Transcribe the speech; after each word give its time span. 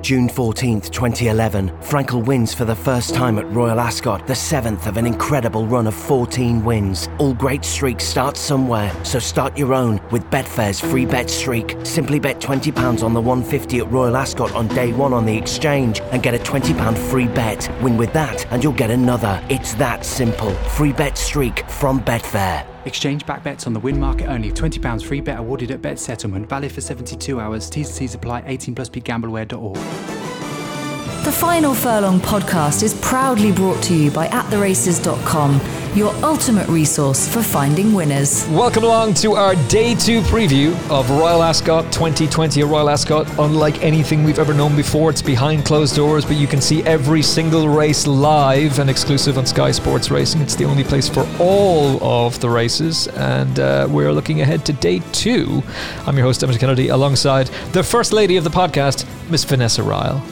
June 0.00 0.30
14th, 0.30 0.90
2011, 0.90 1.68
Frankel 1.82 2.24
wins 2.24 2.54
for 2.54 2.64
the 2.64 2.74
first 2.74 3.14
time 3.14 3.38
at 3.38 3.50
Royal 3.52 3.78
Ascot, 3.78 4.26
the 4.26 4.34
seventh 4.34 4.86
of 4.86 4.96
an 4.96 5.06
incredible 5.06 5.66
run 5.66 5.86
of 5.86 5.94
14 5.94 6.64
wins. 6.64 7.08
All 7.18 7.34
great 7.34 7.66
streaks 7.66 8.04
start 8.04 8.38
somewhere, 8.38 8.90
so 9.04 9.18
start 9.18 9.58
your 9.58 9.74
own 9.74 10.00
with 10.10 10.24
Betfair's 10.30 10.80
free 10.80 11.04
bet 11.04 11.28
streak. 11.28 11.76
Simply 11.84 12.18
bet 12.18 12.40
£20 12.40 13.02
on 13.02 13.12
the 13.12 13.20
150 13.20 13.78
at 13.78 13.92
Royal 13.92 14.16
Ascot 14.16 14.52
on 14.54 14.68
day 14.68 14.92
one 14.94 15.12
on 15.12 15.26
the 15.26 15.36
exchange 15.36 16.00
and 16.12 16.22
get 16.22 16.34
a 16.34 16.38
£20 16.38 16.96
free 17.10 17.28
bet. 17.28 17.70
Win 17.82 17.98
with 17.98 18.12
that 18.14 18.50
and 18.52 18.64
you'll 18.64 18.72
get 18.72 18.90
another. 18.90 19.42
It's 19.50 19.74
that 19.74 20.06
simple. 20.06 20.54
Free 20.76 20.92
bet 20.92 21.18
streak 21.18 21.68
from 21.68 22.02
Betfair. 22.02 22.73
Exchange 22.84 23.24
back 23.26 23.42
bets 23.42 23.66
on 23.66 23.72
the 23.72 23.80
win 23.80 23.98
market 23.98 24.28
only. 24.28 24.50
£20 24.50 25.04
free 25.04 25.20
bet 25.20 25.38
awarded 25.38 25.70
at 25.70 25.82
bet 25.82 25.98
settlement. 25.98 26.48
Valid 26.48 26.72
for 26.72 26.80
72 26.80 27.40
hours. 27.40 27.70
T's 27.70 27.88
and 27.88 27.96
C's 27.96 28.14
apply. 28.14 28.42
18 28.46 28.74
plus 28.74 28.88
BeGambleAware.org. 28.88 30.23
The 31.24 31.32
Final 31.32 31.74
Furlong 31.74 32.20
podcast 32.20 32.82
is 32.82 32.92
proudly 33.00 33.50
brought 33.50 33.82
to 33.84 33.94
you 33.94 34.10
by 34.10 34.28
AtTheRaces.com, 34.28 35.58
your 35.94 36.14
ultimate 36.16 36.68
resource 36.68 37.26
for 37.26 37.42
finding 37.42 37.94
winners. 37.94 38.46
Welcome 38.48 38.84
along 38.84 39.14
to 39.14 39.32
our 39.32 39.54
day 39.68 39.94
two 39.94 40.20
preview 40.20 40.74
of 40.90 41.08
Royal 41.08 41.42
Ascot 41.42 41.90
2020. 41.90 42.60
A 42.60 42.66
Royal 42.66 42.90
Ascot, 42.90 43.26
unlike 43.38 43.82
anything 43.82 44.22
we've 44.22 44.38
ever 44.38 44.52
known 44.52 44.76
before, 44.76 45.08
it's 45.08 45.22
behind 45.22 45.64
closed 45.64 45.96
doors, 45.96 46.26
but 46.26 46.36
you 46.36 46.46
can 46.46 46.60
see 46.60 46.82
every 46.82 47.22
single 47.22 47.70
race 47.70 48.06
live 48.06 48.78
and 48.78 48.90
exclusive 48.90 49.38
on 49.38 49.46
Sky 49.46 49.70
Sports 49.70 50.10
Racing. 50.10 50.42
It's 50.42 50.56
the 50.56 50.66
only 50.66 50.84
place 50.84 51.08
for 51.08 51.26
all 51.40 52.04
of 52.04 52.38
the 52.40 52.50
races, 52.50 53.08
and 53.08 53.58
uh, 53.60 53.86
we're 53.88 54.12
looking 54.12 54.42
ahead 54.42 54.66
to 54.66 54.74
day 54.74 55.00
two. 55.12 55.62
I'm 56.06 56.18
your 56.18 56.26
host, 56.26 56.44
Emmet 56.44 56.60
Kennedy, 56.60 56.88
alongside 56.88 57.46
the 57.72 57.82
first 57.82 58.12
lady 58.12 58.36
of 58.36 58.44
the 58.44 58.50
podcast, 58.50 59.06
Miss 59.30 59.42
Vanessa 59.44 59.82
Ryle. 59.82 60.22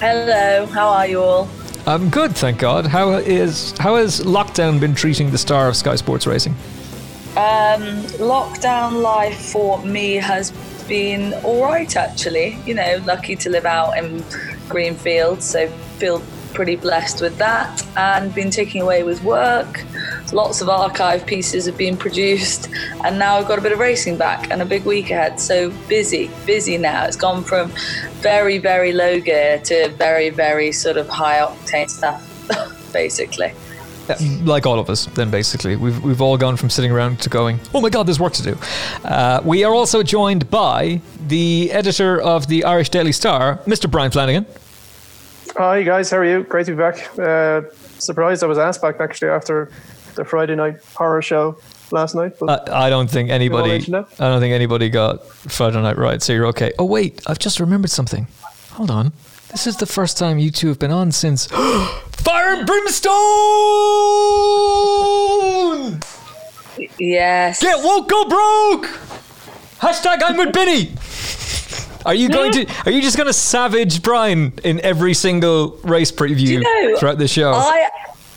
Hello, 0.00 0.64
how 0.64 0.88
are 0.88 1.06
you 1.06 1.20
all? 1.20 1.46
I'm 1.86 2.08
good, 2.08 2.34
thank 2.34 2.58
God. 2.58 2.86
How 2.86 3.10
is 3.10 3.76
how 3.76 3.96
has 3.96 4.20
lockdown 4.22 4.80
been 4.80 4.94
treating 4.94 5.30
the 5.30 5.36
star 5.36 5.68
of 5.68 5.76
Sky 5.76 5.94
Sports 5.96 6.26
Racing? 6.26 6.52
Um, 7.36 8.00
lockdown 8.16 9.02
life 9.02 9.52
for 9.52 9.84
me 9.84 10.14
has 10.14 10.52
been 10.88 11.34
all 11.44 11.62
right, 11.62 11.94
actually. 11.98 12.56
You 12.64 12.76
know, 12.76 13.02
lucky 13.04 13.36
to 13.36 13.50
live 13.50 13.66
out 13.66 13.98
in 13.98 14.24
Greenfield, 14.70 15.42
so 15.42 15.68
feel 15.98 16.22
pretty 16.52 16.76
blessed 16.76 17.20
with 17.20 17.36
that. 17.38 17.86
And 17.96 18.34
been 18.34 18.50
taking 18.50 18.82
away 18.82 19.02
with 19.02 19.22
work. 19.22 19.84
Lots 20.32 20.60
of 20.60 20.68
archive 20.68 21.26
pieces 21.26 21.66
have 21.66 21.76
been 21.76 21.96
produced, 21.96 22.68
and 23.04 23.18
now 23.18 23.36
I've 23.36 23.48
got 23.48 23.58
a 23.58 23.62
bit 23.62 23.72
of 23.72 23.80
racing 23.80 24.16
back 24.16 24.50
and 24.50 24.62
a 24.62 24.64
big 24.64 24.84
week 24.84 25.10
ahead. 25.10 25.40
So 25.40 25.70
busy, 25.88 26.30
busy 26.46 26.78
now. 26.78 27.04
It's 27.06 27.16
gone 27.16 27.42
from 27.42 27.72
very, 28.20 28.58
very 28.58 28.92
low 28.92 29.20
gear 29.20 29.58
to 29.64 29.88
very, 29.90 30.30
very 30.30 30.70
sort 30.70 30.96
of 30.96 31.08
high 31.08 31.40
octane 31.40 31.90
stuff, 31.90 32.22
basically. 32.92 33.52
Yeah, 34.08 34.16
like 34.44 34.66
all 34.66 34.78
of 34.78 34.88
us, 34.88 35.06
then 35.06 35.30
basically, 35.30 35.76
we've 35.76 36.02
we've 36.02 36.20
all 36.20 36.36
gone 36.36 36.56
from 36.56 36.70
sitting 36.70 36.90
around 36.90 37.20
to 37.20 37.28
going, 37.28 37.60
oh 37.74 37.80
my 37.80 37.90
god, 37.90 38.06
there's 38.06 38.20
work 38.20 38.32
to 38.34 38.42
do. 38.42 38.58
Uh, 39.04 39.40
we 39.44 39.64
are 39.64 39.74
also 39.74 40.02
joined 40.02 40.50
by 40.50 41.00
the 41.26 41.70
editor 41.72 42.20
of 42.20 42.46
the 42.46 42.64
Irish 42.64 42.88
Daily 42.88 43.12
Star, 43.12 43.56
Mr. 43.66 43.90
Brian 43.90 44.10
Flanagan. 44.10 44.46
Hi 45.60 45.82
guys, 45.82 46.10
how 46.10 46.16
are 46.16 46.24
you? 46.24 46.42
Great 46.44 46.64
to 46.64 46.72
be 46.72 46.78
back. 46.78 47.18
Uh, 47.18 47.60
surprised 47.98 48.42
I 48.42 48.46
was 48.46 48.56
asked 48.56 48.80
back 48.80 48.98
actually 48.98 49.28
after 49.28 49.70
the 50.14 50.24
Friday 50.24 50.54
night 50.54 50.82
horror 50.94 51.20
show 51.20 51.58
last 51.90 52.14
night. 52.14 52.32
Uh, 52.40 52.60
I 52.72 52.88
don't 52.88 53.10
think 53.10 53.28
anybody. 53.28 53.68
mention 53.68 53.94
I 53.94 54.00
don't 54.00 54.40
think 54.40 54.54
anybody 54.54 54.88
got 54.88 55.26
Friday 55.26 55.82
Night 55.82 55.98
right. 55.98 56.22
So 56.22 56.32
you're 56.32 56.46
okay. 56.46 56.72
Oh 56.78 56.86
wait, 56.86 57.20
I've 57.26 57.38
just 57.38 57.60
remembered 57.60 57.90
something. 57.90 58.26
Hold 58.70 58.90
on. 58.90 59.12
This 59.50 59.66
is 59.66 59.76
the 59.76 59.84
first 59.84 60.16
time 60.16 60.38
you 60.38 60.50
two 60.50 60.68
have 60.68 60.78
been 60.78 60.92
on 60.92 61.12
since 61.12 61.44
Fire 61.46 62.54
and 62.54 62.66
Brimstone. 62.66 63.10
Yes. 66.98 67.60
Get 67.60 67.84
woke, 67.84 68.08
go 68.08 68.24
broke. 68.24 68.86
Hashtag 69.80 70.20
I'm 70.24 70.38
with 70.38 70.54
Benny. 70.54 70.94
Are 72.06 72.14
you 72.14 72.28
going 72.28 72.52
to? 72.52 72.66
Are 72.86 72.90
you 72.90 73.02
just 73.02 73.16
going 73.16 73.26
to 73.26 73.32
savage 73.32 74.02
Brian 74.02 74.52
in 74.64 74.80
every 74.80 75.14
single 75.14 75.78
race 75.84 76.12
preview 76.12 76.40
you 76.40 76.60
know, 76.60 76.96
throughout 76.98 77.18
the 77.18 77.28
show? 77.28 77.52
I 77.52 77.88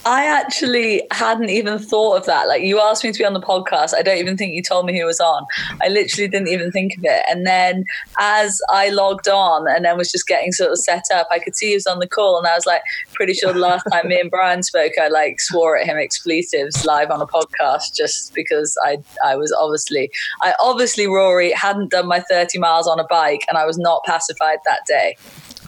I 0.05 0.25
actually 0.25 1.03
hadn't 1.11 1.49
even 1.49 1.79
thought 1.79 2.17
of 2.17 2.25
that. 2.25 2.47
Like 2.47 2.61
you 2.61 2.79
asked 2.79 3.03
me 3.03 3.11
to 3.11 3.17
be 3.17 3.25
on 3.25 3.33
the 3.33 3.39
podcast. 3.39 3.93
I 3.95 4.01
don't 4.01 4.17
even 4.17 4.35
think 4.35 4.53
you 4.53 4.61
told 4.61 4.85
me 4.85 4.99
who 4.99 5.05
was 5.05 5.19
on. 5.19 5.45
I 5.81 5.87
literally 5.87 6.27
didn't 6.27 6.49
even 6.49 6.71
think 6.71 6.97
of 6.97 7.05
it. 7.05 7.23
And 7.29 7.45
then 7.47 7.85
as 8.19 8.61
I 8.69 8.89
logged 8.89 9.29
on 9.29 9.65
and 9.69 9.85
then 9.85 9.97
was 9.97 10.11
just 10.11 10.27
getting 10.27 10.51
sort 10.51 10.71
of 10.71 10.79
set 10.79 11.05
up, 11.13 11.27
I 11.31 11.39
could 11.39 11.55
see 11.55 11.69
he 11.69 11.75
was 11.75 11.87
on 11.87 11.99
the 11.99 12.07
call 12.07 12.37
and 12.37 12.45
I 12.45 12.55
was 12.55 12.65
like 12.65 12.81
pretty 13.13 13.33
sure 13.33 13.53
the 13.53 13.59
last 13.59 13.85
time 13.91 14.09
me 14.09 14.19
and 14.19 14.29
Brian 14.29 14.61
spoke, 14.63 14.93
I 15.01 15.07
like 15.07 15.39
swore 15.39 15.77
at 15.77 15.85
him 15.85 15.97
expletives 15.97 16.85
live 16.85 17.09
on 17.09 17.21
a 17.21 17.27
podcast 17.27 17.95
just 17.95 18.33
because 18.33 18.77
I 18.83 18.97
I 19.23 19.37
was 19.37 19.55
obviously 19.57 20.11
I 20.41 20.53
obviously 20.59 21.07
Rory 21.07 21.51
hadn't 21.51 21.91
done 21.91 22.07
my 22.07 22.19
30 22.19 22.59
miles 22.59 22.87
on 22.87 22.99
a 22.99 23.05
bike 23.05 23.45
and 23.47 23.57
I 23.57 23.65
was 23.65 23.77
not 23.77 24.03
pacified 24.03 24.59
that 24.65 24.81
day. 24.85 25.15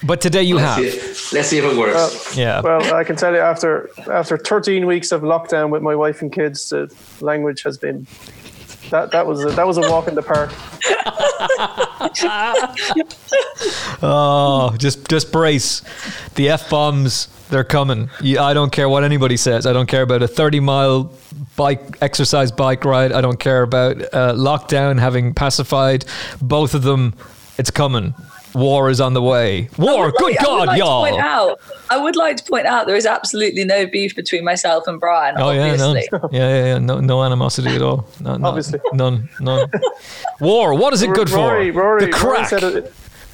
But 0.03 0.21
today 0.21 0.43
you 0.43 0.55
Let's 0.55 0.67
have. 0.67 0.79
see, 0.91 0.97
if- 0.97 1.33
let's 1.33 1.47
see 1.49 1.57
if 1.57 1.65
it 1.65 1.77
works. 1.77 2.37
Yeah. 2.37 2.61
Well, 2.61 2.93
I 2.93 3.03
can 3.03 3.15
tell 3.15 3.33
you 3.33 3.39
after 3.39 3.89
after 4.11 4.37
13 4.37 4.85
weeks 4.85 5.11
of 5.11 5.21
lockdown 5.21 5.69
with 5.69 5.81
my 5.81 5.95
wife 5.95 6.21
and 6.21 6.31
kids, 6.31 6.69
the 6.69 6.93
language 7.21 7.63
has 7.63 7.77
been 7.77 8.05
that 8.91 9.11
that 9.11 9.25
was 9.25 9.43
a, 9.43 9.49
that 9.49 9.65
was 9.65 9.77
a 9.77 9.81
walk 9.89 10.07
in 10.07 10.15
the 10.15 10.21
park. 10.21 10.51
Oh, 14.01 14.75
just 14.77 15.07
just 15.07 15.31
brace. 15.31 15.81
The 16.35 16.49
f 16.49 16.69
bombs, 16.69 17.27
they're 17.49 17.63
coming. 17.63 18.09
You, 18.21 18.39
I 18.39 18.53
don't 18.53 18.71
care 18.71 18.89
what 18.89 19.03
anybody 19.03 19.37
says. 19.37 19.65
I 19.65 19.73
don't 19.73 19.87
care 19.87 20.01
about 20.03 20.21
a 20.21 20.27
thirty 20.27 20.59
mile 20.59 21.11
bike 21.55 21.97
exercise 22.01 22.51
bike 22.51 22.85
ride. 22.85 23.11
I 23.11 23.21
don't 23.21 23.39
care 23.39 23.61
about 23.63 24.01
uh, 24.01 24.33
lockdown 24.33 24.99
having 24.99 25.33
pacified 25.33 26.05
both 26.41 26.73
of 26.73 26.83
them. 26.83 27.13
It's 27.57 27.71
coming. 27.71 28.13
War 28.55 28.89
is 28.89 29.01
on 29.01 29.13
the 29.13 29.21
way. 29.21 29.69
War, 29.77 30.05
would 30.05 30.15
good 30.15 30.35
like- 30.35 30.39
I 30.39 30.41
would 30.41 30.57
God, 30.59 30.67
like 30.67 30.77
to 30.79 30.85
y'all. 30.85 31.03
point 31.05 31.21
out- 31.21 31.59
I 31.89 31.97
would 31.97 32.15
like 32.15 32.37
to 32.37 32.43
point 32.45 32.65
out 32.65 32.87
there 32.87 32.95
is 32.95 33.05
absolutely 33.05 33.63
no 33.65 33.85
beef 33.85 34.15
between 34.15 34.43
myself 34.43 34.85
and 34.87 34.99
Brian. 34.99 35.35
Oh 35.37 35.51
yeah, 35.51 35.75
none. 35.75 35.89
obviously. 35.97 36.19
yeah, 36.31 36.47
yeah, 36.49 36.65
yeah. 36.65 36.77
No, 36.79 36.99
no 36.99 37.23
animosity 37.23 37.75
at 37.75 37.81
all. 37.81 38.07
No, 38.21 38.37
no, 38.37 38.47
Obviously. 38.47 38.79
none, 38.93 39.29
none. 39.39 39.69
War. 40.39 40.73
What 40.73 40.93
is 40.93 41.01
it 41.03 41.13
good 41.13 41.29
Rory, 41.29 41.71
for? 41.71 41.81
Rory, 41.81 42.05
the 42.05 42.11
Rory 42.11 42.35
crack. 42.37 42.49
said 42.49 42.63
it. 42.63 42.93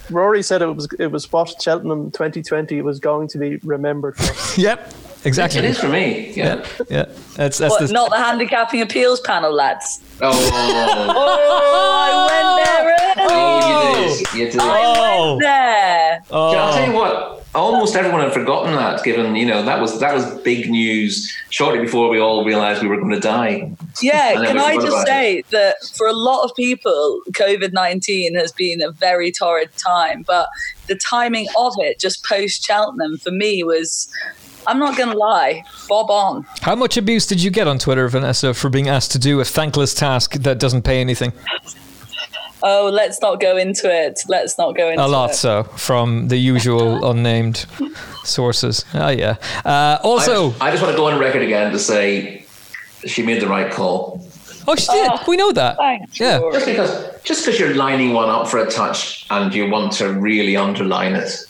Rory 0.09 0.43
said 0.43 0.61
it 0.61 0.75
was 0.75 0.87
it 0.99 1.07
was 1.11 1.31
what 1.31 1.61
Cheltenham 1.61 2.11
2020 2.11 2.81
was 2.81 2.99
going 2.99 3.27
to 3.29 3.37
be 3.37 3.57
remembered 3.57 4.17
for. 4.17 4.59
Yep, 4.61 4.93
exactly. 5.23 5.59
It 5.59 5.65
is 5.65 5.79
for 5.79 5.87
me. 5.89 6.31
Yeah. 6.33 6.43
Yeah, 6.45 6.65
yeah. 6.89 7.05
That's 7.35 7.57
that's 7.57 7.71
What, 7.71 7.87
the. 7.87 7.93
not 7.93 8.09
the 8.11 8.17
handicapping 8.17 8.81
appeals 8.81 9.19
panel, 9.21 9.53
lads. 9.53 10.01
Oh, 10.21 10.31
Oh, 11.13 12.07
I 12.09 12.25
went 12.31 12.65
there. 12.65 12.85
early. 12.93 13.31
oh, 13.33 14.07
you 14.07 14.17
did. 14.17 14.33
You 14.33 14.51
did. 14.51 14.59
Oh. 14.61 15.37
There. 15.39 16.23
Oh. 16.31 16.51
Yeah, 16.53 16.61
I'll 16.63 16.73
tell 16.73 16.87
you 16.87 16.93
what. 16.95 17.45
almost 17.53 17.95
everyone 17.95 18.21
had 18.21 18.31
forgotten 18.33 18.73
that, 18.75 19.03
given 19.03 19.35
you 19.35 19.45
know 19.45 19.61
that 19.63 19.79
was 19.81 19.99
that 19.99 20.13
was 20.13 20.25
big 20.41 20.69
news 20.69 21.31
shortly 21.49 21.79
before 21.81 22.09
we 22.09 22.17
all 22.19 22.45
realised 22.45 22.81
we 22.81 22.87
were 22.87 22.97
going 22.97 23.11
to 23.11 23.19
die. 23.19 23.71
Yeah, 24.01 24.33
can 24.45 24.57
I 24.57 24.75
just 24.75 25.05
say 25.05 25.37
it. 25.39 25.47
that 25.49 25.75
for 25.97 26.07
a 26.07 26.13
lot 26.13 26.43
of 26.45 26.55
people, 26.55 27.21
COVID 27.31 27.73
nineteen 27.73 28.35
has 28.35 28.51
been 28.51 28.81
a 28.81 28.91
very 28.91 29.31
torrid 29.31 29.69
time, 29.77 30.23
but 30.25 30.47
the 30.87 30.95
timing 30.95 31.47
of 31.57 31.73
it, 31.79 31.99
just 31.99 32.23
post 32.25 32.63
Cheltenham, 32.63 33.17
for 33.17 33.31
me 33.31 33.63
was. 33.63 34.09
I'm 34.67 34.79
not 34.79 34.97
going 34.97 35.09
to 35.09 35.17
lie, 35.17 35.63
bob 35.87 36.09
on. 36.09 36.45
How 36.61 36.75
much 36.75 36.97
abuse 36.97 37.25
did 37.25 37.41
you 37.41 37.49
get 37.51 37.67
on 37.67 37.79
Twitter, 37.79 38.07
Vanessa, 38.07 38.53
for 38.53 38.69
being 38.69 38.87
asked 38.87 39.11
to 39.13 39.19
do 39.19 39.39
a 39.39 39.45
thankless 39.45 39.93
task 39.93 40.33
that 40.35 40.59
doesn't 40.59 40.83
pay 40.83 41.01
anything? 41.01 41.33
Oh, 42.63 42.89
let's 42.93 43.19
not 43.21 43.39
go 43.39 43.57
into 43.57 43.91
it. 43.91 44.19
Let's 44.27 44.57
not 44.57 44.75
go 44.75 44.89
into 44.89 45.01
it. 45.01 45.05
A 45.05 45.07
lot 45.07 45.31
it. 45.31 45.35
so 45.35 45.63
from 45.63 46.27
the 46.27 46.37
usual 46.37 47.03
unnamed 47.09 47.65
sources. 48.23 48.85
Oh, 48.93 49.09
yeah. 49.09 49.37
Uh, 49.65 49.97
also, 50.03 50.47
I 50.47 50.49
just, 50.49 50.61
I 50.61 50.71
just, 50.71 50.83
want 50.83 50.93
to 50.93 50.97
go 50.97 51.07
on 51.07 51.19
record 51.19 51.41
again 51.41 51.71
to 51.71 51.79
say 51.79 52.45
she 53.05 53.23
made 53.23 53.41
the 53.41 53.47
right 53.47 53.71
call. 53.71 54.23
Oh, 54.67 54.75
she 54.75 54.85
did. 54.91 55.09
Oh, 55.11 55.23
we 55.27 55.37
know 55.37 55.51
that. 55.53 55.77
Thanks. 55.77 56.19
Yeah. 56.19 56.39
Just 56.53 56.65
because, 56.67 57.21
just 57.23 57.45
because 57.45 57.59
you're 57.59 57.73
lining 57.73 58.13
one 58.13 58.29
up 58.29 58.47
for 58.47 58.59
a 58.59 58.69
touch 58.69 59.25
and 59.31 59.51
you 59.55 59.67
want 59.67 59.93
to 59.93 60.13
really 60.13 60.55
underline 60.55 61.15
it 61.15 61.47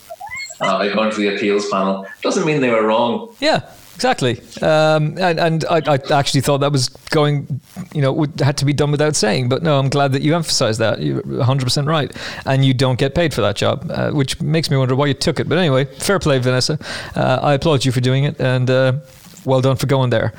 uh, 0.62 0.78
by 0.80 0.94
going 0.94 1.12
to 1.12 1.18
the 1.18 1.36
appeals 1.36 1.70
panel 1.70 2.08
doesn't 2.22 2.46
mean 2.46 2.62
they 2.62 2.70
were 2.70 2.86
wrong. 2.86 3.36
Yeah. 3.40 3.70
Exactly, 3.94 4.42
um, 4.64 5.16
and, 5.20 5.40
and 5.40 5.66
I, 5.66 5.80
I, 5.86 6.00
actually 6.12 6.42
thought 6.42 6.58
that 6.62 6.72
was 6.72 6.90
going, 7.12 7.62
you 7.94 8.02
know, 8.02 8.12
would, 8.12 8.40
had 8.40 8.58
to 8.58 8.66
be 8.66 8.74
done 8.74 8.90
without 8.90 9.16
saying. 9.16 9.48
But 9.48 9.62
no, 9.62 9.78
I'm 9.78 9.90
glad 9.90 10.14
that 10.14 10.24
you 10.24 10.34
emphasised 10.34 10.80
that. 10.80 11.02
You're 11.04 11.22
100 11.22 11.64
percent 11.64 11.86
right, 11.86 12.12
and 12.48 12.66
you 12.66 12.74
don't 12.74 12.98
get 12.98 13.14
paid 13.14 13.32
for 13.32 13.42
that 13.42 13.56
job, 13.56 13.92
uh, 13.92 14.10
which 14.10 14.42
makes 14.42 14.72
me 14.72 14.78
wonder 14.78 14.96
why 14.96 15.06
you 15.06 15.14
took 15.14 15.40
it. 15.40 15.48
But 15.48 15.60
anyway, 15.60 15.86
fair 15.86 16.18
play, 16.18 16.40
Vanessa. 16.40 16.80
Uh, 17.16 17.42
I 17.44 17.54
applaud 17.54 17.86
you 17.86 17.92
for 17.92 18.02
doing 18.02 18.24
it, 18.24 18.42
and 18.42 18.72
uh, 18.72 18.94
well 19.46 19.62
done 19.62 19.76
for 19.76 19.86
going 19.86 20.10
there. 20.10 20.34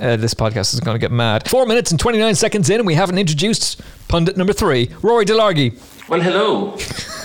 Uh, 0.00 0.16
this 0.16 0.32
podcast 0.32 0.72
is 0.72 0.80
going 0.80 0.94
to 0.94 0.98
get 0.98 1.12
mad. 1.12 1.46
Four 1.46 1.66
minutes 1.66 1.90
and 1.90 2.00
29 2.00 2.34
seconds 2.36 2.70
in, 2.70 2.80
and 2.80 2.86
we 2.86 2.94
haven't 2.94 3.18
introduced 3.18 3.82
pundit 4.08 4.38
number 4.38 4.54
three, 4.54 4.88
Rory 5.02 5.26
Delargy. 5.26 5.78
Well, 6.08 6.22
hello. 6.22 6.78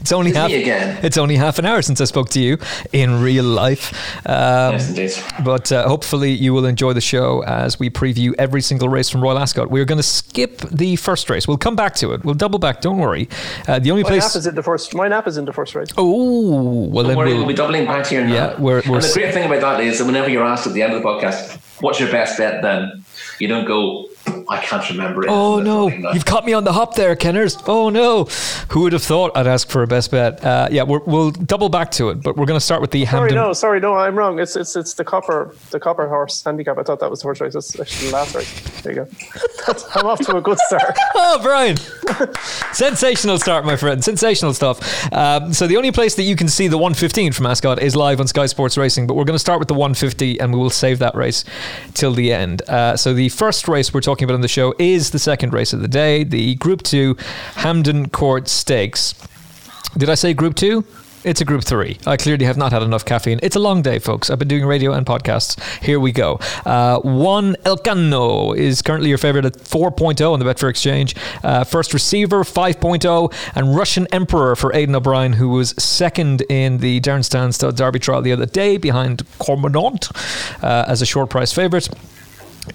It's 0.00 0.12
only 0.12 0.30
it's 0.30 0.38
half. 0.38 0.50
again. 0.50 0.98
It's 1.02 1.16
only 1.16 1.36
half 1.36 1.58
an 1.58 1.66
hour 1.66 1.82
since 1.82 2.00
I 2.00 2.04
spoke 2.04 2.28
to 2.30 2.40
you 2.40 2.58
in 2.92 3.20
real 3.20 3.44
life. 3.44 3.92
Um, 4.26 4.72
yes, 4.74 4.88
indeed. 4.88 5.44
But 5.44 5.70
uh, 5.72 5.88
hopefully 5.88 6.30
you 6.32 6.52
will 6.54 6.66
enjoy 6.66 6.92
the 6.92 7.00
show 7.00 7.42
as 7.44 7.78
we 7.78 7.90
preview 7.90 8.34
every 8.38 8.62
single 8.62 8.88
race 8.88 9.08
from 9.08 9.22
Royal 9.22 9.38
Ascot. 9.38 9.70
We're 9.70 9.84
going 9.84 9.98
to 9.98 10.02
skip 10.02 10.58
the 10.70 10.96
first 10.96 11.28
race. 11.30 11.46
We'll 11.46 11.58
come 11.58 11.76
back 11.76 11.94
to 11.96 12.12
it. 12.12 12.24
We'll 12.24 12.34
double 12.34 12.58
back. 12.58 12.80
Don't 12.80 12.98
worry. 12.98 13.28
Uh, 13.66 13.78
the 13.78 13.90
only 13.90 14.02
my 14.02 14.10
place. 14.10 14.22
Nap 14.22 14.36
is 14.36 14.46
in 14.46 14.54
the 14.54 14.62
first. 14.62 14.94
My 14.94 15.08
nap 15.08 15.26
is 15.26 15.36
in 15.36 15.44
the 15.44 15.52
first 15.52 15.74
race. 15.74 15.88
Oh 15.96 16.86
well, 16.88 17.02
Don't 17.02 17.08
then 17.08 17.16
worry, 17.16 17.28
we'll, 17.30 17.38
we'll 17.38 17.48
be 17.48 17.54
doubling 17.54 17.86
back 17.86 18.06
here 18.06 18.24
now. 18.24 18.34
Yeah, 18.34 18.60
we're, 18.60 18.82
we're 18.88 18.96
and 18.96 19.04
the 19.04 19.10
great 19.14 19.34
thing 19.34 19.46
about 19.46 19.60
that 19.60 19.80
is 19.80 19.98
that 19.98 20.06
whenever 20.06 20.28
you're 20.28 20.44
asked 20.44 20.66
at 20.66 20.72
the 20.72 20.82
end 20.82 20.94
of 20.94 21.02
the 21.02 21.08
podcast, 21.08 21.58
"What's 21.80 22.00
your 22.00 22.10
best 22.10 22.38
bet?" 22.38 22.62
Then 22.62 23.04
you 23.38 23.48
don't 23.48 23.66
go 23.66 24.08
I 24.48 24.58
can't 24.60 24.88
remember 24.90 25.24
it. 25.24 25.30
Oh 25.30 25.60
no, 25.60 25.88
you've 25.88 26.24
caught 26.24 26.44
me 26.44 26.52
on 26.52 26.64
the 26.64 26.72
hop 26.72 26.94
there, 26.94 27.16
Kenners. 27.16 27.62
Oh 27.66 27.88
no, 27.88 28.24
who 28.70 28.80
would 28.80 28.92
have 28.92 29.02
thought 29.02 29.36
I'd 29.36 29.46
ask 29.46 29.68
for 29.68 29.82
a 29.82 29.86
best 29.86 30.10
bet? 30.10 30.44
Uh, 30.44 30.68
yeah, 30.70 30.82
we 30.82 30.98
will 30.98 31.30
double 31.30 31.68
back 31.68 31.90
to 31.92 32.10
it, 32.10 32.22
but 32.22 32.36
we're 32.36 32.46
going 32.46 32.58
to 32.58 32.64
start 32.64 32.80
with 32.80 32.90
the 32.90 33.04
sorry, 33.04 33.20
Hampton. 33.20 33.36
no, 33.36 33.52
sorry, 33.52 33.80
no, 33.80 33.94
I'm 33.94 34.16
wrong. 34.16 34.38
It's 34.38 34.56
it's 34.56 34.76
it's 34.76 34.94
the 34.94 35.04
copper 35.04 35.54
the 35.70 35.80
copper 35.80 36.08
horse 36.08 36.42
handicap. 36.42 36.78
I 36.78 36.82
thought 36.82 37.00
that 37.00 37.10
was 37.10 37.20
the 37.20 37.24
horse 37.24 37.40
race. 37.40 37.54
That's 37.54 37.78
actually 37.78 38.08
the 38.08 38.14
last 38.14 38.34
race. 38.34 38.82
There 38.82 38.92
you 38.92 39.04
go. 39.04 39.08
I'm 39.94 40.06
off 40.06 40.20
to 40.20 40.36
a 40.36 40.40
good 40.40 40.58
start. 40.58 40.96
oh, 41.14 41.40
Brian, 41.42 41.76
sensational 42.72 43.38
start, 43.38 43.64
my 43.64 43.76
friend. 43.76 44.02
Sensational 44.02 44.54
stuff. 44.54 45.12
Um, 45.12 45.52
so 45.52 45.66
the 45.66 45.76
only 45.76 45.92
place 45.92 46.14
that 46.16 46.24
you 46.24 46.36
can 46.36 46.48
see 46.48 46.68
the 46.68 46.78
115 46.78 47.32
from 47.32 47.46
Ascot 47.46 47.82
is 47.82 47.94
live 47.96 48.20
on 48.20 48.26
Sky 48.26 48.46
Sports 48.46 48.76
Racing, 48.76 49.06
but 49.06 49.14
we're 49.14 49.24
going 49.24 49.36
to 49.36 49.38
start 49.38 49.58
with 49.58 49.68
the 49.68 49.74
150, 49.74 50.40
and 50.40 50.52
we 50.52 50.58
will 50.58 50.70
save 50.70 50.98
that 50.98 51.14
race 51.14 51.44
till 51.94 52.12
the 52.12 52.32
end. 52.32 52.62
Uh, 52.68 52.96
so 52.96 53.14
the 53.14 53.28
first 53.28 53.68
race 53.68 53.94
we're 53.94 54.00
talking 54.00 54.11
about 54.20 54.34
on 54.34 54.40
the 54.42 54.48
show 54.48 54.74
is 54.78 55.10
the 55.10 55.18
second 55.18 55.54
race 55.54 55.72
of 55.72 55.80
the 55.80 55.88
day, 55.88 56.24
the 56.24 56.54
Group 56.56 56.82
2 56.82 57.16
Hampton 57.54 58.10
Court 58.10 58.48
Stakes. 58.48 59.14
Did 59.96 60.10
I 60.10 60.14
say 60.14 60.34
Group 60.34 60.56
2? 60.56 60.84
It's 61.24 61.40
a 61.40 61.44
group 61.44 61.62
three. 61.62 61.98
I 62.04 62.16
clearly 62.16 62.44
have 62.46 62.56
not 62.56 62.72
had 62.72 62.82
enough 62.82 63.04
caffeine. 63.04 63.38
It's 63.42 63.54
a 63.54 63.60
long 63.60 63.80
day, 63.80 64.00
folks. 64.00 64.28
I've 64.28 64.40
been 64.40 64.48
doing 64.48 64.66
radio 64.66 64.92
and 64.92 65.06
podcasts. 65.06 65.60
Here 65.80 66.00
we 66.00 66.10
go. 66.10 66.40
Uh, 66.66 66.98
one 67.00 67.54
Elcano 67.64 68.56
is 68.56 68.82
currently 68.82 69.08
your 69.08 69.18
favorite 69.18 69.44
at 69.44 69.52
4.0 69.54 70.32
on 70.32 70.40
the 70.40 70.44
Betfair 70.44 70.68
Exchange. 70.68 71.14
Uh, 71.44 71.62
first 71.62 71.94
receiver, 71.94 72.42
5.0. 72.42 73.32
And 73.54 73.76
Russian 73.76 74.08
Emperor 74.10 74.56
for 74.56 74.74
Aidan 74.74 74.96
O'Brien, 74.96 75.34
who 75.34 75.50
was 75.50 75.70
second 75.78 76.40
in 76.48 76.78
the 76.78 77.00
Derrinstown 77.00 77.54
Stud 77.54 77.76
Derby 77.76 78.00
trial 78.00 78.20
the 78.20 78.32
other 78.32 78.46
day 78.46 78.76
behind 78.76 79.22
Cormorant 79.38 80.10
uh, 80.64 80.86
as 80.88 81.02
a 81.02 81.06
short 81.06 81.30
price 81.30 81.52
favorite 81.52 81.88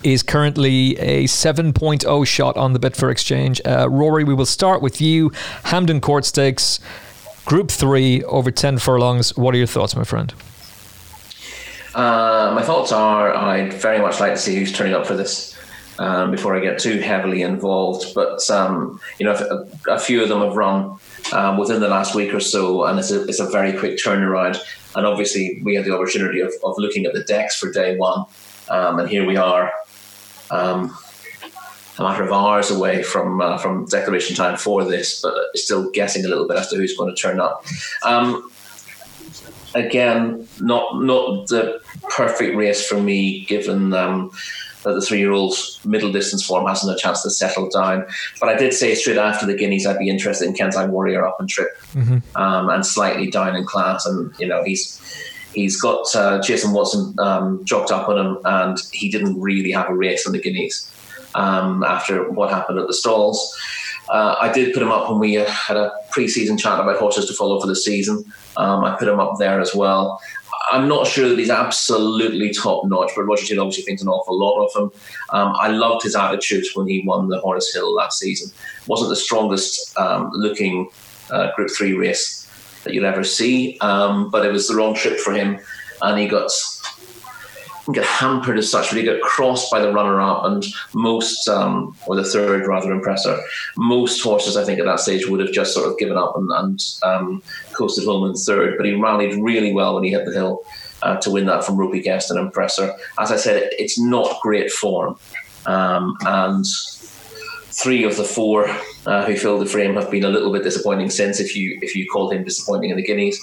is 0.03 0.23
currently 0.23 0.97
a 0.99 1.25
7.0 1.25 2.27
shot 2.27 2.57
on 2.57 2.73
the 2.73 2.79
Betfair 2.79 3.11
Exchange. 3.11 3.61
Uh, 3.65 3.87
Rory, 3.89 4.23
we 4.23 4.33
will 4.33 4.45
start 4.45 4.81
with 4.81 5.01
you. 5.01 5.31
Hampton 5.63 6.01
Court 6.01 6.25
Stakes, 6.25 6.79
Group 7.45 7.71
3, 7.71 8.23
over 8.23 8.51
10 8.51 8.79
furlongs. 8.79 9.35
What 9.37 9.55
are 9.55 9.57
your 9.57 9.67
thoughts, 9.67 9.95
my 9.95 10.03
friend? 10.03 10.33
Uh, 11.95 12.51
my 12.53 12.61
thoughts 12.61 12.91
are 12.91 13.33
I'd 13.33 13.73
very 13.73 13.99
much 13.99 14.19
like 14.19 14.33
to 14.33 14.37
see 14.37 14.55
who's 14.55 14.71
turning 14.71 14.93
up 14.93 15.07
for 15.07 15.15
this. 15.15 15.55
Um, 15.99 16.29
before 16.29 16.55
I 16.55 16.59
get 16.59 16.77
too 16.77 16.99
heavily 16.99 17.41
involved, 17.41 18.13
but 18.13 18.47
um, 18.51 19.01
you 19.17 19.25
know, 19.25 19.33
a, 19.33 19.93
a, 19.93 19.97
few 19.97 20.21
of 20.21 20.29
them 20.29 20.41
have 20.41 20.55
run 20.55 20.99
um, 21.33 21.57
within 21.57 21.79
the 21.79 21.87
last 21.87 22.13
week 22.13 22.35
or 22.35 22.39
so, 22.39 22.85
and 22.85 22.99
it's 22.99 23.09
a, 23.09 23.23
it's 23.23 23.39
a 23.39 23.49
very 23.49 23.73
quick 23.73 23.97
turnaround. 23.97 24.59
And 24.95 25.07
obviously, 25.07 25.59
we 25.63 25.73
had 25.73 25.85
the 25.85 25.95
opportunity 25.95 26.39
of, 26.39 26.53
of 26.63 26.75
looking 26.77 27.07
at 27.07 27.13
the 27.13 27.23
decks 27.23 27.57
for 27.57 27.71
day 27.71 27.97
one, 27.97 28.25
um, 28.69 28.99
and 28.99 29.09
here 29.09 29.25
we 29.25 29.37
are, 29.37 29.71
um, 30.51 30.97
a 31.97 32.03
matter 32.03 32.23
of 32.23 32.31
hours 32.31 32.69
away 32.69 33.01
from 33.03 33.41
uh, 33.41 33.57
from 33.57 33.85
declaration 33.85 34.35
time 34.35 34.57
for 34.57 34.83
this, 34.83 35.21
but 35.21 35.33
still 35.55 35.89
guessing 35.91 36.25
a 36.25 36.27
little 36.27 36.47
bit 36.47 36.57
as 36.57 36.69
to 36.69 36.75
who's 36.75 36.95
going 36.95 37.13
to 37.13 37.19
turn 37.19 37.39
up. 37.39 37.65
Um, 38.03 38.51
again, 39.73 40.47
not 40.59 41.01
not 41.01 41.47
the 41.47 41.81
perfect 42.09 42.55
race 42.55 42.87
for 42.87 43.01
me, 43.01 43.45
given 43.45 43.93
um, 43.93 44.31
that 44.83 44.93
the 44.93 45.01
three 45.01 45.19
year 45.19 45.31
old's 45.31 45.79
middle 45.85 46.11
distance 46.11 46.45
form 46.45 46.65
hasn't 46.65 46.95
a 46.95 46.99
chance 46.99 47.21
to 47.23 47.29
settle 47.29 47.69
down. 47.69 48.05
But 48.39 48.49
I 48.49 48.55
did 48.55 48.73
say 48.73 48.95
straight 48.95 49.17
after 49.17 49.45
the 49.45 49.55
Guineas 49.55 49.85
I'd 49.85 49.99
be 49.99 50.09
interested 50.09 50.47
in 50.47 50.53
Kenzai 50.53 50.89
Warrior 50.89 51.25
up 51.25 51.39
and 51.39 51.49
trip 51.49 51.77
mm-hmm. 51.93 52.19
um, 52.35 52.69
and 52.69 52.85
slightly 52.85 53.29
down 53.29 53.55
in 53.55 53.65
class. 53.65 54.05
And, 54.05 54.33
you 54.39 54.47
know, 54.47 54.63
he's 54.63 55.01
He's 55.57 55.81
got 55.81 56.05
uh, 56.15 56.39
Jason 56.39 56.71
Watson 56.71 57.15
um, 57.17 57.65
up 57.71 58.07
on 58.07 58.17
him, 58.23 58.37
and 58.45 58.77
he 58.91 59.09
didn't 59.09 59.41
really 59.41 59.71
have 59.71 59.89
a 59.89 59.95
race 59.95 60.27
on 60.27 60.33
the 60.33 60.39
Guineas 60.39 60.87
um, 61.33 61.83
after 61.83 62.29
what 62.29 62.51
happened 62.51 62.77
at 62.77 62.85
the 62.85 62.93
stalls. 62.93 63.57
Uh, 64.07 64.35
I 64.39 64.51
did 64.51 64.71
put 64.71 64.83
him 64.83 64.91
up 64.91 65.09
when 65.09 65.17
we 65.17 65.35
uh, 65.39 65.49
had 65.49 65.75
a 65.75 65.91
pre-season 66.11 66.59
chat 66.59 66.79
about 66.79 66.99
horses 66.99 67.25
to 67.25 67.33
follow 67.33 67.59
for 67.59 67.65
the 67.65 67.75
season. 67.75 68.23
Um, 68.55 68.83
I 68.83 68.95
put 68.97 69.07
him 69.07 69.19
up 69.19 69.39
there 69.39 69.59
as 69.59 69.73
well. 69.73 70.21
I'm 70.71 70.87
not 70.87 71.07
sure 71.07 71.27
that 71.27 71.39
he's 71.39 71.49
absolutely 71.49 72.53
top 72.53 72.85
notch, 72.85 73.13
but 73.15 73.23
Roger 73.23 73.47
Teal 73.47 73.59
obviously 73.59 73.83
thinks 73.83 74.03
an 74.03 74.09
awful 74.09 74.37
lot 74.37 74.63
of 74.63 74.75
him. 74.75 74.91
Um, 75.31 75.55
I 75.59 75.69
loved 75.69 76.03
his 76.03 76.15
attitude 76.15 76.65
when 76.75 76.85
he 76.85 77.03
won 77.03 77.29
the 77.29 77.39
Horris 77.39 77.73
Hill 77.73 77.95
last 77.95 78.19
season. 78.19 78.51
wasn't 78.85 79.09
the 79.09 79.15
strongest 79.15 79.97
um, 79.97 80.29
looking 80.33 80.91
uh, 81.31 81.49
Group 81.55 81.71
Three 81.75 81.93
race 81.93 82.46
that 82.87 82.93
you'll 82.93 83.05
ever 83.05 83.23
see. 83.23 83.77
Um, 83.79 84.29
but 84.29 84.45
it 84.45 84.51
was 84.51 84.67
the 84.67 84.75
wrong 84.75 84.95
trip 84.95 85.19
for 85.19 85.33
him, 85.33 85.59
and 86.01 86.19
he 86.19 86.27
got 86.27 86.49
get 87.93 88.05
hampered 88.05 88.57
as 88.57 88.69
such, 88.69 88.89
but 88.89 88.97
he 88.97 89.03
got 89.03 89.21
crossed 89.21 89.71
by 89.71 89.79
the 89.79 89.91
runner 89.91 90.19
up 90.19 90.43
and 90.45 90.65
most, 90.93 91.47
um, 91.47 91.95
or 92.05 92.15
the 92.15 92.23
third 92.23 92.67
rather, 92.67 92.91
impressor. 92.91 93.39
Most 93.77 94.21
horses, 94.21 94.57
I 94.57 94.65
think, 94.65 94.79
at 94.79 94.85
that 94.85 94.99
stage 94.99 95.27
would 95.27 95.39
have 95.39 95.51
just 95.51 95.73
sort 95.73 95.89
of 95.89 95.97
given 95.97 96.17
up 96.17 96.35
and, 96.35 96.49
and 96.51 96.83
um, 97.03 97.41
coasted 97.73 98.05
home 98.05 98.29
in 98.29 98.35
third, 98.35 98.77
but 98.77 98.85
he 98.85 98.93
rallied 98.93 99.41
really 99.41 99.73
well 99.73 99.95
when 99.95 100.03
he 100.03 100.11
hit 100.11 100.25
the 100.25 100.33
hill 100.33 100.63
uh, 101.01 101.17
to 101.17 101.31
win 101.31 101.45
that 101.45 101.63
from 101.63 101.77
Rupi 101.77 102.03
Guest 102.03 102.31
and 102.31 102.39
Impressor. 102.39 102.93
As 103.19 103.31
I 103.31 103.37
said, 103.37 103.69
it's 103.73 103.99
not 103.99 104.41
great 104.41 104.71
form. 104.71 105.17
Um, 105.65 106.15
and 106.21 106.65
three 107.77 108.03
of 108.03 108.17
the 108.17 108.23
four 108.23 108.67
uh, 109.05 109.25
who 109.25 109.35
filled 109.35 109.61
the 109.61 109.65
frame 109.65 109.95
have 109.95 110.09
been 110.09 110.23
a 110.23 110.29
little 110.29 110.51
bit 110.51 110.63
disappointing 110.63 111.09
since, 111.09 111.39
if 111.39 111.55
you 111.55 111.77
if 111.81 111.95
you 111.95 112.07
called 112.09 112.33
him 112.33 112.43
disappointing 112.43 112.89
in 112.89 112.97
the 112.97 113.03
Guineas. 113.03 113.39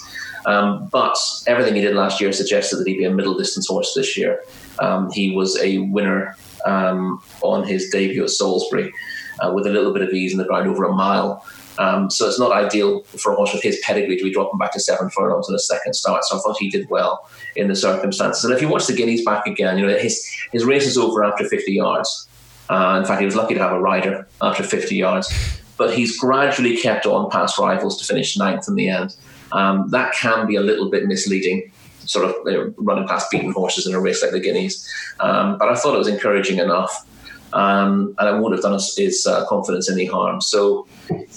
Um, 0.47 0.89
but 0.89 1.17
everything 1.47 1.75
he 1.75 1.81
did 1.81 1.95
last 1.95 2.21
year 2.21 2.33
suggested 2.33 2.77
that 2.77 2.87
he'd 2.87 2.99
be 2.99 3.05
a 3.05 3.11
middle 3.11 3.37
distance 3.39 3.69
horse 3.69 3.95
this 3.95 4.17
year. 4.17 4.43
Um, 4.81 5.11
he 5.11 5.35
was 5.35 5.59
a 5.59 5.79
winner 5.79 6.37
um, 6.67 7.23
on 7.43 7.67
his 7.67 7.89
debut 7.89 8.25
at 8.25 8.31
Salisbury 8.31 8.93
uh, 9.41 9.53
with 9.55 9.67
a 9.67 9.71
little 9.71 9.93
bit 9.93 10.03
of 10.03 10.11
ease 10.11 10.33
in 10.33 10.39
the 10.39 10.45
ground 10.45 10.69
over 10.69 10.85
a 10.85 10.93
mile. 10.93 11.45
Um, 11.79 12.11
so 12.11 12.29
it's 12.29 12.39
not 12.39 12.53
ideal 12.53 13.03
for 13.03 13.33
a 13.33 13.37
horse 13.37 13.53
with 13.53 13.63
his 13.63 13.81
pedigree 13.83 14.17
to 14.17 14.23
be 14.23 14.33
dropping 14.33 14.59
back 14.59 14.73
to 14.75 14.81
seven 14.81 15.11
furlongs 15.11 15.49
in 15.49 15.55
a 15.55 15.59
second 15.59 15.95
start. 15.95 16.25
So 16.25 16.37
I 16.37 16.41
thought 16.41 16.57
he 16.59 16.71
did 16.71 16.89
well 16.89 17.29
in 17.57 17.69
the 17.69 17.75
circumstances. 17.75 18.45
And 18.45 18.53
if 18.53 18.61
you 18.61 18.69
watch 18.69 18.87
the 18.87 18.95
Guineas 18.95 19.25
back 19.25 19.47
again, 19.47 19.79
you 19.79 19.87
know 19.87 19.97
his 19.97 20.25
his 20.53 20.65
race 20.65 20.87
is 20.87 20.99
over 20.99 21.25
after 21.25 21.49
50 21.49 21.73
yards. 21.73 22.29
Uh, 22.69 22.99
in 23.01 23.05
fact, 23.05 23.21
he 23.21 23.27
was 23.27 23.37
lucky 23.37 23.55
to 23.55 23.61
have 23.61 23.73
a 23.73 23.81
rider 23.81 24.27
after 24.41 24.63
50 24.63 24.95
yards. 24.95 25.33
But 25.77 25.95
he's 25.95 26.19
gradually 26.19 26.77
kept 26.77 27.05
on 27.05 27.31
past 27.31 27.59
rivals 27.59 27.99
to 27.99 28.05
finish 28.05 28.37
ninth 28.37 28.69
in 28.69 28.77
the 28.77 28.89
end. 28.89 29.17
Um, 29.53 29.89
that 29.91 30.15
can 30.15 30.47
be 30.47 30.57
a 30.57 30.61
little 30.61 30.91
bit 30.91 31.07
misleading, 31.07 31.73
sort 32.05 32.27
of 32.27 32.35
you 32.47 32.53
know, 32.53 32.75
running 32.77 33.09
past 33.09 33.31
beaten 33.31 33.53
horses 33.53 33.87
in 33.87 33.95
a 33.95 34.01
race 34.01 34.23
like 34.23 34.31
the 34.31 34.41
Guineas. 34.41 34.89
Um, 35.21 35.59
but 35.59 35.69
I 35.69 35.75
thought 35.75 35.95
it 35.95 35.99
was 35.99 36.09
encouraging 36.09 36.59
enough. 36.59 37.07
Um, 37.53 38.17
and 38.19 38.29
it 38.29 38.41
won't 38.41 38.53
have 38.53 38.63
done 38.63 38.73
his, 38.73 38.97
his 38.97 39.27
uh, 39.29 39.47
confidence 39.47 39.89
any 39.89 40.07
harm. 40.07 40.41
So 40.41 40.89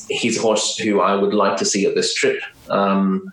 he's 0.10 0.38
a 0.38 0.42
horse 0.42 0.76
who 0.76 1.00
I 1.00 1.14
would 1.14 1.34
like 1.34 1.58
to 1.58 1.66
see 1.66 1.86
at 1.86 1.94
this 1.94 2.14
trip. 2.16 2.42
Um, 2.70 3.32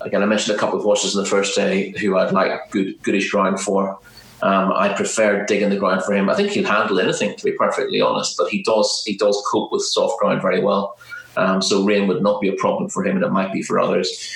again, 0.00 0.22
I 0.22 0.26
mentioned 0.26 0.56
a 0.56 0.58
couple 0.58 0.76
of 0.78 0.84
horses 0.84 1.14
in 1.14 1.22
the 1.22 1.28
first 1.28 1.54
day 1.54 1.90
who 2.00 2.16
I'd 2.16 2.32
like 2.32 2.70
good 2.70 3.00
goodish 3.02 3.30
ground 3.30 3.60
for. 3.60 3.98
Um, 4.42 4.72
I 4.72 4.92
prefer 4.94 5.44
digging 5.44 5.70
the 5.70 5.76
ground 5.76 6.02
for 6.02 6.14
him. 6.14 6.30
I 6.30 6.34
think 6.34 6.52
he'll 6.52 6.66
handle 6.66 6.98
anything, 6.98 7.36
to 7.36 7.44
be 7.44 7.52
perfectly 7.52 8.00
honest. 8.00 8.36
But 8.36 8.48
he 8.48 8.62
does 8.62 9.02
he 9.06 9.16
does 9.16 9.42
cope 9.50 9.70
with 9.70 9.82
soft 9.82 10.18
ground 10.18 10.42
very 10.42 10.60
well. 10.60 10.98
Um, 11.36 11.62
so 11.62 11.84
rain 11.84 12.08
would 12.08 12.22
not 12.22 12.40
be 12.40 12.48
a 12.48 12.54
problem 12.54 12.88
for 12.88 13.04
him, 13.04 13.16
and 13.16 13.24
it 13.24 13.30
might 13.30 13.52
be 13.52 13.62
for 13.62 13.78
others. 13.78 14.32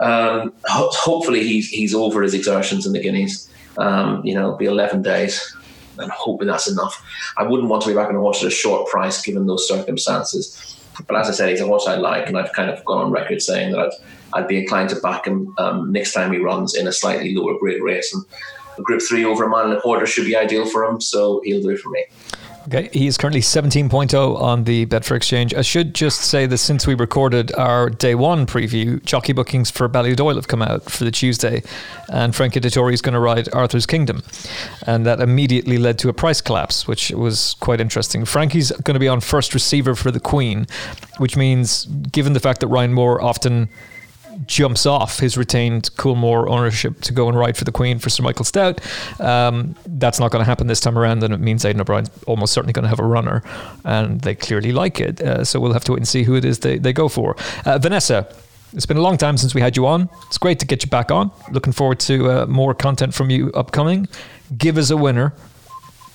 Um, 0.00 0.52
ho- 0.64 0.90
hopefully, 0.92 1.46
he's 1.46 1.68
he's 1.68 1.94
over 1.94 2.22
his 2.22 2.34
exertions 2.34 2.86
in 2.86 2.92
the 2.92 3.00
Guineas. 3.00 3.48
Um, 3.78 4.24
you 4.24 4.34
know, 4.34 4.48
it'll 4.48 4.56
be 4.56 4.66
11 4.66 5.02
days. 5.02 5.56
I'm 5.98 6.10
hoping 6.10 6.48
that's 6.48 6.68
enough. 6.68 7.02
I 7.36 7.44
wouldn't 7.44 7.68
want 7.68 7.82
to 7.82 7.88
be 7.88 7.94
back 7.94 8.08
on 8.08 8.16
a 8.16 8.20
horse 8.20 8.42
at 8.42 8.48
a 8.48 8.50
short 8.50 8.88
price 8.88 9.22
given 9.22 9.46
those 9.46 9.68
circumstances. 9.68 10.76
But 11.06 11.16
as 11.16 11.28
I 11.28 11.32
said, 11.32 11.50
he's 11.50 11.60
a 11.60 11.66
horse 11.66 11.86
I 11.86 11.96
like, 11.96 12.28
and 12.28 12.36
I've 12.36 12.52
kind 12.52 12.70
of 12.70 12.84
gone 12.84 13.04
on 13.04 13.12
record 13.12 13.40
saying 13.42 13.72
that 13.72 13.80
I'd, 13.80 13.92
I'd 14.32 14.48
be 14.48 14.58
inclined 14.58 14.90
to 14.90 15.00
back 15.00 15.26
him 15.26 15.54
um, 15.58 15.92
next 15.92 16.12
time 16.12 16.32
he 16.32 16.38
runs 16.38 16.74
in 16.74 16.86
a 16.86 16.92
slightly 16.92 17.34
lower 17.34 17.58
grade 17.58 17.82
race. 17.82 18.12
And 18.12 18.24
Group 18.82 19.02
Three 19.02 19.24
over 19.24 19.44
a 19.44 19.48
mile 19.48 19.64
and 19.64 19.72
a 19.72 19.80
quarter 19.80 20.06
should 20.06 20.24
be 20.24 20.36
ideal 20.36 20.66
for 20.66 20.84
him, 20.84 21.00
so 21.00 21.40
he'll 21.44 21.62
do 21.62 21.70
it 21.70 21.78
for 21.78 21.90
me. 21.90 22.04
Okay, 22.66 22.90
he 22.92 23.06
is 23.06 23.16
currently 23.16 23.40
17.0 23.40 24.38
on 24.38 24.64
the 24.64 24.84
Betfair 24.86 25.16
Exchange. 25.16 25.54
I 25.54 25.62
should 25.62 25.94
just 25.94 26.20
say 26.20 26.44
that 26.44 26.58
since 26.58 26.86
we 26.86 26.94
recorded 26.94 27.52
our 27.54 27.88
day 27.88 28.14
one 28.14 28.46
preview, 28.46 29.02
jockey 29.02 29.32
bookings 29.32 29.70
for 29.70 29.88
Ballydoyle 29.88 30.34
have 30.34 30.46
come 30.46 30.60
out 30.60 30.84
for 30.84 31.04
the 31.04 31.10
Tuesday, 31.10 31.62
and 32.10 32.36
Frankie 32.36 32.60
Dettori 32.60 32.92
is 32.92 33.00
going 33.00 33.14
to 33.14 33.18
ride 33.18 33.48
Arthur's 33.52 33.86
Kingdom. 33.86 34.22
And 34.86 35.06
that 35.06 35.20
immediately 35.20 35.78
led 35.78 35.98
to 36.00 36.10
a 36.10 36.12
price 36.12 36.42
collapse, 36.42 36.86
which 36.86 37.10
was 37.10 37.56
quite 37.60 37.80
interesting. 37.80 38.26
Frankie's 38.26 38.70
going 38.72 38.94
to 38.94 39.00
be 39.00 39.08
on 39.08 39.20
first 39.20 39.54
receiver 39.54 39.94
for 39.94 40.10
the 40.10 40.20
Queen, 40.20 40.66
which 41.16 41.38
means, 41.38 41.86
given 41.86 42.34
the 42.34 42.40
fact 42.40 42.60
that 42.60 42.66
Ryan 42.66 42.92
Moore 42.92 43.22
often 43.22 43.70
jumps 44.46 44.86
off 44.86 45.18
his 45.18 45.36
retained 45.36 45.90
Coolmore 45.96 46.48
ownership 46.48 47.00
to 47.02 47.12
go 47.12 47.28
and 47.28 47.38
ride 47.38 47.56
for 47.56 47.64
the 47.64 47.72
Queen 47.72 47.98
for 47.98 48.10
Sir 48.10 48.22
Michael 48.22 48.44
Stoute. 48.44 48.80
Um, 49.20 49.76
that's 49.86 50.18
not 50.18 50.30
going 50.30 50.40
to 50.40 50.46
happen 50.46 50.66
this 50.66 50.80
time 50.80 50.98
around, 50.98 51.22
and 51.22 51.34
it 51.34 51.40
means 51.40 51.64
Aidan 51.64 51.80
O'Brien's 51.80 52.10
almost 52.26 52.52
certainly 52.52 52.72
going 52.72 52.84
to 52.84 52.88
have 52.88 53.00
a 53.00 53.06
runner, 53.06 53.42
and 53.84 54.20
they 54.20 54.34
clearly 54.34 54.72
like 54.72 55.00
it. 55.00 55.20
Uh, 55.20 55.44
so 55.44 55.60
we'll 55.60 55.72
have 55.72 55.84
to 55.84 55.92
wait 55.92 55.98
and 55.98 56.08
see 56.08 56.22
who 56.22 56.34
it 56.34 56.44
is 56.44 56.60
they, 56.60 56.78
they 56.78 56.92
go 56.92 57.08
for. 57.08 57.36
Uh, 57.64 57.78
Vanessa. 57.78 58.32
It's 58.72 58.86
been 58.86 58.98
a 58.98 59.02
long 59.02 59.16
time 59.16 59.36
since 59.36 59.52
we 59.52 59.60
had 59.60 59.76
you 59.76 59.84
on. 59.84 60.08
It's 60.28 60.38
great 60.38 60.60
to 60.60 60.66
get 60.66 60.84
you 60.84 60.88
back 60.88 61.10
on. 61.10 61.32
Looking 61.50 61.72
forward 61.72 61.98
to 62.00 62.30
uh, 62.30 62.46
more 62.46 62.72
content 62.72 63.12
from 63.12 63.28
you 63.28 63.50
upcoming. 63.50 64.06
Give 64.56 64.78
us 64.78 64.90
a 64.90 64.96
winner 64.96 65.34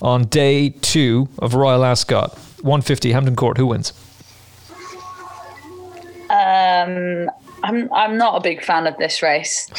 on 0.02 0.24
day 0.28 0.70
two 0.70 1.28
of 1.40 1.54
Royal 1.54 1.84
Ascot. 1.84 2.34
150 2.62 3.12
Hampton 3.12 3.36
Court. 3.36 3.58
Who 3.58 3.68
wins? 3.68 3.92
Um, 6.30 7.30
I'm 7.64 7.92
I'm 7.94 8.18
not 8.18 8.36
a 8.36 8.42
big 8.42 8.64
fan 8.64 8.88
of 8.88 8.98
this 8.98 9.22
race. 9.22 9.70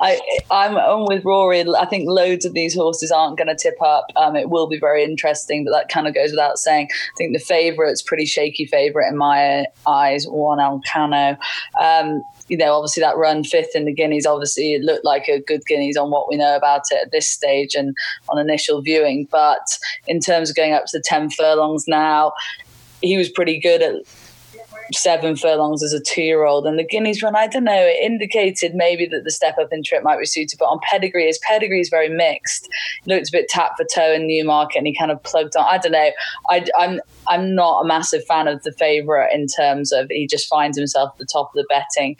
I 0.00 0.20
I'm, 0.50 1.06
with 1.06 1.24
Rory. 1.24 1.64
I 1.76 1.86
think 1.86 2.08
loads 2.08 2.44
of 2.44 2.52
these 2.52 2.74
horses 2.74 3.10
aren't 3.10 3.38
going 3.38 3.48
to 3.48 3.54
tip 3.54 3.80
up. 3.82 4.06
Um, 4.16 4.36
it 4.36 4.50
will 4.50 4.66
be 4.66 4.78
very 4.78 5.02
interesting, 5.02 5.64
but 5.64 5.72
that 5.72 5.88
kind 5.88 6.06
of 6.06 6.14
goes 6.14 6.30
without 6.30 6.58
saying. 6.58 6.88
I 6.90 7.16
think 7.16 7.32
the 7.32 7.42
favourite's 7.42 8.02
pretty 8.02 8.26
shaky 8.26 8.66
favourite 8.66 9.08
in 9.08 9.16
my 9.16 9.66
eyes. 9.86 10.26
Juan 10.26 10.58
Elcano. 10.58 11.38
Um, 11.80 12.22
you 12.48 12.58
know, 12.58 12.74
obviously 12.74 13.00
that 13.00 13.16
run 13.16 13.42
fifth 13.42 13.74
in 13.74 13.86
the 13.86 13.94
Guineas, 13.94 14.26
obviously 14.26 14.74
it 14.74 14.82
looked 14.82 15.04
like 15.04 15.28
a 15.28 15.40
good 15.40 15.64
Guineas 15.66 15.96
on 15.96 16.10
what 16.10 16.28
we 16.28 16.36
know 16.36 16.54
about 16.54 16.82
it 16.90 16.98
at 17.02 17.10
this 17.10 17.26
stage 17.26 17.74
and 17.74 17.96
on 18.28 18.38
initial 18.38 18.82
viewing. 18.82 19.26
But 19.30 19.66
in 20.06 20.20
terms 20.20 20.50
of 20.50 20.56
going 20.56 20.72
up 20.72 20.84
to 20.86 20.98
the 20.98 21.04
10 21.06 21.30
furlongs 21.30 21.86
now, 21.88 22.32
he 23.00 23.16
was 23.16 23.30
pretty 23.30 23.58
good 23.58 23.82
at 23.82 23.94
seven 24.92 25.36
furlongs 25.36 25.82
as 25.82 25.92
a 25.92 26.00
two 26.00 26.22
year 26.22 26.44
old. 26.44 26.66
And 26.66 26.78
the 26.78 26.84
Guineas 26.84 27.22
run, 27.22 27.36
I 27.36 27.46
don't 27.46 27.64
know, 27.64 27.72
it 27.74 28.04
indicated 28.04 28.74
maybe 28.74 29.06
that 29.06 29.24
the 29.24 29.30
step 29.30 29.56
up 29.58 29.72
in 29.72 29.82
trip 29.82 30.02
might 30.02 30.18
be 30.18 30.26
suited, 30.26 30.58
but 30.58 30.66
on 30.66 30.78
pedigree, 30.90 31.26
his 31.26 31.38
pedigree 31.38 31.80
is 31.80 31.88
very 31.88 32.08
mixed. 32.08 32.68
Looked 33.06 33.28
a 33.28 33.32
bit 33.32 33.48
tap 33.48 33.72
for 33.76 33.84
toe 33.84 34.12
in 34.12 34.26
Newmarket 34.26 34.78
and 34.78 34.86
he 34.86 34.96
kind 34.96 35.10
of 35.10 35.22
plugged 35.22 35.56
on. 35.56 35.64
I 35.68 35.78
don't 35.78 35.92
know. 35.92 36.10
I, 36.50 36.66
I'm, 36.78 37.00
I'm 37.28 37.54
not 37.54 37.82
a 37.82 37.86
massive 37.86 38.24
fan 38.24 38.48
of 38.48 38.62
the 38.62 38.72
favourite 38.72 39.32
in 39.32 39.46
terms 39.46 39.92
of 39.92 40.08
he 40.10 40.26
just 40.26 40.48
finds 40.48 40.76
himself 40.76 41.10
at 41.12 41.18
the 41.18 41.26
top 41.26 41.50
of 41.50 41.54
the 41.54 41.66
betting. 41.68 42.16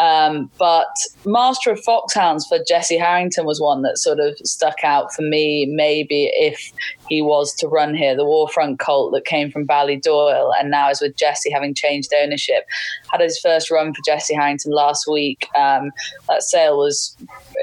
Um, 0.00 0.50
but 0.58 0.88
Master 1.24 1.72
of 1.72 1.80
Foxhounds 1.82 2.46
for 2.46 2.58
Jessie 2.66 2.98
Harrington 2.98 3.46
was 3.46 3.60
one 3.60 3.82
that 3.82 3.98
sort 3.98 4.20
of 4.20 4.36
stuck 4.38 4.82
out 4.82 5.12
for 5.12 5.22
me. 5.22 5.66
Maybe 5.66 6.30
if 6.34 6.72
he 7.08 7.22
was 7.22 7.54
to 7.56 7.68
run 7.68 7.94
here, 7.94 8.16
the 8.16 8.24
War 8.24 8.48
Front 8.48 8.78
Colt 8.78 9.12
that 9.12 9.24
came 9.24 9.50
from 9.50 9.66
Ballydoyle 9.66 10.52
and 10.58 10.70
now 10.70 10.90
is 10.90 11.00
with 11.00 11.16
Jessie 11.16 11.50
having 11.50 11.74
changed 11.74 12.12
ownership. 12.14 12.64
Had 13.10 13.20
his 13.20 13.38
first 13.38 13.70
run 13.70 13.92
for 13.94 14.02
Jessie 14.04 14.34
Harrington 14.34 14.72
last 14.72 15.06
week. 15.06 15.48
Um, 15.56 15.90
that 16.28 16.42
sale 16.42 16.78
was 16.78 17.16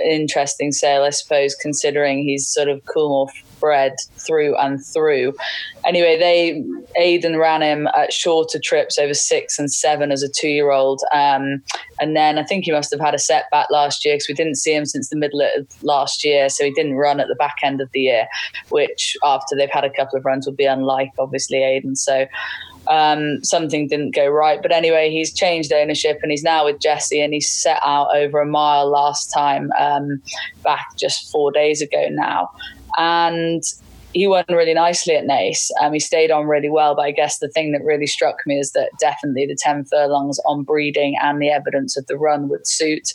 an 0.03 0.11
interesting 0.11 0.71
sale, 0.71 1.03
I 1.03 1.09
suppose, 1.09 1.55
considering 1.55 2.23
he's 2.23 2.47
sort 2.47 2.69
of 2.69 2.83
cool 2.85 3.29
bred 3.63 3.95
through 4.17 4.57
and 4.57 4.85
through. 4.85 5.33
Anyway, 5.85 6.19
they 6.19 6.61
Aidan 6.97 7.37
ran 7.37 7.61
him 7.61 7.87
at 7.97 8.11
shorter 8.11 8.59
trips 8.61 8.99
over 8.99 9.13
six 9.13 9.57
and 9.57 9.71
seven 9.71 10.11
as 10.11 10.21
a 10.21 10.27
two 10.27 10.49
year 10.49 10.71
old. 10.71 11.01
Um, 11.13 11.63
and 12.01 12.13
then 12.13 12.37
I 12.37 12.43
think 12.43 12.65
he 12.65 12.73
must 12.73 12.91
have 12.91 12.99
had 12.99 13.15
a 13.15 13.19
setback 13.19 13.67
last 13.71 14.03
year 14.03 14.15
because 14.15 14.27
we 14.27 14.35
didn't 14.35 14.55
see 14.55 14.75
him 14.75 14.85
since 14.85 15.07
the 15.07 15.15
middle 15.15 15.39
of 15.39 15.65
last 15.81 16.25
year. 16.25 16.49
So 16.49 16.65
he 16.65 16.71
didn't 16.71 16.95
run 16.95 17.21
at 17.21 17.29
the 17.29 17.35
back 17.35 17.55
end 17.63 17.79
of 17.79 17.89
the 17.93 18.01
year, 18.01 18.27
which 18.67 19.15
after 19.23 19.55
they've 19.55 19.71
had 19.71 19.85
a 19.85 19.89
couple 19.89 20.19
of 20.19 20.25
runs 20.25 20.45
would 20.45 20.57
be 20.57 20.65
unlike, 20.65 21.11
obviously, 21.17 21.63
Aidan. 21.63 21.95
So 21.95 22.25
um, 22.89 23.41
something 23.45 23.87
didn't 23.87 24.13
go 24.13 24.27
right. 24.27 24.61
But 24.61 24.73
anyway, 24.73 25.09
he's 25.09 25.33
changed 25.33 25.71
ownership 25.71 26.19
and 26.21 26.31
he's 26.31 26.43
now 26.43 26.65
with 26.65 26.81
Jessie 26.81 27.21
and 27.21 27.33
he 27.33 27.39
set 27.39 27.79
out 27.85 28.13
over 28.13 28.41
a 28.41 28.45
mile 28.45 28.89
last 28.89 29.31
time 29.31 29.71
um, 29.79 30.21
back 30.65 30.85
just 30.97 31.31
four 31.31 31.49
days 31.49 31.81
ago 31.81 32.07
now 32.09 32.51
and 32.97 33.63
he 34.13 34.27
won 34.27 34.45
really 34.49 34.73
nicely 34.73 35.15
at 35.15 35.25
Naas. 35.25 35.69
Um, 35.81 35.93
he 35.93 35.99
stayed 35.99 36.29
on 36.29 36.45
really 36.45 36.69
well, 36.69 36.95
but 36.95 37.01
I 37.01 37.11
guess 37.11 37.39
the 37.39 37.49
thing 37.49 37.71
that 37.71 37.83
really 37.83 38.05
struck 38.05 38.37
me 38.45 38.59
is 38.59 38.71
that 38.71 38.91
definitely 38.99 39.47
the 39.47 39.57
10 39.59 39.85
furlongs 39.85 40.39
on 40.45 40.63
breeding 40.63 41.15
and 41.21 41.41
the 41.41 41.49
evidence 41.49 41.97
of 41.97 42.05
the 42.05 42.17
run 42.17 42.47
would 42.49 42.67
suit. 42.67 43.11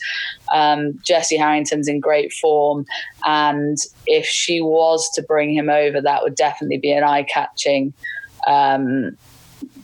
Um, 0.53 0.99
Jessie 1.05 1.37
Harrington's 1.37 1.89
in 1.89 2.01
great 2.01 2.33
form, 2.33 2.85
and 3.25 3.79
if 4.07 4.27
she 4.27 4.61
was 4.61 5.09
to 5.15 5.23
bring 5.23 5.55
him 5.55 5.71
over, 5.71 6.01
that 6.01 6.23
would 6.23 6.35
definitely 6.35 6.79
be 6.79 6.93
an 6.93 7.05
eye 7.05 7.23
catching. 7.23 7.93
Um, 8.47 9.17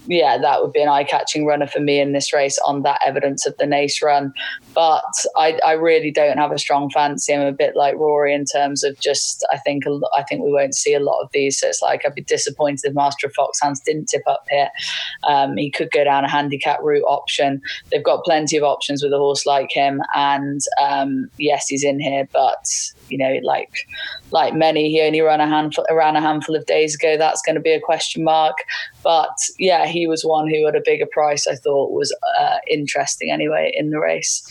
yeah, 0.06 0.36
that 0.38 0.62
would 0.62 0.72
be 0.72 0.82
an 0.82 0.88
eye 0.88 1.04
catching 1.04 1.46
runner 1.46 1.66
for 1.66 1.80
me 1.80 2.00
in 2.00 2.12
this 2.12 2.32
race 2.32 2.58
on 2.66 2.82
that 2.82 3.00
evidence 3.06 3.46
of 3.46 3.56
the 3.56 3.64
Naas 3.64 4.02
run. 4.02 4.32
But 4.74 5.04
I, 5.36 5.58
I, 5.64 5.72
really 5.72 6.10
don't 6.10 6.38
have 6.38 6.50
a 6.50 6.58
strong 6.58 6.90
fancy. 6.90 7.32
I'm 7.32 7.46
a 7.46 7.52
bit 7.52 7.76
like 7.76 7.94
Rory 7.94 8.34
in 8.34 8.44
terms 8.44 8.82
of 8.82 8.98
just 8.98 9.46
I 9.52 9.58
think 9.58 9.84
I 10.16 10.22
think 10.24 10.42
we 10.42 10.52
won't 10.52 10.74
see 10.74 10.94
a 10.94 11.00
lot 11.00 11.20
of 11.22 11.30
these. 11.32 11.60
So 11.60 11.68
it's 11.68 11.80
like 11.82 12.02
I'd 12.04 12.14
be 12.14 12.22
disappointed 12.22 12.80
if 12.84 12.94
Master 12.94 13.28
of 13.28 13.34
Foxhounds 13.34 13.80
didn't 13.80 14.06
tip 14.06 14.22
up 14.26 14.44
here. 14.50 14.70
Um, 15.28 15.56
he 15.56 15.70
could 15.70 15.90
go 15.90 16.04
down 16.04 16.24
a 16.24 16.30
handicap 16.30 16.80
route 16.82 17.04
option. 17.04 17.62
They've 17.90 18.02
got 18.02 18.24
plenty 18.24 18.56
of 18.56 18.64
options 18.64 19.02
with 19.02 19.12
a 19.12 19.18
horse 19.18 19.46
like 19.46 19.70
him, 19.70 20.00
and 20.14 20.60
um, 20.80 21.30
yes, 21.38 21.68
he's 21.68 21.84
in 21.84 22.00
here, 22.00 22.28
but 22.32 22.66
you 23.08 23.18
know, 23.18 23.38
like 23.42 23.86
like 24.30 24.54
many, 24.54 24.90
he 24.90 25.00
only 25.00 25.20
ran 25.20 25.40
a 25.40 25.46
handful 25.46 25.86
around 25.90 26.16
a 26.16 26.20
handful 26.20 26.56
of 26.56 26.66
days 26.66 26.94
ago. 26.94 27.16
That's 27.16 27.42
going 27.42 27.54
to 27.54 27.60
be 27.60 27.72
a 27.72 27.80
question 27.80 28.24
mark. 28.24 28.56
But 29.02 29.36
yeah, 29.58 29.86
he 29.86 30.06
was 30.06 30.24
one 30.24 30.48
who 30.48 30.66
at 30.66 30.74
a 30.74 30.82
bigger 30.84 31.06
price 31.06 31.46
I 31.46 31.54
thought 31.54 31.92
was 31.92 32.14
uh, 32.40 32.56
interesting 32.68 33.30
anyway 33.30 33.72
in 33.74 33.90
the 33.90 34.00
race. 34.00 34.42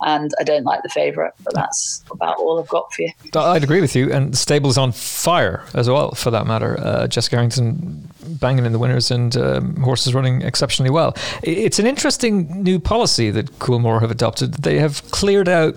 And 0.00 0.30
I 0.38 0.44
don't 0.44 0.62
like 0.62 0.84
the 0.84 0.88
favourite, 0.88 1.32
but 1.42 1.54
that's 1.54 2.04
about 2.12 2.38
all 2.38 2.60
I've 2.60 2.68
got 2.68 2.92
for 2.92 3.02
you. 3.02 3.10
I'd 3.34 3.64
agree 3.64 3.80
with 3.80 3.96
you. 3.96 4.12
And 4.12 4.32
the 4.32 4.36
stable's 4.36 4.78
on 4.78 4.92
fire 4.92 5.64
as 5.74 5.90
well, 5.90 6.12
for 6.12 6.30
that 6.30 6.46
matter. 6.46 6.78
Uh, 6.78 7.08
Jessica 7.08 7.34
Harrington 7.34 8.08
banging 8.40 8.64
in 8.64 8.72
the 8.72 8.78
winners 8.78 9.10
and 9.10 9.36
um, 9.36 9.76
horses 9.76 10.14
running 10.14 10.42
exceptionally 10.42 10.90
well. 10.90 11.16
It's 11.42 11.80
an 11.80 11.86
interesting 11.86 12.62
new 12.62 12.78
policy 12.78 13.32
that 13.32 13.58
Coolmore 13.58 14.00
have 14.00 14.12
adopted. 14.12 14.54
They 14.54 14.78
have 14.78 15.02
cleared 15.10 15.48
out 15.48 15.74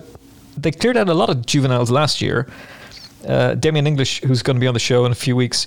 they 0.56 0.70
cleared 0.70 0.96
out 0.96 1.08
a 1.08 1.14
lot 1.14 1.30
of 1.30 1.46
juveniles 1.46 1.90
last 1.90 2.20
year. 2.20 2.46
Uh, 3.26 3.54
Damian 3.54 3.86
English, 3.86 4.20
who's 4.22 4.42
going 4.42 4.56
to 4.56 4.60
be 4.60 4.66
on 4.66 4.74
the 4.74 4.80
show 4.80 5.04
in 5.04 5.12
a 5.12 5.16
few 5.16 5.36
weeks, 5.36 5.66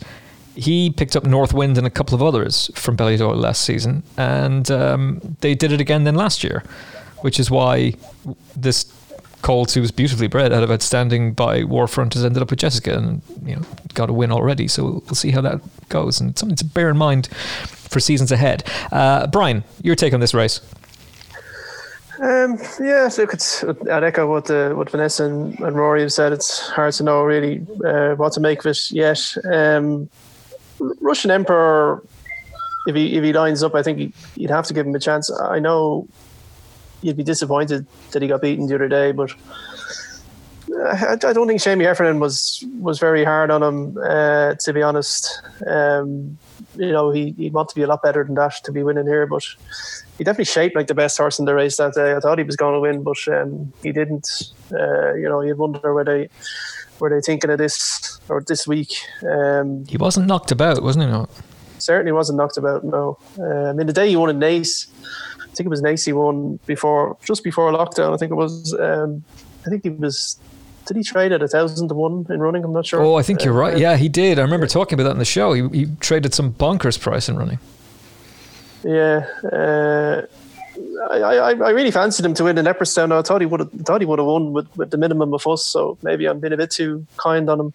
he 0.55 0.89
picked 0.89 1.15
up 1.15 1.23
North 1.23 1.53
Wind 1.53 1.77
and 1.77 1.87
a 1.87 1.89
couple 1.89 2.15
of 2.15 2.21
others 2.21 2.69
from 2.75 2.95
Ballydoyle 2.95 3.35
last 3.35 3.61
season, 3.61 4.03
and 4.17 4.69
um, 4.71 5.35
they 5.41 5.53
did 5.55 5.71
it 5.71 5.81
again 5.81 6.03
then 6.03 6.15
last 6.15 6.43
year, 6.43 6.63
which 7.21 7.39
is 7.39 7.49
why 7.49 7.93
this 8.55 8.85
Colt, 9.45 9.73
who 9.73 9.81
was 9.81 9.91
beautifully 9.91 10.25
bred 10.25 10.51
out 10.51 10.63
of 10.63 10.71
outstanding 10.71 11.33
by 11.33 11.63
War 11.63 11.87
Front, 11.87 12.15
has 12.15 12.25
ended 12.25 12.41
up 12.41 12.49
with 12.49 12.57
Jessica 12.57 12.97
and 12.97 13.21
you 13.45 13.55
know 13.55 13.61
got 13.93 14.09
a 14.09 14.13
win 14.13 14.31
already. 14.31 14.67
So 14.67 14.83
we'll, 14.83 15.03
we'll 15.05 15.13
see 15.13 15.29
how 15.29 15.41
that 15.41 15.61
goes, 15.89 16.19
and 16.19 16.35
something 16.35 16.55
to 16.55 16.65
bear 16.65 16.89
in 16.89 16.97
mind 16.97 17.27
for 17.27 17.99
seasons 17.99 18.31
ahead. 18.31 18.63
Uh, 18.91 19.27
Brian, 19.27 19.63
your 19.83 19.95
take 19.95 20.15
on 20.15 20.19
this 20.19 20.33
race? 20.33 20.61
Um, 22.19 22.57
yeah, 22.79 23.07
look, 23.19 23.35
it's 23.35 23.63
I'd 23.63 24.03
echo 24.03 24.27
what 24.27 24.49
uh, 24.49 24.71
what 24.71 24.89
Vanessa 24.89 25.25
and, 25.25 25.59
and, 25.59 25.75
Rory 25.75 26.01
have 26.01 26.11
said. 26.11 26.33
It's 26.33 26.67
hard 26.69 26.93
to 26.93 27.03
know 27.03 27.21
really 27.21 27.63
uh, 27.85 28.15
what 28.15 28.33
to 28.33 28.39
make 28.39 28.61
of 28.61 28.65
it 28.65 28.89
yet. 28.89 29.21
Um, 29.53 30.09
Russian 31.01 31.29
Emperor, 31.29 32.01
if 32.87 32.95
he 32.95 33.15
if 33.15 33.23
he 33.23 33.31
lines 33.31 33.61
up, 33.61 33.75
I 33.75 33.83
think 33.83 34.15
you'd 34.35 34.49
have 34.49 34.65
to 34.65 34.73
give 34.73 34.87
him 34.87 34.95
a 34.95 34.99
chance. 34.99 35.29
I 35.29 35.59
know 35.59 36.07
you'd 37.05 37.17
be 37.17 37.23
disappointed 37.23 37.85
that 38.11 38.21
he 38.21 38.27
got 38.27 38.41
beaten 38.41 38.67
the 38.67 38.75
other 38.75 38.87
day, 38.87 39.11
but 39.11 39.33
I, 40.85 41.13
I 41.13 41.33
don't 41.33 41.47
think 41.47 41.61
Seamie 41.61 41.85
Heffernan 41.85 42.19
was 42.19 42.63
was 42.79 42.99
very 42.99 43.23
hard 43.23 43.51
on 43.51 43.61
him. 43.61 43.97
Uh, 43.97 44.55
to 44.55 44.73
be 44.73 44.81
honest, 44.81 45.41
um, 45.67 46.37
you 46.75 46.91
know 46.91 47.11
he 47.11 47.31
he'd 47.37 47.53
want 47.53 47.69
to 47.69 47.75
be 47.75 47.83
a 47.83 47.87
lot 47.87 48.01
better 48.01 48.23
than 48.23 48.35
that 48.35 48.55
to 48.63 48.71
be 48.71 48.83
winning 48.83 49.05
here, 49.05 49.27
but 49.27 49.43
he 50.17 50.23
definitely 50.23 50.45
shaped 50.45 50.75
like 50.75 50.87
the 50.87 50.95
best 50.95 51.17
horse 51.17 51.39
in 51.39 51.45
the 51.45 51.53
race 51.53 51.77
that 51.77 51.93
day. 51.93 52.15
I 52.15 52.19
thought 52.19 52.39
he 52.39 52.43
was 52.43 52.55
going 52.55 52.73
to 52.73 52.79
win, 52.79 53.03
but 53.03 53.17
um, 53.27 53.71
he 53.83 53.91
didn't. 53.91 54.51
Uh, 54.71 55.13
you 55.13 55.29
know, 55.29 55.41
you'd 55.41 55.57
wonder 55.57 55.93
where 55.93 56.03
they 56.03 56.29
were 56.99 57.09
they 57.09 57.21
thinking 57.21 57.51
of 57.51 57.59
this 57.59 58.19
or 58.27 58.41
this 58.41 58.67
week. 58.67 58.93
Um, 59.23 59.85
he 59.85 59.97
wasn't 59.97 60.27
knocked 60.27 60.51
about, 60.51 60.81
wasn't 60.81 61.05
he? 61.05 61.11
Not 61.11 61.29
certainly 61.85 62.11
wasn't 62.11 62.37
knocked 62.37 62.57
about. 62.57 62.83
No, 62.83 63.17
um, 63.37 63.79
in 63.79 63.87
the 63.87 63.93
day 63.93 64.09
he 64.09 64.15
won 64.15 64.29
in 64.29 64.39
Naas. 64.39 64.87
I 65.55 65.57
think 65.57 65.67
it 65.67 65.69
was 65.69 65.81
Naas 65.81 66.05
he 66.05 66.11
won 66.11 66.59
before, 66.65 67.15
just 67.23 67.45
before 67.45 67.71
lockdown. 67.71 68.13
I 68.13 68.17
think 68.17 68.31
it 68.31 68.35
was. 68.35 68.73
Um, 68.77 69.23
I 69.65 69.69
think 69.69 69.83
he 69.83 69.89
was 69.89 70.37
did 70.85 70.97
he 70.97 71.03
trade 71.03 71.31
at 71.31 71.41
a 71.41 71.47
thousand 71.47 71.87
to 71.87 71.95
one 71.95 72.25
in 72.29 72.41
running? 72.41 72.65
I'm 72.65 72.73
not 72.73 72.85
sure. 72.85 73.01
Oh, 73.01 73.15
I 73.15 73.23
think 73.23 73.45
you're 73.45 73.53
right. 73.53 73.75
Uh, 73.75 73.77
yeah, 73.77 73.95
he 73.95 74.09
did. 74.09 74.37
I 74.37 74.41
remember 74.41 74.67
talking 74.67 74.99
about 74.99 75.05
that 75.05 75.13
in 75.13 75.19
the 75.19 75.23
show. 75.25 75.53
He, 75.53 75.67
he 75.69 75.85
traded 76.01 76.33
some 76.33 76.51
bonkers 76.51 76.99
price 76.99 77.29
in 77.29 77.37
running. 77.37 77.59
Yeah, 78.83 79.25
uh, 79.49 80.23
I, 81.09 81.17
I, 81.21 81.49
I 81.51 81.69
really 81.69 81.89
fancied 81.89 82.25
him 82.25 82.33
to 82.35 82.43
win 82.43 82.57
in 82.57 82.65
Leopardstown. 82.65 83.13
I 83.13 83.21
thought 83.21 83.39
he 83.39 83.47
would 83.47 83.61
have 83.61 83.71
thought 83.71 84.01
he 84.01 84.05
would 84.05 84.19
have 84.19 84.25
won 84.25 84.51
with, 84.51 84.67
with 84.75 84.91
the 84.91 84.97
minimum 84.97 85.33
of 85.33 85.47
us. 85.47 85.63
So 85.63 85.97
maybe 86.03 86.25
I'm 86.25 86.41
being 86.41 86.53
a 86.53 86.57
bit 86.57 86.71
too 86.71 87.07
kind 87.15 87.49
on 87.49 87.59
him. 87.61 87.73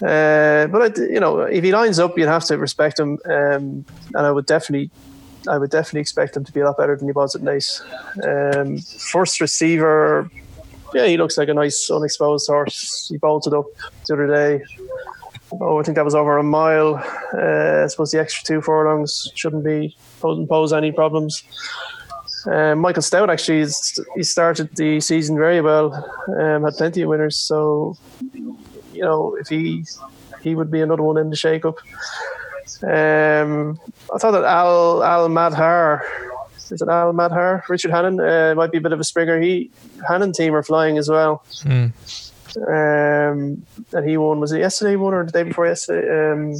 Uh, 0.00 0.68
but 0.68 0.98
I, 0.98 1.02
you 1.02 1.18
know, 1.18 1.40
if 1.40 1.64
he 1.64 1.72
lines 1.72 1.98
up, 1.98 2.16
you'd 2.16 2.28
have 2.28 2.44
to 2.44 2.58
respect 2.58 3.00
him, 3.00 3.18
um, 3.24 3.84
and 4.14 4.26
I 4.26 4.30
would 4.30 4.46
definitely, 4.46 4.90
I 5.46 5.58
would 5.58 5.70
definitely 5.70 6.00
expect 6.00 6.36
him 6.36 6.44
to 6.44 6.52
be 6.52 6.60
a 6.60 6.66
lot 6.66 6.76
better 6.76 6.96
than 6.96 7.08
he 7.08 7.12
was 7.12 7.34
at 7.34 7.42
Nice. 7.42 7.82
Um, 8.24 8.78
first 8.78 9.40
receiver, 9.40 10.30
yeah, 10.94 11.06
he 11.06 11.16
looks 11.16 11.38
like 11.38 11.48
a 11.48 11.54
nice 11.54 11.90
unexposed 11.90 12.48
horse. 12.48 13.08
He 13.08 13.18
bolted 13.18 13.54
up 13.54 13.66
the 14.06 14.14
other 14.14 14.26
day. 14.26 14.64
Oh, 15.60 15.80
I 15.80 15.82
think 15.82 15.96
that 15.96 16.04
was 16.04 16.14
over 16.14 16.36
a 16.38 16.42
mile. 16.42 16.96
Uh, 17.32 17.84
I 17.84 17.86
suppose 17.86 18.10
the 18.10 18.20
extra 18.20 18.44
two 18.44 18.60
furlongs 18.60 19.30
shouldn't 19.34 19.64
be 19.64 19.96
shouldn't 20.20 20.48
pose 20.48 20.72
any 20.72 20.92
problems. 20.92 21.42
Uh, 22.46 22.74
Michael 22.74 23.02
Stoute 23.02 23.30
actually 23.30 23.66
he 24.14 24.22
started 24.22 24.74
the 24.76 25.00
season 25.00 25.36
very 25.36 25.60
well, 25.60 25.94
um, 26.38 26.64
had 26.64 26.74
plenty 26.74 27.02
of 27.02 27.08
winners. 27.08 27.36
So 27.36 27.96
you 28.92 29.02
know 29.02 29.36
if 29.40 29.48
he 29.48 29.84
he 30.42 30.54
would 30.54 30.70
be 30.70 30.80
another 30.80 31.02
one 31.02 31.16
in 31.16 31.30
the 31.30 31.36
shake-up. 31.36 31.78
Um, 32.82 33.80
I 34.14 34.18
thought 34.18 34.32
that 34.32 34.44
Al 34.44 35.02
Al 35.02 35.28
Madhar 35.28 36.02
is 36.70 36.82
it 36.82 36.88
Al 36.88 37.12
Madhar 37.12 37.66
Richard 37.68 37.90
Hannon 37.90 38.20
uh, 38.20 38.54
might 38.56 38.72
be 38.72 38.78
a 38.78 38.80
bit 38.80 38.92
of 38.92 39.00
a 39.00 39.04
springer. 39.04 39.40
He 39.40 39.70
Hannon 40.06 40.32
team 40.32 40.54
are 40.54 40.62
flying 40.62 40.98
as 40.98 41.08
well. 41.08 41.44
Mm. 41.62 41.92
Um, 42.56 43.62
and 43.92 44.08
he 44.08 44.16
won. 44.16 44.40
Was 44.40 44.52
it 44.52 44.60
yesterday? 44.60 44.90
He 44.90 44.96
won 44.96 45.14
or 45.14 45.24
the 45.24 45.32
day 45.32 45.42
before 45.42 45.66
yesterday? 45.66 46.32
Um, 46.32 46.54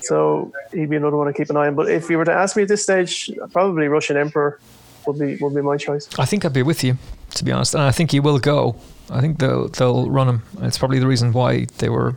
so 0.00 0.52
he'd 0.72 0.90
be 0.90 0.96
another 0.96 1.16
one 1.16 1.26
to 1.26 1.32
keep 1.32 1.50
an 1.50 1.56
eye 1.56 1.66
on. 1.66 1.74
But 1.74 1.90
if 1.90 2.10
you 2.10 2.18
were 2.18 2.24
to 2.24 2.32
ask 2.32 2.56
me 2.56 2.62
at 2.62 2.68
this 2.68 2.82
stage, 2.82 3.30
probably 3.52 3.88
Russian 3.88 4.16
Emperor 4.16 4.60
would 5.06 5.18
be 5.18 5.36
would 5.36 5.54
be 5.54 5.62
my 5.62 5.76
choice. 5.76 6.08
I 6.18 6.24
think 6.24 6.44
I'd 6.44 6.52
be 6.52 6.62
with 6.62 6.84
you, 6.84 6.98
to 7.34 7.44
be 7.44 7.52
honest, 7.52 7.74
and 7.74 7.82
I 7.82 7.90
think 7.90 8.12
he 8.12 8.20
will 8.20 8.38
go. 8.38 8.76
I 9.10 9.20
think 9.20 9.38
they'll 9.38 9.68
they'll 9.68 10.08
run 10.08 10.28
him. 10.28 10.42
It's 10.62 10.78
probably 10.78 10.98
the 10.98 11.06
reason 11.06 11.32
why 11.32 11.66
they 11.78 11.88
were 11.88 12.14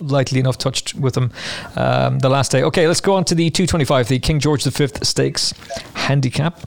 lightly 0.00 0.40
enough 0.40 0.58
touched 0.58 0.94
with 0.94 1.16
him 1.16 1.30
um, 1.76 2.18
the 2.18 2.28
last 2.28 2.50
day. 2.50 2.62
Okay, 2.62 2.86
let's 2.86 3.00
go 3.00 3.14
on 3.14 3.24
to 3.26 3.34
the 3.34 3.50
225, 3.50 4.08
the 4.08 4.18
King 4.18 4.40
George 4.40 4.64
V 4.64 4.88
Stakes 5.02 5.54
handicap. 5.94 6.60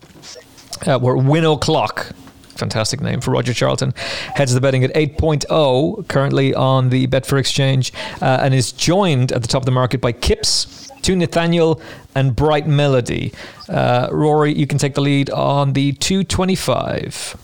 Uh, 0.86 1.00
where 1.00 1.16
Win 1.16 1.46
O'Clock 1.46 2.14
fantastic 2.58 3.02
name 3.02 3.22
for 3.22 3.32
Roger 3.32 3.54
Charlton, 3.54 3.94
heads 4.34 4.54
the 4.54 4.62
betting 4.62 4.84
at 4.84 4.94
8.0 4.94 6.08
currently 6.08 6.54
on 6.54 6.90
the 6.90 7.08
Betfair 7.08 7.40
Exchange 7.40 7.94
uh, 8.22 8.40
and 8.42 8.54
is 8.54 8.72
joined 8.72 9.32
at 9.32 9.42
the 9.42 9.48
top 9.48 9.62
of 9.62 9.66
the 9.66 9.72
market 9.72 10.02
by 10.02 10.12
Kipps, 10.12 10.90
To 11.02 11.16
Nathaniel, 11.16 11.82
and 12.16 12.36
Bright 12.36 12.68
Melody. 12.68 13.34
Uh, 13.68 14.08
Rory, 14.12 14.54
you 14.54 14.68
can 14.68 14.78
take 14.78 14.96
the 14.96 15.02
lead 15.02 15.30
on 15.30 15.74
the 15.74 15.94
225. 15.94 17.38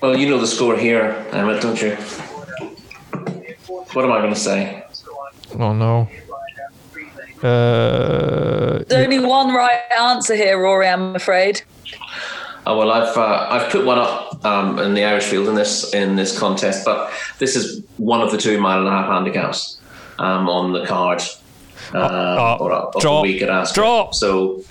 Well, 0.00 0.16
you 0.16 0.28
know 0.28 0.38
the 0.38 0.46
score 0.46 0.76
here, 0.76 1.26
Emmet, 1.32 1.62
don't 1.62 1.80
you? 1.80 1.96
What 3.92 4.04
am 4.04 4.12
I 4.12 4.20
going 4.20 4.32
to 4.32 4.40
say? 4.40 4.84
Oh, 5.58 5.72
no. 5.72 6.08
Uh, 7.42 8.84
There's 8.88 9.04
only 9.04 9.18
one 9.18 9.52
right 9.52 9.80
answer 9.98 10.34
here, 10.34 10.58
Rory, 10.60 10.88
I'm 10.88 11.14
afraid. 11.14 11.62
Oh, 12.64 12.78
well, 12.78 12.92
I've 12.92 13.16
uh, 13.16 13.48
I've 13.50 13.72
put 13.72 13.84
one 13.84 13.98
up 13.98 14.44
um, 14.44 14.78
in 14.78 14.94
the 14.94 15.02
Irish 15.02 15.24
field 15.24 15.48
in 15.48 15.56
this 15.56 15.92
in 15.92 16.14
this 16.14 16.38
contest, 16.38 16.84
but 16.84 17.12
this 17.40 17.56
is 17.56 17.82
one 17.96 18.20
of 18.20 18.30
the 18.30 18.38
two 18.38 18.60
mile 18.60 18.78
and 18.78 18.86
a 18.86 18.90
half 18.92 19.06
handicaps 19.06 19.80
um, 20.20 20.48
on 20.48 20.72
the 20.72 20.86
card 20.86 21.20
uh, 21.92 21.98
uh, 21.98 22.56
or, 22.60 22.72
or 22.72 22.92
draw, 23.00 23.16
the 23.16 23.22
week 23.22 23.42
at 23.42 23.50
Ascot. 23.50 23.74
Draw. 23.74 24.10
So 24.12 24.62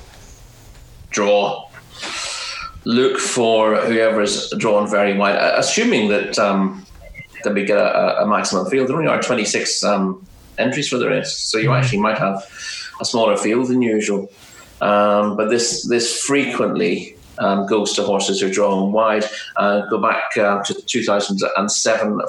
draw. 1.10 1.70
Look 2.86 3.20
for 3.20 3.76
whoever's 3.76 4.50
drawn 4.52 4.90
very 4.90 5.16
wide, 5.18 5.36
uh, 5.36 5.56
assuming 5.58 6.08
that 6.10 6.40
um, 6.40 6.86
that 7.44 7.54
we 7.54 7.66
get 7.66 7.78
a, 7.78 8.22
a, 8.22 8.28
maximum 8.28 8.66
field. 8.70 8.88
There 8.88 8.96
only 8.96 9.08
are 9.08 9.22
twenty 9.22 9.46
six 9.46 9.84
um, 9.84 10.26
entries 10.58 10.88
for 10.88 10.98
the 10.98 11.10
race, 11.10 11.34
so 11.36 11.58
you 11.58 11.70
mm. 11.70 11.80
actually 11.80 12.00
might 12.00 12.18
have 12.18 12.44
a 13.00 13.06
smaller 13.06 13.38
field 13.38 13.68
than 13.68 13.82
usual. 13.82 14.30
Um, 14.82 15.38
but 15.38 15.50
this 15.50 15.88
this 15.88 16.22
frequently 16.22 17.16
um, 17.38 17.66
goes 17.66 17.94
to 17.94 18.04
horses 18.04 18.40
who 18.40 18.48
are 18.48 18.52
drawn 18.52 18.92
wide. 18.92 19.26
Uh, 19.58 19.82
go 19.88 20.00
back 20.00 20.38
uh, 20.38 20.64
to 20.64 20.74
2007, 20.74 22.20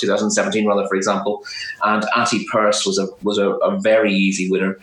2017 0.00 0.66
rather, 0.66 0.86
for 0.86 0.94
example, 0.94 1.44
and 1.84 2.04
Atty 2.16 2.46
Persse 2.50 2.86
was 2.86 2.98
a 2.98 3.06
was 3.22 3.38
a, 3.38 3.50
a 3.50 3.78
very 3.80 4.12
easy 4.12 4.50
winner. 4.50 4.78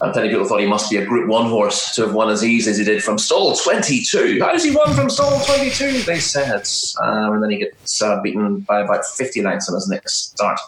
And 0.00 0.12
plenty 0.12 0.28
of 0.28 0.32
people 0.32 0.46
thought 0.46 0.60
he 0.60 0.66
must 0.66 0.90
be 0.90 0.96
a 0.96 1.04
Group 1.04 1.28
One 1.28 1.46
horse 1.46 1.94
to 1.96 2.02
have 2.02 2.14
won 2.14 2.30
as 2.30 2.44
easy 2.44 2.70
as 2.70 2.78
he 2.78 2.84
did 2.84 3.02
from 3.02 3.18
stall 3.18 3.56
22. 3.56 4.38
How 4.40 4.52
does 4.52 4.62
he 4.62 4.70
won 4.70 4.94
from 4.94 5.10
stall 5.10 5.40
22? 5.40 6.02
They 6.02 6.20
said, 6.20 6.68
um, 7.02 7.34
and 7.34 7.42
then 7.42 7.50
he 7.50 7.58
gets 7.58 8.00
uh, 8.00 8.20
beaten 8.22 8.60
by 8.60 8.80
about 8.80 9.04
50 9.04 9.42
lengths 9.42 9.68
on 9.68 9.74
his 9.74 9.88
next 9.88 10.30
start, 10.30 10.60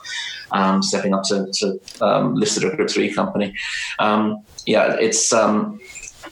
um, 0.50 0.82
stepping 0.82 1.14
up 1.14 1.22
to, 1.24 1.48
to 1.52 1.80
um, 2.00 2.34
listed 2.34 2.64
a 2.64 2.74
Group 2.74 2.90
Three 2.90 3.12
company. 3.12 3.54
Um, 4.00 4.42
yeah, 4.66 4.96
it's 4.98 5.32
um, 5.32 5.80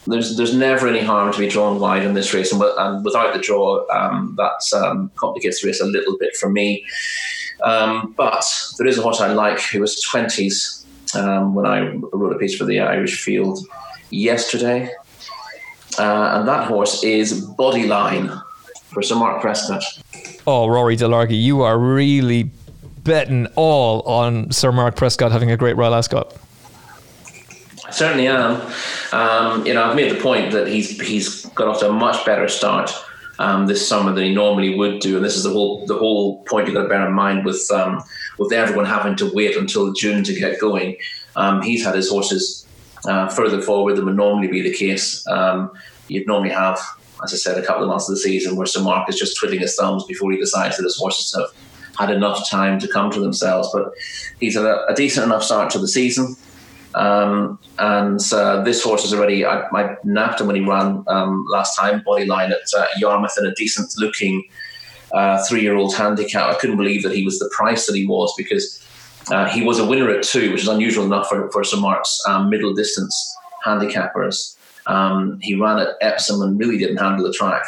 there's 0.08 0.36
there's 0.36 0.54
never 0.54 0.88
any 0.88 1.00
harm 1.00 1.32
to 1.32 1.38
be 1.38 1.48
drawn 1.48 1.78
wide 1.78 2.04
in 2.04 2.14
this 2.14 2.34
race, 2.34 2.52
and, 2.52 2.60
and 2.60 3.04
without 3.04 3.32
the 3.32 3.40
draw, 3.40 3.86
um, 3.94 4.34
that 4.38 4.60
um, 4.76 5.12
complicates 5.14 5.62
the 5.62 5.68
race 5.68 5.80
a 5.80 5.86
little 5.86 6.18
bit 6.18 6.36
for 6.36 6.50
me. 6.50 6.84
Um, 7.62 8.14
but 8.16 8.44
there 8.78 8.86
is 8.86 8.98
a 8.98 9.02
horse 9.02 9.20
I 9.20 9.32
like 9.32 9.60
who 9.60 9.80
was 9.80 10.00
twenties 10.02 10.77
um, 11.14 11.54
when 11.54 11.66
I 11.66 11.92
wrote 12.12 12.34
a 12.34 12.38
piece 12.38 12.56
for 12.56 12.64
the 12.64 12.80
Irish 12.80 13.22
Field 13.22 13.66
yesterday, 14.10 14.90
uh, 15.98 16.38
and 16.38 16.48
that 16.48 16.68
horse 16.68 17.02
is 17.02 17.46
Bodyline 17.56 18.42
for 18.86 19.02
Sir 19.02 19.16
Mark 19.16 19.40
Prescott. 19.40 19.82
Oh, 20.46 20.66
Rory 20.68 20.96
Delargy, 20.96 21.40
you 21.40 21.62
are 21.62 21.78
really 21.78 22.50
betting 23.04 23.46
all 23.54 24.02
on 24.02 24.50
Sir 24.50 24.72
Mark 24.72 24.96
Prescott 24.96 25.32
having 25.32 25.50
a 25.50 25.56
great 25.56 25.76
Royal 25.76 25.94
Ascot. 25.94 26.36
I 27.86 27.90
certainly 27.90 28.28
am. 28.28 28.60
Um, 29.12 29.66
you 29.66 29.72
know, 29.72 29.82
I've 29.82 29.96
made 29.96 30.14
the 30.14 30.20
point 30.20 30.52
that 30.52 30.68
he's 30.68 31.00
he's 31.00 31.46
got 31.46 31.68
off 31.68 31.80
to 31.80 31.88
a 31.88 31.92
much 31.92 32.24
better 32.26 32.46
start 32.48 32.92
um, 33.38 33.66
this 33.66 33.86
summer 33.86 34.12
than 34.12 34.24
he 34.24 34.34
normally 34.34 34.74
would 34.74 35.00
do, 35.00 35.16
and 35.16 35.24
this 35.24 35.36
is 35.36 35.44
the 35.44 35.50
whole 35.50 35.86
the 35.86 35.96
whole 35.96 36.42
point 36.44 36.66
you've 36.66 36.74
got 36.74 36.82
to 36.82 36.88
bear 36.88 37.06
in 37.06 37.12
mind 37.12 37.44
with 37.44 37.70
um, 37.70 38.02
with 38.38 38.52
everyone 38.52 38.84
having 38.84 39.16
to 39.16 39.32
wait 39.32 39.56
until 39.56 39.92
June 39.92 40.24
to 40.24 40.34
get 40.34 40.60
going. 40.60 40.96
Um, 41.36 41.62
he's 41.62 41.84
had 41.84 41.94
his 41.94 42.10
horses 42.10 42.66
uh, 43.06 43.28
further 43.28 43.62
forward 43.62 43.96
than 43.96 44.06
would 44.06 44.16
normally 44.16 44.48
be 44.48 44.62
the 44.62 44.74
case. 44.74 45.26
Um, 45.28 45.70
you'd 46.08 46.26
normally 46.26 46.50
have, 46.50 46.78
as 47.22 47.32
I 47.32 47.36
said, 47.36 47.58
a 47.58 47.66
couple 47.66 47.84
of 47.84 47.88
months 47.88 48.08
of 48.08 48.16
the 48.16 48.20
season 48.20 48.56
where 48.56 48.66
Sir 48.66 48.82
Mark 48.82 49.08
is 49.08 49.18
just 49.18 49.36
twiddling 49.38 49.60
his 49.60 49.76
thumbs 49.76 50.04
before 50.04 50.32
he 50.32 50.38
decides 50.38 50.76
that 50.76 50.84
his 50.84 50.96
horses 50.96 51.34
have 51.34 51.50
had 51.98 52.14
enough 52.14 52.48
time 52.48 52.78
to 52.80 52.88
come 52.88 53.10
to 53.12 53.20
themselves. 53.20 53.68
But 53.72 53.92
he's 54.40 54.56
had 54.56 54.64
a, 54.64 54.86
a 54.86 54.94
decent 54.94 55.26
enough 55.26 55.44
start 55.44 55.70
to 55.70 55.78
the 55.78 55.88
season. 55.88 56.36
Um, 56.98 57.60
and 57.78 58.20
uh, 58.32 58.62
this 58.62 58.82
horse 58.82 59.04
is 59.04 59.14
already, 59.14 59.44
I, 59.44 59.60
I, 59.68 59.96
napped 60.02 60.40
him 60.40 60.48
when 60.48 60.56
he 60.56 60.64
ran 60.64 61.04
um, 61.06 61.44
last 61.48 61.76
time, 61.76 62.02
bodyline 62.04 62.50
at 62.50 62.62
uh, 62.76 62.86
Yarmouth 62.98 63.38
in 63.38 63.46
a 63.46 63.54
decent 63.54 63.92
looking 63.98 64.42
uh, 65.12 65.40
three 65.44 65.62
year 65.62 65.76
old 65.76 65.94
handicap. 65.94 66.52
I 66.52 66.58
couldn't 66.58 66.76
believe 66.76 67.04
that 67.04 67.14
he 67.14 67.24
was 67.24 67.38
the 67.38 67.48
price 67.56 67.86
that 67.86 67.94
he 67.94 68.04
was 68.04 68.34
because 68.36 68.84
uh, 69.30 69.48
he 69.48 69.62
was 69.62 69.78
a 69.78 69.86
winner 69.86 70.10
at 70.10 70.24
two, 70.24 70.50
which 70.50 70.62
is 70.62 70.68
unusual 70.68 71.04
enough 71.04 71.28
for, 71.28 71.48
for 71.52 71.62
Sir 71.62 71.76
Mark's 71.76 72.20
um, 72.26 72.50
middle 72.50 72.74
distance 72.74 73.36
handicappers. 73.64 74.56
Um, 74.88 75.38
he 75.40 75.54
ran 75.54 75.78
at 75.78 75.90
Epsom 76.00 76.42
and 76.42 76.58
really 76.58 76.78
didn't 76.78 76.96
handle 76.96 77.24
the 77.24 77.32
track. 77.32 77.64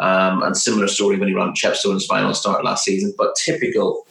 Um, 0.00 0.42
and 0.42 0.56
similar 0.56 0.88
story 0.88 1.18
when 1.18 1.28
he 1.28 1.34
ran 1.34 1.52
Chepstow's 1.52 2.06
final 2.06 2.34
start 2.34 2.64
last 2.64 2.84
season. 2.84 3.14
But 3.16 3.36
typical 3.36 4.08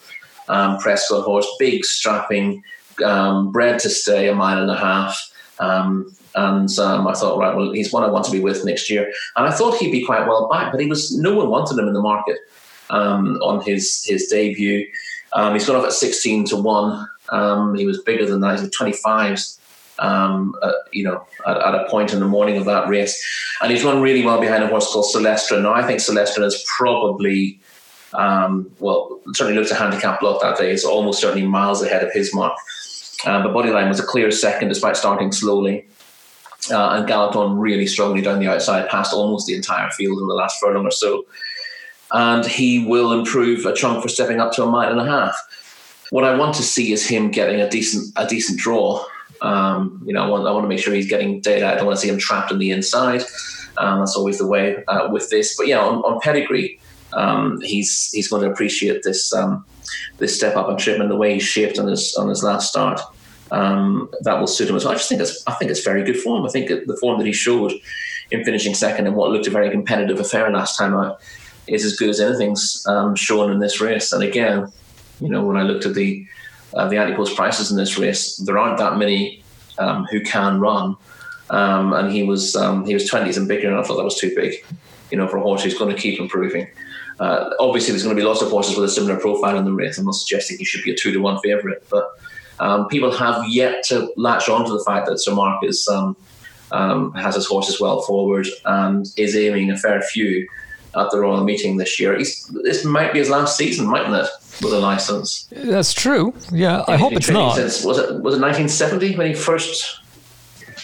um, 0.48 0.78
Prescott 0.78 1.26
horse, 1.26 1.48
big, 1.60 1.84
strapping, 1.84 2.64
um, 3.04 3.52
bred 3.52 3.80
to 3.80 3.90
stay 3.90 4.28
a 4.28 4.36
mile 4.36 4.62
and 4.62 4.72
a 4.72 4.78
half. 4.78 5.32
Um, 5.60 6.16
and 6.36 6.70
um, 6.80 7.08
I 7.08 7.14
thought, 7.14 7.38
right, 7.38 7.56
well, 7.56 7.72
he's 7.72 7.92
one 7.92 8.04
I 8.04 8.10
want 8.10 8.26
to 8.26 8.32
be 8.32 8.40
with 8.40 8.66
next 8.66 8.90
year. 8.90 9.12
And 9.36 9.46
I 9.46 9.52
thought 9.52 9.78
he'd 9.78 9.92
be 9.92 10.06
quite 10.06 10.28
well 10.28 10.48
back, 10.50 10.72
but 10.72 10.80
he 10.80 10.88
was 10.88 11.16
no 11.18 11.36
one 11.36 11.50
wanted 11.50 11.78
him 11.78 11.88
in 11.88 11.94
the 11.94 12.02
market 12.02 12.38
um, 12.90 13.38
on 13.42 13.62
his 13.62 14.04
his 14.06 14.28
debut. 14.28 14.88
Um, 15.34 15.54
he's 15.54 15.66
gone 15.66 15.76
off 15.76 15.86
at 15.86 15.94
sixteen 15.94 16.46
to 16.46 16.58
one. 16.58 17.08
Um, 17.30 17.76
he 17.76 17.86
was 17.86 18.02
bigger 18.02 18.26
than 18.26 18.42
that. 18.42 18.60
He's 18.60 18.70
twenty 18.72 18.94
fives. 18.94 19.58
Um, 20.00 20.56
uh, 20.64 20.72
you 20.92 21.04
know, 21.04 21.24
at, 21.46 21.58
at, 21.58 21.76
a 21.76 21.88
point 21.88 22.12
in 22.12 22.20
the 22.20 22.28
morning 22.28 22.58
of 22.58 22.66
that 22.66 22.88
race, 22.88 23.24
and 23.62 23.72
he's 23.72 23.84
run 23.84 24.02
really 24.02 24.26
well 24.26 24.42
behind 24.42 24.64
a 24.64 24.68
horse 24.68 24.92
called 24.92 25.06
Celestra. 25.14 25.62
Now, 25.62 25.74
I 25.74 25.86
think 25.86 26.00
Celestra 26.00 26.44
is 26.44 26.66
probably, 26.76 27.60
um, 28.16 28.72
well, 28.80 29.20
certainly 29.34 29.60
looked 29.60 29.70
a 29.70 29.76
handicap 29.76 30.20
block 30.20 30.42
that 30.42 30.58
day. 30.58 30.72
It's 30.72 30.86
almost 30.86 31.22
certainly 31.22 31.46
miles 31.46 31.84
ahead 31.84 32.04
of 32.04 32.12
his 32.14 32.34
mark. 32.34 32.58
Uh, 33.26 33.44
but 33.44 33.54
Bodyline 33.54 33.88
was 33.88 34.00
a 34.00 34.06
clear 34.06 34.32
second 34.32 34.70
despite 34.70 34.98
starting 34.98 35.32
slowly 35.32 35.86
uh, 36.70 36.92
and 36.92 37.08
galloped 37.08 37.36
on 37.36 37.58
really 37.58 37.88
strongly 37.88 38.22
down 38.22 38.40
the 38.40 38.48
outside, 38.48 38.90
past 38.90 39.14
almost 39.14 39.48
the 39.48 39.56
entire 39.56 39.90
field 39.92 40.20
in 40.20 40.28
the 40.28 40.34
last 40.34 40.60
furlong 40.60 40.86
or 40.86 40.92
so. 40.92 41.26
And 42.12 42.46
he 42.46 42.86
will 42.86 43.14
improve 43.14 43.66
a 43.66 43.74
chunk 43.74 44.04
for 44.04 44.10
stepping 44.10 44.40
up 44.40 44.52
to 44.54 44.64
a 44.64 44.68
mile 44.68 44.92
and 44.92 45.00
a 45.00 45.06
half. 45.06 45.36
What 46.10 46.26
I 46.26 46.36
want 46.36 46.56
to 46.56 46.64
see 46.64 46.92
is 46.92 47.08
him 47.08 47.32
getting 47.32 47.62
a 47.62 47.70
decent 47.70 48.12
a 48.18 48.28
decent 48.28 48.60
draw. 48.60 49.06
Um, 49.42 50.04
you 50.06 50.14
know, 50.14 50.24
I 50.24 50.28
want, 50.28 50.46
I 50.46 50.52
want 50.52 50.66
to 50.66 50.68
make 50.68 50.80
sure 50.80 50.94
he's 50.94 51.10
getting 51.10 51.40
data. 51.40 51.72
I 51.72 51.76
don't 51.76 51.86
want 51.86 51.98
to 51.98 52.02
see 52.02 52.10
him 52.10 52.20
trapped 52.20 52.52
on 52.52 52.60
the 52.60 52.70
inside. 52.70 53.24
Um, 53.78 54.00
that's 54.00 54.16
always 54.16 54.38
the 54.38 54.46
way 54.46 54.84
uh, 54.90 55.08
with 55.10 55.30
this. 55.30 55.56
But 55.56 55.68
yeah, 55.68 55.80
on, 55.80 56.00
on 56.00 56.20
pedigree, 56.20 56.80
um, 57.14 57.62
he's 57.62 58.12
he's 58.12 58.28
going 58.28 58.44
to 58.44 58.52
appreciate 58.52 59.04
this 59.04 59.34
um, 59.34 59.66
this 60.18 60.36
step 60.36 60.56
up 60.56 60.78
trip 60.78 61.00
and 61.00 61.10
the 61.10 61.16
way 61.16 61.34
he's 61.34 61.44
shaped 61.44 61.80
on 61.80 61.88
his 61.88 62.16
on 62.16 62.30
his 62.30 62.44
last 62.44 62.70
start 62.70 63.02
um, 63.52 64.10
that 64.22 64.40
will 64.40 64.48
suit 64.48 64.70
him 64.70 64.76
as 64.76 64.86
well. 64.86 64.94
I 64.94 64.98
just 64.98 65.10
think 65.10 65.22
it's 65.22 65.44
I 65.48 65.54
think 65.54 65.72
it's 65.72 65.84
very 65.84 66.04
good 66.04 66.18
form. 66.18 66.46
I 66.46 66.50
think 66.50 66.70
the 66.70 66.98
form 66.98 67.18
that 67.20 67.28
he 67.28 67.34
showed 67.34 67.74
in 68.32 68.44
finishing 68.44 68.74
second 68.74 69.08
in 69.08 69.14
what 69.14 69.32
looked 69.32 69.48
a 69.48 69.52
very 69.52 69.70
competitive 69.70 70.20
affair 70.20 70.50
last 70.52 70.78
time 70.78 70.94
out 70.94 71.20
is 71.68 71.86
as 71.86 71.96
good 71.96 72.10
as 72.10 72.20
anything's 72.20 72.86
um, 72.88 73.16
shown 73.16 73.52
in 73.52 73.60
this 73.60 73.82
race. 73.82 74.14
And 74.14 74.24
again, 74.24 74.72
you 75.20 75.30
know, 75.30 75.44
when 75.44 75.58
I 75.58 75.64
looked 75.64 75.86
at 75.86 75.94
the 75.94 76.26
uh, 76.74 76.88
the 76.88 76.98
anti-post 76.98 77.36
prices 77.36 77.72
in 77.72 77.78
this 77.78 77.98
race, 77.98 78.38
there 78.38 78.58
aren't 78.58 78.78
that 78.78 78.98
many 78.98 79.44
um, 79.78 80.06
who 80.06 80.22
can 80.22 80.60
run. 80.60 80.96
Um, 81.50 81.92
and 81.92 82.12
he 82.12 82.24
was 82.24 82.56
um, 82.56 82.86
he 82.86 82.94
was 82.94 83.06
twenties 83.10 83.38
and 83.38 83.48
bigger, 83.48 83.68
and 83.68 83.78
I 83.78 83.84
thought 83.84 83.98
that 83.98 84.06
was 84.06 84.18
too 84.18 84.34
big, 84.34 84.66
you 85.12 85.18
know, 85.18 85.28
for 85.28 85.38
a 85.38 85.42
horse 85.42 85.64
who's 85.64 85.78
going 85.78 85.94
to 85.94 86.02
keep 86.02 86.20
improving. 86.20 86.68
Uh, 87.22 87.52
obviously, 87.60 87.92
there's 87.92 88.02
going 88.02 88.16
to 88.16 88.20
be 88.20 88.26
lots 88.26 88.42
of 88.42 88.50
horses 88.50 88.76
with 88.76 88.90
a 88.90 88.92
similar 88.92 89.16
profile 89.16 89.56
in 89.56 89.64
the 89.64 89.72
race. 89.72 90.00
I'm 90.00 90.06
not 90.06 90.16
suggesting 90.16 90.58
he 90.58 90.66
should 90.66 90.84
be 90.84 90.92
a 90.92 90.96
two 90.96 91.12
to 91.12 91.20
one 91.20 91.40
favourite, 91.44 91.88
but 91.88 92.10
um, 92.60 92.88
people 92.88 93.12
have 93.12 93.48
yet 93.48 93.84
to 93.90 94.12
latch 94.18 94.50
on 94.50 94.66
to 94.66 94.72
the 94.72 94.84
fact 94.84 95.06
that 95.06 95.20
Sir 95.20 95.36
Marcus 95.36 95.88
um, 95.88 96.18
um, 96.72 97.14
has 97.14 97.36
his 97.36 97.46
horses 97.46 97.80
well 97.80 98.02
forward 98.02 98.48
and 98.66 99.06
is 99.18 99.36
aiming 99.36 99.70
a 99.70 99.78
fair 99.78 100.02
few 100.02 100.48
at 100.98 101.12
the 101.12 101.20
Royal 101.20 101.44
Meeting 101.44 101.78
this 101.78 102.00
year. 102.00 102.18
He's, 102.18 102.44
this 102.64 102.84
might 102.84 103.14
be 103.14 103.20
his 103.20 103.30
last 103.30 103.56
season, 103.56 103.86
mightn't 103.86 104.16
it, 104.16 104.28
with 104.64 104.74
a 104.74 104.80
license? 104.80 105.48
That's 105.52 105.94
true. 105.94 106.34
Yeah, 106.52 106.84
I 106.88 106.98
hope 106.98 107.14
it's 107.14 107.30
not. 107.30 107.56
Since, 107.56 107.86
was 107.86 108.00
it 108.00 108.22
was 108.24 108.36
it 108.36 108.42
1970 108.42 109.16
when 109.16 109.28
he 109.28 109.36
first 109.36 110.00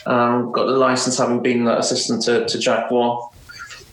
um, 0.05 0.51
got 0.51 0.67
the 0.67 0.77
license, 0.77 1.17
having 1.17 1.41
been 1.41 1.67
assistant 1.67 2.21
to, 2.25 2.45
to 2.45 2.59
Jack 2.59 2.91
Waugh? 2.91 3.31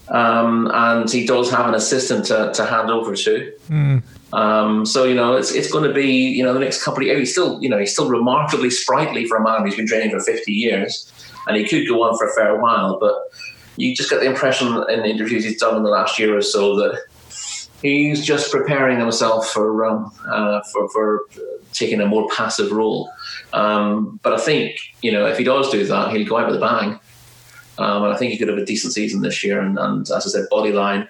Um, 0.08 0.70
and 0.72 1.10
he 1.10 1.26
does 1.26 1.50
have 1.50 1.66
an 1.66 1.74
assistant 1.74 2.26
to, 2.26 2.52
to 2.54 2.64
hand 2.64 2.90
over 2.90 3.14
to. 3.16 3.52
Mm. 3.68 4.02
Um, 4.34 4.84
so 4.84 5.04
you 5.04 5.14
know, 5.14 5.34
it's 5.34 5.52
it's 5.52 5.70
going 5.70 5.84
to 5.84 5.94
be 5.94 6.08
you 6.08 6.42
know 6.42 6.52
the 6.52 6.60
next 6.60 6.82
couple 6.82 7.00
of 7.00 7.06
years. 7.06 7.18
He's 7.20 7.32
still 7.32 7.62
you 7.62 7.68
know 7.68 7.78
he's 7.78 7.92
still 7.92 8.08
remarkably 8.08 8.70
sprightly 8.70 9.26
for 9.26 9.36
a 9.36 9.42
man 9.42 9.62
who's 9.62 9.76
been 9.76 9.86
training 9.86 10.10
for 10.10 10.20
fifty 10.20 10.52
years, 10.52 11.10
and 11.46 11.56
he 11.56 11.64
could 11.64 11.86
go 11.86 12.02
on 12.02 12.18
for 12.18 12.28
a 12.28 12.34
fair 12.34 12.60
while. 12.60 12.98
But 12.98 13.14
you 13.76 13.94
just 13.94 14.10
get 14.10 14.20
the 14.20 14.26
impression 14.26 14.68
in 14.88 15.00
the 15.00 15.08
interviews 15.08 15.44
he's 15.44 15.60
done 15.60 15.76
in 15.76 15.82
the 15.84 15.90
last 15.90 16.18
year 16.18 16.36
or 16.36 16.42
so 16.42 16.76
that 16.76 17.04
he's 17.82 18.24
just 18.24 18.50
preparing 18.50 18.98
himself 18.98 19.50
for 19.50 19.86
um, 19.86 20.12
uh, 20.28 20.60
for 20.72 20.88
for 20.88 21.20
taking 21.72 22.00
a 22.00 22.06
more 22.06 22.28
passive 22.34 22.72
role. 22.72 23.10
Um, 23.52 24.18
but 24.22 24.32
I 24.32 24.38
think 24.38 24.78
you 25.00 25.12
know 25.12 25.26
if 25.26 25.38
he 25.38 25.44
does 25.44 25.70
do 25.70 25.84
that, 25.86 26.12
he'll 26.12 26.26
go 26.26 26.38
out 26.38 26.48
with 26.48 26.56
a 26.56 26.60
bang. 26.60 26.98
Um, 27.78 28.04
and 28.04 28.12
I 28.12 28.16
think 28.16 28.32
he 28.32 28.38
could 28.38 28.48
have 28.48 28.58
a 28.58 28.64
decent 28.64 28.92
season 28.92 29.20
this 29.20 29.42
year. 29.42 29.60
And, 29.60 29.78
and 29.78 30.02
as 30.02 30.26
I 30.26 30.30
said, 30.30 30.46
Bodyline 30.50 31.08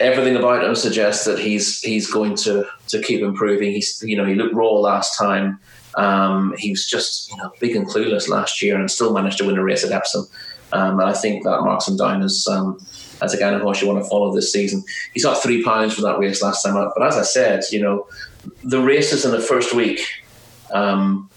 everything 0.00 0.34
about 0.34 0.64
him 0.64 0.74
suggests 0.74 1.26
that 1.26 1.38
he's 1.38 1.80
he's 1.80 2.10
going 2.10 2.34
to 2.34 2.66
to 2.88 3.00
keep 3.00 3.20
improving. 3.20 3.72
He's 3.72 4.02
you 4.04 4.16
know 4.16 4.24
he 4.24 4.34
looked 4.34 4.54
raw 4.54 4.72
last 4.72 5.16
time. 5.16 5.60
Um, 5.96 6.54
he 6.56 6.70
was 6.70 6.86
just 6.86 7.30
you 7.30 7.36
know 7.36 7.52
big 7.60 7.76
and 7.76 7.86
clueless 7.86 8.28
last 8.28 8.62
year 8.62 8.78
and 8.78 8.90
still 8.90 9.12
managed 9.12 9.38
to 9.38 9.44
win 9.44 9.58
a 9.58 9.62
race 9.62 9.84
at 9.84 9.92
Epsom. 9.92 10.26
Um, 10.72 11.00
and 11.00 11.08
I 11.08 11.12
think 11.12 11.44
that 11.44 11.60
marks 11.62 11.86
him 11.86 11.96
down 11.96 12.22
as 12.22 12.46
um, 12.50 12.84
as 13.22 13.34
a 13.38 13.58
horse 13.58 13.82
you 13.82 13.88
want 13.88 14.02
to 14.02 14.08
follow 14.08 14.34
this 14.34 14.52
season. 14.52 14.82
He's 15.12 15.24
got 15.24 15.42
three 15.42 15.62
pounds 15.62 15.94
for 15.94 16.02
that 16.02 16.18
race 16.18 16.42
last 16.42 16.62
time 16.62 16.76
out. 16.76 16.92
But 16.96 17.06
as 17.06 17.16
I 17.16 17.22
said, 17.22 17.64
you 17.70 17.80
know 17.80 18.08
the 18.64 18.80
races 18.80 19.24
in 19.24 19.30
the 19.30 19.40
first 19.40 19.74
week. 19.74 20.00
Um, 20.72 21.28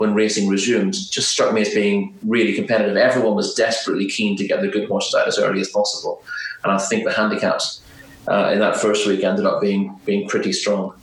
when 0.00 0.14
racing 0.14 0.48
resumed, 0.48 0.94
just 0.94 1.28
struck 1.28 1.52
me 1.52 1.60
as 1.60 1.74
being 1.74 2.16
really 2.24 2.54
competitive. 2.54 2.96
Everyone 2.96 3.34
was 3.34 3.54
desperately 3.54 4.08
keen 4.08 4.36
to 4.38 4.46
get 4.46 4.62
their 4.62 4.70
good 4.70 4.88
horses 4.88 5.14
out 5.14 5.28
as 5.28 5.38
early 5.38 5.60
as 5.60 5.68
possible, 5.68 6.22
and 6.64 6.72
I 6.72 6.78
think 6.78 7.04
the 7.04 7.12
handicaps 7.12 7.82
uh, 8.26 8.50
in 8.52 8.60
that 8.60 8.76
first 8.76 9.06
week 9.06 9.22
ended 9.22 9.46
up 9.46 9.60
being 9.60 9.98
being 10.04 10.28
pretty 10.28 10.52
strong. 10.52 10.94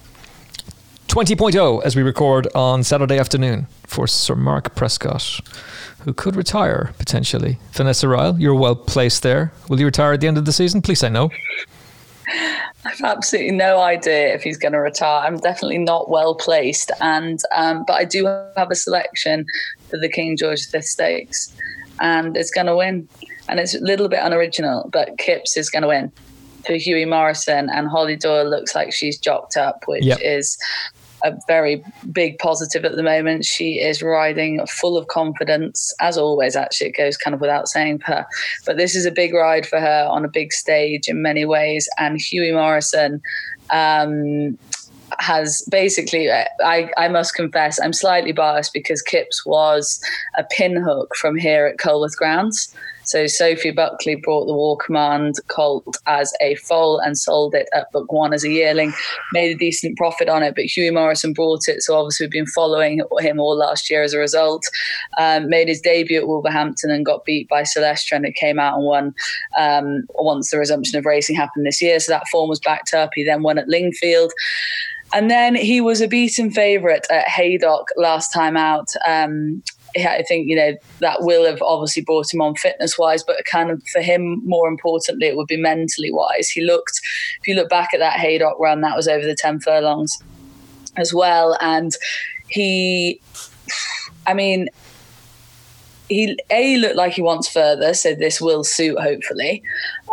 20.0 1.08 1.84
as 1.84 1.96
we 1.96 2.04
record 2.04 2.48
on 2.54 2.84
Saturday 2.84 3.18
afternoon 3.18 3.68
for 3.86 4.08
Sir 4.08 4.36
Mark 4.36 4.76
Prescott, 4.76 5.40
who 6.04 6.14
could 6.14 6.36
retire 6.36 6.94
potentially. 7.00 7.60
Vanessa 7.72 8.08
Ryle, 8.08 8.38
you're 8.40 8.54
well 8.54 8.76
placed 8.76 9.24
there. 9.24 9.52
Will 9.70 9.80
you 9.80 9.86
retire 9.86 10.14
at 10.14 10.22
the 10.22 10.28
end 10.28 10.38
of 10.38 10.46
the 10.46 10.52
season? 10.52 10.82
Please 10.82 11.00
say 11.00 11.10
no. 11.10 11.32
I've 12.88 13.02
absolutely 13.02 13.52
no 13.52 13.82
idea 13.82 14.34
if 14.34 14.44
he's 14.44 14.58
going 14.58 14.72
to 14.72 14.80
retire. 14.80 15.26
I'm 15.26 15.38
definitely 15.38 15.78
not 15.78 16.10
well 16.10 16.36
placed, 16.36 16.92
and 17.02 17.40
um, 17.54 17.84
but 17.86 17.94
I 17.94 18.06
do 18.06 18.26
have 18.56 18.72
a 18.72 18.76
selection 18.76 19.46
for 19.90 19.98
the 20.00 20.10
King 20.10 20.38
George 20.38 20.70
V 20.72 20.82
Stakes, 20.82 21.54
and 22.00 22.38
it's 22.38 22.52
going 22.52 22.68
to 22.68 22.76
win. 22.76 23.08
And 23.50 23.60
it's 23.60 23.76
a 23.76 23.80
little 23.80 24.10
bit 24.10 24.20
unoriginal, 24.22 24.90
but 24.92 25.18
Kipps 25.18 25.56
is 25.56 25.70
going 25.70 25.84
to 25.84 25.88
win 25.88 26.12
for 26.66 26.74
Hughie 26.74 27.06
Morrison, 27.06 27.70
and 27.70 27.88
Holly 27.88 28.16
Doyle 28.16 28.50
looks 28.50 28.76
like 28.76 28.94
she's 28.94 29.18
jocked 29.18 29.58
up, 29.58 29.84
which 29.88 30.04
yep. 30.04 30.20
is 30.22 30.58
a 31.24 31.34
very 31.48 31.84
big 32.12 32.38
positive 32.38 32.86
at 32.86 32.96
the 32.96 33.04
moment. 33.04 33.46
She 33.46 33.80
is 33.80 34.02
riding 34.02 34.66
full 34.68 34.98
of 34.98 35.08
confidence, 35.08 35.94
as 36.00 36.18
always. 36.18 36.56
Actually, 36.56 36.88
it 36.88 36.98
goes 36.98 37.18
kind 37.18 37.34
of 37.34 37.42
without 37.42 37.68
saying 37.68 38.00
for 38.00 38.06
her, 38.14 38.26
but 38.66 38.78
this 38.78 38.96
is 38.96 39.06
a 39.06 39.12
big 39.12 39.34
ride 39.34 39.66
for 39.66 39.80
her 39.80 40.08
on 40.10 40.26
a 40.26 40.30
big 40.30 40.54
stage 40.54 41.08
in 41.08 41.22
many 41.22 41.46
ways. 41.46 41.90
And 41.98 42.20
Hughie 42.20 42.52
Morrison. 42.52 43.22
Um, 43.72 44.58
has 45.20 45.64
basically, 45.72 46.30
I, 46.30 46.92
I 46.98 47.08
must 47.08 47.34
confess, 47.34 47.80
I'm 47.80 47.94
slightly 47.94 48.34
biased 48.34 48.74
because 48.74 49.02
Kipps 49.02 49.46
was 49.46 50.00
a 50.38 50.44
pinhook 50.44 51.16
from 51.16 51.38
here 51.38 51.66
at 51.66 51.78
Culworth 51.78 52.16
Grounds. 52.18 52.74
So 53.08 53.26
Sophie 53.26 53.72
Buckley 53.72 54.16
brought 54.16 54.46
the 54.46 54.54
War 54.54 54.78
Command 54.78 55.36
colt 55.48 55.98
as 56.08 56.34
a 56.42 56.56
foal 56.56 57.00
and 57.00 57.18
sold 57.18 57.56
it 57.56 57.70
at 57.74 57.92
book 57.94 58.12
one 58.12 58.34
as 58.34 58.44
a 58.44 58.50
yearling, 58.50 58.94
made 59.32 59.56
a 59.56 59.58
decent 59.58 59.98
profit 59.98 60.28
on 60.28 60.44
it. 60.44 60.56
But 60.56 60.66
Hughie 60.66 60.92
Morrison 60.92 61.32
brought 61.32 61.68
it, 61.70 61.82
so 61.82 61.96
obviously 61.98 62.26
we've 62.26 62.32
been 62.32 62.46
following 62.48 63.02
him 63.20 63.40
all 63.40 63.58
last 63.58 63.90
year 63.90 64.04
as 64.04 64.14
a 64.14 64.20
result. 64.20 64.64
Um, 65.18 65.50
made 65.50 65.70
his 65.70 65.80
debut 65.80 66.20
at 66.20 66.28
Wolverhampton 66.28 66.92
and 66.92 67.06
got 67.06 67.24
beat 67.24 67.48
by 67.48 67.62
Celestra, 67.62 68.18
and 68.18 68.26
it 68.26 68.36
came 68.36 68.60
out 68.60 68.76
and 68.76 68.86
won 68.86 69.16
um, 69.58 70.04
once 70.16 70.52
the 70.52 70.60
resumption 70.60 71.00
of 71.00 71.06
racing 71.06 71.38
happened 71.38 71.66
this 71.66 71.82
year. 71.82 72.00
So 72.02 72.12
that 72.12 72.28
form 72.28 72.50
was 72.50 72.60
backed 72.60 72.94
up. 72.94 73.12
He 73.16 73.24
then 73.24 73.42
won 73.42 73.58
at 73.58 73.70
Lingfield. 73.70 74.32
And 75.14 75.32
then 75.32 75.56
he 75.56 75.80
was 75.80 76.02
a 76.02 76.08
beaten 76.08 76.52
favourite 76.52 77.06
at 77.10 77.30
Haydock 77.30 77.88
last 77.96 78.34
time 78.34 78.58
out. 78.58 78.90
Um, 79.08 79.64
I 80.06 80.24
think 80.24 80.48
you 80.48 80.56
know 80.56 80.76
that 81.00 81.22
will 81.22 81.46
have 81.46 81.62
obviously 81.62 82.04
brought 82.04 82.34
him 82.34 82.42
on 82.42 82.56
fitness 82.56 82.98
wise, 82.98 83.24
but 83.24 83.38
kind 83.50 83.72
of 83.72 83.82
for 83.88 84.02
him 84.02 84.42
more 84.46 84.68
importantly, 84.68 85.28
it 85.28 85.38
would 85.38 85.48
be 85.48 85.58
mentally 85.58 86.12
wise. 86.12 86.50
He 86.50 86.64
looked, 86.64 87.00
if 87.42 87.48
you 87.48 87.56
look 87.56 87.70
back 87.70 87.94
at 87.94 88.00
that 88.00 88.20
Haydock 88.20 88.60
run, 88.60 88.82
that 88.82 88.96
was 88.96 89.08
over 89.08 89.26
the 89.26 89.36
ten 89.36 89.60
furlongs 89.60 90.18
as 90.96 91.14
well, 91.14 91.58
and 91.62 91.92
he, 92.50 93.22
I 94.26 94.34
mean, 94.34 94.70
he 96.10 96.38
a 96.50 96.78
looked 96.78 96.96
like 96.96 97.14
he 97.14 97.22
wants 97.22 97.48
further, 97.48 97.94
so 97.94 98.16
this 98.16 98.40
will 98.40 98.64
suit 98.64 98.98
hopefully. 99.00 99.62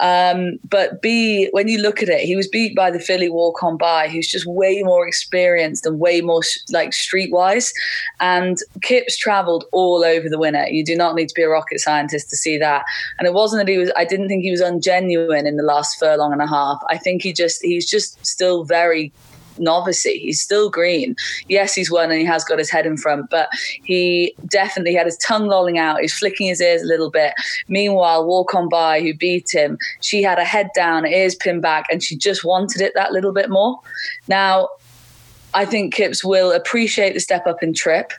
Um, 0.02 0.58
but 0.68 1.00
B, 1.00 1.48
when 1.52 1.68
you 1.68 1.78
look 1.78 2.02
at 2.02 2.08
it, 2.08 2.20
he 2.20 2.34
was 2.34 2.48
beat 2.48 2.74
by 2.74 2.90
the 2.90 2.98
filly 2.98 3.28
Walk 3.28 3.62
On 3.62 3.76
By, 3.76 4.08
who's 4.08 4.28
just 4.28 4.46
way 4.46 4.82
more 4.82 5.06
experienced 5.06 5.86
and 5.86 6.00
way 6.00 6.20
more 6.20 6.42
like 6.70 6.90
streetwise. 6.90 7.72
And 8.20 8.58
Kipps 8.82 9.16
travelled 9.16 9.64
all 9.72 10.04
over 10.04 10.28
the 10.28 10.38
winner. 10.38 10.66
You 10.66 10.84
do 10.84 10.96
not 10.96 11.14
need 11.14 11.28
to 11.28 11.34
be 11.34 11.42
a 11.42 11.48
rocket 11.48 11.80
scientist 11.80 12.28
to 12.30 12.36
see 12.36 12.58
that. 12.58 12.84
And 13.18 13.28
it 13.28 13.34
wasn't 13.34 13.64
that 13.64 13.70
he 13.70 13.78
was. 13.78 13.92
I 13.96 14.04
didn't 14.04 14.28
think 14.28 14.42
he 14.42 14.50
was 14.50 14.62
ungenuine 14.62 15.46
in 15.46 15.56
the 15.56 15.62
last 15.62 15.98
furlong 15.98 16.32
and 16.32 16.42
a 16.42 16.46
half. 16.46 16.82
I 16.88 16.98
think 16.98 17.22
he 17.22 17.32
just 17.32 17.62
he's 17.62 17.88
just 17.88 18.24
still 18.26 18.64
very 18.64 19.12
novice. 19.58 20.02
He's 20.02 20.40
still 20.40 20.70
green. 20.70 21.16
Yes, 21.48 21.74
he's 21.74 21.90
won 21.90 22.10
and 22.10 22.20
he 22.20 22.26
has 22.26 22.44
got 22.44 22.58
his 22.58 22.70
head 22.70 22.86
in 22.86 22.96
front, 22.96 23.30
but 23.30 23.48
he 23.82 24.34
definitely 24.48 24.94
had 24.94 25.06
his 25.06 25.18
tongue 25.18 25.46
lolling 25.46 25.78
out. 25.78 26.00
He's 26.00 26.14
flicking 26.14 26.46
his 26.46 26.60
ears 26.60 26.82
a 26.82 26.86
little 26.86 27.10
bit. 27.10 27.34
Meanwhile, 27.68 28.26
Walk 28.26 28.54
On 28.54 28.68
By, 28.68 29.00
who 29.00 29.14
beat 29.14 29.48
him, 29.52 29.78
she 30.00 30.22
had 30.22 30.38
her 30.38 30.44
head 30.44 30.70
down, 30.74 31.06
ears 31.06 31.34
pinned 31.34 31.62
back, 31.62 31.86
and 31.90 32.02
she 32.02 32.16
just 32.16 32.44
wanted 32.44 32.80
it 32.80 32.92
that 32.94 33.12
little 33.12 33.32
bit 33.32 33.50
more. 33.50 33.78
Now, 34.28 34.68
I 35.54 35.64
think 35.64 35.94
Kipps 35.94 36.24
will 36.24 36.52
appreciate 36.52 37.14
the 37.14 37.20
step 37.20 37.46
up 37.46 37.62
in 37.62 37.74
trip. 37.74 38.12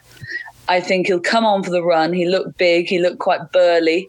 I 0.68 0.80
think 0.80 1.06
he'll 1.06 1.20
come 1.20 1.44
on 1.44 1.62
for 1.62 1.70
the 1.70 1.82
run. 1.82 2.12
He 2.12 2.26
looked 2.26 2.58
big. 2.58 2.88
He 2.88 2.98
looked 2.98 3.18
quite 3.18 3.52
burly. 3.52 4.08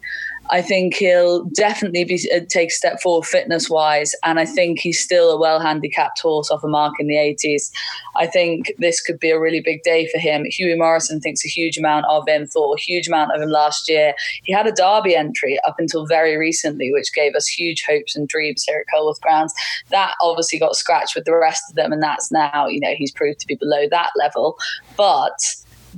I 0.50 0.62
think 0.62 0.96
he'll 0.96 1.44
definitely 1.46 2.04
be 2.06 2.30
uh, 2.34 2.40
take 2.50 2.72
step 2.72 3.02
forward 3.02 3.26
fitness 3.26 3.70
wise, 3.70 4.16
and 4.24 4.40
I 4.40 4.46
think 4.46 4.80
he's 4.80 5.00
still 5.00 5.32
a 5.32 5.38
well 5.38 5.60
handicapped 5.60 6.20
horse 6.22 6.50
off 6.50 6.64
a 6.64 6.68
mark 6.68 6.94
in 7.00 7.08
the 7.08 7.16
80s. 7.16 7.72
I 8.16 8.28
think 8.28 8.72
this 8.78 9.02
could 9.02 9.20
be 9.20 9.30
a 9.30 9.40
really 9.40 9.62
big 9.62 9.84
day 9.84 10.08
for 10.08 10.20
him. 10.20 10.46
Hughie 10.46 10.78
Morrison 10.78 11.20
thinks 11.20 11.44
a 11.46 11.50
huge 11.50 11.78
amount 11.78 12.06
of 12.10 12.28
him, 12.28 12.48
thought 12.48 12.80
a 12.80 12.82
huge 12.82 13.08
amount 13.08 13.36
of 13.36 13.42
him 13.42 13.50
last 13.50 13.90
year. 13.90 14.14
He 14.44 14.54
had 14.54 14.68
a 14.68 14.72
Derby 14.72 15.16
entry 15.16 15.60
up 15.68 15.76
until 15.80 16.06
very 16.06 16.38
recently, 16.38 16.92
which 16.92 17.14
gave 17.14 17.36
us 17.36 17.48
huge 17.48 17.84
hopes 17.84 18.16
and 18.16 18.28
dreams 18.28 18.64
here 18.64 18.80
at 18.80 18.94
Culworth 18.94 19.22
Grounds. 19.22 19.54
That 19.90 20.14
obviously 20.22 20.60
got 20.60 20.76
scratched 20.76 21.16
with 21.16 21.26
the 21.26 21.36
rest 21.36 21.64
of 21.70 21.76
them, 21.76 21.92
and 21.92 22.02
that's 22.02 22.32
now, 22.32 22.68
you 22.68 22.80
know, 22.80 22.94
he's 22.96 23.12
proved 23.12 23.40
to 23.40 23.48
be 23.48 23.56
below 23.56 23.88
that 23.90 24.12
level. 24.16 24.58
But 24.96 25.38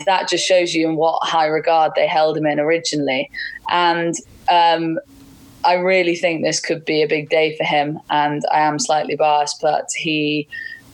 that 0.05 0.27
just 0.29 0.45
shows 0.45 0.73
you 0.73 0.87
in 0.87 0.95
what 0.95 1.23
high 1.23 1.47
regard 1.47 1.91
they 1.95 2.07
held 2.07 2.37
him 2.37 2.45
in 2.45 2.59
originally. 2.59 3.29
And 3.69 4.15
um, 4.49 4.99
I 5.65 5.73
really 5.73 6.15
think 6.15 6.43
this 6.43 6.59
could 6.59 6.85
be 6.85 7.01
a 7.01 7.07
big 7.07 7.29
day 7.29 7.55
for 7.57 7.63
him. 7.63 7.99
And 8.09 8.41
I 8.51 8.61
am 8.61 8.79
slightly 8.79 9.15
biased, 9.15 9.61
but 9.61 9.89
he, 9.95 10.47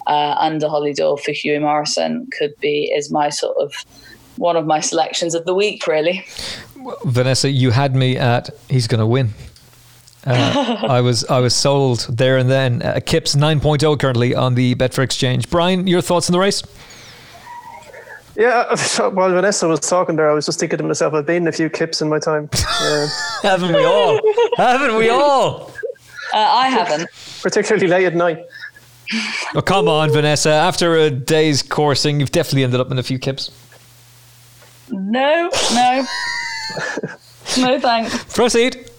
uh, 0.08 0.36
under 0.38 0.68
Holly 0.68 0.94
Doyle 0.94 1.18
for 1.18 1.32
Hughie 1.32 1.60
Morrison, 1.60 2.28
could 2.38 2.58
be 2.60 2.92
is 2.96 3.12
my 3.12 3.30
sort 3.30 3.58
of 3.58 3.74
one 4.38 4.58
of 4.58 4.66
my 4.66 4.80
selections 4.80 5.34
of 5.34 5.46
the 5.46 5.54
week, 5.54 5.88
really. 5.88 6.26
Vanessa, 7.06 7.50
you 7.50 7.72
had 7.72 7.96
me 7.96 8.18
at 8.18 8.50
he's 8.70 8.88
going 8.88 9.00
to 9.00 9.08
win. 9.08 9.34
Uh, 10.26 10.78
I 10.88 11.02
was 11.02 11.24
I 11.26 11.40
was 11.40 11.56
sold 11.56 12.08
there 12.10 12.38
and 12.38 12.50
then. 12.50 12.82
Uh, 12.82 13.00
Kipps 13.06 13.36
9.0 13.36 14.00
currently 14.00 14.34
on 14.34 14.56
the 14.56 14.76
Betfair 14.76 15.04
Exchange. 15.04 15.50
Brian, 15.50 15.88
your 15.88 16.02
thoughts 16.02 16.30
on 16.30 16.34
the 16.34 16.40
race? 16.40 16.64
Yeah, 18.36 18.76
while 19.10 19.32
Vanessa 19.32 19.68
was 19.68 19.80
talking 19.80 20.16
there, 20.16 20.30
I 20.30 20.34
was 20.34 20.46
just 20.46 20.60
thinking 20.60 20.78
to 20.78 20.84
myself, 20.84 21.14
I've 21.14 21.26
been 21.26 21.44
in 21.44 21.48
a 21.48 21.52
few 21.52 21.70
Kipps 21.70 22.02
in 22.02 22.10
my 22.10 22.20
time. 22.20 22.50
Uh, 22.54 23.08
haven't 23.42 23.74
we 23.74 23.84
all? 23.84 24.20
haven't 24.58 24.98
we 24.98 25.10
all? 25.10 25.72
Uh, 26.34 26.38
I 26.38 26.68
haven't. 26.68 27.10
Particularly 27.42 27.88
late 27.88 28.06
at 28.06 28.16
night. 28.16 28.46
Oh, 29.54 29.62
come 29.62 29.88
on, 29.88 30.12
Vanessa. 30.12 30.50
After 30.50 30.96
a 30.96 31.10
day's 31.10 31.62
coursing, 31.62 32.20
you've 32.20 32.32
definitely 32.32 32.64
ended 32.64 32.80
up 32.80 32.92
in 32.92 32.98
a 32.98 33.04
few 33.04 33.20
kips. 33.20 33.52
No, 34.90 35.50
no. 35.74 36.06
no 37.58 37.80
thanks. 37.80 38.36
Proceed. 38.36 38.90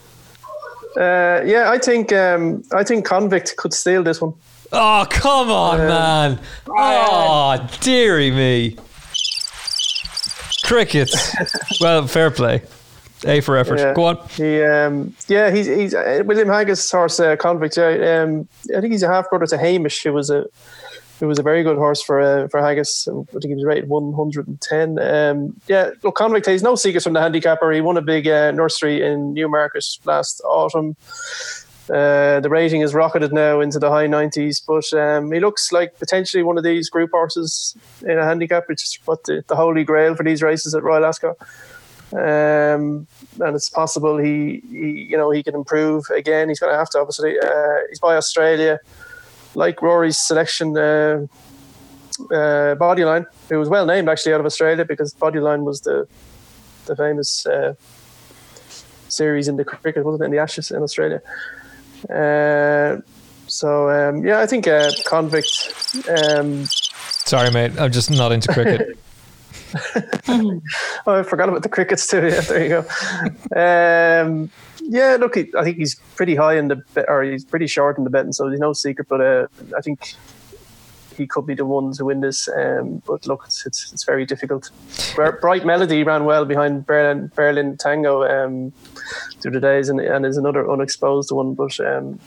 Uh, 0.96 1.42
yeah, 1.44 1.70
I 1.70 1.78
think 1.78 2.12
um, 2.12 2.64
I 2.72 2.82
think 2.82 3.04
Convict 3.04 3.56
could 3.56 3.74
steal 3.74 4.02
this 4.02 4.20
one. 4.20 4.32
Oh, 4.72 5.06
come 5.10 5.50
on, 5.50 5.80
um, 5.80 5.86
man. 5.86 6.40
Oh, 6.68 7.68
dearie 7.80 8.30
me. 8.30 8.76
Cricket. 10.66 11.10
well, 11.80 12.06
fair 12.06 12.30
play. 12.30 12.62
A 13.24 13.40
for 13.40 13.56
effort. 13.56 13.78
Yeah. 13.78 13.94
Go 13.94 14.04
on. 14.04 14.28
He, 14.28 14.62
um, 14.62 15.14
yeah, 15.26 15.50
he's 15.50 15.66
he's 15.66 15.94
uh, 15.94 16.22
William 16.26 16.48
Haggas 16.48 16.90
horse, 16.90 17.18
uh, 17.18 17.34
Convict. 17.36 17.76
Yeah, 17.76 18.22
um, 18.22 18.46
I 18.76 18.80
think 18.80 18.92
he's 18.92 19.02
a 19.02 19.08
half 19.08 19.30
brother 19.30 19.46
to 19.46 19.56
Hamish, 19.56 20.02
who 20.02 20.12
was 20.12 20.28
a 20.28 20.44
who 21.18 21.26
was 21.26 21.38
a 21.38 21.42
very 21.42 21.62
good 21.62 21.78
horse 21.78 22.02
for 22.02 22.20
uh, 22.20 22.48
for 22.48 22.60
Haggas. 22.60 23.08
I 23.08 23.32
think 23.32 23.46
he 23.46 23.54
was 23.54 23.64
rated 23.64 23.88
110. 23.88 24.98
Um, 24.98 25.60
yeah, 25.66 25.90
look, 26.02 26.16
Convict. 26.16 26.46
He's 26.46 26.62
no 26.62 26.74
secret 26.74 27.02
from 27.02 27.14
the 27.14 27.20
handicapper. 27.20 27.72
He 27.72 27.80
won 27.80 27.96
a 27.96 28.02
big 28.02 28.28
uh, 28.28 28.50
nursery 28.50 29.02
in 29.02 29.32
Newmarket 29.32 29.84
last 30.04 30.42
autumn. 30.44 30.96
Uh, 31.88 32.40
the 32.40 32.48
rating 32.48 32.80
is 32.80 32.94
rocketed 32.94 33.32
now 33.32 33.60
into 33.60 33.78
the 33.78 33.90
high 33.90 34.08
90s, 34.08 34.60
but 34.66 34.92
um, 34.98 35.30
he 35.30 35.38
looks 35.38 35.70
like 35.70 35.98
potentially 35.98 36.42
one 36.42 36.58
of 36.58 36.64
these 36.64 36.90
group 36.90 37.10
horses 37.12 37.76
in 38.02 38.18
a 38.18 38.24
handicap, 38.24 38.68
which 38.68 38.82
is 38.82 38.98
what 39.04 39.22
the, 39.24 39.44
the 39.46 39.54
holy 39.54 39.84
grail 39.84 40.14
for 40.16 40.24
these 40.24 40.42
races 40.42 40.74
at 40.74 40.82
Royal 40.82 41.04
Ascot. 41.04 41.36
Um, 42.12 43.06
and 43.40 43.54
it's 43.54 43.68
possible 43.68 44.16
he, 44.16 44.62
he, 44.70 45.06
you 45.10 45.16
know, 45.16 45.30
he 45.30 45.42
can 45.42 45.54
improve 45.54 46.04
again. 46.10 46.48
He's 46.48 46.58
going 46.58 46.72
to 46.72 46.78
have 46.78 46.90
to, 46.90 46.98
obviously. 46.98 47.38
Uh, 47.38 47.76
he's 47.88 48.00
by 48.00 48.16
Australia, 48.16 48.80
like 49.54 49.80
Rory's 49.80 50.18
selection. 50.18 50.76
Uh, 50.76 51.26
uh, 52.30 52.74
Bodyline, 52.76 53.26
who 53.50 53.58
was 53.58 53.68
well 53.68 53.84
named 53.84 54.08
actually 54.08 54.32
out 54.32 54.40
of 54.40 54.46
Australia 54.46 54.86
because 54.86 55.12
Bodyline 55.14 55.64
was 55.64 55.82
the 55.82 56.08
the 56.86 56.96
famous 56.96 57.44
uh, 57.46 57.74
series 59.08 59.48
in 59.48 59.56
the 59.56 59.64
cricket, 59.64 60.04
wasn't 60.04 60.22
it, 60.22 60.26
in 60.26 60.30
the 60.30 60.38
Ashes 60.38 60.70
in 60.70 60.82
Australia. 60.82 61.20
Uh, 62.10 63.00
so 63.46 63.90
um, 63.90 64.24
yeah, 64.24 64.40
I 64.40 64.46
think 64.46 64.66
uh, 64.66 64.90
convict. 65.06 65.48
Um, 66.08 66.66
Sorry, 66.66 67.50
mate. 67.50 67.78
I'm 67.78 67.92
just 67.92 68.10
not 68.10 68.32
into 68.32 68.52
cricket. 68.52 68.98
oh, 70.28 70.60
I 71.06 71.22
forgot 71.22 71.48
about 71.48 71.62
the 71.62 71.68
crickets 71.68 72.06
too. 72.06 72.18
Yeah, 72.26 72.40
there 72.40 72.62
you 72.62 72.68
go. 72.68 74.24
um, 74.26 74.50
yeah, 74.82 75.16
look, 75.18 75.36
I 75.36 75.64
think 75.64 75.78
he's 75.78 75.96
pretty 76.14 76.36
high 76.36 76.56
in 76.56 76.68
the 76.68 76.76
bet, 76.94 77.06
or 77.08 77.22
he's 77.22 77.44
pretty 77.44 77.66
short 77.66 77.98
in 77.98 78.04
the 78.04 78.10
betting, 78.10 78.32
so 78.32 78.48
there's 78.48 78.60
no 78.60 78.72
secret. 78.72 79.08
But 79.08 79.20
uh, 79.20 79.46
I 79.76 79.80
think 79.80 80.14
he 81.16 81.26
could 81.26 81.46
be 81.46 81.54
the 81.54 81.64
one 81.64 81.92
to 81.92 82.04
win 82.04 82.20
this. 82.20 82.48
Um, 82.48 83.02
but 83.06 83.26
look, 83.26 83.44
it's, 83.46 83.66
it's, 83.66 83.92
it's 83.92 84.04
very 84.04 84.24
difficult. 84.24 84.70
Bright 85.14 85.64
Melody 85.64 86.02
ran 86.02 86.24
well 86.24 86.44
behind 86.44 86.86
Berlin, 86.86 87.30
Berlin 87.34 87.76
Tango 87.76 88.24
um, 88.24 88.72
through 89.40 89.52
the 89.52 89.60
days, 89.60 89.88
and, 89.88 90.00
and 90.00 90.26
is 90.26 90.36
another 90.36 90.70
unexposed 90.70 91.30
one. 91.32 91.54
But 91.54 91.78
um, 91.80 92.18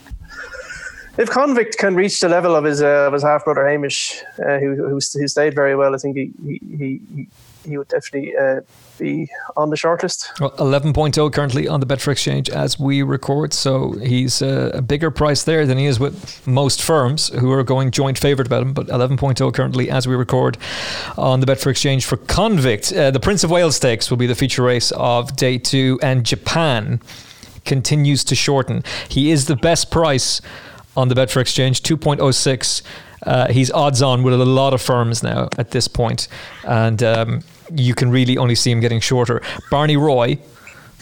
if 1.18 1.28
Convict 1.30 1.78
can 1.78 1.94
reach 1.94 2.20
the 2.20 2.28
level 2.28 2.54
of 2.54 2.64
his 2.64 2.82
uh, 2.82 3.06
of 3.06 3.12
his 3.12 3.22
half 3.22 3.44
brother 3.44 3.66
Hamish, 3.66 4.22
uh, 4.38 4.58
who, 4.58 4.74
who, 4.74 4.88
who 4.88 5.28
stayed 5.28 5.54
very 5.54 5.76
well, 5.76 5.94
I 5.94 5.98
think 5.98 6.16
he 6.16 6.32
he 6.44 7.00
he, 7.14 7.28
he 7.64 7.76
would 7.78 7.88
definitely 7.88 8.36
uh, 8.36 8.60
be 8.98 9.28
on 9.56 9.70
the 9.70 9.76
shortlist. 9.76 10.38
Well, 10.40 10.50
11.0 10.52 11.32
currently 11.32 11.68
on 11.68 11.80
the 11.80 11.86
Betfair 11.86 12.12
Exchange 12.12 12.48
as 12.50 12.78
we 12.78 13.02
record, 13.02 13.52
so 13.52 13.92
he's 13.92 14.42
uh, 14.42 14.70
a 14.74 14.82
bigger 14.82 15.10
price 15.10 15.44
there 15.44 15.66
than 15.66 15.78
he 15.78 15.86
is 15.86 16.00
with 16.00 16.46
most 16.46 16.82
firms 16.82 17.28
who 17.28 17.50
are 17.52 17.62
going 17.62 17.90
joint 17.90 18.18
favourite 18.18 18.46
about 18.46 18.62
him. 18.62 18.72
But 18.72 18.88
11.0 18.88 19.54
currently 19.54 19.90
as 19.90 20.06
we 20.06 20.14
record 20.14 20.58
on 21.16 21.40
the 21.40 21.46
Betfair 21.46 21.70
Exchange 21.70 22.04
for 22.04 22.16
Convict. 22.16 22.92
Uh, 22.92 23.10
the 23.10 23.20
Prince 23.20 23.44
of 23.44 23.50
Wales 23.50 23.76
Stakes 23.76 24.10
will 24.10 24.18
be 24.18 24.26
the 24.26 24.34
feature 24.34 24.62
race 24.62 24.92
of 24.92 25.36
day 25.36 25.58
two, 25.58 25.98
and 26.02 26.24
Japan 26.24 27.00
continues 27.64 28.24
to 28.24 28.34
shorten. 28.34 28.82
He 29.08 29.30
is 29.30 29.46
the 29.46 29.56
best 29.56 29.90
price 29.90 30.40
on 30.96 31.08
the 31.08 31.14
Betfair 31.14 31.40
Exchange, 31.40 31.82
2.06. 31.82 32.82
Uh, 33.22 33.48
he's 33.52 33.70
odds 33.70 34.02
on 34.02 34.22
with 34.22 34.34
a 34.34 34.44
lot 34.44 34.72
of 34.72 34.80
firms 34.80 35.22
now 35.22 35.48
at 35.58 35.70
this 35.70 35.88
point, 35.88 36.28
and 36.64 37.02
um, 37.02 37.42
you 37.74 37.94
can 37.94 38.10
really 38.10 38.36
only 38.38 38.54
see 38.54 38.70
him 38.70 38.80
getting 38.80 39.00
shorter. 39.00 39.42
Barney 39.70 39.96
Roy, 39.96 40.38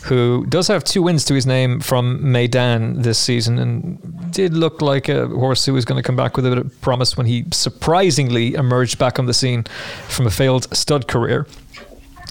who 0.04 0.46
does 0.46 0.68
have 0.68 0.85
two 0.85 1.02
wins 1.02 1.24
to 1.26 1.35
his 1.35 1.46
name 1.46 1.81
from 1.81 2.20
Meydan 2.20 3.02
this 3.02 3.18
season 3.18 3.59
and 3.59 4.33
did 4.33 4.54
look 4.54 4.81
like 4.81 5.09
a 5.09 5.26
horse 5.26 5.64
who 5.64 5.72
was 5.72 5.85
going 5.85 6.00
to 6.00 6.07
come 6.07 6.16
back 6.16 6.37
with 6.37 6.46
a 6.46 6.50
bit 6.50 6.59
of 6.59 6.81
promise 6.81 7.16
when 7.16 7.26
he 7.26 7.44
surprisingly 7.52 8.54
emerged 8.54 8.98
back 8.98 9.18
on 9.18 9.26
the 9.26 9.35
scene 9.35 9.64
from 10.09 10.26
a 10.26 10.31
failed 10.31 10.74
stud 10.74 11.09
career. 11.09 11.46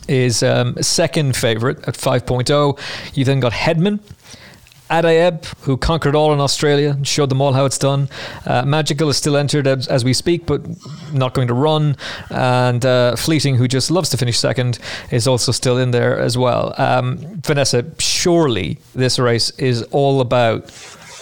Is 0.08 0.42
um, 0.42 0.82
second 0.82 1.36
favourite 1.36 1.80
at 1.86 1.96
5.0. 1.96 2.80
You 3.14 3.26
then 3.26 3.42
got 3.42 3.52
Hedman, 3.52 4.00
Addeybb, 4.90 5.46
who 5.62 5.78
conquered 5.78 6.16
all 6.16 6.34
in 6.34 6.40
Australia, 6.40 6.98
showed 7.04 7.30
them 7.30 7.42
all 7.42 7.54
how 7.54 7.66
it's 7.66 7.78
done. 7.78 8.10
Uh, 8.46 8.64
Magical 8.64 9.10
is 9.10 9.18
still 9.18 9.36
entered 9.36 9.68
as, 9.68 9.88
as, 9.88 10.04
we 10.06 10.14
speak, 10.14 10.46
but 10.46 10.62
not 11.14 11.34
going 11.34 11.48
to 11.50 11.54
run. 11.54 11.98
And 12.30 12.86
uh, 12.86 13.16
Fleeting, 13.16 13.56
who 13.56 13.68
just 13.68 13.92
loves 13.92 14.10
to 14.10 14.18
finish 14.18 14.40
second, 14.40 14.80
is 15.12 15.28
also 15.28 15.52
still 15.52 15.78
in 15.78 15.92
there 15.92 16.18
as 16.18 16.38
well. 16.38 16.74
Um, 16.78 17.18
Vanessa, 17.42 17.86
surely 18.00 18.80
this 18.96 19.20
race 19.20 19.50
is 19.52 19.84
all 19.84 20.22
about 20.22 20.72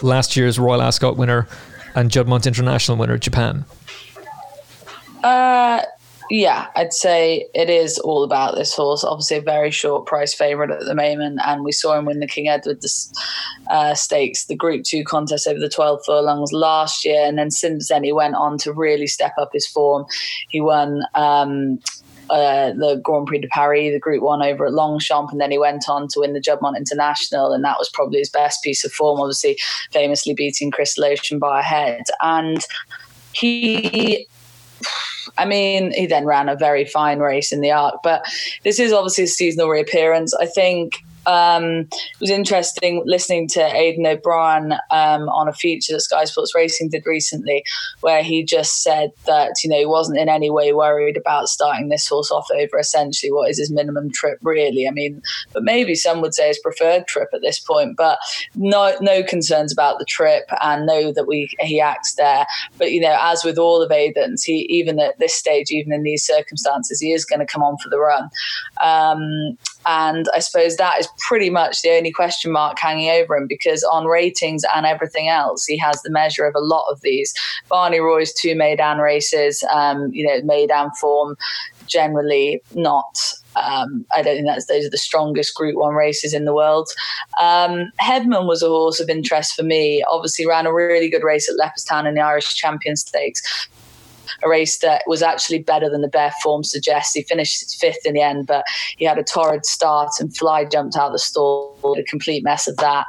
last 0.04 0.36
year's 0.36 0.60
Royal 0.60 0.82
Ascot 0.82 1.17
winner 1.17 1.47
and 1.95 2.12
Juddmonte 2.12 2.47
International 2.47 2.97
winner, 2.97 3.17
Japan. 3.17 3.65
Uh, 5.23 5.82
Yeah, 6.30 6.68
I'd 6.76 6.94
say 6.94 7.48
it 7.54 7.70
is 7.70 8.00
all 8.00 8.24
about 8.24 8.56
this 8.56 8.74
horse. 8.74 9.04
Obviously, 9.04 9.38
a 9.38 9.42
very 9.42 9.70
short 9.70 10.06
price 10.06 10.34
favourite 10.34 10.72
at 10.72 10.86
the 10.86 10.96
moment, 10.96 11.40
and 11.46 11.64
we 11.64 11.72
saw 11.72 11.98
him 11.98 12.06
win 12.06 12.20
the 12.20 12.28
King 12.28 12.48
Edward 12.48 12.84
uh, 13.70 13.94
Stakes, 13.94 14.46
the 14.46 14.56
Group 14.56 14.84
Two 14.84 15.04
contest 15.04 15.48
over 15.48 15.60
the 15.60 15.70
12 15.70 16.02
furlongs 16.06 16.52
last 16.52 17.06
year, 17.06 17.26
and 17.26 17.38
then 17.38 17.52
since 17.52 17.90
then 17.90 18.04
he 18.04 18.12
went 18.12 18.36
on 18.36 18.58
to 18.60 18.74
really 18.74 19.08
step 19.08 19.34
up 19.38 19.50
his 19.54 19.68
form. 19.68 20.06
He 20.50 20.62
won. 20.62 21.04
Um, 21.14 21.80
uh, 22.28 22.74
the 22.74 23.00
Grand 23.04 23.28
Prix 23.28 23.38
de 23.38 23.48
Paris, 23.50 23.94
the 23.94 24.00
Group 24.00 24.24
One 24.24 24.42
over 24.42 24.66
at 24.66 24.74
Longchamp, 24.74 25.32
and 25.32 25.40
then 25.40 25.52
he 25.52 25.60
went 25.60 25.88
on 25.88 26.08
to 26.08 26.22
win 26.22 26.34
the 26.34 26.42
Juddmonte 26.42 26.76
International, 26.76 27.54
and 27.54 27.64
that 27.64 27.78
was 27.78 27.88
probably 27.88 28.18
his 28.18 28.32
best 28.32 28.64
piece 28.64 28.84
of 28.84 28.92
form. 28.92 29.20
Obviously, 29.20 29.60
famously 29.92 30.34
beating 30.34 30.72
Crystal 30.72 31.06
Ocean 31.06 31.38
by 31.38 31.60
a 31.60 31.64
head, 31.64 32.02
and 32.24 32.66
he 33.34 34.28
I 35.38 35.45
mean, 35.45 35.91
he 35.91 36.06
then 36.06 36.26
ran 36.26 36.50
a 36.50 36.56
very 36.56 36.86
fine 36.86 37.19
race 37.19 37.52
in 37.52 37.62
the 37.62 37.71
Arc, 37.71 37.95
but 38.04 38.26
this 38.63 38.80
is 38.80 38.93
obviously 38.93 39.26
a 39.26 39.28
seasonal 39.28 39.69
reappearance. 39.69 40.34
I 40.34 40.45
think 40.45 41.04
um, 41.28 41.88
it 41.92 42.22
was 42.22 42.30
interesting 42.30 43.04
listening 43.06 43.48
to 43.50 43.62
Aidan 43.62 44.06
O'Brien 44.06 44.74
um, 44.92 45.30
on 45.30 45.48
a 45.48 45.54
feature 45.54 45.94
that 45.94 46.02
Sky 46.02 46.26
Sports 46.26 46.54
Racing 46.56 46.90
did 46.90 47.06
recently, 47.06 47.64
where 48.02 48.24
he 48.24 48.44
just 48.44 48.84
said 48.84 49.12
that 49.26 49.64
you 49.64 49.70
know 49.70 49.78
he 49.78 49.86
wasn't 49.86 50.20
in 50.20 50.30
any 50.30 50.50
way 50.50 50.74
worried 50.74 51.18
about 51.18 51.48
starting 51.48 51.90
this 51.90 52.08
horse 52.08 52.32
off 52.32 52.48
over 52.56 52.78
essentially 52.80 53.32
what 53.32 53.50
is 53.50 53.58
his 53.58 53.72
minimum 53.72 54.12
trip 54.12 54.40
really. 54.42 54.88
I 54.88 54.92
mean, 54.92 55.22
but 55.54 55.64
maybe 55.64 55.96
some 55.96 56.22
would 56.22 56.34
say 56.34 56.48
his 56.48 56.60
preferred 56.60 57.08
trip 57.08 57.30
at 57.34 57.42
this 57.42 57.60
point, 57.60 57.98
but 57.98 58.20
no 58.56 58.96
no 59.02 59.24
concerns 59.24 59.72
about 59.72 60.00
the 60.00 60.06
trip 60.06 60.46
and 60.62 60.86
know 60.86 61.12
that 61.12 61.28
we 61.28 61.50
he 61.60 61.80
acts 61.80 62.16
there. 62.16 62.46
But 62.78 62.92
you 62.92 63.02
know, 63.02 63.18
as 63.20 63.44
with 63.44 63.58
all 63.58 63.82
of 63.82 63.92
Aidan's, 63.92 64.44
he 64.44 64.66
even 64.70 65.00
at 65.00 65.20
this 65.20 65.34
stage, 65.34 65.72
even 65.72 65.94
in 65.94 66.04
these 66.04 66.26
circumstances, 66.26 67.00
he 67.00 67.14
is 67.14 67.26
going 67.26 67.40
to 67.40 67.46
come 67.46 67.64
on 67.64 67.78
for 67.78 67.90
the 67.90 68.00
run. 68.00 68.30
Um, 68.82 69.58
and 69.86 70.28
I 70.34 70.39
suppose 70.39 70.78
that 70.78 71.00
is 71.00 71.08
pretty 71.19 71.50
much 71.50 71.82
the 71.82 71.91
only 71.91 72.12
question 72.12 72.52
mark 72.52 72.80
hanging 72.80 73.10
over 73.10 73.36
him 73.36 73.48
because 73.48 73.84
on 73.84 74.06
ratings 74.06 74.63
and 74.76 74.86
everything 74.86 75.28
else, 75.28 75.65
he 75.65 75.78
has 75.78 76.02
the 76.02 76.12
measure 76.12 76.45
of 76.45 76.56
a 76.56 76.60
lot 76.60 76.86
of 76.91 77.02
these. 77.02 77.34
Barney 77.69 78.00
Roy's 78.00 78.34
two 78.34 78.56
Meydan 78.56 79.02
races, 79.02 79.63
um, 79.71 80.10
you 80.12 80.26
know, 80.26 80.41
Meydan 80.41 80.95
form 80.98 81.36
generally 81.88 82.62
not 82.74 83.17
um, 83.56 84.06
I 84.13 84.21
don't 84.21 84.36
think 84.36 84.48
that's 84.48 84.65
those 84.65 84.86
are 84.86 84.89
the 84.89 84.98
strongest 84.98 85.56
Group 85.56 85.78
One 85.78 85.93
races 85.95 86.34
in 86.34 86.45
the 86.45 86.54
world. 86.54 86.89
Um, 87.39 87.91
Headman 88.00 88.48
was 88.48 88.62
a 88.62 88.67
horse 88.67 89.00
of 89.00 89.10
interest 89.10 89.54
for 89.56 89.63
me. 89.63 90.04
Obviously, 90.10 90.45
ran 90.45 90.65
a 90.65 90.74
really 90.74 91.10
good 91.10 91.24
race 91.24 91.50
at 91.50 91.56
Leopardstown 91.56 92.08
in 92.08 92.15
the 92.15 92.21
Irish 92.21 92.54
Champion 92.56 92.95
Stakes 92.95 93.69
a 94.43 94.50
race 94.50 94.80
that 94.80 95.04
was 95.08 95.21
actually 95.21 95.60
better 95.60 95.89
than 95.89 96.02
the 96.02 96.08
bare 96.08 96.34
form 96.43 96.63
suggests. 96.63 97.13
He 97.13 97.24
finished 97.24 97.76
fifth 97.80 98.06
in 98.06 98.13
the 98.13 98.21
end, 98.21 98.48
but 98.48 98.65
he 98.98 99.06
had 99.06 99.17
a 99.17 99.24
torrid 99.24 99.65
start 99.65 100.10
and 100.19 100.36
Fly 100.36 100.65
jumped 100.65 100.95
out 100.95 101.08
of 101.08 101.13
the 101.13 101.19
stall, 101.19 101.95
a 101.98 102.04
complete 102.04 102.43
mess 102.43 102.67
of 102.67 102.78
that. 102.78 103.06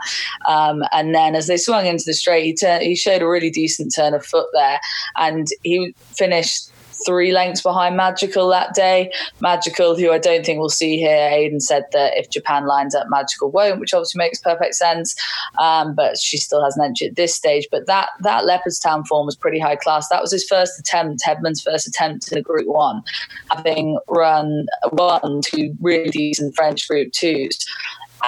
Um, 0.49 0.83
and 0.93 1.15
then 1.15 1.35
as 1.35 1.47
they 1.47 1.57
swung 1.57 1.87
into 1.87 2.05
the 2.07 2.15
straight, 2.15 2.45
he, 2.45 2.55
turned, 2.55 2.83
he 2.83 2.95
showed 2.95 3.23
a 3.23 3.29
really 3.29 3.51
decent 3.51 3.93
turn 3.95 4.15
of 4.15 4.25
foot 4.25 4.49
there, 4.53 4.81
and 5.17 5.47
he 5.63 5.95
finished 6.17 6.71
three 7.07 7.33
lengths 7.33 7.63
behind 7.63 7.97
Magical 7.97 8.49
that 8.49 8.75
day. 8.75 9.11
Magical, 9.41 9.97
who 9.97 10.13
I 10.13 10.19
don't 10.19 10.45
think 10.45 10.59
we'll 10.59 10.69
see 10.69 10.99
here. 10.99 11.29
Aidan 11.31 11.61
said 11.61 11.85
that 11.93 12.19
if 12.19 12.29
Japan 12.29 12.67
lines 12.67 12.95
up, 12.95 13.07
Magical 13.09 13.51
won't, 13.51 13.81
which 13.81 13.95
obviously 13.95 14.19
makes 14.19 14.41
perfect 14.41 14.75
sense. 14.75 15.15
Um, 15.59 15.95
but 15.95 16.19
she 16.19 16.37
still 16.37 16.63
hasn't 16.63 16.85
entered 16.85 17.11
at 17.11 17.17
this 17.17 17.35
stage. 17.35 17.69
But 17.71 17.87
that 17.87 18.11
that 18.21 18.45
Leopardstown 18.45 19.07
form 19.07 19.27
was 19.27 19.37
pretty 19.37 19.61
high 19.61 19.77
class. 19.77 20.09
That 20.09 20.21
was 20.21 20.33
his 20.33 20.45
first 20.45 20.79
attempt, 20.79 21.23
Headman's 21.25 21.63
first 21.63 21.87
attempt 21.87 22.31
in 22.31 22.39
a 22.39 22.43
Group 22.43 22.67
One, 22.67 23.03
having 23.51 23.99
run 24.09 24.67
one, 24.91 25.41
two 25.45 25.75
really 25.81 26.11
decent 26.11 26.55
French 26.57 26.89
Group 26.89 27.13
Twos 27.13 27.65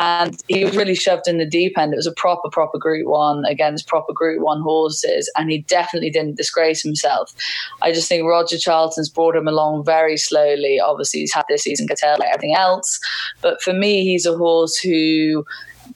and 0.01 0.40
he 0.48 0.64
was 0.64 0.77
really 0.77 0.94
shoved 0.94 1.27
in 1.27 1.38
the 1.38 1.46
deep 1.46 1.79
end. 1.79 1.92
It 1.92 1.96
was 1.96 2.07
a 2.07 2.12
proper, 2.12 2.48
proper 2.51 2.79
Group 2.79 3.07
One 3.07 3.44
against 3.46 3.87
proper 3.87 4.12
Group 4.12 4.42
One 4.42 4.61
horses, 4.61 5.31
and 5.37 5.51
he 5.51 5.59
definitely 5.62 6.11
didn't 6.11 6.37
disgrace 6.37 6.83
himself. 6.83 7.35
I 7.83 7.92
just 7.92 8.09
think 8.09 8.27
Roger 8.27 8.59
Charlton's 8.59 9.09
brought 9.09 9.37
him 9.37 9.48
along 9.48 9.85
very 9.85 10.16
slowly. 10.16 10.81
Obviously, 10.81 11.20
he's 11.20 11.35
had 11.35 11.44
this 11.48 11.62
season 11.62 11.88
curtailed 11.88 12.20
like 12.20 12.31
everything 12.33 12.55
else, 12.55 13.01
but 13.40 13.61
for 13.62 13.72
me, 13.72 14.05
he's 14.05 14.27
a 14.27 14.37
horse 14.37 14.77
who 14.77 15.44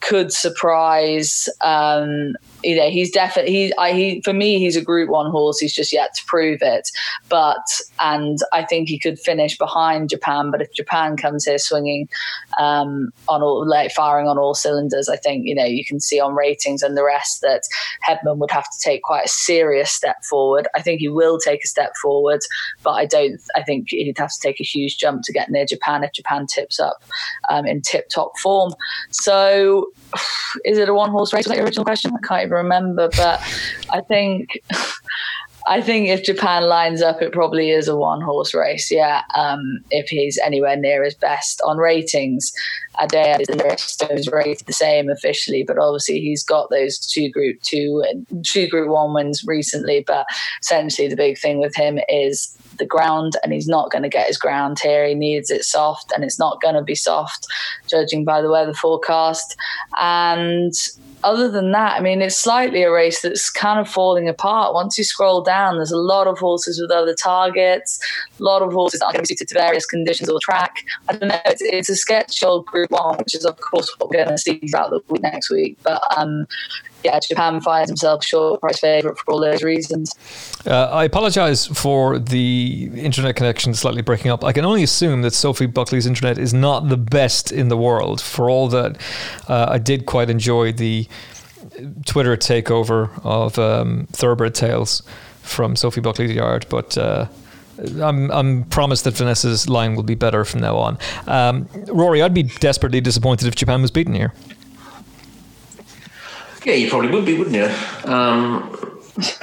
could 0.01 0.33
surprise. 0.33 1.47
Um, 1.61 2.35
you 2.63 2.75
know, 2.75 2.89
he's 2.89 3.11
definitely 3.11 3.51
he, 3.51 3.73
I, 3.77 3.93
he 3.93 4.21
for 4.21 4.33
me 4.33 4.59
he's 4.59 4.75
a 4.75 4.81
Group 4.81 5.09
One 5.09 5.29
horse. 5.29 5.59
He's 5.59 5.73
just 5.73 5.91
yet 5.91 6.13
to 6.15 6.25
prove 6.25 6.59
it, 6.61 6.89
but 7.29 7.65
and 7.99 8.39
I 8.51 8.63
think 8.63 8.89
he 8.89 8.99
could 8.99 9.19
finish 9.19 9.57
behind 9.57 10.09
Japan. 10.09 10.51
But 10.51 10.61
if 10.61 10.73
Japan 10.73 11.17
comes 11.17 11.45
here 11.45 11.57
swinging 11.57 12.07
um, 12.59 13.11
on 13.27 13.41
all 13.41 13.67
like 13.67 13.91
firing 13.91 14.27
on 14.27 14.37
all 14.37 14.55
cylinders, 14.55 15.09
I 15.09 15.17
think 15.17 15.45
you 15.45 15.55
know 15.55 15.65
you 15.65 15.85
can 15.85 15.99
see 15.99 16.19
on 16.19 16.35
ratings 16.35 16.81
and 16.81 16.97
the 16.97 17.03
rest 17.03 17.41
that 17.41 17.63
Hedman 18.07 18.37
would 18.37 18.51
have 18.51 18.65
to 18.65 18.79
take 18.83 19.03
quite 19.03 19.25
a 19.25 19.29
serious 19.29 19.91
step 19.91 20.23
forward. 20.23 20.67
I 20.75 20.81
think 20.81 20.99
he 20.99 21.09
will 21.09 21.39
take 21.39 21.63
a 21.63 21.67
step 21.67 21.93
forward, 22.01 22.41
but 22.83 22.91
I 22.91 23.05
don't. 23.05 23.39
I 23.55 23.63
think 23.63 23.89
he'd 23.89 24.17
have 24.17 24.31
to 24.31 24.39
take 24.41 24.59
a 24.59 24.63
huge 24.63 24.97
jump 24.97 25.23
to 25.23 25.33
get 25.33 25.49
near 25.49 25.65
Japan 25.65 26.03
if 26.03 26.13
Japan 26.13 26.47
tips 26.47 26.79
up 26.79 27.03
um, 27.49 27.65
in 27.65 27.81
tip 27.81 28.09
top 28.09 28.37
form. 28.39 28.73
So 29.11 29.91
is 30.65 30.77
it 30.77 30.89
a 30.89 30.93
one 30.93 31.09
horse 31.09 31.33
race? 31.33 31.45
Was 31.45 31.49
that 31.51 31.57
your 31.57 31.65
original 31.65 31.85
question? 31.85 32.11
I 32.13 32.27
can't 32.27 32.41
even 32.43 32.53
remember, 32.53 33.09
but 33.15 33.41
I 33.91 34.01
think. 34.01 34.61
I 35.65 35.81
think 35.81 36.09
if 36.09 36.23
Japan 36.23 36.63
lines 36.63 37.01
up, 37.01 37.21
it 37.21 37.31
probably 37.31 37.69
is 37.71 37.87
a 37.87 37.95
one 37.95 38.21
horse 38.21 38.53
race. 38.53 38.91
Yeah, 38.91 39.21
um, 39.35 39.79
if 39.91 40.09
he's 40.09 40.37
anywhere 40.43 40.75
near 40.75 41.03
his 41.03 41.15
best 41.15 41.61
on 41.65 41.77
ratings, 41.77 42.51
Addeybb 42.99 43.41
is 43.41 43.47
the 43.47 44.13
he's 44.13 44.27
rated 44.31 44.67
the 44.67 44.73
same 44.73 45.09
officially, 45.09 45.63
but 45.63 45.77
obviously 45.77 46.19
he's 46.19 46.43
got 46.43 46.69
those 46.69 46.99
two 46.99 47.29
Group 47.29 47.61
Two 47.61 48.03
and 48.09 48.45
two 48.45 48.67
Group 48.67 48.89
One 48.89 49.13
wins 49.13 49.43
recently. 49.47 50.03
But 50.05 50.25
essentially, 50.61 51.07
the 51.07 51.15
big 51.15 51.37
thing 51.37 51.59
with 51.59 51.75
him 51.75 51.99
is 52.09 52.55
the 52.77 52.85
ground, 52.85 53.33
and 53.43 53.53
he's 53.53 53.67
not 53.67 53.91
going 53.91 54.03
to 54.03 54.09
get 54.09 54.27
his 54.27 54.37
ground 54.37 54.79
here. 54.81 55.07
He 55.07 55.15
needs 55.15 55.49
it 55.49 55.63
soft, 55.63 56.11
and 56.13 56.23
it's 56.23 56.39
not 56.39 56.61
going 56.61 56.75
to 56.75 56.83
be 56.83 56.95
soft, 56.95 57.47
judging 57.89 58.25
by 58.25 58.41
the 58.41 58.51
weather 58.51 58.73
forecast. 58.73 59.55
And 59.99 60.73
other 61.23 61.49
than 61.49 61.71
that, 61.71 61.97
I 61.97 62.01
mean, 62.01 62.21
it's 62.21 62.37
slightly 62.37 62.83
a 62.83 62.91
race 62.91 63.21
that's 63.21 63.49
kind 63.49 63.79
of 63.79 63.89
falling 63.89 64.27
apart. 64.27 64.73
Once 64.73 64.97
you 64.97 65.03
scroll 65.03 65.41
down, 65.41 65.77
there's 65.77 65.91
a 65.91 65.97
lot 65.97 66.27
of 66.27 66.37
horses 66.37 66.79
with 66.79 66.91
other 66.91 67.13
targets, 67.13 67.99
a 68.39 68.43
lot 68.43 68.61
of 68.61 68.73
horses 68.73 68.99
that 68.99 69.15
are 69.15 69.25
suited 69.25 69.47
to 69.47 69.53
various 69.53 69.85
conditions 69.85 70.29
or 70.29 70.39
track. 70.41 70.83
I 71.09 71.13
don't 71.15 71.29
know. 71.29 71.39
It's, 71.45 71.61
it's 71.61 71.89
a 71.89 71.95
sketch 71.95 72.43
old 72.43 72.65
Group 72.65 72.91
One, 72.91 73.17
which 73.17 73.35
is 73.35 73.45
of 73.45 73.59
course 73.59 73.93
what 73.97 74.09
we're 74.09 74.23
going 74.23 74.35
to 74.35 74.37
see 74.37 74.59
throughout 74.59 74.89
the 74.89 75.01
week 75.07 75.21
next 75.21 75.49
week. 75.49 75.77
But 75.83 76.01
um, 76.17 76.45
yeah, 77.03 77.19
Japan 77.19 77.61
finds 77.61 77.89
himself 77.89 78.25
short 78.25 78.61
price 78.61 78.79
favourite 78.79 79.17
for 79.17 79.31
all 79.31 79.41
those 79.41 79.63
reasons. 79.63 80.15
Uh, 80.65 80.85
I 80.85 81.05
apologise 81.05 81.65
for 81.67 82.19
the 82.19 82.89
internet 82.95 83.35
connection 83.35 83.73
slightly 83.73 84.01
breaking 84.01 84.31
up. 84.31 84.43
I 84.43 84.53
can 84.53 84.65
only 84.65 84.83
assume 84.83 85.21
that 85.23 85.33
Sophie 85.33 85.65
Buckley's 85.65 86.05
internet 86.05 86.37
is 86.37 86.53
not 86.53 86.89
the 86.89 86.97
best 86.97 87.51
in 87.51 87.67
the 87.67 87.77
world. 87.77 88.21
For 88.21 88.49
all 88.49 88.67
that, 88.69 88.97
uh, 89.47 89.67
I 89.69 89.77
did 89.77 90.05
quite 90.05 90.29
enjoy 90.29 90.71
the 90.71 91.07
Twitter 92.05 92.35
takeover 92.37 93.09
of 93.23 93.57
um, 93.59 94.07
Thoroughbred 94.11 94.55
Tales 94.55 95.01
from 95.41 95.75
Sophie 95.75 96.01
Buckley's 96.01 96.31
yard, 96.31 96.65
but. 96.69 96.97
Uh, 96.97 97.27
I'm 98.01 98.29
I'm 98.29 98.65
promised 98.65 99.03
that 99.05 99.15
Vanessa's 99.15 99.67
line 99.67 99.95
will 99.95 100.03
be 100.03 100.13
better 100.13 100.45
from 100.45 100.61
now 100.61 100.77
on. 100.77 100.97
Um, 101.25 101.67
Rory, 101.87 102.21
I'd 102.21 102.33
be 102.33 102.43
desperately 102.43 103.01
disappointed 103.01 103.47
if 103.47 103.55
Japan 103.55 103.81
was 103.81 103.89
beaten 103.89 104.13
here. 104.13 104.31
Yeah, 106.65 106.75
you 106.75 106.89
probably 106.89 107.09
would 107.09 107.25
be, 107.25 107.37
wouldn't 107.37 107.55
you? 107.55 107.65
Um, 108.09 108.99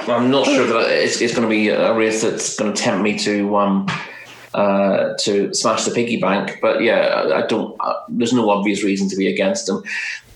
I'm 0.07 0.31
not 0.31 0.45
sure 0.45 0.65
that 0.65 0.89
it's, 0.91 1.21
it's 1.21 1.33
going 1.33 1.47
to 1.47 1.49
be 1.49 1.69
a 1.69 1.93
race 1.93 2.23
that's 2.23 2.57
going 2.57 2.73
to 2.73 2.81
tempt 2.81 3.03
me 3.03 3.17
to 3.19 3.55
um, 3.57 3.87
uh, 4.53 5.13
to 5.19 5.53
smash 5.53 5.85
the 5.85 5.91
piggy 5.91 6.19
bank. 6.19 6.57
But 6.61 6.81
yeah, 6.81 7.31
I 7.33 7.45
don't. 7.45 7.75
Uh, 7.79 7.93
there's 8.09 8.33
no 8.33 8.49
obvious 8.49 8.83
reason 8.83 9.07
to 9.09 9.15
be 9.15 9.27
against 9.27 9.69
him. 9.69 9.83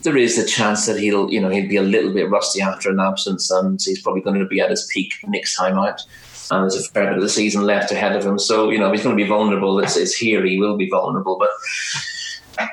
There 0.04 0.16
is 0.16 0.38
a 0.38 0.46
chance 0.46 0.86
that 0.86 1.00
he'll, 1.00 1.32
you 1.32 1.42
know, 1.42 1.50
he'll 1.50 1.68
be 1.68 1.78
a 1.78 1.82
little 1.82 2.14
bit 2.14 2.30
rusty 2.30 2.62
after 2.62 2.92
an 2.92 3.00
absence, 3.00 3.50
and 3.50 3.80
he's 3.84 4.02
probably 4.02 4.22
going 4.22 4.40
to 4.40 4.46
be 4.46 4.62
at 4.62 4.70
his 4.70 4.88
peak 4.94 5.14
next 5.28 5.56
time 5.56 5.78
out. 5.78 6.02
And 6.52 6.62
there's 6.62 6.76
a 6.76 6.90
fair 6.92 7.08
bit 7.08 7.18
of 7.18 7.24
the 7.24 7.30
season 7.30 7.64
left 7.64 7.92
ahead 7.92 8.16
of 8.16 8.24
him, 8.24 8.38
so 8.38 8.70
you 8.70 8.78
know 8.78 8.92
he's 8.92 9.02
going 9.02 9.18
to 9.18 9.22
be 9.24 9.28
vulnerable. 9.28 9.80
It's, 9.80 9.98
it's 9.98 10.16
here 10.16 10.46
he 10.46 10.60
will 10.60 10.78
be 10.78 10.88
vulnerable, 10.88 11.38
but 11.40 11.50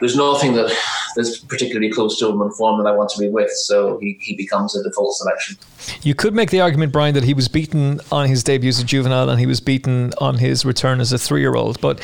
there's 0.00 0.16
nothing 0.16 0.54
that 0.54 0.76
is 1.16 1.38
particularly 1.38 1.90
close 1.90 2.18
to 2.18 2.28
him 2.28 2.40
in 2.42 2.50
form 2.52 2.82
that 2.82 2.88
I 2.88 2.94
want 2.94 3.10
to 3.10 3.20
be 3.20 3.28
with, 3.28 3.50
so 3.50 3.98
he, 3.98 4.18
he 4.20 4.34
becomes 4.34 4.76
a 4.76 4.82
default 4.82 5.14
selection. 5.14 5.56
You 6.02 6.14
could 6.14 6.34
make 6.34 6.50
the 6.50 6.60
argument, 6.60 6.92
Brian, 6.92 7.14
that 7.14 7.24
he 7.24 7.34
was 7.34 7.48
beaten 7.48 8.00
on 8.10 8.28
his 8.28 8.44
debut 8.44 8.68
as 8.68 8.78
a 8.78 8.84
juvenile 8.84 9.28
and 9.28 9.40
he 9.40 9.46
was 9.46 9.60
beaten 9.60 10.12
on 10.18 10.38
his 10.38 10.64
return 10.64 11.00
as 11.00 11.12
a 11.12 11.18
three 11.18 11.40
year 11.40 11.54
old, 11.54 11.80
but 11.80 12.00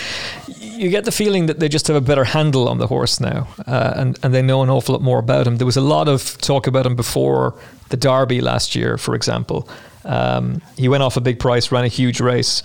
you 0.79 0.91
get 0.91 1.05
the 1.05 1.13
feeling 1.13 1.47
that 1.47 1.59
they 1.59 1.69
just 1.69 1.87
have 1.89 1.97
a 1.97 2.01
better 2.01 2.25
handle 2.25 2.69
on 2.69 2.79
the 2.79 2.87
horse 2.87 3.21
now 3.21 3.49
uh, 3.67 3.95
and, 3.97 4.19
and 4.23 4.33
they 4.33 4.43
know 4.43 4.63
an 4.63 4.71
awful 4.71 4.95
lot 4.95 5.03
more 5.03 5.19
about 5.19 5.47
him. 5.47 5.57
There 5.57 5.67
was 5.67 5.77
a 5.77 5.83
lot 5.83 6.09
of 6.09 6.39
talk 6.39 6.67
about 6.67 6.87
him 6.87 6.97
before 6.97 7.55
the 7.89 7.97
Derby 7.97 8.41
last 8.41 8.75
year, 8.75 8.97
for 8.99 9.15
example. 9.15 9.69
Um, 10.05 10.63
he 10.77 10.89
went 10.89 11.03
off 11.03 11.17
a 11.17 11.21
big 11.21 11.39
price, 11.39 11.73
ran 11.73 11.85
a 11.85 11.89
huge 11.89 12.21
race, 12.21 12.63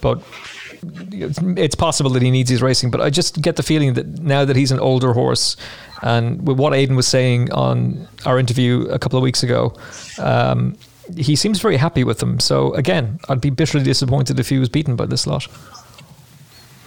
but 0.00 0.22
it's 0.82 1.74
possible 1.74 2.10
that 2.10 2.22
he 2.22 2.30
needs 2.30 2.50
his 2.50 2.62
racing, 2.62 2.90
but 2.90 3.00
I 3.00 3.10
just 3.10 3.40
get 3.42 3.56
the 3.56 3.62
feeling 3.62 3.94
that 3.94 4.06
now 4.20 4.44
that 4.44 4.56
he's 4.56 4.72
an 4.72 4.80
older 4.80 5.12
horse, 5.12 5.56
and 6.02 6.46
with 6.46 6.58
what 6.58 6.74
Aidan 6.74 6.96
was 6.96 7.06
saying 7.06 7.52
on 7.52 8.08
our 8.24 8.38
interview 8.38 8.86
a 8.90 8.98
couple 8.98 9.18
of 9.18 9.22
weeks 9.22 9.42
ago, 9.42 9.74
um, 10.18 10.76
he 11.16 11.36
seems 11.36 11.60
very 11.60 11.76
happy 11.76 12.04
with 12.04 12.18
them. 12.18 12.40
So 12.40 12.72
again, 12.74 13.18
I'd 13.28 13.40
be 13.40 13.50
bitterly 13.50 13.84
disappointed 13.84 14.38
if 14.40 14.48
he 14.48 14.58
was 14.58 14.68
beaten 14.68 14.96
by 14.96 15.06
this 15.06 15.26
lot. 15.26 15.46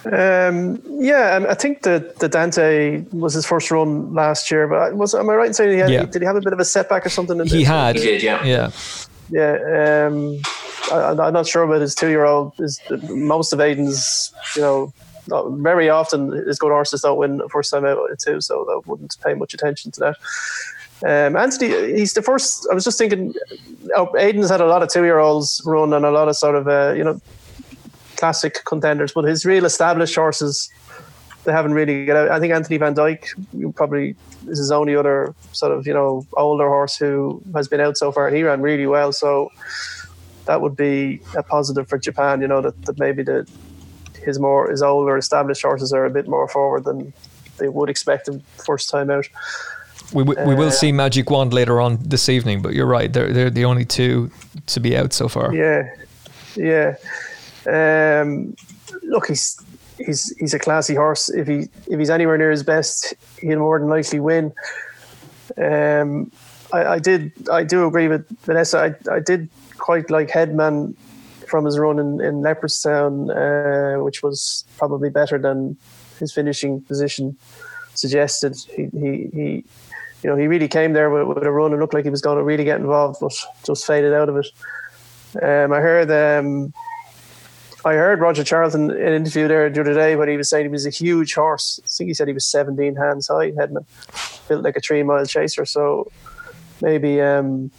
Um, 0.06 0.82
yeah, 1.00 1.46
I 1.48 1.54
think 1.54 1.84
that 1.84 2.20
the 2.20 2.28
Dante 2.28 3.04
was 3.14 3.34
his 3.34 3.46
first 3.46 3.72
run 3.72 4.14
last 4.14 4.52
year, 4.52 4.68
but 4.68 4.96
was 4.96 5.14
am 5.16 5.30
I 5.30 5.34
right 5.36 5.48
in 5.48 5.54
saying 5.54 5.72
he 5.72 5.78
had, 5.78 5.90
Yeah. 5.92 6.06
did 6.06 6.22
he 6.22 6.26
have 6.26 6.36
a 6.36 6.42
bit 6.42 6.52
of 6.52 6.60
a 6.60 6.66
setback 6.66 7.06
or 7.06 7.10
something? 7.10 7.40
In 7.40 7.48
He 7.48 7.64
had, 7.64 7.96
He 7.96 8.02
did, 8.02 8.24
yeah. 8.24 8.44
yeah. 8.44 8.72
Yeah, 9.30 10.08
um, 10.08 10.42
I, 10.92 11.16
I'm 11.18 11.34
not 11.34 11.48
sure 11.48 11.64
about 11.64 11.82
his 11.82 11.96
two-year-old. 11.96 12.54
Is 12.60 12.80
most 13.10 13.54
of 13.54 13.60
Aidan's, 13.60 14.34
you 14.56 14.62
know, 14.62 14.94
not, 15.28 15.50
very 15.52 15.90
often 15.90 16.32
his 16.32 16.60
good 16.60 16.72
horses 16.72 17.02
don't 17.02 17.18
win 17.18 17.38
the 17.38 17.50
first 17.50 17.72
time 17.72 17.86
out 17.86 18.00
too, 18.20 18.42
so 18.42 18.66
I 18.70 18.90
wouldn't 18.90 19.16
pay 19.24 19.34
much 19.34 19.54
attention 19.54 19.92
to 19.92 20.00
that. 20.00 20.18
Um, 21.06 21.36
Anthony, 21.36 21.98
he's 21.98 22.14
the 22.14 22.22
first. 22.22 22.68
I 22.72 22.74
was 22.74 22.84
just 22.84 22.98
thinking, 22.98 23.34
oh, 23.96 24.16
Aidan's 24.18 24.50
had 24.50 24.62
a 24.62 24.66
lot 24.66 24.84
of 24.84 24.90
two-year-olds 24.90 25.62
run 25.66 25.94
and 25.94 26.06
a 26.06 26.12
lot 26.12 26.30
of 26.30 26.36
sort 26.36 26.56
of, 26.56 26.68
uh, 26.68 26.94
you 26.96 27.04
know, 27.04 27.20
classic 28.18 28.64
contenders, 28.66 29.12
but 29.12 29.26
his 29.26 29.46
real 29.46 29.66
established 29.66 30.16
horses, 30.16 30.70
they 31.44 31.52
haven't 31.52 31.74
really 31.74 32.06
get 32.06 32.16
out. 32.16 32.30
I 32.30 32.40
think 32.40 32.54
Anthony 32.54 32.78
Van 32.78 32.94
Dyke 32.94 33.28
probably 33.76 34.16
is 34.48 34.60
his 34.60 34.72
only 34.72 34.96
other 34.96 35.34
sort 35.52 35.72
of 35.72 35.86
you 35.86 35.94
know 35.94 36.26
older 36.38 36.68
horse 36.68 36.96
who 36.96 37.42
has 37.54 37.68
been 37.68 37.82
out 37.82 37.98
so 37.98 38.12
far, 38.12 38.28
and 38.28 38.36
he 38.36 38.44
ran 38.44 38.62
really 38.62 38.88
well. 38.88 39.12
So 39.12 39.52
that 40.46 40.62
would 40.62 40.76
be 40.76 41.22
a 41.36 41.44
positive 41.44 41.88
for 41.88 41.98
Japan. 41.98 42.42
You 42.42 42.48
know 42.48 42.62
that, 42.62 42.86
that 42.86 43.00
maybe 43.00 43.24
the 43.24 43.50
his 44.24 44.40
more 44.40 44.70
his 44.70 44.82
older 44.82 45.18
established 45.18 45.62
horses 45.62 45.94
are 45.94 46.06
a 46.06 46.10
bit 46.10 46.28
more 46.28 46.48
forward 46.48 46.86
than 46.86 47.14
they 47.58 47.68
would 47.68 47.90
expect 47.90 48.28
him 48.28 48.42
first 48.66 48.90
time 48.90 49.10
out. 49.10 49.28
We, 50.14 50.24
w- 50.24 50.48
we 50.48 50.56
will 50.56 50.72
see 50.72 50.92
Magic 50.92 51.30
Wand 51.30 51.54
later 51.54 51.82
on 51.82 51.98
this 52.02 52.30
evening, 52.30 52.62
but 52.62 52.74
you're 52.74 52.86
right. 52.86 53.12
They're, 53.12 53.34
they're 53.34 53.50
the 53.50 53.66
only 53.66 53.86
two 53.86 54.30
to 54.68 54.80
be 54.80 54.96
out 54.96 55.12
so 55.14 55.28
far. 55.28 55.54
Yeah, 55.54 55.90
yeah. 56.56 56.96
Um, 57.66 58.56
look, 59.04 59.28
he's 59.28 59.60
he's 59.98 60.36
he's 60.38 60.54
a 60.54 60.60
classy 60.60 60.96
horse. 60.96 61.30
If 61.30 61.48
he 61.48 61.68
if 61.88 62.00
he's 62.00 62.10
anywhere 62.10 62.38
near 62.38 62.52
his 62.52 62.64
best, 62.64 63.14
he'll 63.40 63.60
more 63.60 63.80
than 63.80 63.90
likely 63.90 64.20
win. 64.20 64.54
Um, 65.58 66.32
I, 66.72 66.86
I 66.86 67.00
did 67.00 67.32
I 67.50 67.64
do 67.64 67.88
agree 67.88 68.08
with 68.08 68.28
Vanessa. 68.42 68.80
I, 68.80 69.12
I 69.12 69.20
did 69.20 69.50
quite 69.84 70.10
like 70.10 70.30
Headman 70.30 70.96
from 71.46 71.66
his 71.66 71.78
run 71.78 72.00
in, 72.00 72.22
in 72.22 72.46
uh, 72.46 73.96
which 74.02 74.24
was 74.24 74.64
probably 74.78 75.10
better 75.10 75.38
than 75.38 75.76
his 76.20 76.32
finishing 76.32 76.80
position 76.82 77.36
suggested. 77.94 78.56
He 78.76 78.84
he, 79.04 79.30
he 79.38 79.66
you 80.22 80.30
know 80.30 80.38
he 80.38 80.48
really 80.48 80.70
came 80.70 80.94
there 80.94 81.10
with, 81.10 81.28
with 81.28 81.44
a 81.44 81.52
run 81.52 81.74
and 81.74 81.82
looked 81.82 81.94
like 81.94 82.06
he 82.06 82.10
was 82.10 82.22
going 82.22 82.38
to 82.38 82.44
really 82.44 82.64
get 82.64 82.80
involved, 82.80 83.18
but 83.20 83.34
just 83.66 83.86
faded 83.86 84.14
out 84.14 84.30
of 84.30 84.38
it. 84.38 84.48
Um, 85.42 85.74
I 85.74 85.82
heard 85.82 86.10
um, 86.12 86.74
I 87.84 87.94
heard 87.96 88.22
Roger 88.22 88.46
Charlton 88.46 88.90
in 88.90 89.08
an 89.08 89.14
interview 89.14 89.50
there 89.50 89.70
the 89.70 89.82
other 89.82 89.94
day 89.94 90.16
when 90.16 90.30
he 90.30 90.38
was 90.38 90.50
saying 90.50 90.64
he 90.66 90.72
was 90.72 90.86
a 90.86 90.98
huge 91.04 91.34
horse. 91.34 91.82
I 91.84 91.88
think 91.88 92.08
he 92.08 92.14
said 92.14 92.30
he 92.30 92.34
was 92.34 92.46
17 92.46 92.96
hands 92.96 93.28
high, 93.28 93.52
Headman, 93.52 93.86
built 94.48 94.64
like 94.64 94.78
a 94.78 94.80
three 94.80 95.04
mile 95.04 95.26
chaser. 95.26 95.66
So 95.66 96.10
maybe 96.82 97.20
um, 97.20 97.70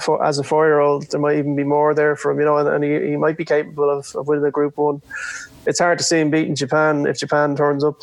for, 0.00 0.24
as 0.24 0.38
a 0.38 0.44
four 0.44 0.66
year 0.66 0.80
old, 0.80 1.10
there 1.10 1.20
might 1.20 1.36
even 1.36 1.54
be 1.56 1.64
more 1.64 1.94
there 1.94 2.16
for 2.16 2.30
him, 2.30 2.38
you 2.38 2.44
know, 2.44 2.58
and, 2.58 2.68
and 2.68 2.84
he, 2.84 3.10
he 3.10 3.16
might 3.16 3.36
be 3.36 3.44
capable 3.44 3.90
of, 3.90 4.14
of 4.16 4.26
winning 4.26 4.44
a 4.44 4.50
Group 4.50 4.76
One. 4.76 5.02
It's 5.66 5.78
hard 5.78 5.98
to 5.98 6.04
see 6.04 6.18
him 6.18 6.30
beating 6.30 6.54
Japan 6.54 7.06
if 7.06 7.18
Japan 7.18 7.56
turns 7.56 7.84
up 7.84 8.00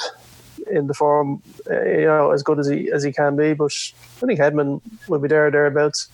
in 0.69 0.87
the 0.87 0.93
form, 0.93 1.41
uh, 1.69 1.83
you 1.83 2.05
know, 2.05 2.31
as 2.31 2.43
good 2.43 2.59
as 2.59 2.67
he 2.67 2.91
as 2.91 3.03
he 3.03 3.11
can 3.11 3.35
be. 3.35 3.53
But 3.53 3.73
I 4.21 4.25
think 4.25 4.39
Headman 4.39 4.81
will 5.07 5.19
be 5.19 5.27
there 5.27 5.49
thereabouts. 5.49 6.09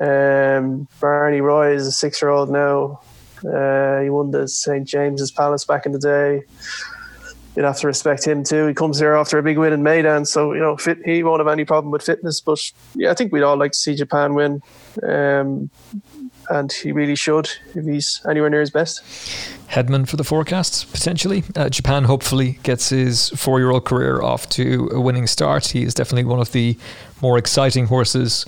Um, 0.00 0.86
Barney 1.00 1.40
Roy 1.40 1.74
is 1.74 1.86
a 1.86 1.92
six 1.92 2.22
year 2.22 2.30
old 2.30 2.50
now. 2.50 3.00
Uh, 3.44 4.00
he 4.00 4.10
won 4.10 4.30
the 4.30 4.48
St 4.48 4.86
James's 4.86 5.30
Palace 5.30 5.64
back 5.64 5.86
in 5.86 5.92
the 5.92 5.98
day. 5.98 6.42
You'd 7.58 7.64
have 7.64 7.78
to 7.78 7.88
respect 7.88 8.24
him 8.24 8.44
too. 8.44 8.68
He 8.68 8.72
comes 8.72 9.00
here 9.00 9.14
after 9.14 9.36
a 9.36 9.42
big 9.42 9.58
win 9.58 9.72
in 9.72 9.82
Meydan, 9.82 10.28
so 10.28 10.52
you 10.52 10.60
know 10.60 10.76
fit, 10.76 10.98
he 11.04 11.24
won't 11.24 11.40
have 11.40 11.48
any 11.48 11.64
problem 11.64 11.90
with 11.90 12.04
fitness. 12.04 12.40
But 12.40 12.60
yeah, 12.94 13.10
I 13.10 13.14
think 13.14 13.32
we'd 13.32 13.42
all 13.42 13.56
like 13.56 13.72
to 13.72 13.76
see 13.76 13.96
Japan 13.96 14.34
win, 14.34 14.62
um, 15.02 15.68
and 16.50 16.72
he 16.72 16.92
really 16.92 17.16
should 17.16 17.50
if 17.74 17.84
he's 17.84 18.24
anywhere 18.30 18.48
near 18.48 18.60
his 18.60 18.70
best. 18.70 19.02
Headman 19.66 20.06
for 20.06 20.16
the 20.16 20.22
forecasts, 20.22 20.84
potentially. 20.84 21.42
Uh, 21.56 21.68
Japan 21.68 22.04
hopefully 22.04 22.60
gets 22.62 22.90
his 22.90 23.30
four 23.30 23.58
year 23.58 23.72
old 23.72 23.84
career 23.84 24.22
off 24.22 24.48
to 24.50 24.88
a 24.92 25.00
winning 25.00 25.26
start. 25.26 25.66
He 25.66 25.82
is 25.82 25.94
definitely 25.94 26.26
one 26.26 26.38
of 26.38 26.52
the 26.52 26.78
more 27.20 27.38
exciting 27.38 27.86
horses 27.86 28.46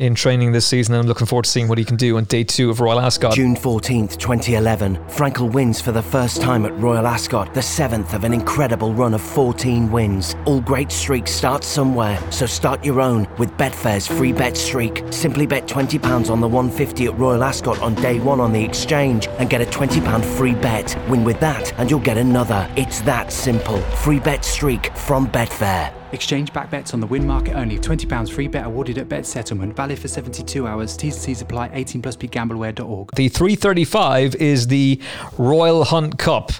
in 0.00 0.14
training 0.14 0.50
this 0.52 0.66
season, 0.66 0.94
and 0.94 1.02
I'm 1.02 1.06
looking 1.06 1.26
forward 1.26 1.44
to 1.44 1.50
seeing 1.50 1.68
what 1.68 1.76
he 1.76 1.84
can 1.84 1.96
do 1.96 2.16
on 2.16 2.24
day 2.24 2.42
two 2.42 2.70
of 2.70 2.80
Royal 2.80 2.98
Ascot. 2.98 3.34
June 3.34 3.54
14th, 3.54 4.16
2011, 4.18 4.96
Frankel 5.08 5.52
wins 5.52 5.78
for 5.78 5.92
the 5.92 6.02
first 6.02 6.40
time 6.40 6.64
at 6.64 6.76
Royal 6.78 7.06
Ascot, 7.06 7.52
the 7.52 7.60
seventh 7.60 8.14
of 8.14 8.24
an 8.24 8.32
incredible 8.32 8.94
run 8.94 9.12
of 9.12 9.20
14 9.20 9.92
wins. 9.92 10.34
All 10.46 10.62
great 10.62 10.90
streaks 10.90 11.30
start 11.30 11.62
somewhere, 11.64 12.18
so 12.32 12.46
start 12.46 12.82
your 12.82 13.02
own 13.02 13.28
with 13.38 13.50
Betfair's 13.58 14.06
free 14.06 14.32
bet 14.32 14.56
streak. 14.56 15.04
Simply 15.10 15.46
bet 15.46 15.68
£20 15.68 16.30
on 16.30 16.40
the 16.40 16.48
150 16.48 17.04
at 17.04 17.18
Royal 17.18 17.44
Ascot 17.44 17.78
on 17.80 17.94
day 17.96 18.18
one 18.18 18.40
on 18.40 18.54
the 18.54 18.64
exchange 18.64 19.28
and 19.38 19.50
get 19.50 19.60
a 19.60 19.66
£20 19.66 20.24
free 20.24 20.54
bet. 20.54 20.96
Win 21.10 21.24
with 21.24 21.38
that, 21.40 21.78
and 21.78 21.90
you'll 21.90 22.00
get 22.00 22.16
another. 22.16 22.66
It's 22.74 23.02
that 23.02 23.30
simple. 23.30 23.80
Free 24.02 24.18
bet 24.18 24.46
streak 24.46 24.96
from 24.96 25.28
Betfair. 25.28 25.99
Exchange 26.12 26.52
back 26.52 26.70
bets 26.70 26.92
on 26.92 27.00
the 27.00 27.06
win 27.06 27.24
market 27.24 27.54
only. 27.54 27.78
£20 27.78 28.32
free 28.32 28.48
bet 28.48 28.66
awarded 28.66 28.98
at 28.98 29.08
bet 29.08 29.24
settlement. 29.24 29.76
Valid 29.76 29.98
for 29.98 30.08
72 30.08 30.66
hours. 30.66 30.96
T's 30.96 31.14
and 31.14 31.22
C's 31.22 31.40
apply. 31.40 31.70
18 31.72 32.02
plus 32.02 32.16
gambleware.org. 32.16 33.10
The 33.14 33.28
335 33.28 34.34
is 34.36 34.66
the 34.66 35.00
Royal 35.38 35.84
Hunt 35.84 36.18
Cup, 36.18 36.50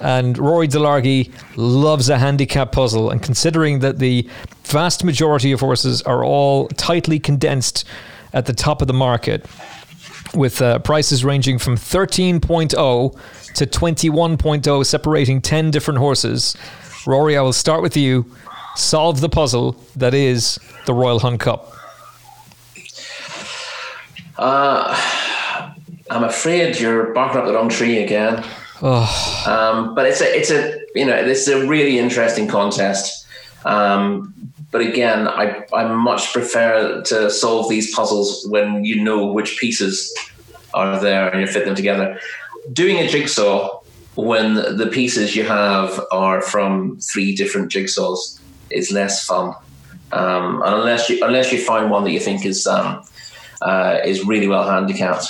and 0.00 0.38
Rory 0.38 0.68
Delargy 0.68 1.32
loves 1.56 2.08
a 2.08 2.18
handicap 2.18 2.72
puzzle. 2.72 3.10
And 3.10 3.22
considering 3.22 3.80
that 3.80 3.98
the 3.98 4.28
vast 4.64 5.04
majority 5.04 5.52
of 5.52 5.60
horses 5.60 6.00
are 6.02 6.24
all 6.24 6.68
tightly 6.68 7.18
condensed 7.18 7.84
at 8.32 8.46
the 8.46 8.54
top 8.54 8.80
of 8.80 8.88
the 8.88 8.94
market, 8.94 9.44
with 10.34 10.62
uh, 10.62 10.78
prices 10.78 11.24
ranging 11.24 11.58
from 11.58 11.76
13.0 11.76 13.18
to 13.54 13.66
21.0, 13.66 14.86
separating 14.86 15.40
10 15.40 15.70
different 15.70 15.98
horses. 15.98 16.56
Rory, 17.06 17.36
I 17.36 17.42
will 17.42 17.52
start 17.52 17.82
with 17.82 17.96
you. 17.96 18.24
Solve 18.76 19.20
the 19.20 19.28
puzzle 19.28 19.76
that 19.96 20.14
is 20.14 20.58
the 20.86 20.94
Royal 20.94 21.20
Hunt 21.20 21.40
Cup. 21.40 21.72
Uh, 24.36 25.00
I'm 26.10 26.24
afraid 26.24 26.78
you're 26.80 27.12
barking 27.14 27.40
up 27.40 27.46
the 27.46 27.54
wrong 27.54 27.68
tree 27.68 28.02
again. 28.02 28.44
Um, 29.46 29.94
but 29.94 30.06
it's 30.06 30.20
a, 30.20 30.36
it's 30.36 30.50
a, 30.50 30.80
you 30.94 31.06
know, 31.06 31.24
this 31.24 31.46
is 31.46 31.48
a 31.48 31.66
really 31.66 31.98
interesting 31.98 32.48
contest. 32.48 33.26
Um, 33.64 34.34
but 34.72 34.80
again, 34.80 35.28
I, 35.28 35.64
I 35.72 35.84
much 35.84 36.32
prefer 36.32 37.00
to 37.02 37.30
solve 37.30 37.68
these 37.68 37.94
puzzles 37.94 38.44
when 38.48 38.84
you 38.84 39.02
know 39.02 39.26
which 39.26 39.56
pieces 39.58 40.12
are 40.74 40.98
there 41.00 41.28
and 41.28 41.40
you 41.40 41.46
fit 41.46 41.64
them 41.64 41.76
together. 41.76 42.18
Doing 42.72 42.96
a 42.98 43.06
jigsaw 43.06 43.80
when 44.16 44.54
the 44.54 44.88
pieces 44.92 45.36
you 45.36 45.44
have 45.44 46.00
are 46.10 46.42
from 46.42 46.98
three 46.98 47.34
different 47.36 47.70
jigsaws 47.70 48.40
is 48.74 48.90
less 48.90 49.24
fun. 49.26 49.54
Um, 50.12 50.62
unless 50.64 51.08
you 51.08 51.18
unless 51.24 51.52
you 51.52 51.58
find 51.58 51.90
one 51.90 52.04
that 52.04 52.12
you 52.12 52.20
think 52.20 52.44
is 52.44 52.66
um, 52.66 53.02
uh, 53.62 53.98
is 54.04 54.24
really 54.24 54.46
well 54.46 54.68
handicapped, 54.68 55.26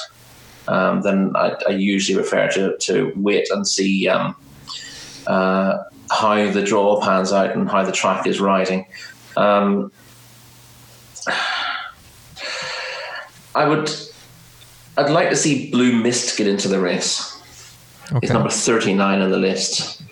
um, 0.68 1.02
then 1.02 1.32
I, 1.36 1.56
I 1.68 1.70
usually 1.72 2.18
refer 2.18 2.50
to, 2.50 2.76
to 2.76 3.12
wait 3.16 3.48
and 3.50 3.66
see 3.66 4.08
um, 4.08 4.34
uh, 5.26 5.84
how 6.10 6.50
the 6.50 6.62
draw 6.62 7.00
pans 7.00 7.32
out 7.32 7.54
and 7.54 7.70
how 7.70 7.84
the 7.84 7.92
track 7.92 8.26
is 8.26 8.40
riding. 8.40 8.86
Um, 9.36 9.90
I 13.54 13.68
would, 13.68 13.90
I'd 14.98 15.10
like 15.10 15.30
to 15.30 15.36
see 15.36 15.70
Blue 15.70 15.92
Mist 15.94 16.36
get 16.36 16.46
into 16.46 16.68
the 16.68 16.80
race. 16.80 17.30
It's 18.22 18.32
number 18.32 18.50
thirty-nine 18.50 19.22
on 19.22 19.30
the 19.30 19.38
list. 19.38 20.02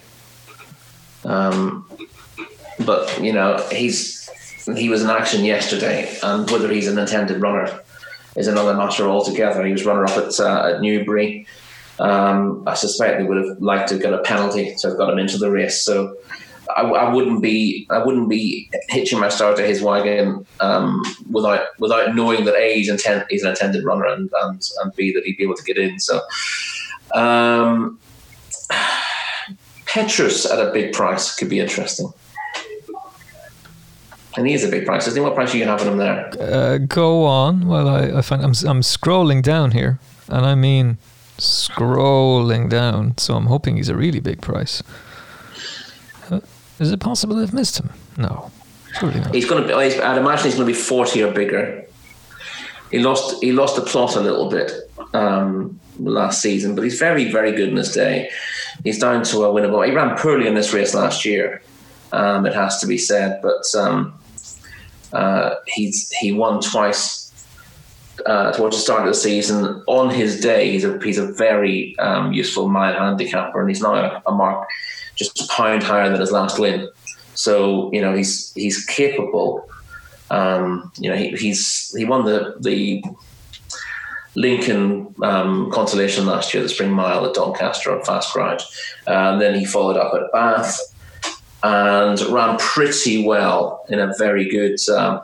Um, 1.25 1.87
but 2.85 3.23
you 3.23 3.33
know 3.33 3.65
he's 3.71 4.29
he 4.77 4.89
was 4.89 5.03
in 5.03 5.11
action 5.11 5.45
yesterday, 5.45 6.17
and 6.23 6.49
whether 6.51 6.71
he's 6.71 6.89
an 6.89 6.99
intended 6.99 7.41
runner 7.41 7.81
is 8.37 8.47
another 8.47 8.75
matter 8.75 9.09
altogether. 9.09 9.65
He 9.65 9.73
was 9.73 9.85
runner 9.85 10.05
up 10.05 10.17
at 10.17 10.39
uh, 10.41 10.75
at 10.75 10.81
Newbury. 10.81 11.47
Um, 11.99 12.65
I 12.67 12.75
suspect 12.75 13.19
they 13.19 13.25
would 13.25 13.37
have 13.37 13.61
liked 13.61 13.89
to 13.91 13.99
get 13.99 14.13
a 14.13 14.19
penalty 14.19 14.75
to 14.79 14.89
have 14.89 14.97
got 14.97 15.13
him 15.13 15.19
into 15.19 15.39
the 15.39 15.51
race. 15.51 15.85
So 15.85 16.17
I, 16.77 16.83
I 16.83 17.13
wouldn't 17.13 17.43
be 17.43 17.87
I 17.91 18.05
wouldn't 18.05 18.29
be 18.29 18.71
hitching 18.89 19.21
my 19.21 19.29
start 19.29 19.57
to 19.57 19.63
his 19.63 19.83
wagon 19.83 20.47
um, 20.61 21.03
without 21.31 21.67
without 21.79 22.15
knowing 22.15 22.45
that 22.47 22.57
a 22.57 22.75
he's 22.75 22.89
intent 22.89 23.27
he's 23.29 23.43
an 23.43 23.51
intended 23.51 23.85
runner 23.85 24.07
and, 24.07 24.31
and 24.43 24.63
and 24.83 24.97
b 24.97 25.13
that 25.13 25.25
he'd 25.25 25.37
be 25.37 25.45
able 25.45 25.57
to 25.57 25.65
get 25.65 25.79
in. 25.79 25.99
So. 25.99 26.21
Um, 27.15 27.99
Petrus 29.85 30.51
at 30.51 30.59
a 30.59 30.73
big 30.73 30.95
price 30.95 31.35
could 31.35 31.51
be 31.51 31.61
interesting. 31.61 32.11
And 34.37 34.47
he 34.47 34.55
is 34.55 34.65
a 34.65 34.69
big 34.69 34.87
price. 34.87 35.07
Isn't 35.07 35.21
he? 35.21 35.25
What 35.25 35.35
price 35.35 35.55
are 35.55 35.59
you 35.59 35.65
having 35.65 35.89
him 35.89 35.99
there? 35.99 36.31
Uh, 36.41 36.79
go 36.79 37.25
on. 37.25 37.67
Well, 37.67 37.89
I, 37.89 38.19
I 38.19 38.23
find 38.23 38.43
I'm 38.43 38.55
I'm 38.67 38.81
scrolling 38.81 39.43
down 39.43 39.73
here, 39.73 39.99
and 40.29 40.47
I 40.47 40.55
mean 40.55 40.97
scrolling 41.39 42.71
down. 42.71 43.19
So 43.19 43.35
I'm 43.35 43.47
hoping 43.47 43.77
he's 43.77 43.91
a 43.91 43.97
really 43.97 44.21
big 44.21 44.41
price. 44.41 44.83
Uh, 46.31 46.41
is 46.79 46.93
it 46.93 47.01
possible 47.01 47.39
I've 47.39 47.53
missed 47.53 47.79
him? 47.79 47.91
No, 48.17 48.51
surely 48.99 49.21
not. 49.21 49.35
He's 49.35 49.45
going 49.45 49.63
to 49.63 49.69
be. 49.69 49.75
I'd 49.75 50.19
imagine 50.19 50.45
he's 50.47 50.55
going 50.55 50.67
to 50.67 50.73
be 50.73 50.79
forty 50.79 51.23
or 51.23 51.31
bigger. 51.33 51.85
He 52.91 53.01
lost. 53.01 53.43
He 53.43 53.53
lost 53.53 53.77
the 53.77 53.83
plot 53.83 54.17
a 54.17 54.21
little 54.21 54.49
bit 54.49 54.73
um, 55.13 55.79
last 55.99 56.41
season, 56.41 56.75
but 56.75 56.85
he's 56.85 56.99
very, 56.99 57.31
very 57.31 57.53
good 57.53 57.69
in 57.69 57.77
his 57.77 57.93
day. 57.93 58.31
He's 58.83 58.99
down 58.99 59.25
to 59.25 59.45
a 59.45 59.53
winnable. 59.53 59.87
He 59.87 59.93
ran 59.93 60.17
poorly 60.17 60.47
in 60.47 60.55
this 60.55 60.73
race 60.73 60.95
last 60.95 61.27
year. 61.27 61.63
Um, 62.13 62.47
it 62.47 62.55
has 62.55 62.79
to 62.81 62.87
be 62.87 62.99
said, 62.99 63.41
but 63.43 63.65
um, 63.75 64.13
uh, 65.13 65.57
he's 65.67 66.11
he 66.13 66.33
won 66.33 66.61
twice 66.61 67.23
uh, 68.27 68.53
towards 68.53 68.77
the 68.77 68.83
start 68.83 69.03
of 69.03 69.09
the 69.09 69.15
season. 69.15 69.83
On 69.87 70.11
his 70.11 70.41
day, 70.41 70.71
he's 70.71 70.85
a 70.85 70.99
he's 71.03 71.19
a 71.19 71.33
very 71.33 71.99
um, 71.99 72.33
useful 72.33 72.69
mile 72.69 72.95
handicapper, 72.95 73.61
and 73.61 73.69
he's 73.69 73.83
now 73.83 73.95
a, 73.95 74.23
a, 74.27 74.33
mark 74.33 74.69
just 75.15 75.41
a 75.41 75.47
pound 75.55 75.83
higher 75.83 76.09
than 76.09 76.21
his 76.21 76.33
last 76.33 76.59
win. 76.59 76.89
So 77.35 77.93
you 77.93 78.01
know 78.01 78.15
he's 78.15 78.53
he's 78.55 78.85
capable. 78.87 79.69
Um, 80.31 80.91
you 80.99 81.11
know 81.11 81.17
he, 81.17 81.31
he's 81.31 81.95
he 81.97 82.05
won 82.05 82.25
the 82.25 82.57
the 82.61 83.03
Lincoln 84.35 85.15
um, 85.23 85.71
Consolation 85.71 86.27
last 86.27 86.55
year, 86.55 86.63
the 86.63 86.69
Spring 86.69 86.91
Mile 86.91 87.27
at 87.27 87.35
Doncaster 87.35 87.97
on 87.97 88.03
Fast 88.05 88.33
Ground. 88.33 88.63
And 89.07 89.41
then 89.41 89.55
he 89.55 89.67
followed 89.67 89.99
up 89.99 90.15
at 90.15 90.33
Bath 90.33 90.92
and 91.63 92.21
ran 92.23 92.59
pretty 92.59 93.25
well 93.25 93.85
in 93.89 93.99
a 93.99 94.13
very 94.19 94.49
good, 94.49 94.79
um, 94.91 95.21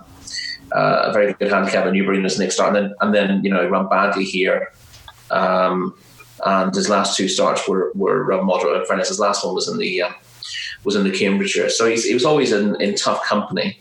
uh, 0.75 1.05
a 1.07 1.13
very 1.13 1.33
good 1.35 1.51
handicap 1.51 1.87
at 1.87 1.93
Newbury 1.93 2.19
in 2.19 2.25
his 2.25 2.39
next 2.39 2.55
start, 2.55 2.77
and 2.77 2.77
then 2.77 2.95
and 3.01 3.15
then 3.15 3.45
you 3.45 3.51
know 3.51 3.63
he 3.63 3.69
ran 3.69 3.89
badly 3.89 4.25
here, 4.25 4.73
um, 5.31 5.95
and 6.45 6.75
his 6.75 6.89
last 6.89 7.17
two 7.17 7.29
starts 7.29 7.69
were 7.69 7.93
were 7.95 8.43
moderate. 8.43 8.81
In 8.81 8.87
fairness, 8.87 9.09
his 9.09 9.21
last 9.21 9.45
one 9.45 9.55
was 9.55 9.69
in 9.69 9.79
the 9.79 10.03
uh, 10.03 10.13
was 10.85 10.95
in 10.95 11.05
the 11.05 11.17
Cambridgeshire, 11.17 11.71
so 11.71 11.87
he 11.87 12.15
was 12.15 12.25
always 12.25 12.53
in, 12.53 12.81
in 12.81 12.95
tough 12.95 13.25
company. 13.25 13.79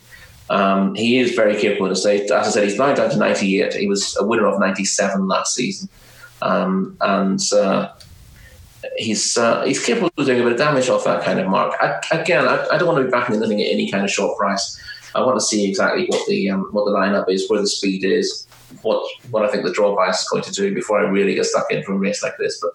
Um, 0.49 0.95
he 0.95 1.19
is 1.19 1.33
very 1.33 1.59
capable 1.59 1.87
in. 1.87 1.91
As 1.91 2.05
I 2.31 2.43
said, 2.43 2.63
he's 2.63 2.77
now 2.77 2.93
down 2.95 3.09
to 3.09 3.17
98. 3.17 3.73
He 3.73 3.87
was 3.87 4.15
a 4.17 4.25
winner 4.25 4.47
of 4.47 4.59
97 4.59 5.27
last 5.27 5.53
season, 5.53 5.89
um, 6.41 6.97
and 7.01 7.41
uh, 7.53 7.91
he's 8.97 9.37
uh, 9.37 9.63
he's 9.63 9.83
capable 9.83 10.11
of 10.17 10.25
doing 10.25 10.39
a 10.39 10.43
bit 10.43 10.53
of 10.53 10.57
damage 10.57 10.89
off 10.89 11.03
that 11.03 11.23
kind 11.23 11.39
of 11.39 11.47
mark. 11.47 11.73
I, 11.81 11.99
again, 12.11 12.47
I, 12.47 12.65
I, 12.71 12.77
don't 12.77 12.87
want 12.87 12.99
to 12.99 13.05
be 13.05 13.11
backing 13.11 13.35
anything 13.35 13.61
at 13.61 13.67
any 13.67 13.91
kind 13.91 14.03
of 14.03 14.11
short 14.11 14.37
price. 14.37 14.79
I 15.15 15.21
want 15.21 15.37
to 15.39 15.45
see 15.45 15.67
exactly 15.67 16.05
what 16.07 16.27
the 16.27 16.49
um, 16.49 16.69
what 16.71 16.85
the 16.85 16.91
lineup 16.91 17.29
is, 17.29 17.49
where 17.49 17.59
the 17.59 17.67
speed 17.67 18.03
is, 18.03 18.47
what 18.81 19.03
what 19.31 19.43
I 19.43 19.51
think 19.51 19.63
the 19.63 19.71
draw 19.71 19.95
bias 19.95 20.21
is 20.21 20.29
going 20.29 20.43
to 20.43 20.51
do 20.51 20.73
before 20.73 20.99
I 20.99 21.09
really 21.09 21.35
get 21.35 21.45
stuck 21.45 21.71
in 21.71 21.83
for 21.83 21.93
a 21.93 21.97
race 21.97 22.23
like 22.23 22.37
this. 22.37 22.59
But 22.61 22.71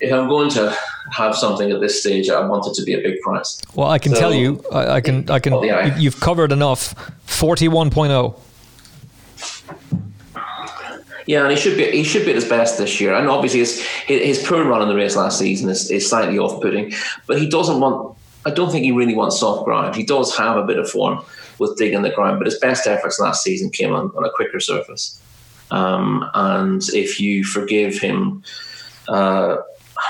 if 0.00 0.12
I'm 0.12 0.28
going 0.28 0.50
to 0.50 0.76
have 1.12 1.34
something 1.36 1.70
at 1.70 1.80
this 1.80 2.00
stage, 2.00 2.30
I 2.30 2.44
want 2.46 2.66
it 2.66 2.74
to 2.74 2.84
be 2.84 2.94
a 2.94 3.00
big 3.00 3.20
price. 3.20 3.60
Well, 3.74 3.88
I 3.88 3.98
can 3.98 4.14
so, 4.14 4.20
tell 4.20 4.34
you, 4.34 4.64
I, 4.72 4.96
I 4.96 5.00
can, 5.00 5.30
I 5.30 5.38
can. 5.38 5.52
Well, 5.52 5.64
yeah. 5.64 5.96
You've 5.98 6.20
covered 6.20 6.52
enough. 6.52 6.94
Forty-one 7.26 7.90
oh. 7.96 8.40
Yeah, 11.26 11.42
and 11.42 11.50
he 11.50 11.56
should 11.56 11.76
be 11.76 11.90
he 11.90 12.04
should 12.04 12.24
be 12.24 12.30
at 12.30 12.36
his 12.36 12.44
best 12.44 12.78
this 12.78 13.00
year. 13.00 13.14
And 13.14 13.28
obviously, 13.28 13.60
his 13.60 13.80
his 14.06 14.42
poor 14.42 14.64
run 14.64 14.82
in 14.82 14.88
the 14.88 14.94
race 14.94 15.16
last 15.16 15.38
season 15.38 15.68
is, 15.68 15.90
is 15.90 16.08
slightly 16.08 16.38
off 16.38 16.60
putting. 16.60 16.92
But 17.26 17.38
he 17.38 17.48
doesn't 17.48 17.80
want. 17.80 18.16
I 18.46 18.50
don't 18.50 18.70
think 18.70 18.84
he 18.84 18.92
really 18.92 19.14
wants 19.14 19.38
soft 19.38 19.64
ground. 19.64 19.94
He 19.94 20.02
does 20.02 20.36
have 20.36 20.56
a 20.56 20.64
bit 20.64 20.78
of 20.78 20.88
form 20.88 21.22
with 21.58 21.76
digging 21.76 22.02
the 22.02 22.10
ground, 22.10 22.38
but 22.38 22.46
his 22.46 22.58
best 22.58 22.86
efforts 22.86 23.20
last 23.20 23.42
season 23.42 23.68
came 23.70 23.92
on, 23.92 24.10
on 24.16 24.24
a 24.24 24.30
quicker 24.30 24.60
surface. 24.60 25.20
Um, 25.70 26.28
and 26.34 26.82
if 26.94 27.20
you 27.20 27.44
forgive 27.44 27.98
him, 27.98 28.42
uh, 29.08 29.58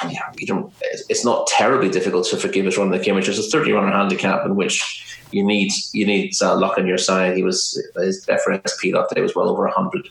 yeah, 0.09 0.33
you 0.39 0.47
don't. 0.47 0.73
It's 1.09 1.25
not 1.25 1.47
terribly 1.49 1.91
difficult 1.91 2.27
to 2.29 2.37
forgive 2.37 2.67
his 2.67 2.79
run 2.79 2.91
the 2.91 2.99
Cambridge. 2.99 3.29
It's 3.29 3.39
a 3.39 3.51
thirty 3.51 3.73
runner 3.73 3.91
handicap 3.91 4.47
in 4.47 4.55
which 4.55 5.19
you 5.33 5.45
need 5.45 5.73
you 5.93 6.07
need 6.07 6.33
uh, 6.41 6.57
luck 6.57 6.79
on 6.79 6.87
your 6.87 6.99
side. 6.99 7.37
He 7.37 7.43
was 7.43 7.81
his 7.97 8.25
FRSP 8.27 8.93
that 8.93 9.09
day 9.15 9.21
was 9.21 9.35
well 9.35 9.49
over 9.49 9.67
hundred. 9.69 10.09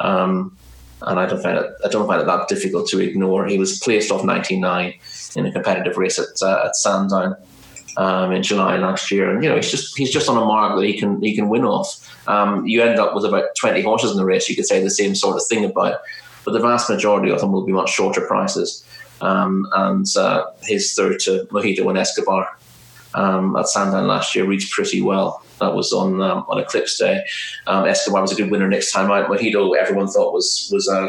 Um, 0.00 0.56
and 1.02 1.20
I 1.20 1.26
don't 1.26 1.42
find 1.42 1.58
it 1.58 1.72
I 1.84 1.88
don't 1.88 2.06
find 2.06 2.20
it 2.20 2.26
that 2.26 2.48
difficult 2.48 2.88
to 2.88 3.00
ignore. 3.00 3.46
He 3.46 3.58
was 3.58 3.78
placed 3.78 4.10
off 4.10 4.24
99 4.24 4.94
in 5.36 5.46
a 5.46 5.52
competitive 5.52 5.96
race 5.96 6.18
at 6.18 6.42
uh, 6.42 6.66
at 6.66 6.76
Sandown 6.76 7.36
um, 7.96 8.32
in 8.32 8.42
July 8.42 8.76
last 8.76 9.10
year, 9.10 9.30
and 9.30 9.42
you 9.42 9.48
know 9.48 9.56
he's 9.56 9.70
just 9.70 9.96
he's 9.96 10.10
just 10.10 10.28
on 10.28 10.36
a 10.36 10.44
mark 10.44 10.76
that 10.76 10.86
he 10.86 10.98
can 10.98 11.20
he 11.22 11.34
can 11.34 11.48
win 11.48 11.64
off. 11.64 12.28
Um, 12.28 12.66
you 12.66 12.82
end 12.82 12.98
up 12.98 13.14
with 13.14 13.24
about 13.24 13.44
20 13.60 13.82
horses 13.82 14.10
in 14.10 14.16
the 14.16 14.24
race. 14.24 14.48
You 14.48 14.56
could 14.56 14.66
say 14.66 14.82
the 14.82 14.90
same 14.90 15.14
sort 15.14 15.36
of 15.36 15.46
thing 15.46 15.64
about, 15.64 16.00
but 16.44 16.52
the 16.52 16.60
vast 16.60 16.90
majority 16.90 17.30
of 17.30 17.40
them 17.40 17.52
will 17.52 17.64
be 17.64 17.72
much 17.72 17.90
shorter 17.90 18.22
prices. 18.22 18.84
Um, 19.20 19.66
and 19.72 20.06
uh, 20.16 20.44
his 20.62 20.92
third 20.92 21.20
to 21.20 21.46
Mojito 21.50 21.88
and 21.88 21.96
Escobar 21.96 22.58
um, 23.14 23.56
at 23.56 23.68
Sandown 23.68 24.06
last 24.06 24.34
year 24.34 24.44
reached 24.44 24.72
pretty 24.72 25.00
well. 25.00 25.42
That 25.60 25.74
was 25.74 25.92
on 25.92 26.20
um, 26.20 26.44
on 26.48 26.58
Eclipse 26.58 26.98
Day. 26.98 27.24
Um, 27.66 27.86
Escobar 27.86 28.22
was 28.22 28.32
a 28.32 28.34
good 28.34 28.50
winner 28.50 28.68
next 28.68 28.92
time 28.92 29.10
out. 29.10 29.28
Mojito, 29.28 29.76
everyone 29.76 30.08
thought 30.08 30.32
was 30.32 30.70
was 30.72 30.88
a, 30.88 31.08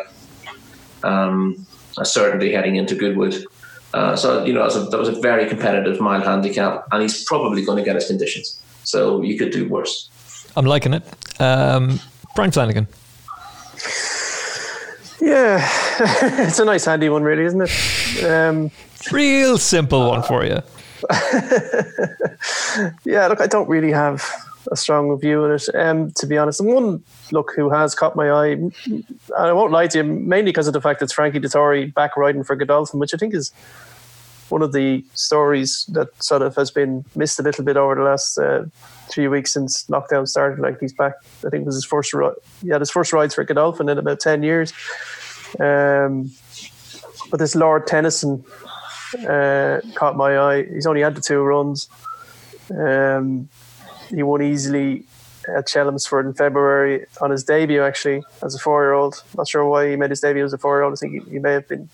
um, 1.08 1.66
a 1.98 2.06
certainty 2.06 2.54
heading 2.54 2.76
into 2.76 2.96
Goodwood. 2.96 3.44
Uh, 3.94 4.16
so 4.16 4.46
you 4.46 4.54
know 4.54 4.60
that 4.60 4.66
was, 4.66 4.76
a, 4.76 4.90
that 4.90 5.00
was 5.00 5.10
a 5.10 5.20
very 5.20 5.48
competitive 5.48 6.00
mile 6.00 6.22
handicap, 6.22 6.86
and 6.92 7.02
he's 7.02 7.24
probably 7.24 7.64
going 7.64 7.78
to 7.78 7.84
get 7.84 7.96
his 7.96 8.08
conditions. 8.08 8.62
So 8.84 9.22
you 9.22 9.38
could 9.38 9.52
do 9.52 9.68
worse. 9.68 10.10
I'm 10.56 10.66
liking 10.66 10.94
it. 10.94 11.04
Um, 11.42 12.00
Brian 12.36 12.52
Flanagan. 12.52 12.88
Yeah, 15.20 15.68
it's 16.48 16.60
a 16.60 16.66
nice 16.66 16.86
handy 16.86 17.10
one, 17.10 17.24
really, 17.24 17.44
isn't 17.44 17.62
it? 17.62 18.24
Um, 18.24 18.72
Real 19.12 19.58
simple 19.58 20.08
one 20.08 20.24
for 20.24 20.46
you. 20.46 20.62
yeah, 23.06 23.28
look, 23.28 23.42
I 23.42 23.48
don't 23.48 23.70
really 23.70 23.92
have 23.92 24.30
a 24.72 24.76
strong 24.76 25.18
view 25.20 25.44
on 25.44 25.52
it. 25.52 25.64
Um, 25.76 26.12
to 26.12 26.28
be 26.28 26.38
honest, 26.38 26.60
and 26.60 26.74
one 26.74 27.04
look 27.32 27.54
who 27.56 27.70
has 27.70 27.96
caught 27.96 28.16
my 28.16 28.30
eye, 28.30 28.48
and 28.48 29.06
I 29.38 29.54
won't 29.54 29.72
lie 29.72 29.88
to 29.88 30.00
you, 30.00 30.04
mainly 30.04 30.52
because 30.52 30.68
of 30.68 30.74
the 30.74 30.82
fact 30.82 31.00
that 31.00 31.06
it's 31.06 31.14
Frankie 31.14 31.40
Dettori 31.40 31.94
back 31.94 32.18
riding 32.18 32.44
for 32.44 32.56
Godolphin, 32.56 33.00
which 33.00 33.14
I 33.14 33.18
think 33.18 33.34
is 33.34 33.52
one 34.50 34.62
of 34.62 34.72
the 34.72 35.04
stories 35.14 35.86
that 35.90 36.08
sort 36.24 36.42
of 36.42 36.56
has 36.56 36.72
been 36.72 37.04
missed 37.16 37.40
a 37.40 37.44
little 37.44 37.64
bit 37.64 37.76
over 37.76 37.96
the 37.96 38.02
last 38.02 38.38
uh, 38.38 38.64
few 39.12 39.30
weeks 39.30 39.54
since 39.54 39.86
lockdown 39.88 40.28
started. 40.28 40.60
Like 40.60 40.80
he's 40.80 40.94
back, 40.94 41.14
I 41.46 41.50
think 41.50 41.64
it 41.64 41.66
was 41.66 41.76
his 41.76 41.86
first, 41.86 42.14
he 42.62 42.70
had 42.70 42.82
his 42.82 42.92
first 42.92 43.14
rides 43.14 43.36
for 43.36 43.44
Godolphin 43.44 43.90
in 43.90 43.98
about 43.98 44.20
ten 44.20 44.44
years. 44.44 44.74
Um, 45.60 46.32
but 47.30 47.40
this 47.40 47.56
Lord 47.56 47.88
Tennyson 47.88 48.44
uh, 49.28 49.82
caught 49.96 50.16
my 50.16 50.38
eye. 50.38 50.64
He's 50.64 50.86
only 50.86 51.02
had 51.02 51.16
the 51.16 51.22
two 51.22 51.42
runs. 51.42 51.90
Um, 52.72 53.50
he 54.10 54.24
won 54.24 54.42
easily 54.42 55.06
at 55.48 55.68
Chelmsford 55.68 56.26
in 56.26 56.34
February 56.34 57.06
on 57.22 57.32
his 57.32 57.44
debut, 57.44 57.82
actually, 57.82 58.24
as 58.44 58.56
a 58.56 58.60
four 58.60 58.84
year 58.84 58.94
old. 58.94 59.24
Not 59.36 59.48
sure 59.48 59.66
why 59.66 59.90
he 59.90 59.96
made 59.96 60.10
his 60.10 60.20
debut 60.20 60.44
as 60.44 60.54
a 60.54 60.58
four 60.58 60.78
year 60.78 60.84
old. 60.84 60.94
I 60.94 60.96
think 60.98 61.14
he, 61.14 61.32
he, 61.32 61.40
may 61.40 61.54
have 61.54 61.68
been 61.68 61.90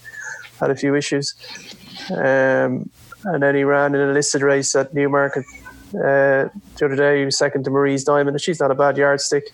had 0.60 0.72
a 0.72 0.76
few 0.76 0.96
issues. 0.96 1.36
Um, 2.12 2.90
and 3.26 3.42
then 3.42 3.56
he 3.56 3.64
ran 3.64 3.96
in 3.96 4.02
a 4.02 4.12
listed 4.12 4.42
race 4.42 4.76
at 4.76 4.94
Newmarket 4.94 5.46
uh, 5.96 6.50
the 6.78 6.86
other 6.86 6.96
day. 6.96 7.20
He 7.20 7.26
was 7.26 7.38
second 7.38 7.64
to 7.66 7.70
Marie's 7.70 8.04
Diamond, 8.04 8.40
she's 8.42 8.60
not 8.60 8.72
a 8.72 8.76
bad 8.76 8.98
yardstick. 8.98 9.52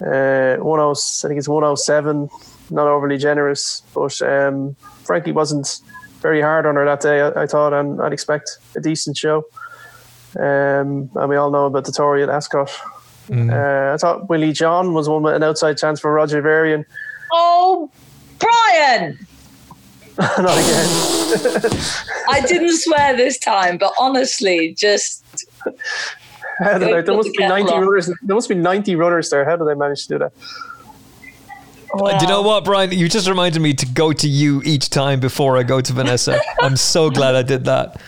Uh, 0.00 0.56
10, 0.56 0.60
I 0.60 0.94
think 1.28 1.38
it's 1.38 1.48
107, 1.48 2.28
not 2.70 2.88
overly 2.88 3.16
generous, 3.16 3.82
but 3.94 4.20
um, 4.22 4.74
Frankie 5.04 5.32
wasn't 5.32 5.80
very 6.24 6.40
hard 6.40 6.64
on 6.64 6.76
her 6.76 6.86
that 6.86 7.00
day. 7.00 7.20
I, 7.20 7.42
I 7.42 7.46
thought, 7.46 7.74
and 7.74 8.00
I'd 8.00 8.14
expect 8.14 8.58
a 8.74 8.80
decent 8.80 9.16
show. 9.16 9.44
Um, 10.36 11.10
and 11.14 11.28
we 11.28 11.36
all 11.36 11.50
know 11.50 11.66
about 11.66 11.84
Dettori 11.84 12.22
at 12.22 12.30
Ascot. 12.30 12.70
Mm. 13.28 13.52
Uh, 13.52 13.94
I 13.94 13.96
thought 13.98 14.28
Willie 14.30 14.52
John 14.52 14.94
was 14.94 15.06
one 15.06 15.22
with 15.22 15.34
an 15.34 15.42
outside 15.42 15.76
chance 15.76 16.00
for 16.00 16.12
Roger 16.12 16.40
Varian. 16.40 16.86
Oh, 17.30 17.90
Brian! 18.38 19.18
Not 20.18 20.56
again. 20.58 20.88
I 22.30 22.42
didn't 22.46 22.76
swear 22.78 23.16
this 23.16 23.38
time, 23.38 23.76
but 23.76 23.92
honestly, 23.98 24.74
just. 24.74 25.24
How 26.58 26.78
did 26.78 26.94
I, 26.94 27.02
there 27.02 27.16
must 27.16 27.32
be 27.32 27.46
ninety 27.46 27.72
runners. 27.72 28.06
There 28.22 28.34
must 28.34 28.48
be 28.48 28.54
ninety 28.54 28.94
runners 28.94 29.28
there. 29.30 29.44
How 29.44 29.56
did 29.56 29.66
they 29.66 29.74
manage 29.74 30.06
to 30.06 30.08
do 30.14 30.18
that? 30.20 30.32
Wow. 31.96 32.18
Do 32.18 32.24
you 32.24 32.28
know 32.28 32.42
what, 32.42 32.64
Brian? 32.64 32.92
You 32.92 33.08
just 33.08 33.28
reminded 33.28 33.60
me 33.60 33.74
to 33.74 33.86
go 33.86 34.12
to 34.12 34.28
you 34.28 34.62
each 34.64 34.90
time 34.90 35.20
before 35.20 35.56
I 35.56 35.62
go 35.62 35.80
to 35.80 35.92
Vanessa. 35.92 36.40
I'm 36.60 36.76
so 36.76 37.10
glad 37.10 37.34
I 37.34 37.42
did 37.42 37.64
that. 37.64 38.00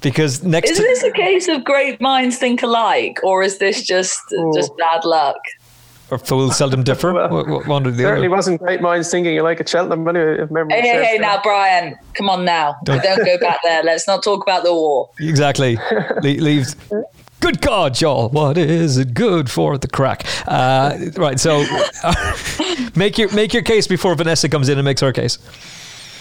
Because 0.00 0.42
next 0.42 0.70
Is 0.70 0.78
this 0.78 1.02
a 1.04 1.12
case 1.12 1.48
of 1.48 1.64
great 1.64 2.00
minds 2.00 2.36
think 2.36 2.62
alike 2.62 3.18
or 3.22 3.42
is 3.42 3.58
this 3.58 3.82
just 3.82 4.20
oh. 4.36 4.52
just 4.54 4.76
bad 4.76 5.04
luck? 5.04 5.36
or 6.12 6.18
fools 6.18 6.58
seldom 6.58 6.82
differ. 6.82 7.14
well, 7.14 7.62
one 7.64 7.86
or 7.86 7.90
the 7.90 8.02
certainly 8.02 8.26
other. 8.26 8.36
wasn't 8.36 8.60
great 8.60 8.82
minds 8.82 9.10
thinking 9.10 9.38
alike 9.38 9.60
at 9.60 9.68
Cheltenham. 9.68 10.06
Anyway, 10.06 10.42
if 10.42 10.50
memory 10.50 10.74
Hey, 10.74 10.80
hey, 10.82 10.92
serves 10.92 11.06
hey, 11.08 11.18
now, 11.18 11.40
Brian, 11.42 11.96
come 12.12 12.28
on 12.28 12.44
now. 12.44 12.76
Don't, 12.84 13.02
go 13.02 13.38
back 13.40 13.60
there. 13.64 13.82
Let's 13.82 14.06
not 14.06 14.22
talk 14.22 14.42
about 14.42 14.62
the 14.62 14.74
war. 14.74 15.08
Exactly. 15.18 15.76
Le- 16.22 16.42
leaves. 16.42 16.76
Good 17.42 17.60
God, 17.60 17.94
Joel! 17.94 18.28
What 18.28 18.56
is 18.56 18.98
it 18.98 19.14
good 19.14 19.50
for 19.50 19.76
the 19.76 19.88
crack? 19.88 20.24
Uh, 20.46 20.96
right. 21.16 21.40
So, 21.40 21.64
make 22.94 23.18
your 23.18 23.32
make 23.34 23.52
your 23.52 23.64
case 23.64 23.88
before 23.88 24.14
Vanessa 24.14 24.48
comes 24.48 24.68
in 24.68 24.78
and 24.78 24.84
makes 24.84 25.00
her 25.00 25.12
case. 25.12 25.38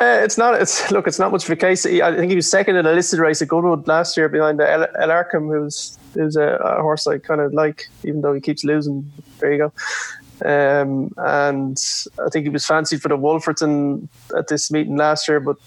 Uh, 0.01 0.19
it's 0.23 0.35
not. 0.35 0.59
It's 0.59 0.89
look. 0.89 1.05
It's 1.05 1.19
not 1.19 1.31
much 1.31 1.43
of 1.43 1.51
a 1.51 1.55
case. 1.55 1.85
I 1.85 2.15
think 2.15 2.31
he 2.31 2.35
was 2.35 2.49
second 2.49 2.75
in 2.75 2.87
a 2.87 2.93
listed 2.93 3.19
race 3.19 3.39
at 3.39 3.49
Goodwood 3.49 3.87
last 3.87 4.17
year 4.17 4.29
behind 4.29 4.59
El, 4.59 4.87
Elarqam, 4.99 5.47
who's 5.55 5.95
who's 6.15 6.35
a, 6.35 6.55
a 6.55 6.81
horse 6.81 7.05
I 7.05 7.19
kind 7.19 7.39
of 7.39 7.53
like, 7.53 7.87
even 8.03 8.21
though 8.21 8.33
he 8.33 8.41
keeps 8.41 8.63
losing. 8.63 9.11
There 9.37 9.53
you 9.53 9.59
go. 9.59 9.73
Um, 10.43 11.13
and 11.17 11.77
I 12.17 12.29
think 12.29 12.45
he 12.45 12.49
was 12.49 12.65
fancied 12.65 12.99
for 12.99 13.09
the 13.09 13.17
Wolferton 13.17 14.07
at 14.35 14.47
this 14.47 14.71
meeting 14.71 14.97
last 14.97 15.27
year, 15.27 15.39
but 15.39 15.57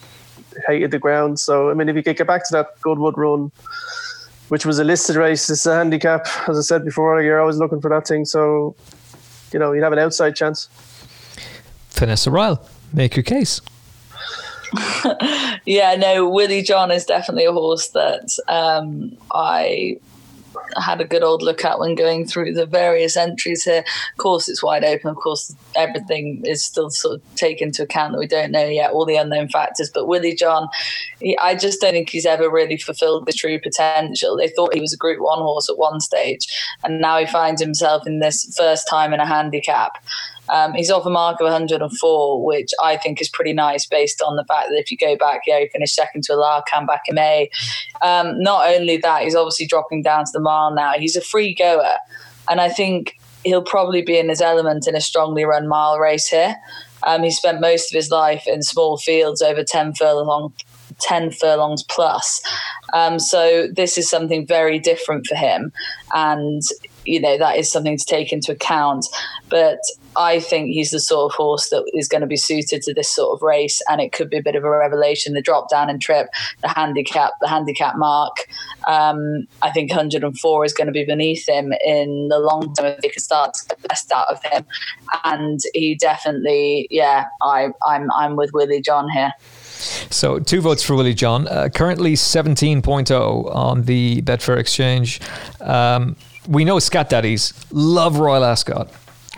hated 0.67 0.91
the 0.91 0.99
ground. 0.99 1.39
So 1.39 1.71
I 1.71 1.75
mean, 1.75 1.89
if 1.89 1.95
you 1.95 2.03
could 2.03 2.17
get 2.17 2.27
back 2.27 2.45
to 2.49 2.53
that 2.55 2.81
Goodwood 2.81 3.17
run, 3.17 3.53
which 4.49 4.67
was 4.67 4.79
a 4.79 4.85
listed 4.85 5.17
race, 5.17 5.49
it's 5.51 5.67
a 5.67 5.75
handicap. 5.75 6.27
As 6.49 6.59
I 6.59 6.63
said 6.63 6.85
before, 6.85 7.23
you're 7.23 7.41
always 7.41 7.57
looking 7.57 7.81
for 7.81 7.91
that 7.91 8.07
thing. 8.07 8.25
So 8.25 8.75
you 9.53 9.59
know, 9.59 9.73
you'd 9.73 9.85
have 9.85 9.93
an 9.93 9.99
outside 9.99 10.35
chance. 10.35 10.69
Vanessa 11.91 12.31
Ryle, 12.31 12.67
make 12.93 13.17
your 13.17 13.23
case. 13.23 13.61
Yeah, 15.67 15.95
no, 15.95 16.29
Willie 16.29 16.63
John 16.63 16.91
is 16.91 17.05
definitely 17.07 17.47
a 17.47 17.53
horse 17.53 17.89
that 17.89 18.39
um, 18.49 19.17
I 19.31 19.99
had 20.83 21.01
a 21.01 21.05
good 21.05 21.23
old 21.23 21.43
look 21.43 21.65
at 21.65 21.79
when 21.79 21.95
going 21.95 22.27
through 22.27 22.55
the 22.55 22.67
various 22.67 23.17
entries 23.17 23.65
here. 23.65 23.85
Of 24.13 24.19
course, 24.19 24.49
it's 24.49 24.63
wide 24.63 24.85
open. 24.85 25.11
Of 25.11 25.17
course, 25.17 25.55
everything 25.77 26.43
is 26.45 26.65
still 26.65 26.91
sort 26.91 27.17
of 27.17 27.35
taken 27.35 27.69
into 27.69 27.83
account 27.83 28.13
that 28.13 28.19
we 28.19 28.27
don't 28.27 28.53
know 28.53 28.67
yet, 28.67 28.93
all 28.93 29.07
the 29.07 29.17
unknown 29.17 29.49
factors. 29.49 29.91
But 29.93 30.07
Willie 30.07 30.35
John, 30.35 30.69
he, 31.21 31.37
I 31.39 31.55
just 31.55 31.81
don't 31.81 31.93
think 31.93 32.11
he's 32.11 32.27
ever 32.27 32.51
really 32.51 32.79
fulfilled 32.79 33.27
the 33.27 33.33
true 33.33 33.61
potential. 33.61 34.37
They 34.37 34.49
thought 34.49 34.75
he 34.75 34.81
was 34.81 34.93
a 34.93 34.99
Group 34.99 35.21
One 35.21 35.41
horse 35.41 35.69
at 35.69 35.79
one 35.79 36.01
stage, 36.01 36.47
and 36.83 37.01
now 37.01 37.19
he 37.19 37.27
finds 37.27 37.61
himself 37.61 38.07
in 38.07 38.21
this 38.21 38.55
first 38.57 38.89
time 38.89 39.13
in 39.13 39.21
a 39.21 39.27
handicap. 39.27 40.03
Um, 40.49 40.75
he's 40.75 40.91
off 40.91 41.07
a 41.07 41.11
mark 41.11 41.41
of 41.41 41.45
104, 41.45 42.45
which 42.45 42.71
I 42.83 42.97
think 42.97 43.21
is 43.21 43.29
pretty 43.29 43.53
nice 43.53 43.87
based 43.87 44.21
on 44.23 44.37
the 44.37 44.45
fact 44.45 44.69
that 44.71 44.79
if 44.79 44.91
you 44.91 44.97
go 44.97 45.17
back, 45.17 45.43
yeah, 45.47 45.61
he 45.61 45.69
finished 45.69 45.95
second 45.95 46.25
to 46.25 46.33
Elarqam 46.33 46.87
back 46.87 47.03
in 47.09 47.15
May. 47.15 47.51
Um, 48.03 48.39
not 48.41 48.69
only 48.69 48.97
that, 48.99 49.23
he's 49.23 49.35
obviously 49.35 49.67
dropping 49.67 50.03
down 50.03 50.25
to 50.25 50.31
the 50.33 50.41
mile 50.41 50.75
now. 50.75 50.93
He's 50.93 51.17
a 51.17 51.21
free 51.21 51.55
goer. 51.55 51.97
And 52.49 52.61
I 52.61 52.69
think 52.69 53.19
he'll 53.45 53.63
probably 53.63 54.03
be 54.03 54.19
in 54.19 54.29
his 54.29 54.41
element 54.41 54.87
in 54.87 54.95
a 54.95 55.01
strongly 55.01 55.45
run 55.45 55.67
mile 55.69 55.99
race 55.99 56.29
here. 56.29 56.57
Um, 57.07 57.23
he 57.23 57.31
spent 57.31 57.61
most 57.61 57.93
of 57.93 57.97
his 57.97 58.11
life 58.11 58.45
in 58.47 58.63
small 58.63 58.97
fields 58.97 59.43
over 59.43 59.63
10 59.63 59.95
furlong, 59.95 60.53
10 61.01 61.33
furlongs 61.33 61.83
plus. 61.83 62.43
Um, 62.93 63.19
so 63.19 63.69
this 63.75 63.99
is 63.99 64.09
something 64.09 64.47
very 64.47 64.79
different 64.79 65.27
for 65.27 65.35
him. 65.35 65.73
And, 66.15 66.63
you 67.05 67.21
know, 67.21 67.39
that 67.39 67.57
is 67.57 67.71
something 67.71 67.97
to 67.97 68.05
take 68.05 68.33
into 68.33 68.53
account. 68.53 69.07
But 69.49 69.79
I 70.17 70.41
think 70.41 70.71
he's 70.71 70.91
the 70.91 71.01
sort 71.01 71.33
of 71.33 71.37
horse 71.37 71.71
that 71.71 71.85
is 71.93 72.09
going 72.09 72.21
to 72.21 72.27
be 72.27 72.37
suited 72.37 72.83
to 72.83 72.95
this 72.95 73.09
sort 73.09 73.37
of 73.37 73.43
race, 73.43 73.83
and 73.89 74.01
it 74.01 74.13
could 74.13 74.31
be 74.31 74.39
a 74.39 74.43
bit 74.43 74.55
of 74.55 74.65
a 74.65 74.71
revelation. 74.71 75.35
The 75.35 75.43
drop 75.43 75.69
down 75.71 75.91
and 75.91 76.01
trip, 76.01 76.29
the 76.63 76.69
handicap, 76.69 77.33
the 77.41 77.49
handicap 77.49 77.97
mark. 77.97 78.37
Um, 78.87 79.47
I 79.63 79.71
think 79.71 79.91
104 79.91 80.65
is 80.65 80.73
going 80.73 80.87
to 80.87 80.93
be 80.93 81.05
beneath 81.05 81.49
him 81.49 81.73
in 81.85 82.29
the 82.29 82.39
long 82.39 82.75
term 82.75 82.87
if 82.87 83.01
they 83.01 83.09
can 83.09 83.23
start 83.23 83.55
to 83.55 83.69
get 83.69 83.83
the 83.83 83.89
best 83.89 84.13
out 84.13 84.29
of 84.29 84.43
him. 84.45 84.65
And 85.25 85.61
he 85.73 85.95
definitely, 85.95 86.87
yeah, 86.91 87.27
I, 87.43 87.69
I'm 87.87 88.11
I'm 88.13 88.37
with 88.37 88.53
Willie 88.53 88.81
John 88.81 89.09
here. 89.11 89.33
So 90.11 90.39
two 90.39 90.61
votes 90.61 90.83
for 90.83 90.95
Willie 90.95 91.15
John. 91.15 91.49
Uh, 91.49 91.69
currently 91.69 92.15
17.0 92.15 93.55
on 93.55 93.83
the 93.83 94.23
Betfair 94.23 94.59
exchange. 94.59 95.21
Um, 95.61 96.17
we 96.49 96.65
know 96.65 96.79
Scat 96.79 97.11
Daddies 97.11 97.55
love 97.71 98.19
Royal 98.19 98.45
Ascot. 98.45 98.89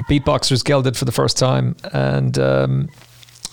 Beatboxers 0.09 0.65
gelded 0.65 0.97
for 0.97 1.07
the 1.07 1.13
first 1.13 1.39
time, 1.39 1.75
and 1.93 2.39
um, 2.39 2.89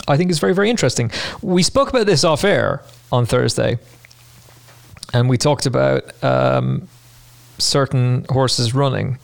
I 0.08 0.18
think 0.18 0.30
it's 0.30 0.40
very, 0.40 0.54
very 0.54 0.70
interesting. 0.70 1.10
We 1.42 1.64
spoke 1.64 1.90
about 1.90 2.06
this 2.06 2.24
off 2.24 2.44
air 2.44 2.84
on 3.12 3.26
Thursday, 3.26 3.80
and 5.14 5.30
we 5.30 5.38
talked 5.38 5.66
about 5.66 6.12
um, 6.24 6.88
certain 7.60 8.26
horses 8.30 8.74
running. 8.74 9.20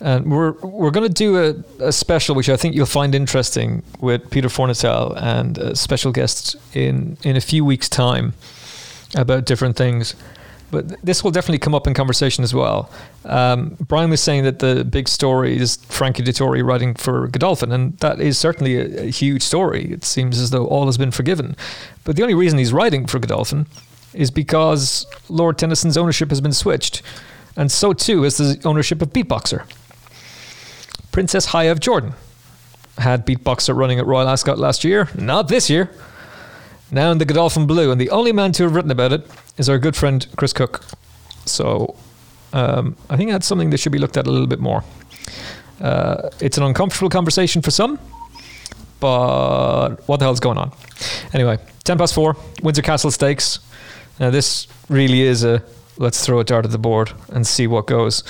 And 0.00 0.30
we're 0.30 0.52
we're 0.60 0.90
going 0.90 1.08
to 1.08 1.12
do 1.12 1.38
a, 1.80 1.86
a 1.86 1.92
special, 1.92 2.34
which 2.34 2.48
I 2.48 2.56
think 2.56 2.74
you'll 2.74 2.86
find 2.86 3.14
interesting, 3.14 3.82
with 4.00 4.30
Peter 4.30 4.48
Fornatale 4.48 5.16
and 5.22 5.58
a 5.58 5.74
special 5.74 6.12
guest 6.12 6.56
in 6.74 7.16
in 7.22 7.36
a 7.36 7.40
few 7.40 7.64
weeks' 7.64 7.88
time 7.88 8.34
about 9.14 9.46
different 9.46 9.76
things. 9.76 10.14
But 10.70 11.00
this 11.04 11.22
will 11.22 11.30
definitely 11.30 11.60
come 11.60 11.74
up 11.74 11.86
in 11.86 11.94
conversation 11.94 12.42
as 12.42 12.52
well. 12.52 12.90
Um, 13.24 13.76
Brian 13.80 14.10
was 14.10 14.20
saying 14.20 14.44
that 14.44 14.58
the 14.58 14.84
big 14.84 15.08
story 15.08 15.56
is 15.56 15.76
Frankie 15.88 16.22
Dettori 16.22 16.64
writing 16.64 16.94
for 16.94 17.28
Godolphin, 17.28 17.70
and 17.72 17.96
that 17.98 18.20
is 18.20 18.38
certainly 18.38 18.76
a, 18.76 19.04
a 19.04 19.10
huge 19.10 19.42
story. 19.42 19.92
It 19.92 20.04
seems 20.04 20.40
as 20.40 20.50
though 20.50 20.66
all 20.66 20.86
has 20.86 20.98
been 20.98 21.12
forgiven. 21.12 21.56
But 22.04 22.16
the 22.16 22.22
only 22.22 22.34
reason 22.34 22.58
he's 22.58 22.72
writing 22.72 23.06
for 23.06 23.18
Godolphin 23.18 23.66
is 24.12 24.30
because 24.30 25.06
Lord 25.28 25.58
Tennyson's 25.58 25.96
ownership 25.96 26.30
has 26.30 26.40
been 26.40 26.52
switched, 26.52 27.02
and 27.56 27.70
so 27.70 27.92
too 27.92 28.24
is 28.24 28.38
the 28.38 28.60
ownership 28.64 29.00
of 29.02 29.12
Beatboxer. 29.12 29.64
Princess 31.12 31.46
Haya 31.46 31.72
of 31.72 31.80
Jordan 31.80 32.14
had 32.98 33.24
Beatboxer 33.24 33.76
running 33.76 33.98
at 33.98 34.06
Royal 34.06 34.28
Ascot 34.28 34.58
last 34.58 34.84
year, 34.84 35.08
not 35.14 35.48
this 35.48 35.70
year. 35.70 35.90
Now 36.90 37.10
in 37.10 37.18
the 37.18 37.24
Godolphin 37.24 37.66
Blue, 37.66 37.90
and 37.90 38.00
the 38.00 38.10
only 38.10 38.32
man 38.32 38.52
to 38.52 38.62
have 38.64 38.74
written 38.74 38.90
about 38.90 39.12
it 39.12 39.26
is 39.58 39.68
our 39.68 39.78
good 39.78 39.96
friend 39.96 40.26
Chris 40.36 40.52
Cook. 40.52 40.84
So 41.44 41.96
um, 42.52 42.96
I 43.10 43.16
think 43.16 43.30
that's 43.30 43.46
something 43.46 43.70
that 43.70 43.78
should 43.78 43.92
be 43.92 43.98
looked 43.98 44.16
at 44.16 44.26
a 44.26 44.30
little 44.30 44.46
bit 44.46 44.60
more. 44.60 44.84
Uh, 45.80 46.30
it's 46.40 46.56
an 46.56 46.64
uncomfortable 46.64 47.10
conversation 47.10 47.60
for 47.60 47.70
some, 47.70 47.98
but 49.00 49.96
what 50.06 50.18
the 50.18 50.24
hell's 50.24 50.40
going 50.40 50.58
on? 50.58 50.72
Anyway, 51.32 51.58
10 51.84 51.98
past 51.98 52.14
4, 52.14 52.36
Windsor 52.62 52.82
Castle 52.82 53.10
Stakes. 53.10 53.58
Now, 54.18 54.30
this 54.30 54.66
really 54.88 55.22
is 55.22 55.44
a 55.44 55.62
let's 55.98 56.24
throw 56.24 56.40
a 56.40 56.44
dart 56.44 56.64
at 56.64 56.70
the 56.70 56.78
board 56.78 57.12
and 57.30 57.46
see 57.46 57.66
what 57.66 57.86
goes. 57.86 58.22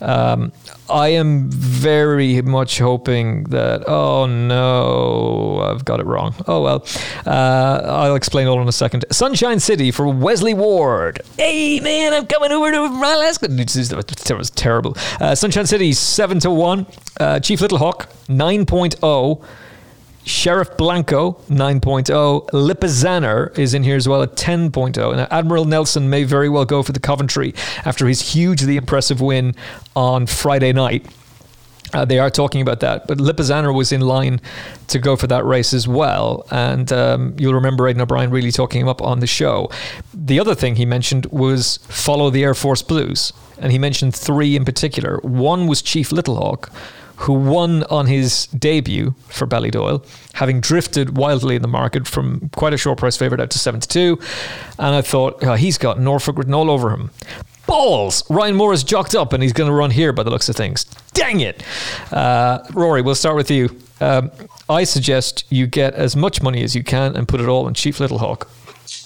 Um, 0.00 0.52
I 0.88 1.08
am 1.08 1.50
very 1.50 2.42
much 2.42 2.78
hoping 2.78 3.44
that, 3.44 3.88
oh 3.88 4.26
no, 4.26 5.60
I've 5.60 5.84
got 5.84 6.00
it 6.00 6.06
wrong. 6.06 6.34
Oh 6.46 6.62
well. 6.62 6.86
Uh, 7.26 7.80
I'll 7.84 8.14
explain 8.16 8.46
all 8.46 8.60
in 8.60 8.68
a 8.68 8.72
second. 8.72 9.04
Sunshine 9.10 9.60
City 9.60 9.90
for 9.90 10.06
Wesley 10.06 10.52
Ward. 10.52 11.22
Hey 11.38 11.80
man, 11.80 12.12
I'm 12.12 12.26
coming 12.26 12.52
over 12.52 12.70
to 12.70 12.84
Alaska. 12.84 13.48
That 13.48 14.34
was 14.36 14.50
terrible. 14.50 14.96
Uh, 15.20 15.34
Sunshine 15.34 15.66
City, 15.66 15.92
7 15.92 16.38
to 16.40 16.50
1. 16.50 16.86
Uh, 17.18 17.40
Chief 17.40 17.60
Little 17.60 17.78
Hawk, 17.78 18.08
9.0. 18.28 19.44
Sheriff 20.24 20.76
Blanco, 20.76 21.32
9.0. 21.48 22.48
Lipizzaner 22.50 23.56
is 23.58 23.74
in 23.74 23.82
here 23.82 23.96
as 23.96 24.08
well 24.08 24.22
at 24.22 24.36
10.0. 24.36 25.16
Now, 25.16 25.28
Admiral 25.30 25.66
Nelson 25.66 26.08
may 26.08 26.24
very 26.24 26.48
well 26.48 26.64
go 26.64 26.82
for 26.82 26.92
the 26.92 27.00
Coventry 27.00 27.54
after 27.84 28.06
his 28.06 28.32
hugely 28.32 28.76
impressive 28.76 29.20
win 29.20 29.54
on 29.94 30.26
Friday 30.26 30.72
night. 30.72 31.06
Uh, 31.92 32.04
they 32.04 32.18
are 32.18 32.30
talking 32.30 32.60
about 32.60 32.80
that, 32.80 33.06
but 33.06 33.18
Lipizzaner 33.18 33.72
was 33.72 33.92
in 33.92 34.00
line 34.00 34.40
to 34.88 34.98
go 34.98 35.14
for 35.14 35.28
that 35.28 35.44
race 35.44 35.72
as 35.72 35.86
well. 35.86 36.44
And 36.50 36.92
um, 36.92 37.36
you'll 37.38 37.54
remember 37.54 37.86
Aidan 37.86 38.02
O'Brien 38.02 38.30
really 38.30 38.50
talking 38.50 38.80
him 38.80 38.88
up 38.88 39.00
on 39.00 39.20
the 39.20 39.28
show. 39.28 39.70
The 40.12 40.40
other 40.40 40.56
thing 40.56 40.74
he 40.74 40.86
mentioned 40.86 41.26
was 41.26 41.78
follow 41.88 42.30
the 42.30 42.42
Air 42.42 42.54
Force 42.54 42.82
Blues. 42.82 43.32
And 43.58 43.70
he 43.70 43.78
mentioned 43.78 44.16
three 44.16 44.56
in 44.56 44.64
particular. 44.64 45.18
One 45.22 45.68
was 45.68 45.80
Chief 45.80 46.10
Littlehawk, 46.10 46.72
who 47.16 47.32
won 47.32 47.84
on 47.84 48.06
his 48.06 48.46
debut 48.48 49.14
for 49.28 49.46
Ballydoyle, 49.46 50.04
having 50.34 50.60
drifted 50.60 51.16
wildly 51.16 51.56
in 51.56 51.62
the 51.62 51.68
market 51.68 52.06
from 52.06 52.50
quite 52.50 52.72
a 52.72 52.76
short 52.76 52.98
price 52.98 53.16
favourite 53.16 53.40
out 53.40 53.50
to 53.50 53.58
72. 53.58 54.18
And 54.78 54.94
I 54.94 55.02
thought, 55.02 55.42
oh, 55.42 55.54
he's 55.54 55.78
got 55.78 56.00
Norfolk 56.00 56.36
written 56.38 56.54
all 56.54 56.70
over 56.70 56.90
him. 56.90 57.10
Balls! 57.66 58.28
Ryan 58.28 58.56
Moore 58.56 58.72
is 58.72 58.84
jocked 58.84 59.14
up 59.14 59.32
and 59.32 59.42
he's 59.42 59.52
going 59.52 59.68
to 59.68 59.74
run 59.74 59.90
here 59.90 60.12
by 60.12 60.22
the 60.22 60.30
looks 60.30 60.48
of 60.48 60.56
things. 60.56 60.84
Dang 61.14 61.40
it! 61.40 61.62
Uh, 62.12 62.62
Rory, 62.72 63.00
we'll 63.00 63.14
start 63.14 63.36
with 63.36 63.50
you. 63.50 63.70
Um, 64.00 64.30
I 64.68 64.84
suggest 64.84 65.44
you 65.50 65.66
get 65.66 65.94
as 65.94 66.14
much 66.16 66.42
money 66.42 66.62
as 66.62 66.74
you 66.76 66.82
can 66.82 67.16
and 67.16 67.26
put 67.26 67.40
it 67.40 67.48
all 67.48 67.66
on 67.66 67.74
Chief 67.74 67.98
Littlehawk. 67.98 68.46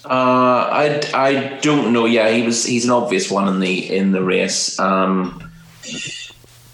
Uh, 0.04 0.08
I, 0.10 1.02
I 1.14 1.58
don't 1.60 1.92
know. 1.92 2.06
Yeah, 2.06 2.30
he 2.30 2.42
was 2.42 2.64
he's 2.64 2.84
an 2.84 2.90
obvious 2.90 3.30
one 3.30 3.46
in 3.48 3.60
the 3.60 3.94
in 3.94 4.12
the 4.12 4.22
race. 4.22 4.78
Um, 4.78 5.52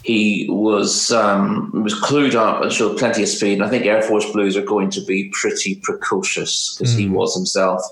he 0.04 0.46
was 0.50 1.10
um, 1.12 1.70
was 1.82 1.94
clued 1.94 2.34
up 2.34 2.62
and 2.62 2.70
showed 2.70 2.98
plenty 2.98 3.22
of 3.22 3.28
speed. 3.28 3.54
And 3.54 3.64
I 3.64 3.70
think 3.70 3.86
Air 3.86 4.02
Force 4.02 4.30
Blues 4.30 4.54
are 4.54 4.62
going 4.62 4.90
to 4.90 5.00
be 5.00 5.30
pretty 5.32 5.76
precocious 5.76 6.76
because 6.76 6.94
mm. 6.94 6.98
he 6.98 7.08
was 7.08 7.34
himself, 7.34 7.82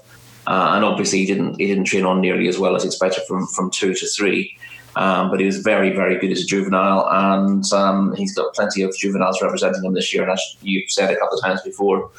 uh, 0.47 0.73
and 0.75 0.85
obviously 0.85 1.21
he 1.21 1.27
didn't 1.27 1.59
he 1.59 1.67
didn't 1.67 1.85
train 1.85 2.05
on 2.05 2.21
nearly 2.21 2.49
as 2.49 2.59
well 2.59 2.77
as 2.77 2.85
expected 2.85 3.25
from 3.27 3.47
from 3.49 3.71
two 3.71 3.95
to 3.95 4.07
three. 4.07 4.57
Um, 4.95 5.31
but 5.31 5.41
he 5.41 5.47
was 5.47 5.57
very, 5.57 5.89
very 5.89 6.19
good 6.19 6.31
as 6.33 6.43
a 6.43 6.47
juvenile, 6.47 7.09
and 7.11 7.65
um, 7.73 8.15
he's 8.15 8.35
got 8.35 8.53
plenty 8.53 8.83
of 8.83 8.95
juveniles 8.95 9.41
representing 9.41 9.83
him 9.83 9.95
this 9.95 10.13
year. 10.13 10.23
And 10.23 10.33
as 10.33 10.57
you've 10.61 10.91
said 10.91 11.11
a 11.11 11.17
couple 11.17 11.39
of 11.39 11.43
times 11.43 11.63
before, 11.63 12.11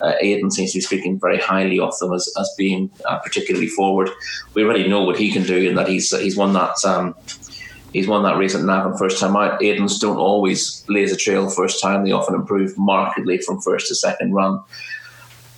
uh, 0.00 0.14
Aidan 0.22 0.50
seems 0.50 0.72
to 0.72 0.78
be 0.78 0.80
speaking 0.80 1.20
very 1.20 1.38
highly 1.38 1.78
of 1.78 1.98
them 1.98 2.14
as, 2.14 2.32
as 2.40 2.50
being 2.56 2.90
uh, 3.04 3.18
particularly 3.18 3.66
forward. 3.66 4.08
We 4.54 4.64
already 4.64 4.88
know 4.88 5.04
what 5.04 5.18
he 5.18 5.30
can 5.30 5.42
do, 5.42 5.68
and 5.68 5.76
that 5.76 5.86
he's 5.86 6.18
he's 6.18 6.34
won 6.34 6.54
that 6.54 6.82
um, 6.86 7.14
he's 7.94 8.06
won 8.06 8.22
that 8.24 8.36
race 8.36 8.54
at 8.54 8.62
Navan 8.62 8.98
first 8.98 9.18
time 9.18 9.36
out. 9.36 9.60
Aidans 9.60 9.98
don't 9.98 10.18
always 10.18 10.82
blaze 10.86 11.12
a 11.12 11.16
trail 11.16 11.48
first 11.48 11.80
time; 11.80 12.04
they 12.04 12.12
often 12.12 12.34
improve 12.34 12.76
markedly 12.76 13.38
from 13.38 13.62
first 13.62 13.88
to 13.88 13.94
second 13.94 14.34
run. 14.34 14.60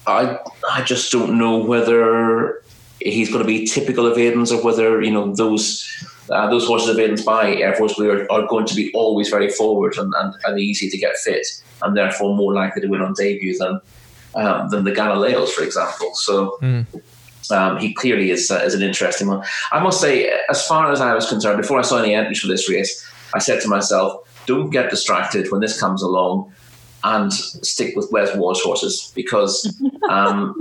I 0.07 0.39
I 0.71 0.83
just 0.83 1.11
don't 1.11 1.37
know 1.37 1.57
whether 1.57 2.63
he's 3.01 3.29
going 3.29 3.43
to 3.43 3.47
be 3.47 3.67
typical 3.67 4.07
of 4.07 4.17
Aidan's 4.17 4.53
or 4.53 4.63
whether 4.63 5.03
you 5.03 5.11
know 5.11 5.35
those 5.35 5.85
uh, 6.31 6.49
those 6.49 6.67
horses 6.67 6.91
of 6.91 6.99
Aidan's 6.99 7.25
by 7.25 7.57
Air 7.57 7.75
Force 7.75 7.95
Blue 7.95 8.11
are, 8.11 8.33
are, 8.33 8.47
going 8.47 8.67
to 8.67 8.75
be 8.75 8.93
always 8.95 9.29
very 9.29 9.49
forward 9.49 9.97
and, 9.97 10.13
and, 10.19 10.35
and, 10.45 10.59
easy 10.59 10.91
to 10.91 10.99
get 10.99 11.17
fit, 11.19 11.47
and 11.83 11.97
therefore 11.97 12.35
more 12.35 12.53
likely 12.53 12.83
to 12.83 12.89
win 12.89 13.01
on 13.01 13.15
debut 13.15 13.57
than 13.59 13.81
um, 14.35 14.69
than 14.71 14.85
the 14.85 14.93
Galileos, 14.93 15.51
for 15.51 15.65
example. 15.65 16.15
So. 16.15 16.59
Mm. 16.63 16.87
Um, 17.51 17.79
he 17.79 17.95
clearly 17.95 18.31
is, 18.31 18.51
uh, 18.51 18.57
is 18.57 18.75
an 18.75 18.83
interesting 18.83 19.29
one. 19.29 19.45
I 19.73 19.81
must 19.81 20.01
say, 20.01 20.33
as 20.51 20.67
far 20.67 20.91
as 20.93 21.01
I 21.01 21.15
was 21.15 21.29
concerned, 21.29 21.61
before 21.61 21.79
I 21.79 21.83
saw 21.83 21.99
any 21.99 22.15
entries 22.15 22.41
for 22.41 22.49
this 22.49 22.69
race, 22.69 23.05
I 23.35 23.39
said 23.39 23.61
to 23.63 23.69
myself, 23.69 24.23
don't 24.47 24.71
get 24.71 24.91
distracted 24.91 25.51
when 25.51 25.61
this 25.61 25.79
comes 25.79 26.03
along 26.03 26.53
and 27.05 27.33
stick 27.33 27.95
with 27.95 28.11
Wes 28.11 28.35
Ward's 28.37 28.61
horses 28.63 29.13
because 29.15 29.65
um, 30.11 30.55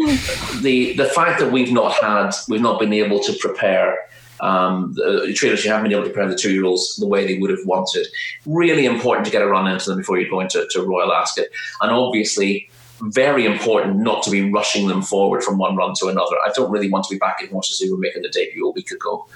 the 0.61 0.93
the 0.93 1.05
fact 1.05 1.39
that 1.39 1.51
we've 1.51 1.71
not 1.71 1.93
had 1.93 2.31
we've 2.49 2.61
not 2.61 2.79
been 2.79 2.93
able 2.93 3.19
to 3.21 3.33
prepare 3.33 3.97
um, 4.41 4.93
the 4.93 5.33
trainers 5.35 5.63
who 5.63 5.69
haven't 5.69 5.85
been 5.85 5.93
able 5.93 6.03
to 6.03 6.09
prepare 6.09 6.29
the 6.29 6.37
two 6.37 6.53
year 6.53 6.65
olds 6.65 6.95
the 6.97 7.07
way 7.07 7.25
they 7.25 7.37
would 7.37 7.49
have 7.49 7.65
wanted. 7.65 8.07
Really 8.45 8.85
important 8.85 9.25
to 9.25 9.31
get 9.31 9.41
a 9.41 9.47
run 9.47 9.67
into 9.67 9.89
them 9.89 9.99
before 9.99 10.19
you 10.19 10.29
go 10.29 10.39
into 10.39 10.67
to 10.69 10.81
Royal 10.83 11.13
Ascot. 11.13 11.45
And 11.81 11.91
obviously, 11.91 12.69
very 13.01 13.45
important 13.45 13.97
not 13.97 14.23
to 14.23 14.31
be 14.31 14.49
rushing 14.51 14.87
them 14.87 15.01
forward 15.01 15.43
from 15.43 15.57
one 15.57 15.75
run 15.75 15.93
to 15.99 16.07
another. 16.07 16.35
I 16.45 16.51
don't 16.53 16.71
really 16.71 16.89
want 16.89 17.05
to 17.05 17.13
be 17.13 17.19
backing 17.19 17.49
horses 17.49 17.79
who 17.79 17.91
were 17.91 17.99
making 17.99 18.21
the 18.21 18.29
debut 18.29 18.67
a 18.67 18.71
week 18.71 18.91
ago 18.91 19.27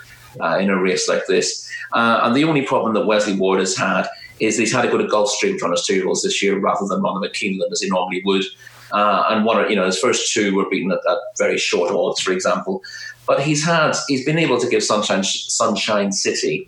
uh, 0.42 0.58
in 0.58 0.70
a 0.70 0.82
race 0.82 1.08
like 1.08 1.26
this. 1.28 1.70
Uh, 1.94 2.22
and 2.24 2.36
the 2.36 2.44
only 2.44 2.62
problem 2.62 2.94
that 2.94 3.06
Wesley 3.06 3.36
Ward 3.36 3.60
has 3.60 3.76
had 3.76 4.08
is 4.40 4.58
he's 4.58 4.72
had 4.72 4.84
to 4.84 4.90
go 4.90 4.98
to 4.98 5.06
Gulfstream 5.06 5.58
to 5.58 5.64
run 5.64 5.72
his 5.72 5.86
two 5.86 5.96
year 5.96 6.08
olds 6.08 6.24
this 6.24 6.42
year 6.42 6.58
rather 6.58 6.86
than 6.88 7.02
run 7.02 7.16
them 7.16 7.24
at 7.24 7.34
Keeneland 7.34 7.72
as 7.72 7.82
he 7.82 7.90
normally 7.90 8.22
would. 8.26 8.44
Uh, 8.92 9.26
and 9.30 9.46
one, 9.46 9.70
you 9.70 9.76
know, 9.76 9.86
his 9.86 10.00
first 10.00 10.34
two 10.34 10.56
were 10.56 10.70
beaten 10.70 10.92
at, 10.92 11.00
at 11.10 11.18
very 11.38 11.58
short 11.58 11.92
odds, 11.92 12.22
for 12.22 12.32
example. 12.32 12.82
But 13.28 13.42
he's 13.42 13.64
had 13.64 13.96
he's 14.08 14.26
been 14.26 14.40
able 14.40 14.60
to 14.60 14.68
give 14.68 14.84
Sunshine 14.84 15.24
Sunshine 15.24 16.12
City 16.12 16.68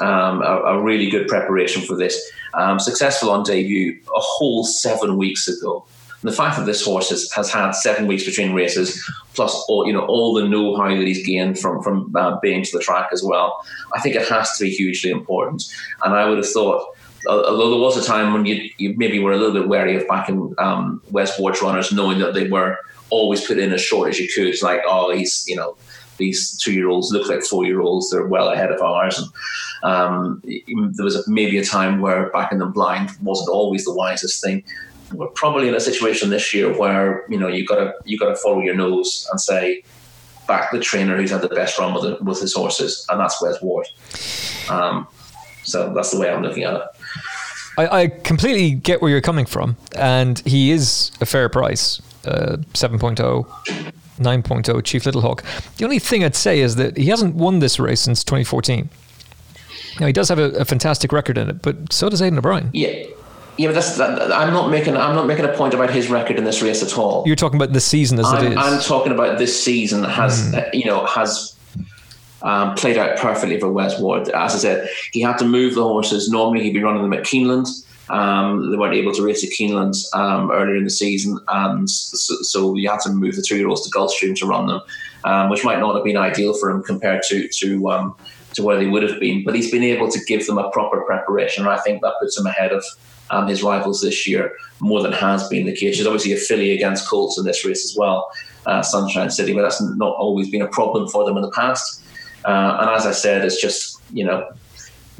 um, 0.00 0.42
a, 0.42 0.62
a, 0.62 0.82
really 0.82 1.10
good 1.10 1.28
preparation 1.28 1.82
for 1.82 1.96
this. 1.96 2.18
Um, 2.54 2.78
successful 2.78 3.30
on 3.30 3.42
debut 3.42 3.98
a 4.06 4.20
whole 4.20 4.64
seven 4.64 5.18
weeks 5.18 5.48
ago. 5.48 5.84
And 6.20 6.30
the 6.30 6.36
fact 6.36 6.56
that 6.56 6.66
this 6.66 6.84
horse 6.84 7.10
has, 7.10 7.30
has 7.32 7.52
had 7.52 7.72
seven 7.72 8.06
weeks 8.06 8.24
between 8.24 8.52
races, 8.52 9.00
plus 9.34 9.54
all 9.68 9.86
you 9.86 9.92
know 9.92 10.04
all 10.06 10.34
the 10.34 10.48
know-how 10.48 10.88
that 10.88 11.06
he's 11.06 11.24
gained 11.24 11.58
from 11.58 11.82
from 11.82 12.14
uh, 12.16 12.38
being 12.40 12.64
to 12.64 12.76
the 12.76 12.82
track 12.82 13.10
as 13.12 13.22
well, 13.22 13.64
I 13.94 14.00
think 14.00 14.16
it 14.16 14.28
has 14.28 14.56
to 14.58 14.64
be 14.64 14.70
hugely 14.70 15.10
important. 15.10 15.62
And 16.04 16.14
I 16.14 16.28
would 16.28 16.38
have 16.38 16.48
thought 16.48 16.84
although 17.26 17.70
there 17.70 17.80
was 17.80 17.96
a 17.96 18.06
time 18.06 18.32
when 18.32 18.46
you, 18.46 18.70
you 18.78 18.94
maybe 18.96 19.18
were 19.18 19.32
a 19.32 19.36
little 19.36 19.52
bit 19.52 19.68
wary 19.68 19.96
of 19.96 20.06
backing 20.08 20.54
um, 20.58 21.02
Wes 21.10 21.38
Ward's 21.38 21.60
runners, 21.60 21.92
knowing 21.92 22.18
that 22.20 22.34
they 22.34 22.48
were 22.48 22.78
always 23.10 23.46
put 23.46 23.58
in 23.58 23.72
as 23.72 23.80
short 23.80 24.08
as 24.08 24.20
you 24.20 24.28
could. 24.32 24.46
It's 24.46 24.62
like, 24.62 24.80
oh, 24.86 25.14
he's 25.14 25.44
you 25.46 25.56
know 25.56 25.76
these 26.18 26.56
two 26.58 26.72
year 26.72 26.88
olds 26.88 27.12
look 27.12 27.28
like 27.28 27.42
four 27.42 27.64
year 27.64 27.80
olds. 27.80 28.10
They're 28.10 28.26
well 28.26 28.50
ahead 28.50 28.70
of 28.70 28.80
ours. 28.80 29.18
And 29.82 29.92
um, 29.92 30.42
there 30.44 31.04
was 31.04 31.16
a, 31.16 31.30
maybe 31.30 31.58
a 31.58 31.64
time 31.64 32.00
where 32.00 32.30
backing 32.30 32.58
them 32.58 32.72
blind 32.72 33.10
wasn't 33.22 33.50
always 33.50 33.84
the 33.84 33.94
wisest 33.94 34.42
thing. 34.42 34.64
We're 35.12 35.28
probably 35.28 35.68
in 35.68 35.74
a 35.74 35.80
situation 35.80 36.30
this 36.30 36.52
year 36.52 36.76
where 36.76 37.24
you 37.28 37.38
know 37.38 37.48
you 37.48 37.66
gotta 37.66 37.94
you 38.04 38.18
gotta 38.18 38.36
follow 38.36 38.60
your 38.60 38.74
nose 38.74 39.26
and 39.30 39.40
say 39.40 39.82
back 40.46 40.70
the 40.70 40.80
trainer 40.80 41.16
who's 41.16 41.30
had 41.30 41.42
the 41.42 41.48
best 41.48 41.78
run 41.78 41.94
with 41.94 42.04
it, 42.04 42.22
with 42.22 42.40
his 42.40 42.54
horses, 42.54 43.06
and 43.08 43.20
that's 43.20 43.40
Wes 43.40 43.60
Ward. 43.62 43.86
Um, 44.70 45.06
so 45.64 45.92
that's 45.94 46.10
the 46.10 46.18
way 46.18 46.30
I'm 46.30 46.42
looking 46.42 46.64
at 46.64 46.74
it. 46.74 46.82
I, 47.76 48.02
I, 48.02 48.06
completely 48.08 48.72
get 48.72 49.00
where 49.00 49.10
you're 49.10 49.20
coming 49.20 49.46
from, 49.46 49.76
and 49.94 50.40
he 50.40 50.72
is 50.72 51.12
a 51.20 51.26
fair 51.26 51.48
price, 51.48 52.02
uh, 52.24 52.56
7.0 52.72 53.46
9.0 54.18 54.84
Chief 54.84 55.06
Little 55.06 55.20
Hawk. 55.20 55.44
The 55.76 55.84
only 55.84 55.98
thing 55.98 56.24
I'd 56.24 56.34
say 56.34 56.60
is 56.60 56.76
that 56.76 56.96
he 56.96 57.06
hasn't 57.06 57.36
won 57.36 57.60
this 57.60 57.78
race 57.78 58.00
since 58.00 58.24
2014. 58.24 58.88
Now 60.00 60.06
he 60.06 60.12
does 60.12 60.28
have 60.28 60.38
a, 60.38 60.50
a 60.50 60.64
fantastic 60.64 61.12
record 61.12 61.38
in 61.38 61.48
it, 61.48 61.62
but 61.62 61.92
so 61.92 62.08
does 62.08 62.20
Aidan 62.20 62.38
O'Brien. 62.38 62.70
Yeah. 62.72 63.04
Yeah, 63.58 63.68
but 63.68 63.74
that's 63.74 63.96
that, 63.96 64.32
I'm 64.32 64.52
not 64.52 64.70
making 64.70 64.96
I'm 64.96 65.16
not 65.16 65.26
making 65.26 65.44
a 65.44 65.52
point 65.52 65.74
about 65.74 65.90
his 65.90 66.08
record 66.08 66.38
in 66.38 66.44
this 66.44 66.62
race 66.62 66.80
at 66.80 66.96
all. 66.96 67.24
You're 67.26 67.36
talking 67.36 67.60
about 67.60 67.72
the 67.72 67.80
season 67.80 68.20
as 68.20 68.26
I'm, 68.26 68.46
it 68.46 68.52
is. 68.52 68.56
I'm 68.56 68.80
talking 68.80 69.10
about 69.10 69.38
this 69.38 69.62
season 69.62 70.04
has 70.04 70.52
mm. 70.52 70.72
you 70.72 70.84
know 70.84 71.04
has 71.06 71.56
um, 72.42 72.76
played 72.76 72.96
out 72.96 73.18
perfectly 73.18 73.58
for 73.58 73.70
Wes 73.70 73.98
Ward. 73.98 74.28
As 74.28 74.54
I 74.54 74.58
said, 74.58 74.88
he 75.12 75.20
had 75.20 75.38
to 75.38 75.44
move 75.44 75.74
the 75.74 75.82
horses. 75.82 76.30
Normally 76.30 76.62
he'd 76.62 76.72
be 76.72 76.82
running 76.82 77.02
them 77.02 77.12
at 77.12 77.24
Keeneland. 77.24 77.66
Um, 78.10 78.70
they 78.70 78.76
weren't 78.76 78.94
able 78.94 79.12
to 79.12 79.22
race 79.22 79.42
at 79.44 79.50
Keeneland 79.50 79.96
um, 80.14 80.52
earlier 80.52 80.76
in 80.76 80.84
the 80.84 80.90
season, 80.90 81.38
and 81.48 81.90
so, 81.90 82.36
so, 82.40 82.74
you 82.74 82.88
had 82.88 83.00
to 83.00 83.10
move 83.10 83.36
the 83.36 83.42
two-year-olds 83.42 83.86
to 83.86 83.90
Gulfstream 83.90 84.34
to 84.36 84.46
run 84.46 84.66
them, 84.66 84.80
um, 85.24 85.50
which 85.50 85.62
might 85.62 85.78
not 85.78 85.94
have 85.94 86.04
been 86.04 86.16
ideal 86.16 86.54
for 86.54 86.70
him 86.70 86.82
compared 86.82 87.22
to 87.24 87.48
to 87.48 87.90
um, 87.90 88.16
to 88.54 88.62
where 88.62 88.78
they 88.78 88.86
would 88.86 89.02
have 89.02 89.20
been. 89.20 89.44
But 89.44 89.56
he's 89.56 89.70
been 89.70 89.82
able 89.82 90.08
to 90.10 90.24
give 90.24 90.46
them 90.46 90.56
a 90.56 90.70
proper 90.70 91.02
preparation, 91.02 91.64
and 91.64 91.72
I 91.72 91.78
think 91.80 92.00
that 92.00 92.14
puts 92.18 92.38
him 92.38 92.46
ahead 92.46 92.72
of 92.72 92.82
um, 93.30 93.46
his 93.46 93.62
rivals 93.62 94.00
this 94.00 94.26
year 94.26 94.52
more 94.80 95.02
than 95.02 95.12
has 95.12 95.48
been 95.48 95.66
the 95.66 95.74
case. 95.74 95.96
There's 95.96 96.06
obviously 96.06 96.32
a 96.32 96.36
filly 96.36 96.72
against 96.72 97.08
Colts 97.08 97.38
in 97.38 97.44
this 97.44 97.64
race 97.64 97.84
as 97.84 97.96
well, 97.96 98.30
uh, 98.66 98.82
Sunshine 98.82 99.30
City, 99.30 99.52
but 99.52 99.62
that's 99.62 99.80
not 99.80 100.14
always 100.16 100.50
been 100.50 100.62
a 100.62 100.68
problem 100.68 101.08
for 101.08 101.24
them 101.24 101.36
in 101.36 101.42
the 101.42 101.50
past. 101.50 102.02
Uh, 102.44 102.78
and 102.80 102.90
as 102.90 103.06
I 103.06 103.12
said, 103.12 103.44
it's 103.44 103.60
just 103.60 104.00
you 104.12 104.24
know 104.24 104.48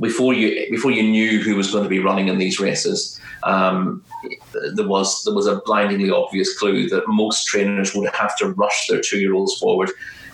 before 0.01 0.33
you 0.33 0.71
before 0.71 0.91
you 0.91 1.03
knew 1.03 1.41
who 1.43 1.57
was 1.57 1.71
going 1.71 1.85
to 1.85 1.91
be 1.91 1.99
running 1.99 2.29
in 2.29 2.39
these 2.39 2.61
races, 2.61 3.21
um, 3.43 4.03
there 4.75 4.87
was 4.87 5.25
there 5.25 5.35
was 5.35 5.47
a 5.47 5.57
blindingly 5.65 6.11
obvious 6.11 6.57
clue 6.59 6.89
that 6.89 7.05
most 7.09 7.47
trainers 7.47 7.95
would 7.95 8.09
have 8.15 8.37
to 8.39 8.51
rush 8.53 8.87
their 8.89 9.01
two 9.01 9.19
year 9.19 9.35
olds 9.35 9.59
forward, 9.59 9.91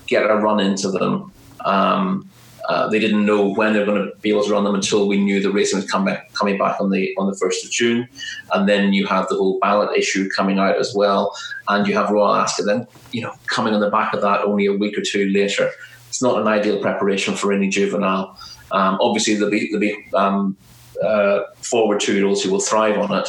get 0.07 0.31
a 0.31 0.37
run 0.37 0.61
into 0.61 0.91
them. 0.91 1.33
Um, 1.64 2.29
uh, 2.68 2.88
they 2.88 2.98
didn't 2.98 3.26
know 3.26 3.52
when 3.54 3.72
they're 3.72 3.84
going 3.84 4.02
to 4.02 4.16
be 4.18 4.30
able 4.30 4.44
to 4.44 4.50
run 4.50 4.64
them 4.64 4.74
until 4.74 5.06
we 5.06 5.18
knew 5.18 5.40
the 5.40 5.50
racing 5.50 5.78
was 5.78 5.90
coming 5.90 6.14
back, 6.14 6.32
coming 6.32 6.56
back 6.56 6.80
on 6.80 6.90
the 6.90 7.14
on 7.18 7.26
the 7.26 7.36
first 7.36 7.64
of 7.64 7.70
June, 7.70 8.08
and 8.52 8.68
then 8.68 8.92
you 8.92 9.06
have 9.06 9.28
the 9.28 9.36
whole 9.36 9.58
ballot 9.60 9.96
issue 9.96 10.28
coming 10.30 10.58
out 10.58 10.78
as 10.78 10.94
well, 10.94 11.36
and 11.68 11.86
you 11.86 11.94
have 11.94 12.10
Royal 12.10 12.34
Ascot 12.34 12.66
then 12.66 12.86
you 13.12 13.22
know 13.22 13.32
coming 13.46 13.74
on 13.74 13.80
the 13.80 13.90
back 13.90 14.14
of 14.14 14.22
that 14.22 14.42
only 14.42 14.66
a 14.66 14.72
week 14.72 14.96
or 14.96 15.02
two 15.02 15.28
later. 15.30 15.70
It's 16.08 16.22
not 16.22 16.40
an 16.40 16.46
ideal 16.46 16.80
preparation 16.80 17.34
for 17.34 17.52
any 17.52 17.68
juvenile. 17.68 18.38
Um, 18.70 18.98
obviously, 19.00 19.34
there'll 19.34 19.50
be, 19.50 19.66
there'll 19.66 19.80
be 19.80 19.96
um, 20.14 20.56
uh, 21.02 21.40
forward 21.56 22.06
year 22.06 22.24
olds 22.24 22.42
who 22.42 22.50
will 22.50 22.60
thrive 22.60 22.98
on 22.98 23.16
it, 23.18 23.28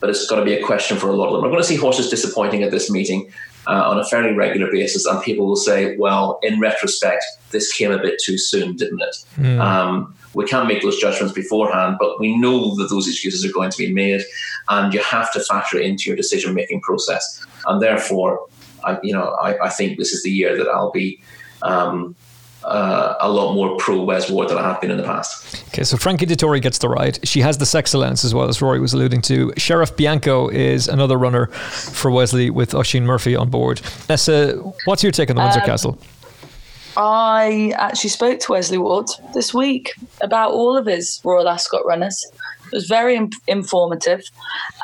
but 0.00 0.10
it's 0.10 0.26
got 0.26 0.36
to 0.36 0.44
be 0.44 0.54
a 0.54 0.62
question 0.62 0.96
for 0.96 1.08
a 1.08 1.12
lot 1.12 1.28
of 1.28 1.32
them. 1.32 1.42
We're 1.42 1.50
going 1.50 1.62
to 1.62 1.68
see 1.68 1.76
horses 1.76 2.10
disappointing 2.10 2.62
at 2.62 2.70
this 2.70 2.90
meeting 2.90 3.32
uh, 3.66 3.90
on 3.90 3.98
a 3.98 4.04
fairly 4.04 4.32
regular 4.32 4.70
basis, 4.70 5.06
and 5.06 5.22
people 5.22 5.46
will 5.46 5.56
say, 5.56 5.96
well, 5.96 6.38
in 6.42 6.60
retrospect, 6.60 7.24
this 7.50 7.72
came 7.72 7.90
a 7.90 7.98
bit 7.98 8.20
too 8.22 8.38
soon, 8.38 8.76
didn't 8.76 9.00
it? 9.00 9.16
Mm. 9.36 9.60
Um, 9.60 10.14
we 10.34 10.44
can't 10.44 10.68
make 10.68 10.82
those 10.82 10.98
judgments 10.98 11.34
beforehand, 11.34 11.96
but 11.98 12.20
we 12.20 12.36
know 12.36 12.74
that 12.76 12.90
those 12.90 13.08
excuses 13.08 13.44
are 13.44 13.52
going 13.52 13.70
to 13.70 13.78
be 13.78 13.92
made, 13.92 14.22
and 14.68 14.92
you 14.92 15.00
have 15.00 15.32
to 15.32 15.40
factor 15.40 15.78
it 15.78 15.86
into 15.86 16.04
your 16.10 16.16
decision 16.16 16.54
making 16.54 16.82
process. 16.82 17.44
And 17.66 17.82
therefore, 17.82 18.46
I, 18.84 18.98
you 19.02 19.12
know, 19.12 19.30
I, 19.40 19.66
I, 19.66 19.68
think 19.70 19.98
this 19.98 20.12
is 20.12 20.22
the 20.22 20.30
year 20.30 20.56
that 20.56 20.68
I'll 20.68 20.92
be 20.92 21.20
um, 21.62 22.14
uh, 22.66 23.16
a 23.20 23.30
lot 23.30 23.54
more 23.54 23.76
pro 23.76 24.02
Wes 24.02 24.28
Ward 24.28 24.48
than 24.48 24.58
I 24.58 24.62
have 24.62 24.80
been 24.80 24.90
in 24.90 24.96
the 24.96 25.04
past. 25.04 25.64
Okay, 25.68 25.84
so 25.84 25.96
Frankie 25.96 26.26
Dettori 26.26 26.60
gets 26.60 26.78
the 26.78 26.88
ride. 26.88 27.26
She 27.26 27.40
has 27.40 27.58
the 27.58 27.66
sex 27.66 27.94
allowance 27.94 28.24
as 28.24 28.34
well 28.34 28.48
as 28.48 28.60
Rory 28.60 28.80
was 28.80 28.92
alluding 28.92 29.22
to. 29.22 29.52
Sheriff 29.56 29.96
Bianco 29.96 30.48
is 30.48 30.88
another 30.88 31.16
runner 31.16 31.46
for 31.46 32.10
Wesley 32.10 32.50
with 32.50 32.74
Oisin 32.74 33.06
Murphy 33.06 33.36
on 33.36 33.50
board. 33.50 33.80
Nessa, 34.08 34.54
what's 34.84 35.02
your 35.02 35.12
take 35.12 35.30
on 35.30 35.36
the 35.36 35.42
Windsor 35.42 35.60
um, 35.60 35.66
Castle? 35.66 35.98
I 36.96 37.72
actually 37.76 38.10
spoke 38.10 38.40
to 38.40 38.52
Wesley 38.52 38.78
Ward 38.78 39.06
this 39.32 39.54
week 39.54 39.92
about 40.20 40.50
all 40.50 40.76
of 40.76 40.86
his 40.86 41.20
Royal 41.24 41.48
Ascot 41.48 41.86
runners. 41.86 42.26
It 42.66 42.72
was 42.72 42.86
very 42.86 43.14
in- 43.14 43.30
informative. 43.46 44.22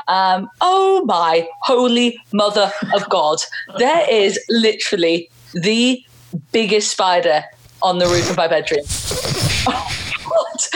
Um, 0.07 0.49
oh 0.61 1.05
my 1.07 1.49
holy 1.63 2.21
mother 2.33 2.71
of 2.95 3.09
God. 3.09 3.39
There 3.79 4.09
is 4.09 4.39
literally 4.51 5.31
the 5.53 6.05
biggest 6.53 6.91
spider 6.93 7.45
on 7.83 7.99
the 7.99 8.07
roof 8.07 8.31
of 8.31 8.37
my 8.37 8.49
bedroom. 8.49 8.81
what? 9.65 10.69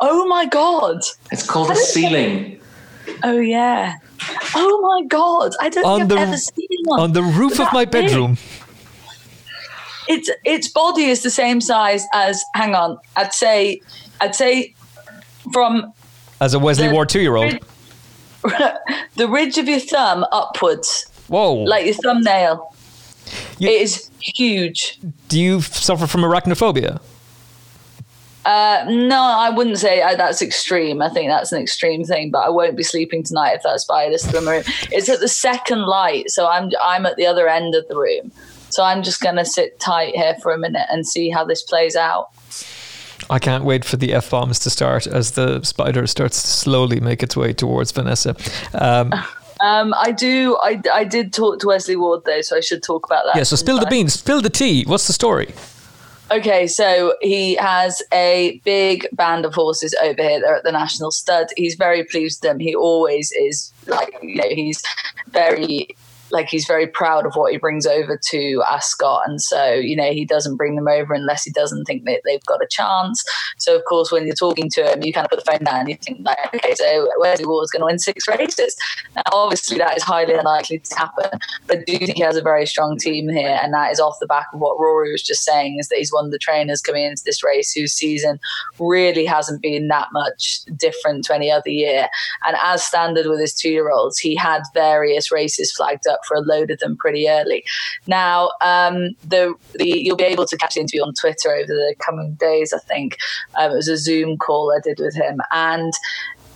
Oh 0.00 0.26
my 0.26 0.46
god! 0.46 1.00
It's 1.32 1.46
called 1.46 1.70
a 1.70 1.76
ceiling. 1.76 2.60
Oh 3.22 3.38
yeah. 3.38 3.96
Oh 4.54 4.80
my 4.82 5.06
god! 5.06 5.52
I 5.60 5.68
don't 5.68 5.84
on 5.84 5.98
think 6.00 6.10
the, 6.10 6.16
I've 6.16 6.28
ever 6.28 6.36
seen 6.36 6.68
one. 6.84 7.00
On 7.00 7.12
the 7.12 7.22
roof 7.22 7.60
of 7.60 7.72
my 7.72 7.84
bedroom. 7.84 8.36
its 10.08 10.30
its 10.44 10.68
body 10.68 11.04
is 11.04 11.22
the 11.22 11.30
same 11.30 11.60
size 11.60 12.04
as. 12.12 12.44
Hang 12.54 12.74
on, 12.74 12.98
I'd 13.16 13.32
say, 13.32 13.80
I'd 14.20 14.34
say, 14.34 14.74
from 15.52 15.92
As 16.40 16.54
a 16.54 16.58
Wesley 16.58 16.88
The- 16.88 16.94
Ward 16.94 17.08
two-year-old. 17.08 17.58
the 19.16 19.28
ridge 19.28 19.58
of 19.58 19.68
your 19.68 19.80
thumb 19.80 20.24
upwards, 20.32 21.06
Whoa! 21.28 21.54
like 21.54 21.84
your 21.86 21.94
thumbnail. 21.94 22.74
You- 23.58 23.68
it 23.68 23.80
is 23.82 24.10
huge. 24.20 24.98
Do 25.28 25.40
you 25.40 25.60
suffer 25.60 26.06
from 26.06 26.22
arachnophobia? 26.22 27.00
Uh, 28.44 28.84
no, 28.88 29.20
I 29.20 29.50
wouldn't 29.50 29.78
say 29.78 30.00
uh, 30.00 30.16
that's 30.16 30.40
extreme. 30.40 31.02
I 31.02 31.10
think 31.10 31.28
that's 31.28 31.52
an 31.52 31.60
extreme 31.60 32.04
thing, 32.04 32.30
but 32.30 32.38
I 32.46 32.48
won't 32.48 32.76
be 32.76 32.82
sleeping 32.82 33.22
tonight 33.22 33.52
if 33.52 33.62
that 33.64 33.78
spider's 33.80 34.24
through 34.24 34.40
my 34.40 34.52
room. 34.56 34.64
It's 34.90 35.08
at 35.10 35.20
the 35.20 35.28
second 35.28 35.82
light, 35.82 36.30
so 36.30 36.46
I'm 36.48 36.70
I'm 36.82 37.04
at 37.04 37.16
the 37.16 37.26
other 37.26 37.46
end 37.48 37.74
of 37.74 37.86
the 37.88 37.96
room. 37.96 38.32
So 38.70 38.82
I'm 38.82 39.02
just 39.02 39.20
gonna 39.20 39.44
sit 39.44 39.78
tight 39.80 40.14
here 40.14 40.34
for 40.40 40.52
a 40.52 40.58
minute 40.58 40.86
and 40.90 41.06
see 41.06 41.28
how 41.28 41.44
this 41.44 41.62
plays 41.62 41.94
out. 41.94 42.28
I 43.28 43.38
can't 43.38 43.64
wait 43.64 43.84
for 43.84 43.98
the 43.98 44.14
f 44.14 44.30
bombs 44.30 44.58
to 44.60 44.70
start 44.70 45.06
as 45.06 45.32
the 45.32 45.62
spider 45.62 46.06
starts 46.06 46.40
to 46.40 46.48
slowly 46.48 47.00
make 47.00 47.22
its 47.22 47.36
way 47.36 47.52
towards 47.52 47.92
Vanessa. 47.92 48.34
Um, 48.72 49.12
Um, 49.60 49.94
I 49.96 50.12
do. 50.12 50.56
I, 50.60 50.80
I 50.92 51.04
did 51.04 51.32
talk 51.32 51.58
to 51.60 51.66
Wesley 51.68 51.96
Ward 51.96 52.22
though, 52.24 52.40
so 52.40 52.56
I 52.56 52.60
should 52.60 52.82
talk 52.82 53.06
about 53.06 53.24
that. 53.26 53.36
yeah, 53.36 53.42
so 53.42 53.56
spill 53.56 53.78
the 53.78 53.86
beans, 53.86 54.14
spill 54.14 54.40
the 54.40 54.50
tea. 54.50 54.84
What's 54.84 55.06
the 55.06 55.12
story? 55.12 55.54
Okay, 56.30 56.66
so 56.66 57.14
he 57.22 57.54
has 57.54 58.02
a 58.12 58.60
big 58.64 59.08
band 59.12 59.46
of 59.46 59.54
horses 59.54 59.94
over 60.02 60.22
here. 60.22 60.40
They're 60.40 60.56
at 60.56 60.64
the 60.64 60.72
National 60.72 61.10
Stud. 61.10 61.48
He's 61.56 61.74
very 61.74 62.04
pleased 62.04 62.42
with 62.42 62.50
them. 62.50 62.58
He 62.58 62.74
always 62.74 63.32
is 63.32 63.72
like, 63.86 64.14
you 64.22 64.34
know, 64.34 64.48
he's 64.50 64.82
very 65.28 65.96
like 66.30 66.48
he's 66.48 66.66
very 66.66 66.86
proud 66.86 67.26
of 67.26 67.34
what 67.34 67.52
he 67.52 67.58
brings 67.58 67.86
over 67.86 68.18
to 68.30 68.62
Ascot, 68.70 69.22
and 69.26 69.40
so 69.40 69.72
you 69.74 69.96
know 69.96 70.10
he 70.12 70.24
doesn't 70.24 70.56
bring 70.56 70.76
them 70.76 70.88
over 70.88 71.14
unless 71.14 71.44
he 71.44 71.50
doesn't 71.50 71.84
think 71.84 72.04
that 72.04 72.22
they've 72.24 72.44
got 72.44 72.62
a 72.62 72.66
chance. 72.70 73.24
So 73.58 73.76
of 73.76 73.84
course, 73.84 74.12
when 74.12 74.26
you're 74.26 74.34
talking 74.34 74.68
to 74.70 74.92
him, 74.92 75.02
you 75.02 75.12
kind 75.12 75.24
of 75.24 75.30
put 75.30 75.44
the 75.44 75.50
phone 75.50 75.64
down. 75.64 75.80
And 75.80 75.88
you 75.88 75.96
think 75.96 76.20
like, 76.24 76.38
okay, 76.54 76.74
so 76.74 77.10
Wesley 77.18 77.46
Ward's 77.46 77.70
going 77.70 77.80
to 77.80 77.86
win 77.86 77.98
six 77.98 78.26
races. 78.26 78.76
Now, 79.14 79.22
obviously, 79.32 79.78
that 79.78 79.96
is 79.96 80.02
highly 80.02 80.34
unlikely 80.34 80.80
to 80.80 80.94
happen, 80.94 81.38
but 81.66 81.78
I 81.78 81.84
do 81.84 81.98
think 81.98 82.16
he 82.16 82.22
has 82.22 82.36
a 82.36 82.42
very 82.42 82.66
strong 82.66 82.98
team 82.98 83.28
here, 83.28 83.58
and 83.62 83.72
that 83.74 83.92
is 83.92 84.00
off 84.00 84.16
the 84.20 84.26
back 84.26 84.46
of 84.52 84.60
what 84.60 84.78
Rory 84.78 85.12
was 85.12 85.22
just 85.22 85.44
saying, 85.44 85.78
is 85.78 85.88
that 85.88 85.98
he's 85.98 86.12
one 86.12 86.26
of 86.26 86.30
the 86.30 86.38
trainers 86.38 86.80
coming 86.80 87.04
into 87.04 87.22
this 87.24 87.42
race 87.44 87.72
whose 87.72 87.92
season 87.92 88.38
really 88.78 89.24
hasn't 89.24 89.62
been 89.62 89.88
that 89.88 90.08
much 90.12 90.60
different 90.76 91.24
to 91.24 91.34
any 91.34 91.50
other 91.50 91.70
year. 91.70 92.08
And 92.46 92.56
as 92.62 92.84
standard 92.84 93.26
with 93.26 93.40
his 93.40 93.54
two-year-olds, 93.54 94.18
he 94.18 94.34
had 94.34 94.62
various 94.74 95.30
races 95.30 95.72
flagged 95.72 96.06
up 96.06 96.17
for 96.26 96.36
a 96.36 96.40
load 96.40 96.70
of 96.70 96.78
them 96.78 96.96
pretty 96.96 97.28
early. 97.28 97.64
Now, 98.06 98.50
um, 98.62 99.10
the, 99.24 99.54
the 99.74 99.86
you'll 99.86 100.16
be 100.16 100.24
able 100.24 100.46
to 100.46 100.56
catch 100.56 100.74
the 100.74 100.80
interview 100.80 101.02
on 101.02 101.14
Twitter 101.14 101.52
over 101.52 101.66
the 101.66 101.94
coming 101.98 102.34
days. 102.34 102.72
I 102.72 102.78
think 102.78 103.18
um, 103.58 103.72
it 103.72 103.76
was 103.76 103.88
a 103.88 103.96
Zoom 103.96 104.36
call 104.36 104.72
I 104.76 104.80
did 104.80 104.98
with 104.98 105.14
him, 105.14 105.40
and 105.52 105.92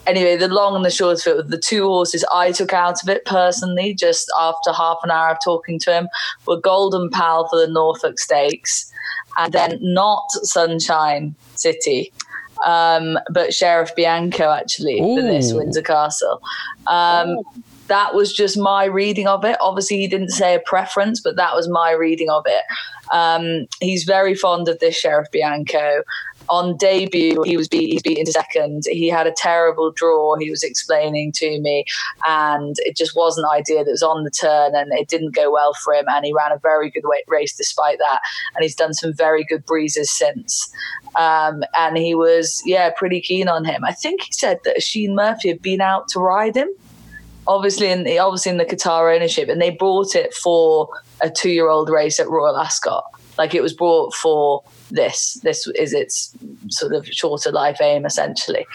anyway, 0.07 0.37
the 0.37 0.49
long 0.49 0.77
and 0.77 0.85
the 0.85 0.91
short 0.91 1.21
of 1.21 1.27
it, 1.27 1.37
with 1.37 1.51
the 1.51 1.59
two 1.59 1.87
horses 1.87 2.25
I 2.33 2.53
took 2.53 2.73
out 2.73 3.03
of 3.03 3.09
it 3.09 3.25
personally, 3.25 3.95
just 3.95 4.31
after 4.39 4.73
half 4.73 4.99
an 5.03 5.11
hour 5.11 5.31
of 5.31 5.39
talking 5.45 5.79
to 5.81 5.93
him, 5.93 6.09
were 6.47 6.61
Golden 6.61 7.11
Pal 7.11 7.49
for 7.49 7.59
the 7.59 7.73
Norfolk 7.73 8.19
Stakes, 8.19 8.91
and 9.39 9.53
then 9.53 9.79
not 9.81 10.25
Sunshine 10.31 11.35
City. 11.55 12.13
Um, 12.65 13.19
but 13.31 13.53
Sheriff 13.53 13.91
Bianco 13.97 14.53
actually 14.53 14.99
for 14.99 15.21
this 15.21 15.53
Windsor 15.53 15.83
Castle. 15.83 16.41
Um, 16.87 17.39
that 17.93 18.15
was 18.15 18.33
just 18.33 18.57
my 18.57 18.87
reading 18.87 19.29
of 19.29 19.45
it. 19.45 19.55
Obviously, 19.61 19.99
he 19.99 20.09
didn't 20.09 20.31
say 20.31 20.55
a 20.55 20.61
preference, 20.61 21.21
but 21.21 21.37
that 21.37 21.55
was 21.55 21.69
my 21.69 21.91
reading 21.91 22.31
of 22.31 22.43
it. 22.47 22.65
Um, 23.13 23.67
he's 23.81 24.05
very 24.05 24.35
fond 24.35 24.67
of 24.67 24.79
this 24.79 24.97
Sheriff 24.97 25.31
Bianco. 25.31 26.03
On 26.49 26.75
debut, 26.79 27.43
he 27.43 27.59
was 27.59 27.69
beat, 27.69 27.93
he's 27.93 28.01
beaten 28.01 28.25
to 28.25 28.33
second. 28.33 28.85
He 28.87 29.09
had 29.09 29.27
a 29.27 29.35
terrible 29.37 29.93
draw. 29.93 30.37
He 30.37 30.49
was 30.49 30.63
explaining 30.63 31.33
to 31.33 31.61
me, 31.61 31.85
and 32.27 32.75
it 32.79 32.97
just 32.97 33.15
wasn't 33.15 33.47
ideal. 33.53 33.83
It 33.83 33.91
was 33.91 34.03
on 34.03 34.25
the 34.25 34.31
turn, 34.31 34.75
and 34.75 34.91
it 34.95 35.09
didn't 35.09 35.35
go 35.35 35.53
well 35.53 35.75
for 35.85 35.93
him. 35.93 36.07
And 36.09 36.25
he 36.25 36.33
ran 36.33 36.51
a 36.51 36.59
very 36.61 36.91
good 36.91 37.05
race 37.29 37.55
despite 37.55 37.99
that. 37.99 38.21
And 38.55 38.63
he's 38.63 38.75
done 38.75 38.95
some 38.95 39.13
very 39.13 39.45
good 39.45 39.67
breezes 39.67 40.11
since. 40.11 40.73
Um, 41.17 41.63
and 41.79 41.99
he 41.99 42.15
was, 42.15 42.63
yeah, 42.65 42.89
pretty 42.97 43.21
keen 43.21 43.49
on 43.49 43.67
him. 43.67 43.85
I 43.85 43.93
think 43.93 44.23
he 44.23 44.33
said 44.33 44.61
that 44.65 44.77
Oisin 44.79 45.15
Murphy 45.15 45.51
had 45.51 45.61
been 45.61 45.83
out 45.83 46.09
to 46.09 46.21
ride 46.21 46.57
him 46.57 46.71
obviously 47.47 47.91
in 47.91 48.05
the 48.05 48.19
obviously 48.19 48.51
in 48.51 48.59
the 48.59 48.65
Qatar 48.65 49.15
ownership, 49.15 49.49
and 49.49 49.61
they 49.61 49.71
bought 49.71 50.15
it 50.15 50.35
for 50.35 50.89
a 51.21 51.31
two-year-old 51.31 51.89
race 51.89 52.19
at 52.21 52.29
Royal 52.29 52.57
Ascot. 52.57 53.05
Like 53.39 53.55
it 53.55 53.63
was 53.63 53.73
bought 53.73 54.15
for 54.15 54.63
this. 54.91 55.41
This 55.43 55.67
is 55.75 55.95
its 55.95 56.33
sort 56.69 56.93
of 56.93 57.07
shorter 57.07 57.51
life 57.51 57.79
aim, 57.81 58.05
essentially. 58.05 58.67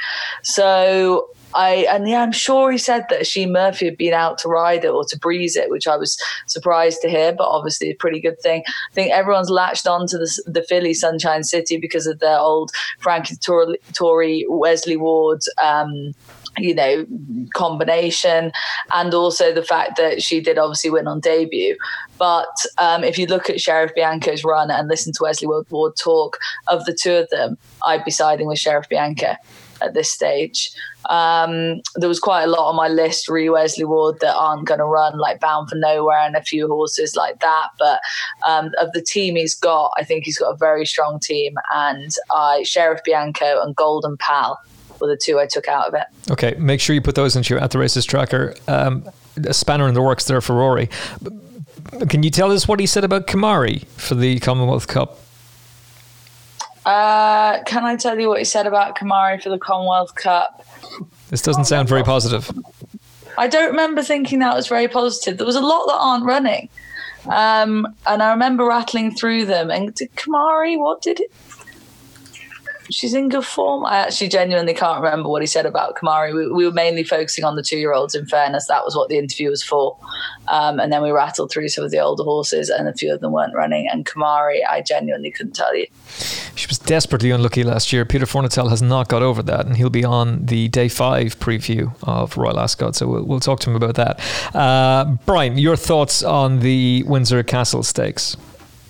So 0.44 1.30
I 1.54 1.88
and 1.90 2.08
yeah, 2.08 2.22
I'm 2.22 2.32
sure 2.32 2.72
he 2.72 2.78
said 2.78 3.06
that 3.10 3.22
Oisin 3.22 3.52
Murphy 3.52 3.86
had 3.86 3.98
been 3.98 4.14
out 4.14 4.38
to 4.40 4.50
ride 4.50 4.84
it 4.84 4.90
or 4.90 5.06
to 5.06 5.18
breeze 5.20 5.56
it, 5.56 5.70
which 5.70 5.88
I 5.88 5.96
was 5.96 6.18
surprised 6.48 7.02
to 7.02 7.10
hear, 7.10 7.34
but 7.34 7.48
obviously 7.48 7.92
a 7.92 7.96
pretty 7.96 8.20
good 8.20 8.40
thing. 8.42 8.64
I 8.68 8.94
think 8.94 9.12
everyone's 9.12 9.50
latched 9.50 9.88
on 9.88 10.08
to 10.08 10.18
the, 10.18 10.44
the 10.48 10.64
filly 10.64 10.94
Sunshine 10.94 11.44
City 11.44 11.78
because 11.78 12.08
of 12.08 12.20
their 12.20 12.38
old 12.40 12.72
Frankie 13.00 13.38
Tory, 13.38 13.78
Tory 13.94 14.46
Wesley 14.50 14.98
Ward. 14.98 15.42
Um, 15.64 16.14
you 16.58 16.74
know, 16.74 17.06
combination, 17.54 18.52
and 18.94 19.14
also 19.14 19.54
the 19.54 19.64
fact 19.64 19.98
that 19.98 20.22
she 20.22 20.40
did 20.42 20.58
obviously 20.58 20.90
win 20.90 21.08
on 21.08 21.20
debut. 21.20 21.78
But 22.18 22.48
um, 22.78 23.04
if 23.04 23.18
you 23.18 23.28
look 23.28 23.50
at 23.50 23.62
Sheriff 23.62 23.94
Bianco's 23.96 24.44
run 24.44 24.72
and 24.72 24.88
listen 24.88 25.14
to 25.14 25.20
Wesley 25.24 25.48
Ward 25.48 25.70
Ward 25.70 25.94
talk 25.96 26.38
of 26.68 26.86
the 26.86 26.94
two 26.94 27.14
of 27.14 27.30
them, 27.30 27.58
I'd 27.86 28.06
be 28.06 28.12
siding 28.12 28.48
with 28.48 28.60
Sheriff 28.60 28.90
Bianca 28.90 29.38
at 29.82 29.94
this 29.94 30.12
stage. 30.12 30.72
Um, 31.10 31.82
there 31.96 32.10
was 32.10 32.20
quite 32.20 32.44
a 32.44 32.48
lot 32.48 32.70
on 32.70 32.76
my 32.76 32.88
list, 32.88 33.30
re 33.30 33.50
Wesley 33.50 33.86
Ward, 33.86 34.20
that 34.20 34.36
aren't 34.36 34.66
going 34.66 34.80
to 34.80 34.86
run, 34.86 35.18
like 35.18 35.40
Bound 35.40 35.70
for 35.70 35.76
Nowhere 35.76 36.20
and 36.20 36.36
a 36.36 36.42
few 36.42 36.68
horses 36.68 37.16
like 37.16 37.40
that. 37.40 37.70
But 37.80 38.00
um, 38.46 38.72
of 38.80 38.92
the 38.94 39.02
team 39.02 39.36
he's 39.36 39.56
got, 39.56 39.92
I 39.98 40.04
think 40.04 40.26
he's 40.26 40.38
got 40.38 40.50
a 40.50 40.58
very 40.58 40.86
strong 40.86 41.20
team. 41.20 41.56
And 41.74 42.12
I, 42.32 42.64
Sheriff 42.64 43.02
Bianco 43.06 43.62
and 43.62 43.76
Golden 43.76 44.18
Pal 44.18 44.60
were 45.00 45.08
the 45.08 45.18
two 45.18 45.40
I 45.40 45.46
took 45.46 45.68
out 45.68 45.88
of 45.88 45.94
it. 45.94 46.32
Okay, 46.32 46.56
make 46.58 46.80
sure 46.80 46.94
you 46.94 47.02
put 47.02 47.16
those 47.16 47.36
into 47.36 47.54
your 47.54 47.64
at 47.64 47.72
the 47.72 47.80
races 47.80 48.06
tracker. 48.06 48.56
Um, 48.68 49.08
a 49.46 49.54
spanner 49.54 49.88
in 49.88 49.94
the 49.94 50.02
works 50.02 50.26
there 50.26 50.42
for 50.42 50.56
Rory. 50.56 50.90
Can 52.10 52.24
you 52.24 52.30
tell 52.30 52.52
us 52.52 52.68
what 52.68 52.80
he 52.80 52.86
said 52.86 53.04
about 53.04 53.28
Kimari 53.28 53.86
for 53.88 54.16
the 54.16 54.40
Commonwealth 54.40 54.88
Cup? 54.88 55.20
Uh, 56.86 57.62
can 57.64 57.86
I 57.86 57.96
tell 57.98 58.18
you 58.18 58.30
what 58.30 58.40
he 58.40 58.46
said 58.46 58.66
about 58.66 58.98
Kimari 58.98 59.42
for 59.42 59.50
the 59.50 59.58
Commonwealth 59.58 60.16
Cup? 60.16 60.66
This 61.30 61.42
doesn't 61.42 61.66
sound 61.66 61.90
very 61.90 62.04
positive. 62.04 62.50
I 63.38 63.48
don't 63.48 63.70
remember 63.70 64.02
thinking 64.02 64.40
that 64.40 64.56
was 64.56 64.68
very 64.68 64.88
positive. 64.88 65.38
There 65.38 65.46
was 65.46 65.56
a 65.56 65.62
lot 65.62 65.86
that 65.88 65.98
aren't 66.00 66.26
running. 66.26 66.70
Um, 67.26 67.88
and 68.06 68.24
I 68.24 68.32
remember 68.32 68.66
rattling 68.66 69.14
through 69.14 69.46
them. 69.46 69.70
And 69.70 69.94
did 69.94 70.16
Kimari, 70.16 70.80
what 70.80 71.02
did 71.02 71.20
it? 71.20 71.32
She's 72.90 73.14
in 73.14 73.30
good 73.30 73.46
form. 73.46 73.86
I 73.86 73.98
actually 73.98 74.30
genuinely 74.30 74.74
can't 74.74 75.02
remember 75.02 75.30
what 75.30 75.42
he 75.42 75.48
said 75.48 75.66
about 75.66 75.96
Kimari. 75.96 76.34
We, 76.34 76.52
we 76.52 76.66
were 76.66 76.72
mainly 76.72 77.04
focusing 77.04 77.44
on 77.44 77.56
the 77.56 77.64
two 77.64 77.78
year 77.78 77.94
olds, 77.94 78.16
in 78.16 78.26
fairness. 78.26 78.68
That 78.68 78.86
was 78.86 78.96
what 78.96 79.10
the 79.10 79.18
interview 79.18 79.50
was 79.50 79.64
for. 79.64 79.98
Um, 80.48 80.80
and 80.80 80.92
then 80.92 81.04
we 81.04 81.12
rattled 81.12 81.52
through 81.52 81.70
some 81.70 81.84
of 81.84 81.92
the 81.92 82.00
older 82.00 82.24
horses, 82.24 82.70
and 82.70 82.88
a 82.88 82.94
few 82.94 83.14
of 83.14 83.20
them 83.20 83.32
weren't 83.32 83.54
running. 83.54 83.88
And 83.92 84.06
Kimari, 84.06 84.62
I 84.68 84.82
genuinely 84.82 85.32
couldn't 85.32 85.54
tell 85.54 85.76
you. 85.76 85.88
She 86.56 86.68
was 86.68 86.80
desperately 86.80 87.32
unlucky 87.32 87.64
last 87.64 87.92
year. 87.92 88.06
Peter 88.06 88.26
Fornatale 88.26 88.70
has 88.70 88.82
not 88.82 89.10
got 89.10 89.22
over 89.22 89.44
that, 89.44 89.66
and 89.66 89.78
he'll 89.78 89.90
be 89.90 90.06
on 90.06 90.46
the 90.46 90.68
day 90.70 90.88
five 90.88 91.40
preview 91.40 91.94
of 92.04 92.38
Royal 92.38 92.60
Ascot. 92.60 92.96
So 92.96 93.08
we'll, 93.08 93.24
we'll 93.24 93.40
talk 93.40 93.60
to 93.62 93.70
him 93.70 93.76
about 93.76 93.96
that. 93.96 94.56
Uh, 94.56 95.18
Brian, 95.26 95.58
your 95.58 95.76
thoughts 95.76 96.24
on 96.24 96.60
the 96.60 97.04
Windsor 97.06 97.44
Castle 97.44 97.84
Stakes? 97.84 98.38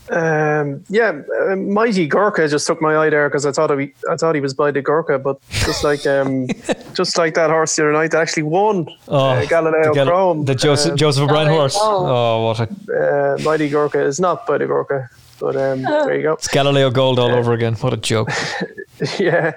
Um, 0.10 0.84
yeah, 0.90 1.22
uh, 1.50 1.56
Mighty 1.56 2.08
Gorka 2.08 2.48
just 2.48 2.66
took 2.68 2.82
my 2.82 2.96
eye 2.98 3.10
there 3.10 3.28
because 3.30 3.46
I 3.46 3.52
thought 3.52 3.78
he, 3.78 3.94
I 4.10 4.16
thought 4.16 4.36
he 4.36 4.42
was 4.42 4.54
by 4.54 4.72
the 4.72 4.82
Gurkha, 4.82 5.20
but 5.20 5.38
just 5.50 5.84
like 5.84 6.06
um, 6.08 6.48
just 6.94 7.18
like 7.18 7.34
that 7.34 7.50
horse 7.50 7.76
the 7.76 7.84
other 7.84 7.94
night, 7.94 8.14
actually 8.14 8.44
won 8.44 8.88
uh, 9.10 9.46
Galileo 9.46 9.90
the, 9.90 9.94
Gal- 9.94 10.06
Chrome. 10.08 10.46
the 10.46 10.56
Joseph, 10.56 10.92
Um, 10.92 10.98
Joseph 10.98 11.24
O'Brien 11.24 11.48
horse. 11.50 11.78
Oh, 11.80 12.46
what 12.46 12.60
a 12.60 13.34
uh, 13.34 13.38
Mighty 13.44 13.70
Gorka 13.70 14.02
is 14.02 14.20
not 14.20 14.48
by 14.48 14.58
the 14.58 14.66
Gurkha, 14.66 15.10
but 15.40 15.56
um, 15.56 15.82
there 15.84 16.16
you 16.16 16.24
go. 16.24 16.34
it's 16.34 16.48
Galileo 16.48 16.90
Gold 16.90 17.20
all 17.20 17.32
over 17.32 17.52
again. 17.54 17.74
What 17.76 17.94
a 17.94 17.98
joke. 17.98 18.30
yeah. 19.20 19.54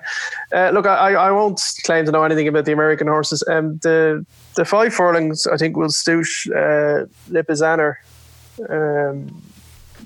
Uh, 0.52 0.70
look, 0.74 0.86
I, 0.86 1.14
I 1.14 1.30
won't 1.30 1.60
claim 1.84 2.04
to 2.06 2.10
know 2.12 2.24
anything 2.24 2.48
about 2.48 2.64
the 2.64 2.72
American 2.72 3.06
horses. 3.06 3.44
Um, 3.48 3.78
the 3.78 4.26
the 4.56 4.64
five 4.64 4.92
furlongs, 4.92 5.46
I 5.46 5.56
think, 5.56 5.76
will 5.76 5.88
Stouche 5.90 6.48
uh, 6.50 7.06
Lipizzaner. 7.30 7.94
Um, 8.68 9.42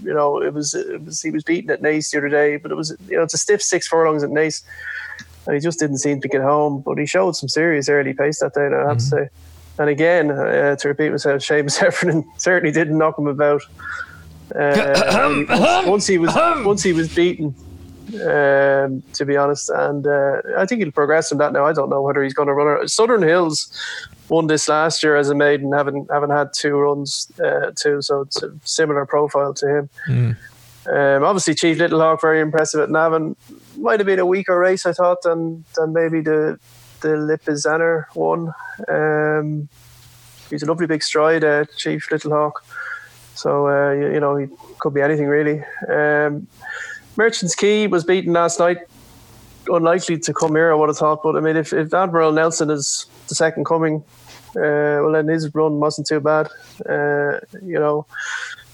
you 0.04 0.14
know, 0.14 0.42
it 0.42 0.52
was, 0.52 0.74
it 0.74 1.04
was 1.04 1.22
he 1.22 1.30
was 1.30 1.42
beaten 1.42 1.70
at 1.70 1.82
Naas 1.82 2.10
the 2.10 2.18
other 2.18 2.28
day, 2.28 2.56
but 2.56 2.70
it 2.70 2.74
was 2.74 2.96
you 3.08 3.16
know 3.16 3.22
it's 3.22 3.34
a 3.34 3.38
stiff 3.38 3.62
six 3.62 3.86
furlongs 3.88 4.22
at 4.22 4.30
Naas, 4.30 4.62
and 5.46 5.54
he 5.54 5.60
just 5.60 5.78
didn't 5.78 5.98
seem 5.98 6.20
to 6.20 6.28
get 6.28 6.42
home. 6.42 6.80
But 6.80 6.98
he 6.98 7.06
showed 7.06 7.36
some 7.36 7.48
serious 7.48 7.88
early 7.88 8.14
pace 8.14 8.40
that 8.40 8.54
day, 8.54 8.66
I 8.66 8.88
have 8.88 8.98
to 8.98 9.04
say. 9.04 9.28
And 9.78 9.88
again, 9.88 10.30
uh, 10.30 10.76
to 10.76 10.88
repeat 10.88 11.10
myself, 11.10 11.42
Seamus 11.42 11.76
Heffernan 11.80 12.24
certainly 12.36 12.72
didn't 12.72 12.98
knock 12.98 13.18
him 13.18 13.26
about. 13.26 13.62
Uh, 14.54 15.40
once, 15.48 15.88
once 15.88 16.06
he 16.06 16.18
was 16.18 16.34
once 16.64 16.82
he 16.82 16.92
was 16.92 17.12
beaten, 17.12 17.54
um, 18.26 19.02
to 19.14 19.24
be 19.24 19.36
honest, 19.36 19.70
and 19.70 20.06
uh, 20.06 20.42
I 20.58 20.66
think 20.66 20.82
he'll 20.82 20.92
progress 20.92 21.30
from 21.30 21.38
that. 21.38 21.52
Now 21.52 21.64
I 21.64 21.72
don't 21.72 21.88
know 21.88 22.02
whether 22.02 22.22
he's 22.22 22.34
going 22.34 22.48
to 22.48 22.54
run. 22.54 22.82
It. 22.82 22.88
Southern 22.90 23.22
Hills 23.22 23.72
won 24.28 24.46
this 24.46 24.68
last 24.68 25.02
year 25.02 25.16
as 25.16 25.30
a 25.30 25.34
maiden, 25.34 25.72
haven't 25.72 26.10
haven't 26.10 26.30
had 26.30 26.52
two 26.52 26.76
runs 26.76 27.30
uh, 27.42 27.70
too, 27.74 28.02
so 28.02 28.22
it's 28.22 28.42
a 28.42 28.52
similar 28.64 29.06
profile 29.06 29.54
to 29.54 29.78
him. 29.78 29.90
Mm. 30.08 30.36
Um, 30.86 31.24
obviously, 31.24 31.54
Chief 31.54 31.78
Little 31.78 32.00
Hawk 32.00 32.20
very 32.20 32.40
impressive 32.40 32.80
at 32.80 32.90
Navan. 32.90 33.36
Might 33.78 34.00
have 34.00 34.06
been 34.06 34.18
a 34.18 34.26
weaker 34.26 34.58
race, 34.58 34.86
I 34.86 34.92
thought, 34.92 35.22
than 35.22 35.64
than 35.76 35.92
maybe 35.92 36.20
the 36.20 36.58
the 37.00 37.08
Lipizzaner 37.08 38.06
one. 38.14 38.52
Um, 38.88 39.68
he's 40.50 40.62
a 40.62 40.66
lovely 40.66 40.86
big 40.86 41.02
stride, 41.02 41.44
uh, 41.44 41.64
Chief 41.76 42.10
Little 42.10 42.32
Hawk. 42.32 42.64
So 43.34 43.68
uh, 43.68 43.92
you, 43.92 44.14
you, 44.14 44.20
know 44.20 44.36
he 44.36 44.46
could 44.78 44.94
be 44.94 45.00
anything 45.00 45.26
really. 45.26 45.62
Um, 45.88 46.46
Merchants 47.16 47.54
Key 47.54 47.86
was 47.86 48.04
beaten 48.04 48.32
last 48.32 48.58
night. 48.58 48.78
Unlikely 49.68 50.18
to 50.18 50.32
come 50.32 50.54
here, 50.54 50.70
I 50.70 50.74
would 50.74 50.88
have 50.88 50.98
thought. 50.98 51.22
But 51.22 51.36
I 51.36 51.40
mean, 51.40 51.56
if, 51.56 51.72
if 51.72 51.92
Admiral 51.94 52.32
Nelson 52.32 52.70
is 52.70 53.06
the 53.28 53.34
second 53.34 53.64
coming, 53.64 54.04
uh, 54.56 55.00
well 55.02 55.12
then 55.12 55.28
his 55.28 55.52
run 55.54 55.80
wasn't 55.80 56.06
too 56.06 56.20
bad. 56.20 56.48
Uh, 56.88 57.40
you 57.62 57.78
know, 57.78 58.06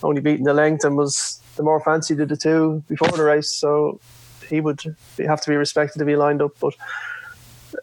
only 0.02 0.20
beating 0.20 0.44
the 0.44 0.54
length 0.54 0.84
and 0.84 0.96
was 0.96 1.40
the 1.56 1.62
more 1.62 1.80
fancied 1.80 2.20
of 2.20 2.28
the 2.28 2.36
two 2.36 2.82
before 2.88 3.08
the 3.08 3.22
race. 3.22 3.50
So 3.50 4.00
he 4.48 4.60
would 4.60 4.82
have 5.18 5.40
to 5.42 5.50
be 5.50 5.56
respected 5.56 5.98
to 5.98 6.04
be 6.04 6.16
lined 6.16 6.42
up. 6.42 6.52
But 6.60 6.74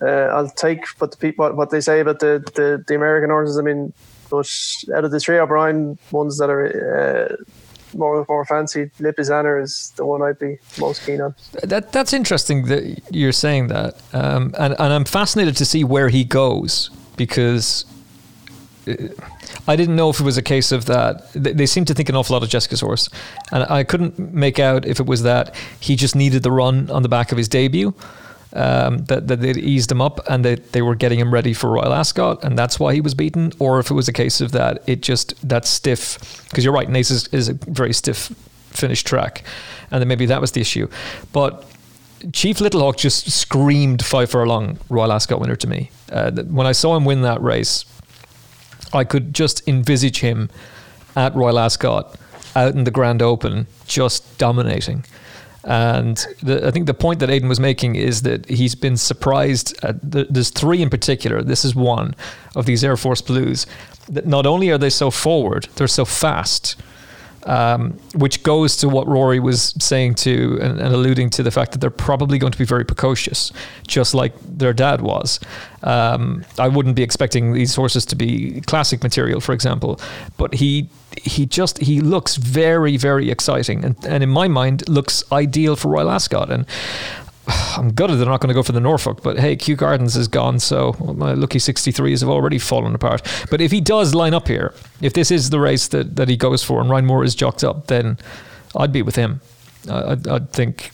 uh, 0.01 0.29
I'll 0.35 0.49
take 0.49 0.85
what 0.99 1.11
the 1.11 1.17
people 1.17 1.51
what 1.53 1.69
they 1.69 1.81
say 1.81 1.99
about 2.01 2.19
the, 2.19 2.43
the, 2.55 2.83
the 2.87 2.95
American 2.95 3.29
horses. 3.29 3.57
I 3.57 3.61
mean, 3.61 3.93
but 4.29 4.51
out 4.93 5.05
of 5.05 5.11
the 5.11 5.19
three 5.19 5.37
O'Brien 5.37 5.97
ones 6.11 6.37
that 6.37 6.49
are 6.49 6.65
uh, 6.65 7.35
more 7.93 8.25
more 8.27 8.45
fancy, 8.45 8.91
Lipizzaner 8.99 9.61
is 9.61 9.93
the 9.95 10.05
one 10.05 10.21
I'd 10.21 10.39
be 10.39 10.57
most 10.79 11.05
keen 11.05 11.21
on. 11.21 11.35
That 11.63 11.91
that's 11.91 12.13
interesting 12.13 12.65
that 12.65 13.01
you're 13.11 13.31
saying 13.31 13.67
that, 13.67 14.01
um, 14.13 14.53
and 14.57 14.75
and 14.79 14.93
I'm 14.93 15.05
fascinated 15.05 15.55
to 15.57 15.65
see 15.65 15.83
where 15.83 16.09
he 16.09 16.23
goes 16.23 16.89
because. 17.15 17.85
Uh, 18.87 18.93
I 19.69 19.75
didn't 19.75 19.97
know 19.97 20.09
if 20.09 20.19
it 20.21 20.23
was 20.23 20.37
a 20.37 20.41
case 20.41 20.71
of 20.71 20.85
that. 20.85 21.31
They 21.33 21.65
seem 21.65 21.83
to 21.85 21.93
think 21.93 22.07
an 22.07 22.15
awful 22.15 22.33
lot 22.33 22.43
of 22.43 22.49
Jessica's 22.49 22.79
horse, 22.79 23.09
and 23.51 23.63
I 23.63 23.83
couldn't 23.83 24.17
make 24.17 24.59
out 24.59 24.85
if 24.85 25.01
it 25.01 25.05
was 25.05 25.23
that 25.23 25.55
he 25.79 25.97
just 25.97 26.15
needed 26.15 26.43
the 26.43 26.51
run 26.51 26.89
on 26.89 27.03
the 27.03 27.09
back 27.09 27.33
of 27.33 27.37
his 27.37 27.49
debut, 27.49 27.93
um, 28.53 28.99
that, 29.05 29.27
that 29.27 29.41
they'd 29.41 29.57
eased 29.57 29.91
him 29.91 30.01
up 30.01 30.19
and 30.29 30.43
they, 30.43 30.55
they 30.55 30.81
were 30.81 30.95
getting 30.95 31.19
him 31.19 31.33
ready 31.33 31.53
for 31.53 31.69
Royal 31.69 31.93
Ascot, 31.93 32.43
and 32.43 32.57
that's 32.57 32.79
why 32.79 32.93
he 32.93 33.01
was 33.01 33.13
beaten, 33.13 33.51
or 33.59 33.79
if 33.79 33.91
it 33.91 33.93
was 33.93 34.07
a 34.07 34.13
case 34.13 34.41
of 34.41 34.51
that 34.53 34.83
it 34.87 35.01
just 35.01 35.35
that 35.47 35.65
stiff 35.65 36.45
because 36.49 36.63
you're 36.63 36.73
right, 36.73 36.87
Naas 36.87 37.11
is, 37.11 37.27
is 37.29 37.49
a 37.49 37.53
very 37.53 37.93
stiff 37.93 38.27
finished 38.69 39.05
track, 39.05 39.43
and 39.91 40.01
then 40.01 40.07
maybe 40.07 40.25
that 40.27 40.41
was 40.41 40.51
the 40.51 40.61
issue, 40.61 40.87
but. 41.33 41.65
Chief 42.33 42.57
Littlehawk 42.57 42.97
just 42.97 43.29
screamed 43.29 44.03
five 44.03 44.31
furlong 44.31 44.79
Royal 44.89 45.11
Ascot 45.11 45.39
winner 45.39 45.55
to 45.55 45.67
me. 45.67 45.91
Uh, 46.11 46.31
when 46.31 46.65
I 46.65 46.71
saw 46.71 46.97
him 46.97 47.05
win 47.05 47.21
that 47.21 47.39
race, 47.43 47.85
I 48.91 49.03
could 49.03 49.35
just 49.35 49.65
envisage 49.67 50.21
him 50.21 50.49
at 51.15 51.35
Royal 51.35 51.59
Ascot 51.59 52.15
out 52.55 52.73
in 52.73 52.85
the 52.85 52.91
Grand 52.91 53.21
Open, 53.21 53.67
just 53.85 54.37
dominating. 54.39 55.05
And 55.63 56.17
the, 56.41 56.65
I 56.65 56.71
think 56.71 56.85
the 56.85 56.93
point 56.93 57.19
that 57.19 57.29
Aidan 57.29 57.49
was 57.49 57.59
making 57.59 57.95
is 57.95 58.21
that 58.21 58.47
he's 58.49 58.75
been 58.75 58.97
surprised. 58.97 59.75
The, 59.81 60.27
there's 60.29 60.49
three 60.49 60.81
in 60.81 60.89
particular. 60.89 61.41
This 61.41 61.65
is 61.65 61.75
one 61.75 62.15
of 62.55 62.65
these 62.65 62.83
Air 62.83 62.97
Force 62.97 63.21
Blues. 63.21 63.65
That 64.09 64.25
not 64.25 64.45
only 64.45 64.69
are 64.69 64.77
they 64.77 64.89
so 64.89 65.11
forward, 65.11 65.67
they're 65.75 65.87
so 65.87 66.05
fast. 66.05 66.77
Um, 67.47 67.97
which 68.13 68.43
goes 68.43 68.75
to 68.77 68.89
what 68.89 69.07
Rory 69.07 69.39
was 69.39 69.73
saying 69.79 70.15
to 70.15 70.59
and, 70.61 70.81
and, 70.81 70.93
alluding 70.93 71.29
to 71.29 71.43
the 71.43 71.49
fact 71.49 71.71
that 71.71 71.77
they're 71.79 71.89
probably 71.89 72.37
going 72.39 72.51
to 72.51 72.57
be 72.57 72.65
very 72.65 72.83
precocious, 72.83 73.53
just 73.87 74.13
like 74.13 74.33
their 74.45 74.73
dad 74.73 74.99
was. 74.99 75.39
Um, 75.81 76.43
I 76.59 76.67
wouldn't 76.67 76.97
be 76.97 77.03
expecting 77.03 77.53
these 77.53 77.73
horses 77.73 78.05
to 78.07 78.17
be 78.17 78.59
classic 78.67 79.01
material, 79.01 79.39
for 79.39 79.53
example, 79.53 79.97
but 80.35 80.55
he 80.55 80.89
he 81.15 81.45
just 81.45 81.77
he 81.77 82.01
looks 82.01 82.35
very 82.35 82.97
very 82.97 83.31
exciting 83.31 83.83
and, 83.83 83.95
and 84.05 84.23
in 84.23 84.29
my 84.29 84.47
mind 84.47 84.87
looks 84.89 85.23
ideal 85.31 85.75
for 85.75 85.87
Royal 85.87 86.11
Ascot 86.11 86.51
and 86.51 86.65
I'm 87.47 87.89
gutted 87.89 88.19
they're 88.19 88.25
not 88.25 88.41
going 88.41 88.49
to 88.49 88.53
go 88.53 88.63
for 88.63 88.73
the 88.73 88.81
Norfolk, 88.81 89.23
but 89.23 89.39
hey, 89.39 89.55
Kew 89.55 89.75
Gardens 89.75 90.17
is 90.17 90.27
gone, 90.27 90.59
so 90.59 90.95
my 91.15 91.33
lucky 91.33 91.59
63s 91.59 92.19
have 92.19 92.29
already 92.29 92.59
fallen 92.59 92.93
apart. 92.93 93.21
But 93.49 93.61
if 93.61 93.71
he 93.71 93.79
does 93.79 94.13
line 94.13 94.33
up 94.33 94.47
here, 94.47 94.73
if 95.01 95.13
this 95.13 95.31
is 95.31 95.49
the 95.49 95.59
race 95.59 95.87
that, 95.89 96.17
that 96.17 96.27
he 96.27 96.35
goes 96.35 96.63
for 96.63 96.81
and 96.81 96.89
Ryan 96.89 97.05
Moore 97.05 97.23
is 97.23 97.35
jocked 97.35 97.63
up, 97.63 97.87
then 97.87 98.17
I'd 98.75 98.91
be 98.91 99.01
with 99.01 99.15
him. 99.15 99.41
I'd, 99.89 100.27
I'd 100.27 100.51
think, 100.51 100.91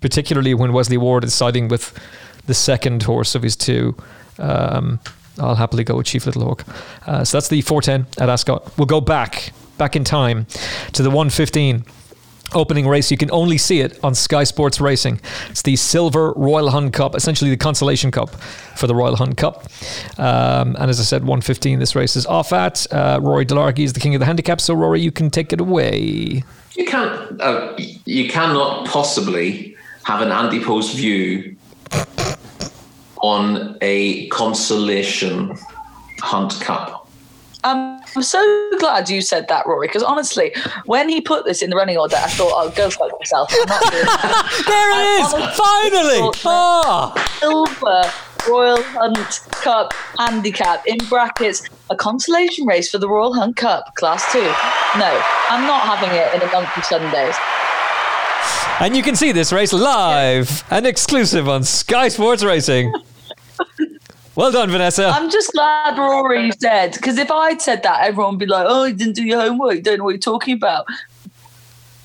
particularly 0.00 0.52
when 0.52 0.72
Wesley 0.72 0.98
Ward 0.98 1.24
is 1.24 1.34
siding 1.34 1.68
with 1.68 1.98
the 2.46 2.54
second 2.54 3.02
horse 3.04 3.34
of 3.34 3.42
his 3.42 3.56
two. 3.56 3.96
Um, 4.38 5.00
I'll 5.38 5.54
happily 5.54 5.84
go 5.84 5.96
with 5.96 6.06
Chief 6.06 6.26
Little 6.26 6.44
Hawk. 6.44 6.64
Uh, 7.06 7.24
so 7.24 7.36
that's 7.36 7.48
the 7.48 7.62
410 7.62 8.22
at 8.22 8.28
Ascot. 8.28 8.76
We'll 8.78 8.86
go 8.86 9.00
back, 9.00 9.52
back 9.78 9.96
in 9.96 10.04
time 10.04 10.46
to 10.92 11.02
the 11.02 11.10
115 11.10 11.84
opening 12.54 12.86
race. 12.86 13.10
You 13.10 13.16
can 13.16 13.30
only 13.30 13.58
see 13.58 13.80
it 13.80 13.98
on 14.04 14.14
Sky 14.14 14.44
Sports 14.44 14.80
Racing. 14.80 15.20
It's 15.50 15.62
the 15.62 15.76
Silver 15.76 16.32
Royal 16.36 16.70
Hunt 16.70 16.92
Cup, 16.92 17.14
essentially 17.14 17.50
the 17.50 17.56
consolation 17.56 18.10
cup 18.10 18.30
for 18.76 18.86
the 18.86 18.94
Royal 18.94 19.16
Hunt 19.16 19.36
Cup. 19.36 19.64
Um, 20.18 20.76
and 20.78 20.90
as 20.90 21.00
I 21.00 21.02
said, 21.02 21.22
115 21.22 21.78
this 21.78 21.94
race 21.94 22.16
is 22.16 22.26
off 22.26 22.52
at. 22.52 22.86
Uh, 22.92 23.18
Rory 23.22 23.46
Delargy 23.46 23.80
is 23.80 23.92
the 23.92 24.00
king 24.00 24.14
of 24.14 24.20
the 24.20 24.26
handicap. 24.26 24.60
So, 24.60 24.74
Rory, 24.74 25.00
you 25.00 25.12
can 25.12 25.30
take 25.30 25.52
it 25.52 25.60
away. 25.60 26.42
You 26.74 26.84
can't, 26.84 27.40
uh, 27.40 27.74
you 28.04 28.28
cannot 28.28 28.86
possibly 28.86 29.76
have 30.04 30.20
an 30.20 30.30
anti-post 30.30 30.96
view 30.96 31.56
on 33.22 33.76
a 33.80 34.28
consolation 34.28 35.56
hunt 36.20 36.60
cup. 36.60 37.08
Um, 37.64 38.00
I'm 38.16 38.22
so 38.22 38.70
glad 38.78 39.10
you 39.10 39.20
said 39.20 39.46
that, 39.48 39.66
Rory, 39.66 39.88
because 39.88 40.02
honestly, 40.02 40.54
when 40.86 41.06
he 41.10 41.20
put 41.20 41.44
this 41.44 41.60
in 41.60 41.68
the 41.68 41.76
running 41.76 41.98
order, 41.98 42.16
I 42.16 42.30
thought, 42.30 42.48
I'll 42.48 42.68
oh, 42.68 42.70
go 42.70 42.88
fuck 42.88 43.12
myself. 43.20 43.50
I'm 43.52 43.68
not 43.68 43.92
doing 43.92 44.04
that. 44.06 44.64
there 44.66 44.90
it 44.90 45.20
is! 45.20 45.32
Finally! 45.54 46.32
Oh. 46.46 47.12
Silver 47.38 48.50
Royal 48.50 48.82
Hunt 48.82 49.40
Cup 49.50 49.92
handicap 50.18 50.86
in 50.86 50.96
brackets, 51.10 51.68
a 51.90 51.96
consolation 51.96 52.66
race 52.66 52.90
for 52.90 52.96
the 52.96 53.06
Royal 53.06 53.34
Hunt 53.34 53.56
Cup, 53.56 53.94
class 53.96 54.32
two. 54.32 54.40
No, 54.40 55.22
I'm 55.50 55.66
not 55.66 55.82
having 55.82 56.08
it 56.16 56.34
in 56.34 56.48
a 56.48 56.50
month 56.52 56.74
of 56.74 56.86
Sundays. 56.86 57.36
And 58.80 58.96
you 58.96 59.02
can 59.02 59.14
see 59.14 59.32
this 59.32 59.52
race 59.52 59.74
live 59.74 60.64
and 60.70 60.86
exclusive 60.86 61.50
on 61.50 61.64
Sky 61.64 62.08
Sports 62.08 62.42
Racing. 62.42 62.94
Well 64.36 64.52
done, 64.52 64.70
Vanessa. 64.70 65.08
I'm 65.08 65.30
just 65.30 65.50
glad 65.52 65.96
Rory 65.98 66.52
said 66.52 66.92
because 66.92 67.16
if 67.16 67.30
I'd 67.30 67.62
said 67.62 67.82
that, 67.84 68.06
everyone 68.06 68.34
would 68.34 68.38
be 68.38 68.46
like, 68.46 68.66
"Oh, 68.68 68.84
you 68.84 68.94
didn't 68.94 69.14
do 69.14 69.24
your 69.24 69.40
homework. 69.40 69.76
You 69.76 69.82
don't 69.82 69.98
know 69.98 70.04
what 70.04 70.10
you're 70.10 70.18
talking 70.18 70.54
about." 70.54 70.86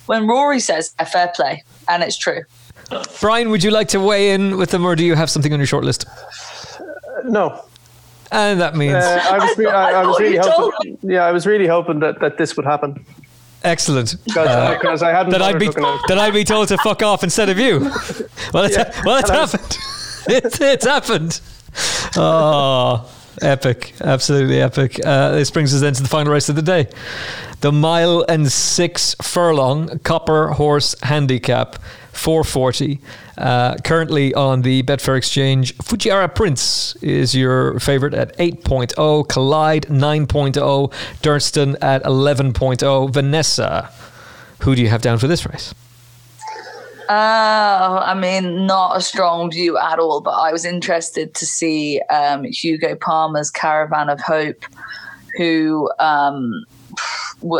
When 0.05 0.27
Rory 0.27 0.61
says, 0.61 0.93
"A 0.97 1.05
fair 1.05 1.31
play," 1.35 1.63
and 1.89 2.01
it's 2.03 2.17
true. 2.17 2.43
Brian, 3.19 3.49
would 3.49 3.63
you 3.63 3.71
like 3.71 3.89
to 3.89 3.99
weigh 3.99 4.31
in 4.31 4.57
with 4.57 4.71
them, 4.71 4.85
or 4.85 4.95
do 4.95 5.03
you 5.03 5.15
have 5.15 5.29
something 5.29 5.51
on 5.51 5.59
your 5.59 5.67
short 5.67 5.83
list? 5.83 6.05
Uh, 6.07 6.83
no. 7.25 7.65
And 8.31 8.61
that 8.61 8.75
means 8.75 8.95
uh, 8.95 9.21
I 9.29 9.37
was, 9.37 9.43
I, 9.43 9.63
thought, 9.63 9.73
I, 9.73 9.91
I 9.91 10.05
was 10.05 10.19
really 10.19 10.37
hoping. 10.37 10.97
Yeah, 11.01 11.25
I 11.25 11.31
was 11.33 11.45
really 11.45 11.67
hoping 11.67 11.99
that, 11.99 12.21
that 12.21 12.37
this 12.37 12.55
would 12.55 12.65
happen. 12.65 13.05
Excellent. 13.63 14.15
Because 14.25 15.03
uh, 15.03 15.05
I 15.05 15.11
hadn't. 15.11 15.31
That 15.31 15.41
I'd 15.41 15.59
be 15.59 15.67
that 15.67 16.17
I'd 16.17 16.33
be 16.33 16.45
told 16.45 16.69
to 16.69 16.77
fuck 16.77 17.03
off 17.03 17.23
instead 17.23 17.49
of 17.49 17.59
you. 17.59 17.91
Well, 18.53 18.65
it's 18.65 18.75
yeah. 18.75 19.01
well, 19.05 19.17
it's 19.17 19.29
happened. 19.29 19.77
it's, 20.27 20.59
it's 20.59 20.85
happened. 20.85 21.39
Oh, 22.17 23.09
epic. 23.41 23.93
Absolutely 24.01 24.61
epic. 24.61 24.99
Uh, 25.05 25.31
this 25.31 25.49
brings 25.49 25.73
us 25.73 25.79
then 25.79 25.93
to 25.93 26.03
the 26.03 26.09
final 26.09 26.33
race 26.33 26.49
of 26.49 26.57
the 26.57 26.61
day. 26.61 26.89
The 27.61 27.71
mile 27.71 28.25
and 28.27 28.51
six 28.51 29.15
furlong 29.21 29.99
Copper 29.99 30.49
Horse 30.49 30.95
Handicap 31.03 31.77
440. 32.11 32.99
Uh, 33.37 33.77
currently 33.83 34.33
on 34.33 34.61
the 34.61 34.83
Betfair 34.83 35.17
Exchange, 35.17 35.75
Fujaira 35.77 36.33
Prince 36.33 36.95
is 36.97 37.33
your 37.33 37.79
favorite 37.79 38.13
at 38.13 38.37
8.0, 38.37 39.27
Collide 39.27 39.83
9.0, 39.87 40.91
Durston 41.21 41.77
at 41.81 42.03
11.0. 42.03 43.13
Vanessa, 43.13 43.91
who 44.61 44.75
do 44.75 44.81
you 44.81 44.89
have 44.89 45.01
down 45.01 45.17
for 45.17 45.27
this 45.27 45.45
race? 45.45 45.73
Uh, 47.11 48.01
I 48.05 48.13
mean, 48.13 48.65
not 48.65 48.95
a 48.95 49.01
strong 49.01 49.51
view 49.51 49.77
at 49.77 49.99
all, 49.99 50.21
but 50.21 50.31
I 50.31 50.53
was 50.53 50.63
interested 50.63 51.33
to 51.33 51.45
see 51.45 51.99
um, 52.09 52.45
Hugo 52.45 52.95
Palmer's 52.95 53.51
Caravan 53.51 54.07
of 54.07 54.21
Hope, 54.21 54.63
who 55.35 55.91
um, 55.99 56.63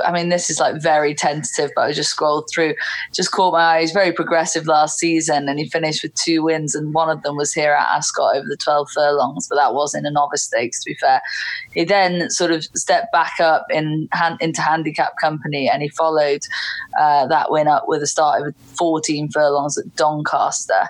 I 0.04 0.12
mean, 0.12 0.30
this 0.30 0.50
is 0.50 0.60
like 0.60 0.82
very 0.82 1.14
tentative, 1.14 1.72
but 1.76 1.82
I 1.82 1.92
just 1.92 2.12
scrolled 2.12 2.50
through, 2.54 2.76
just 3.14 3.32
caught 3.32 3.54
my 3.54 3.62
eye. 3.62 3.82
He's 3.82 3.92
very 3.92 4.12
progressive 4.12 4.68
last 4.68 4.98
season, 4.98 5.50
and 5.50 5.60
he 5.60 5.70
finished 5.70 6.04
with 6.04 6.14
two 6.16 6.44
wins, 6.44 6.76
and 6.76 6.94
one 6.94 7.10
of 7.10 7.24
them 7.24 7.36
was 7.36 7.54
here 7.54 7.74
at 7.74 7.96
Ascot 7.96 8.36
over 8.36 8.48
the 8.48 8.58
12 8.58 8.90
furlongs, 8.92 9.48
but 9.48 9.56
that 9.56 9.74
was 9.74 9.96
in 9.96 10.06
a 10.06 10.12
novice 10.12 10.44
stakes, 10.44 10.84
to 10.84 10.90
be 10.90 10.96
fair. 10.96 11.22
He 11.74 11.84
then 11.84 12.30
sort 12.30 12.52
of 12.52 12.64
stepped 12.76 13.12
back 13.12 13.40
up 13.40 13.66
in 13.70 14.08
into 14.40 14.62
handicap 14.62 15.14
company, 15.20 15.70
and 15.70 15.82
he 15.82 15.90
followed 15.90 16.42
uh, 17.00 17.28
that 17.28 17.52
win 17.52 17.68
up 17.68 17.86
with 17.88 18.04
a 18.04 18.08
start 18.08 18.48
of 18.48 18.56
14 18.78 19.30
furlongs 19.30 19.78
at 19.78 19.96
Doncaster. 19.96 20.90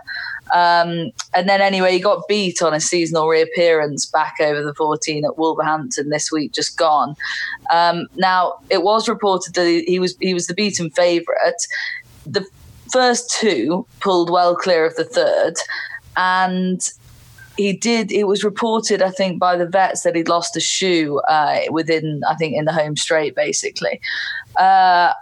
Um, 0.54 1.12
and 1.34 1.48
then 1.48 1.62
anyway, 1.62 1.94
he 1.94 2.00
got 2.00 2.28
beat 2.28 2.62
on 2.62 2.74
a 2.74 2.80
seasonal 2.80 3.28
reappearance 3.28 4.06
back 4.06 4.36
over 4.42 4.62
the 4.62 4.74
14 4.74 5.26
at 5.26 5.38
Wolverhampton 5.38 6.10
this 6.10 6.32
week, 6.32 6.52
just 6.52 6.78
gone. 6.78 7.16
Um, 7.72 8.08
now 8.16 8.56
it 8.70 8.84
was 8.84 9.08
reported 9.08 9.54
that 9.54 9.84
he 9.88 10.00
was 10.00 10.16
he 10.20 10.34
was 10.34 10.48
the 10.48 10.54
beaten 10.54 10.90
favourite. 10.92 11.68
The 12.26 12.46
first 12.92 13.32
two 13.40 13.86
pulled 14.02 14.30
well 14.30 14.56
clear 14.56 14.86
of 14.86 14.96
the 14.96 15.06
third, 15.06 15.56
and 16.18 16.82
he 17.58 17.74
did. 17.74 18.12
It 18.12 18.26
was 18.26 18.44
reported, 18.44 19.02
I 19.02 19.12
think, 19.12 19.40
by 19.40 19.56
the 19.56 19.66
vets 19.66 20.04
that 20.04 20.16
he'd 20.16 20.28
lost 20.28 20.56
a 20.58 20.60
shoe 20.60 21.20
uh, 21.28 21.62
within, 21.70 22.22
I 22.28 22.36
think, 22.36 22.56
in 22.56 22.66
the 22.66 22.74
home 22.74 22.96
straight, 22.96 23.36
basically. 23.36 24.02
Uh, 24.58 25.14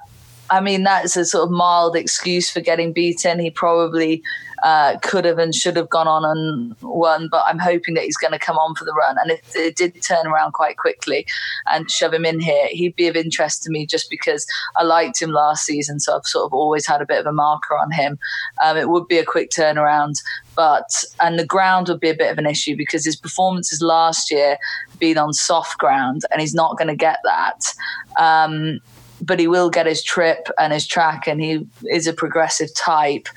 I 0.52 0.62
mean, 0.62 0.84
that's 0.84 1.16
a 1.16 1.26
sort 1.26 1.46
of 1.46 1.52
mild 1.52 1.96
excuse 1.96 2.50
for 2.50 2.62
getting 2.62 2.94
beaten. 2.94 3.40
He 3.40 3.52
probably 3.52 4.24
uh, 4.64 4.98
could 5.02 5.26
have 5.26 5.38
and 5.38 5.54
should 5.54 5.76
have 5.76 5.90
gone 5.90 6.08
on 6.08 6.26
and 6.26 6.76
won, 6.82 7.28
but 7.30 7.44
I'm 7.46 7.60
hoping 7.60 7.94
that 7.94 8.04
he's 8.04 8.18
going 8.18 8.34
to 8.34 8.40
come 8.40 8.58
on 8.58 8.76
for 8.76 8.84
the 8.84 8.94
run. 8.94 9.18
And 9.22 9.32
if 9.32 9.56
it 9.56 9.76
did 9.76 10.02
turn 10.02 10.28
around 10.28 10.54
quite 10.54 10.78
quickly 10.78 11.26
and 11.72 11.90
shove 11.90 12.14
him 12.14 12.26
in 12.26 12.40
here, 12.40 12.68
he'd 12.70 12.96
be 12.96 13.08
of 13.08 13.16
interest 13.16 13.64
to 13.64 13.72
me 13.72 13.86
just 13.86 14.10
because 14.10 14.46
I 14.76 14.84
liked 14.84 15.22
him 15.22 15.32
last 15.32 15.66
season. 15.66 16.00
So 16.00 16.16
I've 16.16 16.26
sort 16.26 16.46
of 16.46 16.54
always 16.54 16.86
had 16.86 17.02
a 17.02 17.06
bit 17.06 17.20
of 17.20 17.26
a 17.26 17.32
marker 17.32 17.78
on 17.78 17.92
him. 17.92 18.18
Um, 18.64 18.78
it 18.78 18.90
would 18.90 19.08
be 19.08 19.18
a 19.18 19.26
quick 19.26 19.52
turnaround, 19.52 20.22
but, 20.56 20.90
and 21.22 21.40
the 21.40 21.46
ground 21.46 21.88
would 21.88 22.00
be 22.00 22.10
a 22.10 22.16
bit 22.16 22.32
of 22.32 22.38
an 22.38 22.48
issue 22.48 22.76
because 22.76 23.06
his 23.06 23.16
performances 23.16 23.82
last 23.82 24.32
year 24.32 24.58
been 25.00 25.18
on 25.18 25.34
soft 25.34 25.78
ground 25.78 26.24
and 26.32 26.42
he's 26.42 26.56
not 26.56 26.78
going 26.78 26.88
to 26.88 26.96
get 26.96 27.20
that. 27.24 27.74
Um, 28.18 28.80
but 29.22 29.40
he 29.40 29.48
will 29.48 29.70
get 29.70 29.86
his 29.86 30.04
trip 30.04 30.48
and 30.60 30.74
his 30.74 30.88
track, 30.88 31.28
and 31.28 31.42
he 31.42 31.66
is 31.90 32.08
a 32.08 32.14
progressive 32.14 32.74
type. 32.76 33.28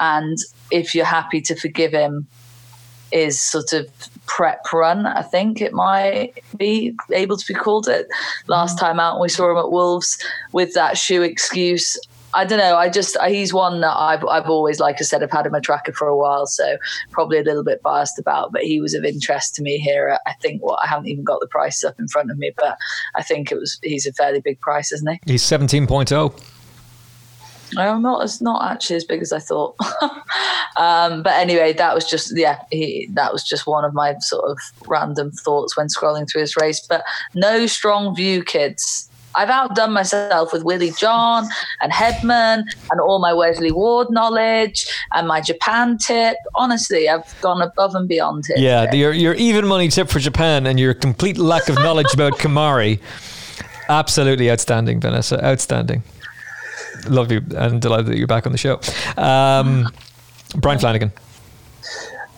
And 0.00 0.38
if 0.70 0.94
you're 0.94 1.04
happy 1.04 1.40
to 1.42 1.54
forgive 1.54 1.92
him, 1.92 2.26
is 3.10 3.40
sort 3.40 3.72
of 3.72 3.88
prep 4.26 4.72
run. 4.72 5.06
I 5.06 5.22
think 5.22 5.60
it 5.60 5.72
might 5.72 6.34
be 6.56 6.94
able 7.12 7.36
to 7.36 7.46
be 7.46 7.54
called 7.54 7.88
it. 7.88 8.06
Last 8.46 8.76
mm. 8.76 8.80
time 8.80 9.00
out, 9.00 9.20
we 9.20 9.28
saw 9.28 9.50
him 9.50 9.56
at 9.56 9.70
Wolves 9.70 10.22
with 10.52 10.74
that 10.74 10.98
shoe 10.98 11.22
excuse. 11.22 11.98
I 12.34 12.44
don't 12.44 12.58
know. 12.58 12.76
I 12.76 12.88
just 12.88 13.16
he's 13.26 13.52
one 13.52 13.80
that 13.80 13.96
I've 13.96 14.24
I've 14.24 14.48
always, 14.48 14.80
like 14.80 14.96
I 15.00 15.04
said, 15.04 15.22
I've 15.22 15.30
had 15.30 15.46
him 15.46 15.54
a 15.54 15.60
tracker 15.60 15.92
for 15.92 16.06
a 16.06 16.16
while, 16.16 16.46
so 16.46 16.76
probably 17.10 17.38
a 17.38 17.42
little 17.42 17.64
bit 17.64 17.82
biased 17.82 18.18
about. 18.18 18.52
But 18.52 18.62
he 18.62 18.80
was 18.80 18.94
of 18.94 19.04
interest 19.04 19.54
to 19.56 19.62
me 19.62 19.78
here. 19.78 20.18
I 20.26 20.32
think 20.34 20.62
what 20.62 20.72
well, 20.72 20.80
I 20.82 20.86
haven't 20.86 21.08
even 21.08 21.24
got 21.24 21.40
the 21.40 21.46
prices 21.46 21.84
up 21.84 21.98
in 21.98 22.08
front 22.08 22.30
of 22.30 22.38
me, 22.38 22.52
but 22.56 22.76
I 23.14 23.22
think 23.22 23.50
it 23.50 23.56
was 23.56 23.78
he's 23.82 24.06
a 24.06 24.12
fairly 24.12 24.40
big 24.40 24.60
price, 24.60 24.92
isn't 24.92 25.08
he? 25.08 25.20
He's 25.32 25.42
seventeen 25.42 25.86
point 25.86 26.12
oh. 26.12 26.34
I'm 27.76 28.00
not 28.00 28.22
as 28.22 28.40
not 28.40 28.70
actually 28.70 28.96
as 28.96 29.04
big 29.04 29.20
as 29.20 29.32
I 29.32 29.40
thought. 29.40 29.76
um, 30.76 31.22
but 31.22 31.34
anyway, 31.34 31.72
that 31.74 31.94
was 31.94 32.08
just 32.08 32.36
yeah, 32.36 32.60
he, 32.70 33.08
that 33.12 33.32
was 33.32 33.44
just 33.44 33.66
one 33.66 33.84
of 33.84 33.92
my 33.92 34.16
sort 34.20 34.50
of 34.50 34.58
random 34.86 35.30
thoughts 35.32 35.76
when 35.76 35.88
scrolling 35.88 36.30
through 36.30 36.42
his 36.42 36.56
race. 36.56 36.80
But 36.80 37.04
no 37.34 37.66
strong 37.66 38.14
view, 38.14 38.42
kids. 38.42 39.07
I've 39.38 39.50
outdone 39.50 39.92
myself 39.92 40.52
with 40.52 40.64
Willie 40.64 40.90
John 40.98 41.46
and 41.80 41.92
Headman 41.92 42.64
and 42.90 43.00
all 43.00 43.20
my 43.20 43.32
Wesley 43.32 43.70
Ward 43.70 44.08
knowledge 44.10 44.86
and 45.12 45.28
my 45.28 45.40
Japan 45.40 45.96
tip. 45.96 46.36
Honestly, 46.56 47.08
I've 47.08 47.40
gone 47.40 47.62
above 47.62 47.94
and 47.94 48.08
beyond 48.08 48.46
here. 48.46 48.56
Yeah, 48.58 48.92
your 48.92 49.12
your 49.12 49.34
even 49.34 49.66
money 49.66 49.88
tip 49.88 50.08
for 50.08 50.18
Japan 50.18 50.66
and 50.66 50.80
your 50.80 50.92
complete 50.92 51.38
lack 51.38 51.68
of 51.68 51.76
knowledge 51.76 52.12
about 52.12 52.32
Kimari. 52.34 53.00
Absolutely 53.88 54.50
outstanding, 54.50 55.00
Vanessa. 55.00 55.42
Outstanding 55.44 56.02
love 57.08 57.30
you 57.30 57.40
and 57.56 57.80
delighted 57.80 58.06
that 58.06 58.18
you're 58.18 58.26
back 58.26 58.44
on 58.44 58.52
the 58.52 58.58
show. 58.58 58.80
Um, 59.16 59.86
Brian 60.56 60.80
Flanagan. 60.80 61.12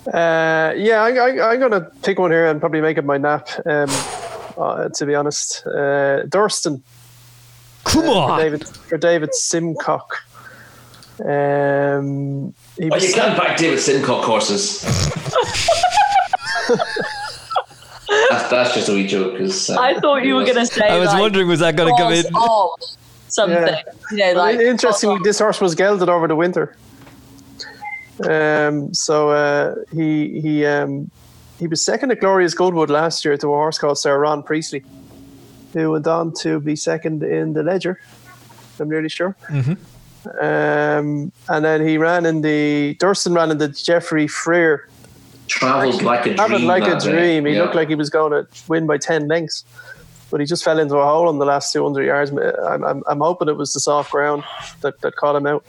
Uh, 0.06 0.74
yeah, 0.76 1.02
I, 1.02 1.10
I, 1.14 1.52
I'm 1.52 1.60
going 1.60 1.72
to 1.72 1.90
pick 2.02 2.18
one 2.18 2.30
here 2.30 2.46
and 2.46 2.60
probably 2.60 2.80
make 2.80 2.98
it 2.98 3.04
my 3.04 3.16
nap. 3.16 3.48
Um, 3.64 3.88
uh, 4.60 4.88
to 4.90 5.06
be 5.06 5.14
honest, 5.14 5.64
uh, 5.66 6.24
Durston. 6.26 6.82
Come 7.84 8.08
uh, 8.08 8.12
on, 8.12 8.38
for 8.38 8.42
David, 8.42 8.68
for 8.68 8.98
David 8.98 9.30
Simcock. 9.30 10.10
Um, 11.20 12.48
oh, 12.48 12.52
you 12.78 13.12
can't 13.12 13.36
back 13.36 13.56
David 13.56 13.78
Simcock 13.78 14.24
horses. 14.24 14.82
that's, 18.30 18.50
that's, 18.50 18.74
just 18.74 18.88
a 18.88 18.92
wee 18.92 19.06
joke. 19.06 19.38
Cause, 19.38 19.70
uh, 19.70 19.80
I 19.80 19.98
thought 19.98 20.24
you 20.24 20.34
were 20.34 20.44
going 20.44 20.56
to 20.56 20.66
say. 20.66 20.88
I 20.88 20.98
was 20.98 21.08
like, 21.08 21.20
wondering, 21.20 21.48
was 21.48 21.60
that 21.60 21.76
going 21.76 21.94
to 21.94 22.00
come 22.00 22.12
in? 22.12 22.24
something. 23.28 23.56
Yeah. 23.56 23.82
You 24.10 24.16
know, 24.16 24.32
like 24.40 24.60
interestingly, 24.60 25.18
this 25.22 25.38
horse 25.38 25.60
was 25.60 25.74
gelded 25.74 26.08
over 26.08 26.28
the 26.28 26.36
winter. 26.36 26.76
Um, 28.28 28.92
so 28.92 29.30
uh, 29.30 29.74
he 29.92 30.40
he 30.40 30.66
um, 30.66 31.10
he 31.60 31.66
was 31.66 31.84
second 31.84 32.10
at 32.10 32.20
Glorious 32.20 32.54
Goodwood 32.54 32.90
last 32.90 33.24
year 33.24 33.36
to 33.36 33.46
a 33.46 33.50
horse 33.50 33.78
called 33.78 33.98
Sir 33.98 34.18
Ron 34.18 34.42
Priestley, 34.42 34.82
who 35.74 35.92
went 35.92 36.06
on 36.06 36.32
to 36.40 36.58
be 36.58 36.74
second 36.74 37.22
in 37.22 37.52
the 37.52 37.62
Leger. 37.62 38.00
I'm 38.80 38.88
nearly 38.88 39.10
sure. 39.10 39.36
Mm-hmm. 39.48 39.74
Um, 40.42 41.32
and 41.48 41.64
then 41.64 41.86
he 41.86 41.98
ran 41.98 42.26
in 42.26 42.40
the 42.40 42.96
Durston 42.98 43.34
ran 43.34 43.50
in 43.50 43.58
the 43.58 43.68
Geoffrey 43.68 44.26
Freer. 44.26 44.88
Travelled 45.46 46.02
like 46.02 46.26
a 46.26 46.34
dream. 46.34 46.64
Like 46.64 46.84
a 46.84 46.98
dream. 46.98 47.44
He 47.44 47.54
yeah. 47.54 47.62
looked 47.62 47.74
like 47.74 47.88
he 47.88 47.94
was 47.94 48.08
going 48.08 48.32
to 48.32 48.48
win 48.68 48.86
by 48.86 48.98
ten 48.98 49.28
lengths 49.28 49.64
but 50.30 50.40
he 50.40 50.46
just 50.46 50.64
fell 50.64 50.78
into 50.78 50.96
a 50.96 51.04
hole 51.04 51.28
on 51.28 51.38
the 51.38 51.44
last 51.44 51.72
200 51.72 52.04
yards. 52.04 52.30
I'm, 52.30 52.84
I'm, 52.84 53.02
I'm 53.06 53.18
hoping 53.18 53.48
it 53.48 53.56
was 53.56 53.72
the 53.72 53.80
soft 53.80 54.12
ground 54.12 54.44
that, 54.80 55.00
that 55.00 55.16
caught 55.16 55.36
him 55.36 55.46
out. 55.46 55.64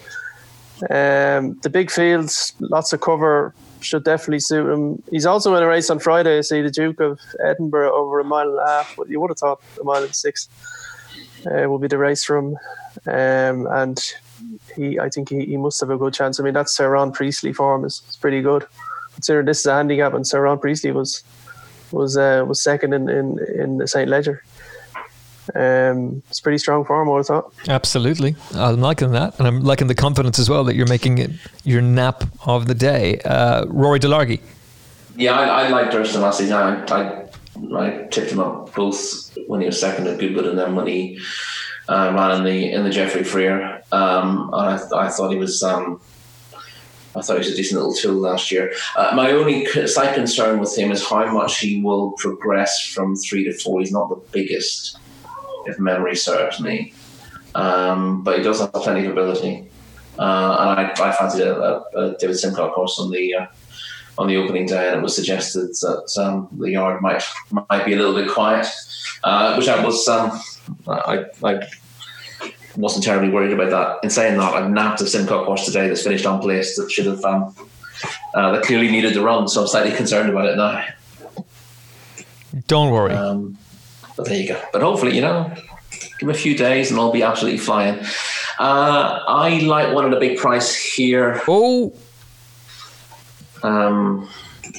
Um, 0.89 1.59
the 1.61 1.69
big 1.71 1.91
fields, 1.91 2.53
lots 2.59 2.93
of 2.93 3.01
cover, 3.01 3.53
should 3.81 4.03
definitely 4.03 4.39
suit 4.39 4.71
him. 4.71 5.01
He's 5.11 5.25
also 5.25 5.55
in 5.55 5.63
a 5.63 5.67
race 5.67 5.89
on 5.89 5.99
Friday. 5.99 6.41
See 6.41 6.61
the 6.61 6.71
Duke 6.71 6.99
of 6.99 7.19
Edinburgh 7.43 7.93
over 7.93 8.19
a 8.19 8.23
mile 8.23 8.49
and 8.49 8.59
a 8.59 8.67
half, 8.67 8.95
but 8.97 9.09
you 9.09 9.19
would 9.19 9.29
have 9.29 9.39
thought 9.39 9.61
a 9.79 9.83
mile 9.83 10.03
and 10.03 10.15
six 10.15 10.49
uh, 11.45 11.69
will 11.69 11.79
be 11.79 11.87
the 11.87 11.97
race 11.97 12.23
for 12.23 12.37
him. 12.37 12.57
Um, 13.07 13.67
and 13.67 13.99
he, 14.75 14.99
I 14.99 15.09
think 15.09 15.29
he, 15.29 15.45
he 15.45 15.57
must 15.57 15.79
have 15.81 15.89
a 15.89 15.97
good 15.97 16.13
chance. 16.13 16.39
I 16.39 16.43
mean, 16.43 16.53
that's 16.53 16.75
Sir 16.75 16.89
Ron 16.89 17.11
Priestley 17.11 17.53
form 17.53 17.85
is, 17.85 18.01
pretty 18.19 18.41
good. 18.41 18.65
Considering 19.13 19.45
this 19.45 19.59
is 19.59 19.65
a 19.65 19.73
handicap, 19.73 20.13
and 20.13 20.25
Sir 20.25 20.41
Ron 20.41 20.59
Priestley 20.59 20.91
was 20.91 21.23
was 21.91 22.15
uh, 22.15 22.45
was 22.47 22.61
second 22.61 22.93
in 22.93 23.09
in, 23.09 23.39
in 23.53 23.77
the 23.77 23.87
Saint 23.87 24.09
Leger. 24.09 24.43
Um, 25.55 26.21
it's 26.29 26.39
pretty 26.39 26.57
strong 26.57 26.85
form, 26.85 27.09
I 27.09 27.23
thought. 27.23 27.53
Absolutely, 27.67 28.35
I'm 28.53 28.79
liking 28.79 29.11
that, 29.11 29.37
and 29.39 29.47
I'm 29.47 29.61
liking 29.61 29.87
the 29.87 29.95
confidence 29.95 30.39
as 30.39 30.49
well 30.49 30.63
that 30.65 30.75
you're 30.75 30.87
making 30.87 31.17
it 31.17 31.31
your 31.63 31.81
nap 31.81 32.23
of 32.45 32.67
the 32.67 32.75
day. 32.75 33.19
Uh, 33.21 33.65
Rory 33.67 33.99
Delargy. 33.99 34.41
Yeah, 35.15 35.33
I, 35.33 35.65
I 35.65 35.69
like 35.69 35.91
Durston 35.91 36.21
last 36.21 36.37
season. 36.37 36.53
I, 36.53 36.85
I, 36.85 37.27
I 37.75 38.07
tipped 38.11 38.31
him 38.31 38.39
up 38.39 38.73
both 38.73 39.37
when 39.47 39.59
he 39.59 39.65
was 39.65 39.79
second 39.79 40.07
at 40.07 40.19
Goodwood 40.19 40.45
and 40.45 40.57
then 40.57 40.75
when 40.75 40.87
he 40.87 41.19
uh, 41.89 42.11
ran 42.15 42.37
in 42.37 42.43
the 42.43 42.71
in 42.71 42.83
the 42.83 42.89
Geoffrey 42.89 43.23
Freer. 43.23 43.81
Um, 43.91 44.49
and 44.53 44.79
I, 44.93 45.05
I 45.05 45.09
thought 45.09 45.31
he 45.31 45.37
was 45.37 45.61
um, 45.61 45.99
I 47.15 47.21
thought 47.21 47.33
he 47.33 47.39
was 47.39 47.49
a 47.49 47.55
decent 47.55 47.79
little 47.79 47.93
tool 47.93 48.15
last 48.15 48.51
year. 48.51 48.73
Uh, 48.95 49.11
my 49.15 49.31
only 49.31 49.65
slight 49.87 50.15
concern 50.15 50.59
with 50.59 50.77
him 50.77 50.91
is 50.91 51.05
how 51.07 51.31
much 51.31 51.59
he 51.59 51.81
will 51.81 52.11
progress 52.13 52.85
from 52.85 53.15
three 53.15 53.43
to 53.43 53.53
four. 53.53 53.81
He's 53.81 53.91
not 53.91 54.09
the 54.09 54.21
biggest, 54.31 54.97
if 55.65 55.79
memory 55.79 56.15
serves 56.15 56.59
me, 56.59 56.93
um, 57.55 58.23
but 58.23 58.37
he 58.37 58.43
does 58.43 58.59
have 58.59 58.73
plenty 58.73 59.05
of 59.05 59.11
ability. 59.11 59.69
Uh, 60.19 60.57
and 60.59 60.69
I, 60.79 60.91
I 60.91 61.11
fancied 61.13 61.41
a, 61.41 61.57
a, 61.57 61.81
a 61.95 62.17
David 62.17 62.35
Simcock 62.35 62.73
horse 62.73 62.99
on 62.99 63.11
the 63.11 63.33
uh, 63.35 63.45
on 64.17 64.27
the 64.27 64.37
opening 64.37 64.65
day, 64.65 64.87
and 64.89 64.99
it 64.99 65.01
was 65.01 65.15
suggested 65.15 65.69
that 65.69 66.21
um, 66.21 66.47
the 66.59 66.71
yard 66.71 67.01
might 67.01 67.23
might 67.51 67.85
be 67.85 67.93
a 67.93 67.95
little 67.95 68.13
bit 68.13 68.29
quiet, 68.29 68.67
uh, 69.23 69.55
which 69.55 69.67
I 69.67 69.83
was 69.83 70.07
um, 70.07 70.39
I, 70.87 71.25
I 71.43 71.67
wasn't 72.75 73.03
terribly 73.03 73.29
worried 73.29 73.53
about 73.53 73.69
that. 73.71 74.03
In 74.03 74.09
saying 74.09 74.37
that, 74.37 74.53
I've 74.53 74.69
napped 74.69 75.01
a 75.01 75.05
Simcock 75.05 75.45
horse 75.45 75.65
today 75.65 75.87
that's 75.87 76.03
finished 76.03 76.25
on 76.25 76.39
place 76.41 76.75
that 76.77 76.91
should 76.91 77.05
have 77.05 77.23
um, 77.23 77.55
uh, 78.33 78.51
that 78.51 78.63
clearly 78.63 78.89
needed 78.89 79.13
to 79.13 79.21
run, 79.21 79.47
so 79.47 79.61
I'm 79.61 79.67
slightly 79.67 79.95
concerned 79.95 80.29
about 80.29 80.45
it 80.45 80.57
now. 80.57 80.85
Don't 82.67 82.91
worry. 82.91 83.13
Um, 83.13 83.57
but 84.21 84.29
there 84.29 84.39
you 84.39 84.47
go. 84.47 84.61
But 84.71 84.83
hopefully, 84.83 85.15
you 85.15 85.21
know, 85.21 85.51
give 85.91 86.21
him 86.21 86.29
a 86.29 86.33
few 86.35 86.55
days 86.55 86.91
and 86.91 86.99
I'll 86.99 87.11
be 87.11 87.23
absolutely 87.23 87.57
flying. 87.57 87.99
Uh, 88.59 89.23
I 89.27 89.59
like 89.61 89.93
one 89.95 90.05
at 90.05 90.13
a 90.13 90.19
big 90.19 90.37
price 90.37 90.75
here. 90.75 91.41
Oh. 91.47 91.93
Um, 93.63 94.29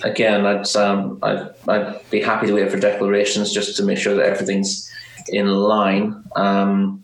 again, 0.04 0.46
I'd 0.46 0.76
um, 0.76 1.18
I'd, 1.22 1.50
I'd 1.68 2.10
be 2.10 2.20
happy 2.20 2.46
to 2.46 2.54
wait 2.54 2.70
for 2.70 2.78
declarations 2.78 3.52
just 3.52 3.76
to 3.76 3.82
make 3.82 3.98
sure 3.98 4.14
that 4.14 4.26
everything's 4.26 4.88
in 5.28 5.48
line. 5.48 6.22
Um, 6.36 7.02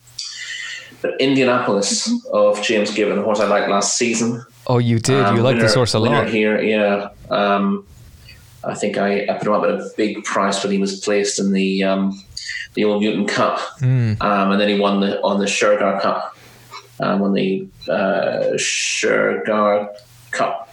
but 1.03 1.21
Indianapolis 1.21 2.11
of 2.33 2.63
James 2.63 2.93
Given, 2.93 3.17
the 3.17 3.23
horse 3.23 3.41
I 3.41 3.47
liked 3.47 3.69
last 3.69 3.97
season. 3.97 4.45
Oh, 4.67 4.79
you 4.79 4.99
did. 4.99 5.25
Um, 5.25 5.37
you 5.37 5.43
like 5.43 5.57
this 5.57 5.71
winner- 5.71 5.75
horse 5.75 5.95
a 5.95 5.99
lot. 5.99 6.29
here, 6.29 6.61
yeah. 6.61 7.11
Um, 7.31 7.87
I 8.65 8.75
think 8.75 8.99
I, 8.99 9.23
I 9.29 9.35
put 9.39 9.47
him 9.47 9.55
up 9.55 9.63
at 9.63 9.71
a 9.71 9.91
big 9.97 10.25
price 10.25 10.63
when 10.63 10.73
he 10.73 10.79
was 10.79 11.01
placed 11.01 11.39
in 11.39 11.53
the 11.53 11.85
um, 11.85 12.21
the 12.75 12.85
Old 12.85 13.03
Newton 13.03 13.27
Cup, 13.27 13.59
Hmm. 13.81 14.15
um, 14.21 14.51
and 14.53 14.61
then 14.61 14.69
he 14.69 14.79
won 14.79 15.01
the 15.01 15.21
on 15.23 15.39
the 15.39 15.47
Shergar 15.47 16.01
Cup, 16.01 16.37
um, 17.01 17.21
won 17.21 17.33
the 17.33 17.67
uh, 17.89 18.55
Shergar 18.57 19.89
Cup, 20.31 20.73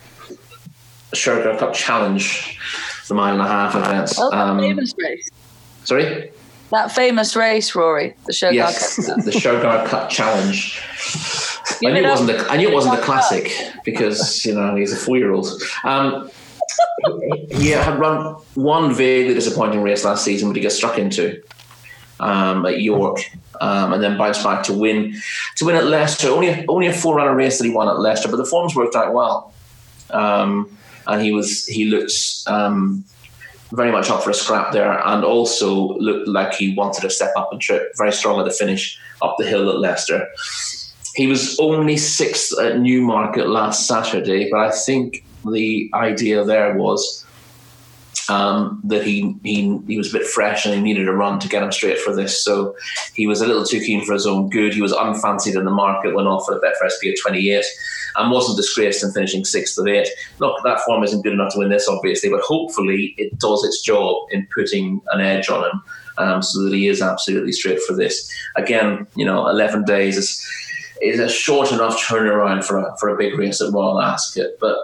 Shergar 1.13 1.57
Cup 1.57 1.73
Challenge, 1.73 2.57
the 3.07 3.13
mile 3.13 3.33
and 3.33 3.41
a 3.41 3.47
half 3.47 3.75
events. 3.75 4.15
Oh, 4.19 4.29
that 4.31 4.37
Um, 4.37 4.59
famous 4.59 4.93
race. 4.97 5.29
sorry, 5.83 6.31
That 6.71 6.91
famous 6.91 7.35
race, 7.35 7.75
Rory, 7.75 8.15
the 8.25 8.33
Shergar 8.33 8.53
yes, 8.53 9.05
Cup. 9.05 9.23
the 9.23 9.31
Shergar 9.31 9.85
Cup 9.87 10.09
Challenge. 10.09 10.81
I 11.83 11.89
knew 11.91 11.95
it 11.97 12.05
it 12.05 12.09
wasn't. 12.09 12.29
A, 12.31 12.51
I 12.51 12.57
knew 12.57 12.69
it 12.69 12.73
wasn't 12.73 12.93
a 12.93 12.97
Give 12.97 13.01
up. 13.01 13.05
classic 13.05 13.51
because 13.83 14.45
you 14.45 14.53
know 14.55 14.75
he's 14.75 14.93
a 14.93 14.95
four-year-old. 14.95 15.47
Um, 15.83 16.29
he 17.51 17.69
had 17.69 17.99
run 17.99 18.35
one 18.55 18.93
vaguely 18.93 19.33
disappointing 19.33 19.81
race 19.81 20.03
last 20.05 20.23
season, 20.23 20.49
but 20.49 20.55
he 20.55 20.61
got 20.61 20.71
struck 20.71 20.97
into 20.97 21.41
um, 22.19 22.65
at 22.65 22.81
York, 22.81 23.19
um, 23.61 23.93
and 23.93 24.03
then 24.03 24.17
bounced 24.17 24.43
back 24.43 24.63
to 24.63 24.73
win 24.73 25.15
to 25.57 25.65
win 25.65 25.75
at 25.75 25.85
Leicester. 25.85 26.29
Only 26.29 26.47
a, 26.47 26.65
only 26.67 26.87
a 26.87 26.93
four-runner 26.93 27.35
race 27.35 27.57
that 27.57 27.65
he 27.65 27.71
won 27.71 27.87
at 27.87 27.99
Leicester, 27.99 28.29
but 28.29 28.37
the 28.37 28.45
forms 28.45 28.75
worked 28.75 28.95
out 28.95 29.13
well, 29.13 29.53
um, 30.11 30.75
and 31.07 31.21
he 31.21 31.31
was 31.31 31.65
he 31.65 31.85
looked. 31.85 32.13
Um, 32.47 33.03
very 33.71 33.91
much 33.91 34.09
up 34.09 34.23
for 34.23 34.29
a 34.29 34.33
scrap 34.33 34.71
there, 34.71 35.05
and 35.07 35.25
also 35.25 35.97
looked 35.97 36.27
like 36.27 36.53
he 36.53 36.75
wanted 36.75 37.01
to 37.01 37.09
step 37.09 37.31
up 37.35 37.49
and 37.51 37.59
trip. 37.59 37.91
Very 37.97 38.11
strong 38.11 38.39
at 38.39 38.45
the 38.45 38.51
finish 38.51 38.97
up 39.21 39.35
the 39.37 39.45
hill 39.45 39.69
at 39.69 39.79
Leicester. 39.79 40.27
He 41.15 41.27
was 41.27 41.57
only 41.59 41.97
sixth 41.97 42.57
at 42.59 42.79
Newmarket 42.79 43.49
last 43.49 43.87
Saturday, 43.87 44.49
but 44.51 44.59
I 44.59 44.71
think 44.71 45.25
the 45.43 45.89
idea 45.93 46.43
there 46.43 46.75
was 46.75 47.25
um, 48.29 48.81
that 48.85 49.03
he, 49.03 49.35
he 49.43 49.79
he 49.87 49.97
was 49.97 50.13
a 50.13 50.17
bit 50.17 50.27
fresh 50.27 50.65
and 50.65 50.73
he 50.73 50.81
needed 50.81 51.07
a 51.07 51.13
run 51.13 51.39
to 51.39 51.49
get 51.49 51.63
him 51.63 51.71
straight 51.71 51.99
for 51.99 52.15
this. 52.15 52.43
So 52.43 52.75
he 53.13 53.27
was 53.27 53.41
a 53.41 53.47
little 53.47 53.65
too 53.65 53.79
keen 53.79 54.03
for 54.05 54.13
his 54.13 54.25
own 54.25 54.49
good. 54.49 54.73
He 54.73 54.81
was 54.81 54.91
unfancied 54.91 55.55
in 55.55 55.65
the 55.65 55.71
market, 55.71 56.15
went 56.15 56.27
off 56.27 56.45
for 56.45 56.57
a 56.57 56.59
bet 56.59 56.77
for 56.77 56.89
SP 56.89 57.13
at 57.13 57.19
28 57.21 57.63
and 58.17 58.31
wasn't 58.31 58.57
disgraced 58.57 59.03
in 59.03 59.11
finishing 59.11 59.45
sixth 59.45 59.77
of 59.77 59.87
eight. 59.87 60.07
Look, 60.39 60.63
that 60.63 60.81
form 60.81 61.03
isn't 61.03 61.21
good 61.21 61.33
enough 61.33 61.53
to 61.53 61.59
win 61.59 61.69
this, 61.69 61.87
obviously, 61.87 62.29
but 62.29 62.41
hopefully 62.41 63.13
it 63.17 63.37
does 63.39 63.63
its 63.63 63.81
job 63.81 64.27
in 64.31 64.47
putting 64.53 65.01
an 65.11 65.21
edge 65.21 65.49
on 65.49 65.69
him 65.69 65.83
um, 66.17 66.41
so 66.41 66.63
that 66.63 66.73
he 66.73 66.87
is 66.87 67.01
absolutely 67.01 67.51
straight 67.51 67.81
for 67.81 67.93
this. 67.93 68.31
Again, 68.55 69.07
you 69.15 69.25
know, 69.25 69.47
11 69.47 69.83
days 69.85 70.17
is 70.17 70.47
is 71.01 71.19
a 71.19 71.27
short 71.27 71.73
enough 71.73 72.01
turnaround 72.01 72.63
for 72.63 72.79
a, 72.79 72.95
for 72.97 73.09
a 73.09 73.17
big 73.17 73.37
race 73.37 73.59
at 73.61 73.71
Royal 73.73 74.01
Ascot, 74.01 74.51
but 74.61 74.77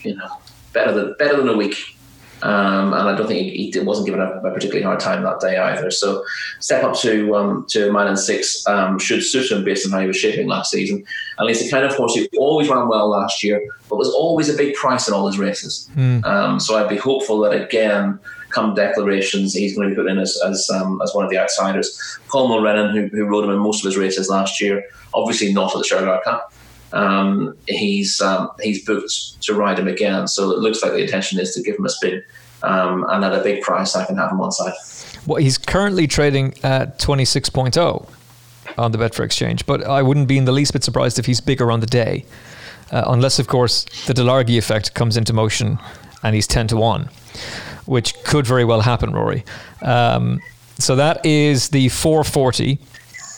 you 0.00 0.16
know, 0.16 0.28
better 0.72 0.92
than 0.92 1.14
better 1.18 1.36
than 1.36 1.48
a 1.48 1.56
week. 1.56 1.76
Um, 2.42 2.92
and 2.92 3.08
I 3.08 3.14
don't 3.16 3.28
think 3.28 3.40
he, 3.40 3.70
he 3.70 3.78
wasn't 3.80 4.06
given 4.06 4.20
a, 4.20 4.24
a 4.24 4.52
particularly 4.52 4.82
hard 4.82 4.98
time 4.98 5.22
that 5.22 5.40
day 5.40 5.56
either. 5.56 5.90
So 5.90 6.24
step 6.58 6.82
up 6.82 6.96
to 6.98 7.36
um, 7.36 7.66
to 7.70 7.88
a 7.88 7.92
mile 7.92 8.08
and 8.08 8.18
six 8.18 8.66
um, 8.66 8.98
should 8.98 9.22
suit 9.22 9.50
him 9.50 9.64
based 9.64 9.86
on 9.86 9.92
how 9.92 10.00
he 10.00 10.08
was 10.08 10.16
shaping 10.16 10.48
last 10.48 10.72
season. 10.72 11.04
And 11.38 11.48
he's 11.48 11.62
the 11.62 11.70
kind 11.70 11.84
of 11.84 11.94
horse 11.94 12.16
who 12.16 12.26
always 12.38 12.68
ran 12.68 12.88
well 12.88 13.08
last 13.08 13.44
year, 13.44 13.62
but 13.88 13.96
was 13.96 14.12
always 14.12 14.48
a 14.48 14.56
big 14.56 14.74
price 14.74 15.06
in 15.06 15.14
all 15.14 15.26
his 15.26 15.38
races. 15.38 15.88
Um, 16.24 16.58
so 16.58 16.76
I'd 16.76 16.88
be 16.88 16.96
hopeful 16.96 17.38
that 17.42 17.52
again, 17.52 18.18
come 18.50 18.74
declarations, 18.74 19.54
he's 19.54 19.76
going 19.76 19.88
to 19.88 19.94
be 19.94 20.00
put 20.02 20.10
in 20.10 20.18
as 20.18 20.36
as, 20.44 20.68
um, 20.70 21.00
as 21.00 21.14
one 21.14 21.24
of 21.24 21.30
the 21.30 21.38
outsiders. 21.38 22.18
Paul 22.28 22.48
Mulrennan, 22.48 22.92
who, 22.92 23.06
who 23.16 23.24
rode 23.24 23.44
him 23.44 23.50
in 23.50 23.58
most 23.58 23.84
of 23.84 23.88
his 23.88 23.96
races 23.96 24.28
last 24.28 24.60
year, 24.60 24.84
obviously 25.14 25.52
not 25.52 25.74
at 25.76 25.78
the 25.78 25.84
Shergar 25.88 26.22
Cup. 26.24 26.52
Um, 26.92 27.56
he's 27.66 28.20
um, 28.20 28.50
he's 28.60 28.84
booked 28.84 29.42
to 29.42 29.54
ride 29.54 29.78
him 29.78 29.88
again, 29.88 30.28
so 30.28 30.50
it 30.50 30.58
looks 30.58 30.82
like 30.82 30.92
the 30.92 31.02
intention 31.02 31.38
is 31.40 31.54
to 31.54 31.62
give 31.62 31.76
him 31.76 31.86
a 31.86 31.88
spin, 31.88 32.22
um, 32.62 33.06
and 33.08 33.24
at 33.24 33.32
a 33.34 33.42
big 33.42 33.62
price, 33.62 33.96
I 33.96 34.04
can 34.04 34.16
have 34.16 34.30
him 34.30 34.40
on 34.40 34.52
side. 34.52 34.74
Well, 35.26 35.40
he's 35.40 35.56
currently 35.56 36.06
trading 36.06 36.54
at 36.64 36.98
26.0 36.98 38.08
on 38.76 38.92
the 38.92 38.98
Betfair 38.98 39.24
exchange, 39.24 39.66
but 39.66 39.84
I 39.84 40.02
wouldn't 40.02 40.26
be 40.26 40.36
in 40.36 40.44
the 40.44 40.52
least 40.52 40.72
bit 40.72 40.82
surprised 40.82 41.18
if 41.18 41.26
he's 41.26 41.40
bigger 41.40 41.70
on 41.70 41.80
the 41.80 41.86
day, 41.86 42.24
uh, 42.90 43.04
unless, 43.06 43.38
of 43.38 43.46
course, 43.46 43.84
the 44.06 44.14
Delargy 44.14 44.58
effect 44.58 44.94
comes 44.94 45.16
into 45.16 45.32
motion 45.32 45.78
and 46.22 46.34
he's 46.34 46.46
10 46.46 46.68
to 46.68 46.76
1, 46.76 47.08
which 47.86 48.14
could 48.24 48.46
very 48.46 48.64
well 48.64 48.80
happen, 48.80 49.12
Rory. 49.12 49.44
Um, 49.82 50.40
so 50.78 50.96
that 50.96 51.24
is 51.24 51.68
the 51.68 51.88
440. 51.90 52.78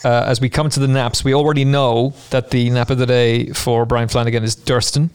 Uh, 0.05 0.23
as 0.27 0.39
we 0.39 0.47
come 0.47 0.69
to 0.69 0.79
the 0.79 0.87
naps, 0.87 1.23
we 1.23 1.33
already 1.33 1.65
know 1.65 2.13
that 2.29 2.51
the 2.51 2.69
nap 2.69 2.91
of 2.91 2.99
the 2.99 3.07
day 3.07 3.47
for 3.53 3.87
Brian 3.87 4.07
Flanagan 4.07 4.43
is 4.43 4.55
Durston. 4.55 5.09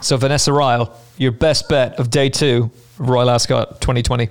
So, 0.00 0.16
Vanessa 0.16 0.54
Ryle, 0.54 0.98
your 1.18 1.32
best 1.32 1.68
bet 1.68 2.00
of 2.00 2.08
day 2.08 2.30
two, 2.30 2.70
Royal 2.96 3.28
Ascot 3.28 3.82
2020. 3.82 4.30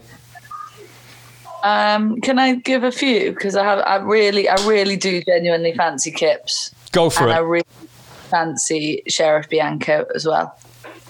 Um, 1.61 2.19
can 2.21 2.39
I 2.39 2.55
give 2.55 2.83
a 2.83 2.91
few? 2.91 3.31
Because 3.31 3.55
I 3.55 3.63
have, 3.63 3.77
I 3.85 3.97
really, 3.97 4.49
I 4.49 4.55
really 4.67 4.97
do 4.97 5.21
genuinely 5.21 5.73
fancy 5.73 6.09
Kipps. 6.09 6.73
Go 6.91 7.11
for 7.11 7.25
and 7.25 7.31
it. 7.31 7.35
I 7.35 7.39
really 7.39 7.67
fancy 8.31 9.03
Sheriff 9.07 9.49
Bianco 9.49 10.07
as 10.15 10.25
well. 10.25 10.57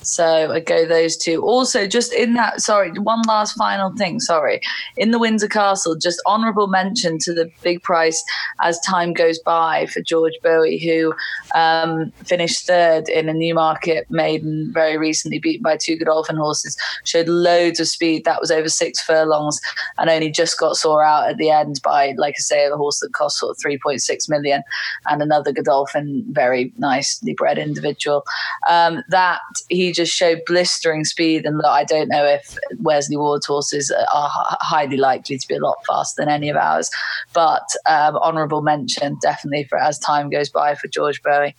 So 0.01 0.51
I 0.51 0.59
go 0.59 0.85
those 0.85 1.17
two. 1.17 1.43
Also, 1.43 1.87
just 1.87 2.13
in 2.13 2.33
that, 2.33 2.61
sorry, 2.61 2.91
one 2.91 3.21
last 3.23 3.53
final 3.57 3.93
thing. 3.95 4.19
Sorry, 4.19 4.61
in 4.97 5.11
the 5.11 5.19
Windsor 5.19 5.47
Castle, 5.47 5.95
just 5.95 6.21
honourable 6.25 6.67
mention 6.67 7.17
to 7.19 7.33
the 7.33 7.51
big 7.61 7.83
price 7.83 8.23
as 8.61 8.79
time 8.81 9.13
goes 9.13 9.39
by 9.39 9.87
for 9.87 10.01
George 10.01 10.33
Boughey, 10.43 10.81
who 10.81 11.13
um, 11.53 12.11
finished 12.25 12.65
third 12.65 13.09
in 13.09 13.29
a 13.29 13.33
Newmarket 13.33 14.09
maiden 14.09 14.71
very 14.73 14.97
recently, 14.97 15.39
beaten 15.39 15.63
by 15.63 15.77
two 15.77 15.97
Godolphin 15.97 16.37
horses. 16.37 16.77
Showed 17.03 17.27
loads 17.27 17.79
of 17.79 17.87
speed. 17.87 18.23
That 18.25 18.41
was 18.41 18.51
over 18.51 18.69
six 18.69 19.01
furlongs, 19.01 19.59
and 19.97 20.09
only 20.09 20.31
just 20.31 20.59
got 20.59 20.77
sore 20.77 21.03
out 21.03 21.29
at 21.29 21.37
the 21.37 21.49
end 21.49 21.81
by, 21.83 22.13
like 22.17 22.35
I 22.37 22.41
say, 22.41 22.65
a 22.65 22.75
horse 22.75 22.99
that 23.01 23.13
cost 23.13 23.39
sort 23.39 23.51
of 23.51 23.57
three 23.61 23.77
point 23.77 24.01
six 24.01 24.29
million, 24.29 24.63
and 25.07 25.21
another 25.21 25.51
Godolphin, 25.51 26.25
very 26.29 26.71
nicely 26.77 27.33
bred 27.33 27.57
individual. 27.57 28.23
Um, 28.69 29.03
that 29.09 29.41
he 29.67 29.88
just 29.91 30.13
showed 30.13 30.41
blistering 30.45 31.05
speed, 31.05 31.45
and 31.45 31.57
look, 31.57 31.65
I 31.65 31.83
don't 31.83 32.09
know 32.09 32.25
if 32.25 32.57
Wesley 32.79 33.17
Ward's 33.17 33.45
horses 33.45 33.91
are 33.91 34.29
highly 34.61 34.97
likely 34.97 35.37
to 35.37 35.47
be 35.47 35.55
a 35.55 35.59
lot 35.59 35.77
faster 35.87 36.21
than 36.21 36.29
any 36.29 36.49
of 36.49 36.55
ours, 36.55 36.89
but 37.33 37.67
um, 37.87 38.17
honourable 38.17 38.61
mention 38.61 39.17
definitely 39.21 39.65
for 39.65 39.77
as 39.77 39.99
time 39.99 40.29
goes 40.29 40.49
by 40.49 40.75
for 40.75 40.87
George 40.87 41.21
Boughey. 41.23 41.53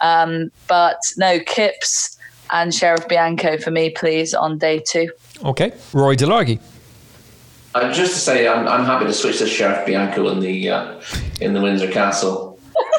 Um, 0.00 0.50
but 0.66 1.00
no, 1.16 1.40
Kipps 1.40 2.16
and 2.50 2.74
Sheriff 2.74 3.08
Bianco 3.08 3.58
for 3.58 3.70
me, 3.70 3.90
please, 3.90 4.34
on 4.34 4.58
day 4.58 4.82
two. 4.86 5.10
Okay. 5.44 5.72
Roy 5.92 6.14
Delargy. 6.14 6.60
Uh, 7.74 7.92
just 7.92 8.14
to 8.14 8.18
say, 8.18 8.48
I'm, 8.48 8.66
I'm 8.66 8.84
happy 8.84 9.04
to 9.04 9.12
switch 9.12 9.38
to 9.38 9.46
Sheriff 9.46 9.84
Bianco 9.86 10.28
in 10.28 10.40
the 10.40 10.70
uh, 10.70 11.00
in 11.40 11.52
the 11.52 11.60
Windsor 11.60 11.90
Castle. 11.90 12.47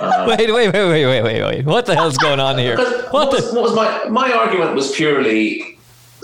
Wait, 0.01 0.51
wait, 0.51 0.51
wait, 0.53 0.71
wait, 0.73 1.05
wait, 1.05 1.21
wait, 1.23 1.43
wait. 1.43 1.65
What 1.65 1.85
the 1.85 1.95
hell's 1.95 2.17
going 2.17 2.39
on 2.39 2.57
here? 2.57 2.77
What 2.77 3.11
what, 3.13 3.31
was, 3.31 3.53
what 3.53 3.63
was 3.63 3.75
my 3.75 4.07
my 4.09 4.31
argument 4.31 4.75
was 4.75 4.91
purely 4.91 5.77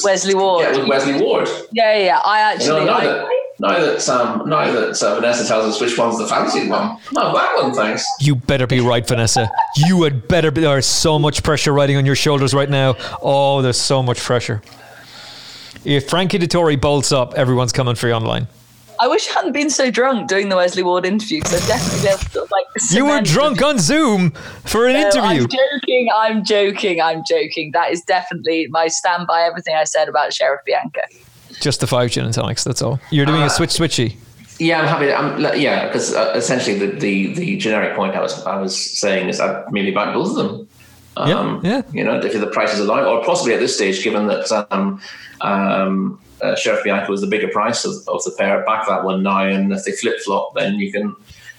Wesley 0.04 0.36
Ward. 0.36 0.64
yeah, 0.64 0.78
with 0.78 0.88
Wesley 0.88 1.22
Ward. 1.22 1.50
Yeah, 1.72 1.98
yeah. 1.98 2.20
I 2.24 2.54
You 2.54 2.68
know, 2.68 2.78
actually. 2.78 2.86
now 2.86 2.98
I, 2.98 3.06
that 3.06 3.30
now 3.60 3.80
that 3.80 4.10
um, 4.10 4.50
now 4.50 4.72
that 4.72 5.02
uh, 5.02 5.16
Vanessa 5.16 5.48
tells 5.48 5.66
us 5.66 5.82
which 5.82 5.98
one's 5.98 6.18
the 6.18 6.28
fancied 6.28 6.70
one, 6.70 6.98
no, 7.14 7.34
that 7.34 7.56
one, 7.56 7.74
thanks. 7.74 8.06
You 8.20 8.36
better 8.36 8.68
be 8.68 8.82
right, 8.82 9.08
Vanessa. 9.08 9.50
You 9.78 10.04
had 10.04 10.28
better 10.28 10.52
be. 10.52 10.62
There's 10.62 10.86
so 10.86 11.18
much 11.18 11.44
pressure 11.44 11.72
riding 11.74 11.98
on 11.98 12.06
your 12.06 12.16
shoulders 12.16 12.54
right 12.54 12.70
now. 12.70 12.96
Oh, 13.22 13.62
there's 13.62 13.80
so 13.80 14.04
much 14.04 14.20
pressure. 14.20 14.62
If 15.86 16.10
Frankie 16.10 16.40
Dettori 16.40 16.80
bolts 16.80 17.12
up, 17.12 17.36
everyone's 17.36 17.72
coming 17.72 17.96
for 17.96 18.08
you 18.08 18.14
online. 18.14 18.48
I 19.06 19.08
wish 19.08 19.30
I 19.30 19.34
hadn't 19.34 19.52
been 19.52 19.70
so 19.70 19.92
drunk 19.92 20.28
doing 20.28 20.50
the 20.50 20.56
Wesley 20.56 20.82
Ward 20.82 21.06
interview 21.06 21.40
because 21.40 21.62
I'd 21.62 21.68
definitely 21.68 22.02
be 22.02 22.08
able 22.08 22.18
to 22.18 22.30
sort 22.32 22.46
of, 22.46 22.52
like. 22.52 22.66
You 22.90 23.06
were 23.06 23.22
drunk 23.22 23.62
on 23.62 23.78
Zoom 23.78 24.32
for 24.66 24.88
an 24.88 24.94
No, 24.94 25.02
interview. 25.02 25.44
I'm 25.44 25.48
joking. 25.48 26.10
I'm 26.12 26.44
joking. 26.44 27.02
I'm 27.02 27.24
joking. 27.30 27.70
That 27.74 27.92
is 27.92 28.02
definitely 28.02 28.66
my 28.72 28.88
stand 28.88 29.28
by 29.28 29.44
everything 29.44 29.76
I 29.76 29.84
said 29.84 30.10
about 30.10 30.34
Sheriff 30.34 30.62
Bianco. 30.66 31.02
Just 31.62 31.82
the 31.82 31.88
five 31.88 32.10
gin 32.10 32.26
and 32.26 32.34
tonics. 32.34 32.64
That's 32.64 32.82
all. 32.82 33.00
You're 33.12 33.28
doing 33.28 33.44
a 33.44 33.50
switch 33.52 33.70
switchy. 33.70 34.18
Yeah, 34.58 34.82
I'm 34.82 34.88
happy. 34.88 35.06
To, 35.06 35.16
I'm, 35.16 35.60
yeah, 35.62 35.86
because 35.86 36.16
uh, 36.16 36.34
essentially 36.36 36.80
the, 36.80 36.88
the 36.88 37.34
the 37.36 37.58
generic 37.58 37.96
point 37.96 38.16
I 38.16 38.22
was 38.22 38.44
I 38.46 38.56
was 38.60 38.76
saying 38.76 39.30
is 39.30 39.40
I 39.40 39.66
maybe 39.70 39.92
back 39.92 40.16
both 40.16 40.32
of 40.32 40.36
them. 40.36 40.68
Um, 41.16 41.62
Yeah, 41.64 41.70
yeah. 41.70 41.82
You 41.92 42.04
know, 42.04 42.18
if 42.18 42.34
the 42.34 42.48
prices 42.48 42.80
allow, 42.80 43.06
or 43.06 43.24
possibly 43.24 43.54
at 43.54 43.60
this 43.60 43.76
stage, 43.76 44.04
given 44.04 44.26
that 44.28 44.52
um, 44.72 45.00
um, 45.42 46.20
uh, 46.42 46.56
Sheriff 46.56 46.84
Bianco 46.84 47.12
was 47.12 47.22
the 47.22 47.28
bigger 47.28 47.48
price 47.48 47.86
of, 47.86 47.94
of 48.08 48.24
the 48.24 48.32
pair, 48.38 48.64
back 48.66 48.88
that 48.88 49.04
one 49.04 49.24
now, 49.24 49.46
and 49.46 49.72
if 49.72 49.86
they 49.86 49.92
flip 49.92 50.20
flop, 50.20 50.54
then 50.56 50.76
you 50.76 50.92
can 50.92 51.16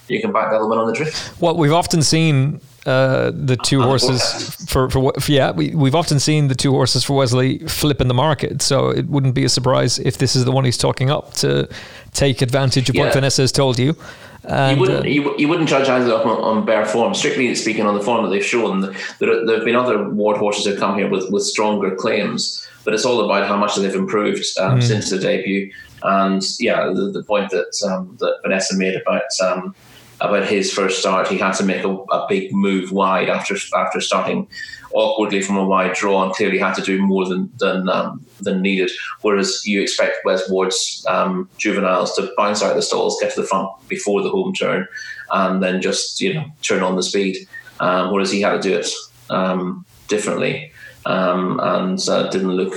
you 0.09 0.21
can 0.21 0.33
back 0.33 0.51
the 0.51 0.57
other 0.57 0.67
one 0.67 0.79
on 0.79 0.87
the 0.87 0.93
drift. 0.93 1.41
Well, 1.41 1.57
we've 1.57 1.73
often 1.73 2.03
seen 2.03 2.61
uh, 2.87 3.33
the 3.35 3.57
two 3.57 3.83
horses 3.83 4.55
for, 4.67 4.89
for 4.89 5.13
for 5.19 5.33
yeah 5.33 5.51
we 5.51 5.75
we've 5.75 5.97
often 5.97 6.21
seen 6.21 6.49
the 6.49 6.55
two 6.55 6.71
horses 6.71 7.03
for 7.03 7.17
Wesley 7.17 7.59
flip 7.67 8.01
in 8.01 8.09
the 8.09 8.15
market, 8.15 8.63
so 8.63 8.91
it 8.91 9.07
wouldn't 9.09 9.35
be 9.35 9.45
a 9.45 9.49
surprise 9.49 9.99
if 9.99 10.19
this 10.19 10.37
is 10.37 10.45
the 10.45 10.53
one 10.53 10.65
he's 10.65 10.79
talking 10.79 11.11
up 11.11 11.35
to 11.35 11.69
take 12.13 12.43
advantage 12.43 12.89
of 12.89 12.95
Yeah. 12.95 13.05
what 13.05 13.15
Vanessa 13.15 13.43
has 13.43 13.53
told 13.53 13.79
you. 13.79 13.97
And, 14.45 14.77
you 14.77 14.81
wouldn't 14.81 15.05
uh, 15.05 15.09
you, 15.09 15.37
you 15.37 15.49
wouldn't 15.49 15.69
judge 15.69 15.89
either 15.89 16.13
of 16.13 16.21
them 16.21 16.29
on, 16.31 16.59
on 16.59 16.65
bare 16.65 16.87
form. 16.87 17.15
Strictly 17.15 17.53
speaking, 17.57 17.85
on 17.85 17.95
the 17.97 18.01
form 18.01 18.23
that 18.23 18.31
they've 18.31 18.45
shown, 18.45 18.81
there, 18.81 19.45
there 19.45 19.57
have 19.57 19.65
been 19.65 19.75
other 19.75 20.09
ward 20.09 20.37
horses 20.37 20.65
who 20.65 20.71
have 20.71 20.79
come 20.79 20.97
here 20.97 21.09
with, 21.09 21.29
with 21.33 21.43
stronger 21.43 21.97
claims, 21.97 22.66
but 22.87 22.95
it's 22.95 23.05
all 23.05 23.23
about 23.23 23.49
how 23.49 23.57
much 23.57 23.75
they've 23.75 23.95
improved 23.95 24.47
um, 24.59 24.81
since 24.81 25.11
the 25.11 25.19
debut. 25.19 25.73
And 26.05 26.41
yeah, 26.61 26.87
the, 26.87 27.11
the 27.11 27.25
point 27.25 27.51
that 27.51 27.75
um, 27.91 28.17
that 28.21 28.39
Vanessa 28.43 28.77
made 28.77 28.95
about 28.95 29.25
um, 29.43 29.75
about 30.21 30.47
his 30.47 30.73
first 30.73 31.01
start, 31.01 31.27
he 31.27 31.37
had 31.37 31.55
to 31.55 31.65
make 31.65 31.85
a, 31.85 31.91
a 31.91 32.27
big 32.29 32.55
move 32.55 32.93
wide 32.93 33.29
after 33.29 33.57
after 33.77 34.01
starting 34.01 34.47
awkwardly 34.93 35.43
from 35.43 35.57
a 35.57 35.67
wide 35.67 35.95
draw, 35.95 36.23
and 36.23 36.33
clearly 36.33 36.59
had 36.59 36.77
to 36.77 36.83
do 36.83 37.03
more 37.03 37.27
than 37.29 37.51
than 37.59 37.89
um, 37.89 38.25
than 38.41 38.63
needed. 38.63 38.93
Whereas 39.23 39.67
you 39.67 39.83
expect 39.83 40.25
Wes 40.25 40.49
Ward's 40.49 41.05
um, 41.09 41.51
juveniles 41.59 42.15
to 42.15 42.33
bounce 42.37 42.63
out 42.63 42.71
of 42.71 42.77
the 42.77 42.83
stalls, 42.83 43.19
get 43.21 43.35
to 43.35 43.41
the 43.41 43.49
front 43.49 43.69
before 43.89 44.23
the 44.23 44.31
home 44.31 44.55
turn, 44.55 44.87
and 45.33 45.61
then 45.61 45.83
just 45.83 46.21
you 46.21 46.35
know 46.35 46.45
turn 46.63 46.85
on 46.85 46.95
the 46.95 47.03
speed. 47.03 47.49
Um, 47.81 48.13
whereas 48.13 48.31
he 48.31 48.41
had 48.41 48.63
to 48.63 48.69
do 48.69 48.79
it 48.79 48.89
um, 49.29 49.85
differently, 50.07 50.73
um, 51.07 51.61
and 51.61 51.99
uh, 52.09 52.29
didn't 52.31 52.53
look. 52.53 52.75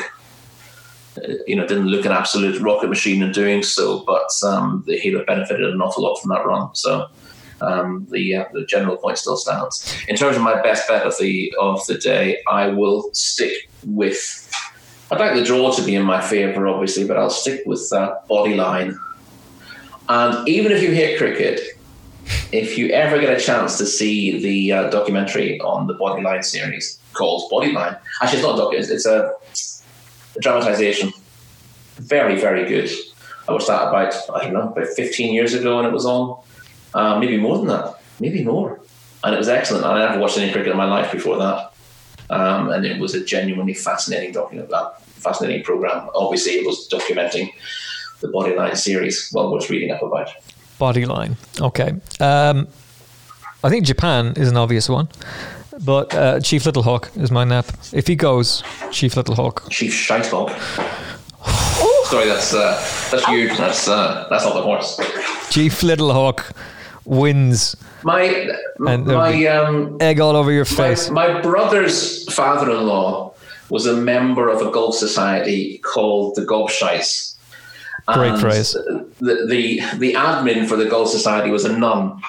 You 1.47 1.57
know, 1.57 1.67
didn't 1.67 1.87
look 1.87 2.05
an 2.05 2.13
absolute 2.13 2.61
rocket 2.61 2.87
machine 2.87 3.21
in 3.21 3.33
doing 3.33 3.61
so, 3.61 4.05
but 4.05 4.29
um, 4.47 4.85
he'd 4.87 5.15
have 5.15 5.25
benefited 5.25 5.73
an 5.73 5.81
awful 5.81 6.03
lot 6.03 6.17
from 6.21 6.29
that 6.29 6.45
run. 6.45 6.73
So, 6.75 7.07
um, 7.59 8.07
the 8.09 8.37
uh, 8.37 8.45
the 8.53 8.65
general 8.65 8.95
point 8.95 9.17
still 9.17 9.35
stands. 9.35 10.01
In 10.07 10.15
terms 10.15 10.37
of 10.37 10.43
my 10.43 10.61
best 10.61 10.87
bet 10.87 11.05
of 11.05 11.17
the 11.19 11.53
of 11.59 11.85
the 11.87 11.97
day, 11.97 12.37
I 12.47 12.67
will 12.67 13.09
stick 13.13 13.69
with. 13.85 14.45
I'd 15.11 15.19
like 15.19 15.33
the 15.33 15.43
draw 15.43 15.73
to 15.73 15.81
be 15.81 15.95
in 15.95 16.03
my 16.03 16.21
favour, 16.21 16.67
obviously, 16.67 17.05
but 17.05 17.17
I'll 17.17 17.31
stick 17.31 17.63
with 17.65 17.89
that 17.89 18.27
body 18.27 18.53
line 18.53 18.97
And 20.09 20.49
even 20.49 20.71
if 20.71 20.81
you 20.81 20.91
hate 20.91 21.19
cricket, 21.19 21.61
if 22.51 22.77
you 22.77 22.89
ever 22.89 23.19
get 23.19 23.35
a 23.35 23.39
chance 23.39 23.77
to 23.77 23.85
see 23.85 24.41
the 24.41 24.71
uh, 24.71 24.89
documentary 24.89 25.59
on 25.61 25.87
the 25.87 25.95
Bodyline 25.95 26.43
series 26.43 26.99
called 27.13 27.51
Bodyline, 27.51 27.99
actually, 28.21 28.39
it's 28.39 28.47
not 28.47 28.57
a 28.57 28.61
docu, 28.61 28.73
it's, 28.73 28.89
it's 28.89 29.05
a, 29.05 29.33
a 30.35 30.39
dramatization. 30.39 31.11
Very, 31.97 32.39
very 32.39 32.67
good. 32.67 32.89
I 33.47 33.51
watched 33.51 33.67
that 33.67 33.87
about, 33.87 34.13
I 34.33 34.43
don't 34.43 34.53
know, 34.53 34.69
about 34.69 34.87
15 34.87 35.33
years 35.33 35.53
ago 35.53 35.77
when 35.77 35.85
it 35.85 35.91
was 35.91 36.05
on. 36.05 36.41
Uh, 36.93 37.19
maybe 37.19 37.37
more 37.37 37.57
than 37.57 37.67
that, 37.67 37.99
maybe 38.19 38.43
more. 38.43 38.79
And 39.23 39.35
it 39.35 39.37
was 39.37 39.49
excellent. 39.49 39.85
I 39.85 39.99
never 39.99 40.19
watched 40.19 40.37
any 40.37 40.51
cricket 40.51 40.71
in 40.71 40.77
my 40.77 40.85
life 40.85 41.11
before 41.11 41.37
that. 41.37 41.73
Um, 42.29 42.69
and 42.71 42.85
it 42.85 42.99
was 42.99 43.15
a 43.15 43.23
genuinely 43.23 43.73
fascinating 43.73 44.31
document, 44.31 44.71
uh, 44.71 44.91
fascinating 44.99 45.63
program. 45.63 46.09
Obviously, 46.15 46.53
it 46.53 46.65
was 46.65 46.87
documenting 46.87 47.51
the 48.21 48.27
Bodyline 48.27 48.77
series, 48.77 49.31
well 49.33 49.51
worth 49.51 49.69
reading 49.69 49.91
up 49.91 50.03
about. 50.03 50.29
Bodyline. 50.79 51.35
Okay. 51.61 51.93
Um, 52.19 52.67
I 53.63 53.69
think 53.69 53.85
Japan 53.85 54.33
is 54.37 54.49
an 54.49 54.57
obvious 54.57 54.87
one, 54.87 55.09
but 55.85 56.13
uh, 56.15 56.39
Chief 56.39 56.65
Little 56.65 56.83
Hawk 56.83 57.11
is 57.17 57.29
my 57.29 57.43
nap. 57.43 57.65
If 57.93 58.07
he 58.07 58.15
goes, 58.15 58.63
Chief 58.91 59.15
Little 59.17 59.35
Hawk. 59.35 59.69
Chief 59.69 59.93
Shitehog. 59.93 60.49
Sorry, 62.05 62.25
that's 62.27 62.53
uh, 62.53 62.73
that's 63.11 63.27
you. 63.27 63.49
That's 63.55 63.87
uh, 63.87 64.27
that's 64.29 64.43
not 64.45 64.55
the 64.55 64.61
horse. 64.61 64.99
Chief 65.49 65.83
Little 65.83 66.11
Hawk 66.11 66.53
wins. 67.05 67.75
My 68.03 68.49
my 68.79 69.45
um 69.47 69.97
Egg 69.99 70.19
all 70.19 70.35
over 70.35 70.51
your 70.51 70.65
face. 70.65 71.09
my 71.09 71.41
brother's 71.41 72.31
father-in-law 72.33 73.33
was 73.69 73.85
a 73.85 73.93
member 73.95 74.49
of 74.49 74.61
a 74.65 74.71
golf 74.71 74.95
society 74.95 75.77
called 75.79 76.35
the 76.35 76.41
Gobshites. 76.41 77.35
Great 78.13 78.31
And 78.33 78.41
phrase. 78.41 78.73
The, 78.73 79.45
the 79.49 79.81
the 79.97 80.13
admin 80.13 80.67
for 80.67 80.75
the 80.77 80.85
golf 80.85 81.09
society 81.09 81.49
was 81.51 81.65
a 81.65 81.77
nun, 81.77 82.21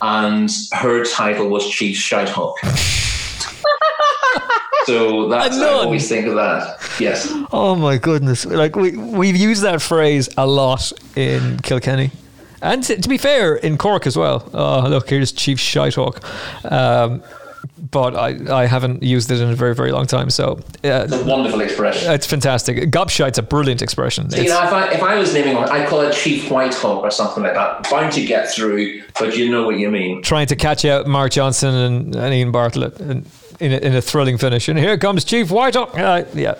and 0.00 0.50
her 0.72 1.04
title 1.04 1.48
was 1.48 1.68
Chief 1.68 1.96
Shitehawk. 1.96 2.54
so 4.86 5.28
that's 5.28 5.56
A 5.56 5.60
I 5.60 5.64
nun? 5.64 5.86
always 5.86 6.08
think 6.08 6.26
of 6.26 6.34
that. 6.34 6.78
Yes. 6.98 7.28
Oh 7.52 7.74
my 7.76 7.98
goodness! 7.98 8.44
Like 8.46 8.76
we 8.76 8.96
we've 8.96 9.36
used 9.36 9.62
that 9.62 9.80
phrase 9.80 10.28
a 10.36 10.46
lot 10.46 10.92
in 11.16 11.58
Kilkenny, 11.62 12.10
and 12.60 12.82
to, 12.84 13.00
to 13.00 13.08
be 13.08 13.18
fair, 13.18 13.56
in 13.56 13.78
Cork 13.78 14.06
as 14.06 14.16
well. 14.16 14.48
Oh 14.52 14.88
look, 14.88 15.08
here's 15.10 15.32
Chief 15.32 15.58
Shitehawk. 15.58 16.22
Um, 16.70 17.22
but 17.92 18.16
I, 18.16 18.62
I 18.62 18.66
haven't 18.66 19.02
used 19.04 19.30
it 19.30 19.40
in 19.40 19.48
a 19.50 19.54
very 19.54 19.74
very 19.74 19.92
long 19.92 20.06
time. 20.06 20.28
So 20.30 20.58
uh, 20.84 21.06
It's 21.06 21.12
a 21.12 21.24
wonderful 21.24 21.60
expression. 21.60 22.10
it's 22.12 22.26
fantastic. 22.26 22.90
Gobshite's 22.90 23.38
a 23.38 23.42
brilliant 23.42 23.82
expression. 23.82 24.28
So, 24.30 24.40
you 24.42 24.48
know, 24.48 24.64
if 24.64 24.72
I, 24.72 24.90
if 24.92 25.02
I 25.02 25.14
was 25.16 25.32
naming 25.32 25.54
one, 25.54 25.68
I'd 25.70 25.88
call 25.88 26.00
it 26.00 26.12
Chief 26.14 26.50
White 26.50 26.74
Hawk 26.74 27.04
or 27.04 27.10
something 27.10 27.42
like 27.44 27.54
that. 27.54 27.88
Bound 27.90 28.12
to 28.14 28.24
get 28.24 28.50
through, 28.50 29.02
but 29.18 29.36
you 29.36 29.48
know 29.50 29.64
what 29.64 29.78
you 29.78 29.90
mean. 29.90 30.22
trying 30.22 30.48
to 30.48 30.56
catch 30.56 30.84
out 30.84 31.06
Mark 31.06 31.30
Johnson 31.32 31.74
and, 31.74 32.16
and 32.16 32.34
Ian 32.34 32.50
Bartlett 32.50 32.98
in, 33.00 33.24
in, 33.60 33.72
a, 33.72 33.76
in 33.76 33.94
a 33.94 34.00
thrilling 34.02 34.38
finish. 34.38 34.68
And 34.68 34.78
here 34.78 34.96
comes 34.98 35.24
Chief 35.24 35.48
Whitehawk. 35.48 35.96
Uh, 35.98 36.24
yeah, 36.34 36.54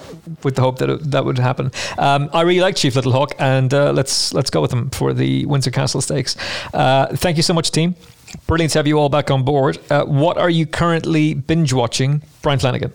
with 0.44 0.54
the 0.56 0.62
hope 0.62 0.78
that 0.78 0.90
it, 0.90 1.10
that 1.10 1.24
would 1.24 1.38
happen. 1.38 1.72
Um, 1.98 2.28
I 2.32 2.42
really 2.42 2.60
like 2.60 2.76
Chief 2.76 2.94
Little 2.94 3.12
Hawk, 3.12 3.32
and 3.38 3.72
uh, 3.72 3.92
let's 3.92 4.34
let's 4.34 4.50
go 4.50 4.60
with 4.60 4.72
him 4.72 4.90
for 4.90 5.12
the 5.14 5.46
Windsor 5.46 5.70
Castle 5.70 6.00
Stakes. 6.02 6.36
Uh, 6.74 7.06
thank 7.16 7.36
you 7.38 7.42
so 7.42 7.54
much, 7.54 7.70
team. 7.70 7.94
Brilliant 8.46 8.72
to 8.72 8.78
have 8.78 8.86
you 8.86 8.98
all 8.98 9.08
back 9.08 9.30
on 9.30 9.42
board. 9.42 9.78
Uh, 9.90 10.04
what 10.04 10.38
are 10.38 10.50
you 10.50 10.66
currently 10.66 11.34
binge 11.34 11.72
watching, 11.72 12.22
Brian 12.42 12.58
Flanagan? 12.58 12.92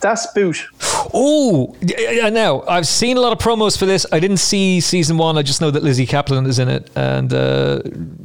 Das 0.00 0.26
Boot. 0.32 0.66
Oh, 1.12 1.76
yeah, 1.82 2.30
now 2.30 2.62
I've 2.66 2.86
seen 2.86 3.16
a 3.16 3.20
lot 3.20 3.32
of 3.32 3.38
promos 3.38 3.78
for 3.78 3.84
this. 3.84 4.06
I 4.10 4.18
didn't 4.18 4.38
see 4.38 4.80
season 4.80 5.18
one. 5.18 5.36
I 5.36 5.42
just 5.42 5.60
know 5.60 5.70
that 5.70 5.82
Lizzy 5.82 6.06
Caplan 6.06 6.46
is 6.46 6.58
in 6.58 6.68
it, 6.68 6.90
and 6.96 7.32
uh, 7.32 7.82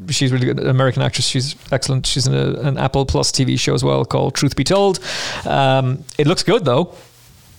she's 0.09 0.31
really 0.31 0.45
good. 0.45 0.59
American 0.59 1.01
actress. 1.01 1.25
She's 1.27 1.55
excellent. 1.71 2.05
She's 2.05 2.27
in 2.27 2.33
a, 2.33 2.59
an 2.61 2.77
Apple 2.77 3.05
Plus 3.05 3.31
TV 3.31 3.59
show 3.59 3.73
as 3.73 3.83
well 3.83 4.05
called 4.05 4.35
Truth 4.35 4.55
Be 4.55 4.63
Told. 4.63 4.99
Um, 5.45 6.03
it 6.17 6.27
looks 6.27 6.43
good 6.43 6.63
though. 6.63 6.95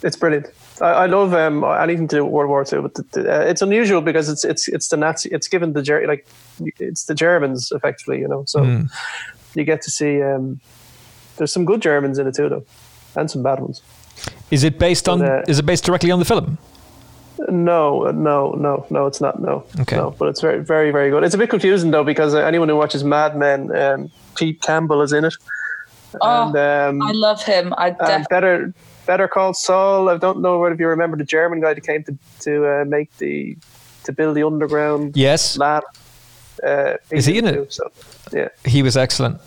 It's 0.03 0.17
brilliant. 0.17 0.47
I, 0.81 1.05
I 1.05 1.07
love 1.07 1.33
um, 1.35 1.65
anything 1.65 2.09
to 2.09 2.17
do 2.17 2.25
with 2.25 2.33
World 2.33 2.49
War 2.51 2.65
II, 2.71 2.81
but 2.83 2.95
the, 2.95 3.03
the, 3.13 3.21
uh, 3.37 3.45
it's 3.45 3.63
unusual 3.63 4.01
because 4.03 4.29
it's 4.29 4.45
it's 4.45 4.69
it's 4.69 4.89
the 4.89 4.97
Nazi. 4.97 5.29
It's 5.33 5.49
given 5.49 5.73
the 5.73 5.83
Ger- 5.83 6.07
like 6.07 6.27
it's 6.79 7.05
the 7.05 7.15
Germans 7.15 7.73
effectively, 7.73 8.19
you 8.21 8.29
know. 8.29 8.45
So 8.47 8.65
Hmm. 8.65 8.83
you 9.55 9.65
get 9.65 9.83
to 9.83 9.91
see. 9.91 10.23
Um, 10.23 10.61
there's 11.37 11.53
some 11.53 11.65
good 11.65 11.83
Germans 11.83 12.19
in 12.19 12.27
it 12.27 12.35
too, 12.35 12.49
though, 12.49 12.65
and 13.15 13.31
some 13.31 13.43
bad 13.43 13.61
ones. 13.61 13.83
Is 14.51 14.65
it 14.65 14.79
based 14.79 15.09
on? 15.09 15.23
uh, 15.23 15.43
is 15.49 15.59
it 15.59 15.67
based 15.67 15.85
directly 15.85 16.11
on 16.11 16.19
the 16.19 16.25
film? 16.25 16.57
No, 17.49 18.11
no, 18.13 18.53
no, 18.53 18.87
no, 18.89 19.07
it's 19.07 19.21
not. 19.21 19.41
No, 19.41 19.65
Okay. 19.81 19.97
no, 19.97 20.11
but 20.19 20.29
it's 20.29 20.41
very, 20.41 20.61
very, 20.65 20.91
very 20.91 21.11
good. 21.11 21.23
It's 21.23 21.35
a 21.35 21.39
bit 21.39 21.51
confusing 21.51 21.91
though 21.91 22.05
because 22.05 22.35
uh, 22.35 22.39
anyone 22.39 22.69
who 22.71 22.77
watches 22.77 23.05
Mad 23.05 23.37
Men, 23.37 23.77
um, 23.77 24.11
Pete 24.37 24.61
Campbell 24.63 25.03
is 25.03 25.13
in 25.13 25.25
it, 25.27 25.35
Oh, 26.23 26.47
and 26.49 26.57
um, 26.57 27.03
I 27.03 27.13
love 27.13 27.43
him. 27.43 27.75
I 27.77 27.89
and 27.89 27.99
definitely. 27.99 28.27
better, 28.31 28.73
better 29.07 29.29
call 29.29 29.55
Saul. 29.55 30.09
I 30.09 30.17
don't 30.19 30.41
know 30.41 30.65
if 30.65 30.79
you 30.81 30.89
remember 30.89 31.17
the 31.17 31.25
German 31.25 31.61
guy 31.61 31.75
that 31.75 31.81
came 31.87 32.03
to 32.05 32.19
to 32.41 32.67
uh, 32.67 32.85
make 32.85 33.17
the 33.19 33.57
to 34.05 34.13
build 34.13 34.37
the 34.37 34.43
underground 34.47 35.17
Yes, 35.17 35.57
lab. 35.59 35.83
Uh, 36.63 36.95
Is 37.11 37.27
he 37.27 37.39
in 37.39 37.47
it? 37.47 37.53
too, 37.55 37.67
So, 37.69 37.91
yeah, 38.33 38.49
he 38.65 38.83
was 38.83 38.97
excellent. 38.97 39.41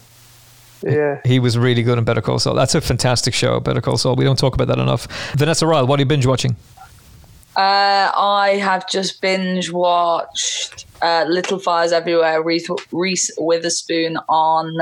yeah. 0.84 1.20
He 1.26 1.40
was 1.40 1.58
really 1.58 1.82
good 1.84 1.98
in 1.98 2.04
Better 2.04 2.22
Call 2.22 2.40
Saul. 2.40 2.54
That's 2.56 2.76
a 2.76 2.82
fantastic 2.82 3.34
show, 3.34 3.60
Better 3.60 3.82
Call 3.82 3.98
Saul. 3.98 4.16
We 4.16 4.24
don't 4.26 4.38
talk 4.38 4.54
about 4.54 4.68
that 4.68 4.78
enough. 4.80 5.08
Vanessa 5.36 5.66
Ryle, 5.66 5.88
what 5.88 6.00
are 6.00 6.02
you 6.02 6.06
binge 6.06 6.26
watching? 6.26 6.56
Uh, 7.56 8.12
I 8.16 8.58
have 8.62 8.88
just 8.88 9.22
binge 9.22 9.72
watched 9.72 10.86
uh, 11.02 11.26
Little 11.28 11.60
Fires 11.60 11.92
Everywhere, 11.92 12.42
Reese, 12.44 12.70
Reese 12.92 13.32
Witherspoon 13.38 14.18
on 14.30 14.78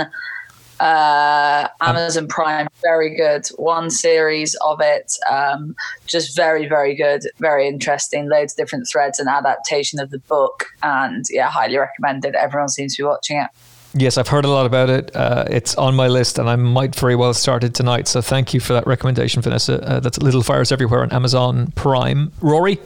uh, 0.79 1.67
Amazon 1.81 2.27
Prime. 2.27 2.67
Very 2.81 3.15
good. 3.15 3.47
One 3.57 3.89
series 3.89 4.55
of 4.65 4.79
it. 4.81 5.13
Um, 5.29 5.75
just 6.05 6.35
very, 6.35 6.67
very 6.67 6.95
good. 6.95 7.23
Very 7.39 7.67
interesting. 7.67 8.29
Loads 8.29 8.53
of 8.53 8.57
different 8.57 8.87
threads 8.87 9.19
and 9.19 9.27
adaptation 9.29 9.99
of 9.99 10.11
the 10.11 10.19
book. 10.19 10.65
And 10.83 11.25
yeah, 11.29 11.49
highly 11.49 11.77
recommended. 11.77 12.35
Everyone 12.35 12.69
seems 12.69 12.95
to 12.95 13.03
be 13.03 13.07
watching 13.07 13.37
it. 13.37 13.49
Yes, 13.93 14.17
I've 14.17 14.27
heard 14.27 14.45
a 14.45 14.49
lot 14.49 14.65
about 14.65 14.89
it. 14.89 15.15
Uh, 15.15 15.45
it's 15.49 15.73
on 15.75 15.95
my 15.95 16.07
list, 16.07 16.37
and 16.37 16.49
I 16.49 16.55
might 16.55 16.93
very 16.93 17.15
well 17.15 17.33
start 17.33 17.63
it 17.63 17.73
tonight. 17.73 18.07
So 18.07 18.21
thank 18.21 18.53
you 18.53 18.59
for 18.59 18.73
that 18.73 18.85
recommendation, 18.85 19.41
Vanessa. 19.41 19.81
Uh, 19.81 19.99
that's 19.99 20.19
Little 20.19 20.43
Fires 20.43 20.71
Everywhere 20.71 21.01
on 21.01 21.11
Amazon 21.11 21.71
Prime. 21.75 22.31
Rory? 22.41 22.79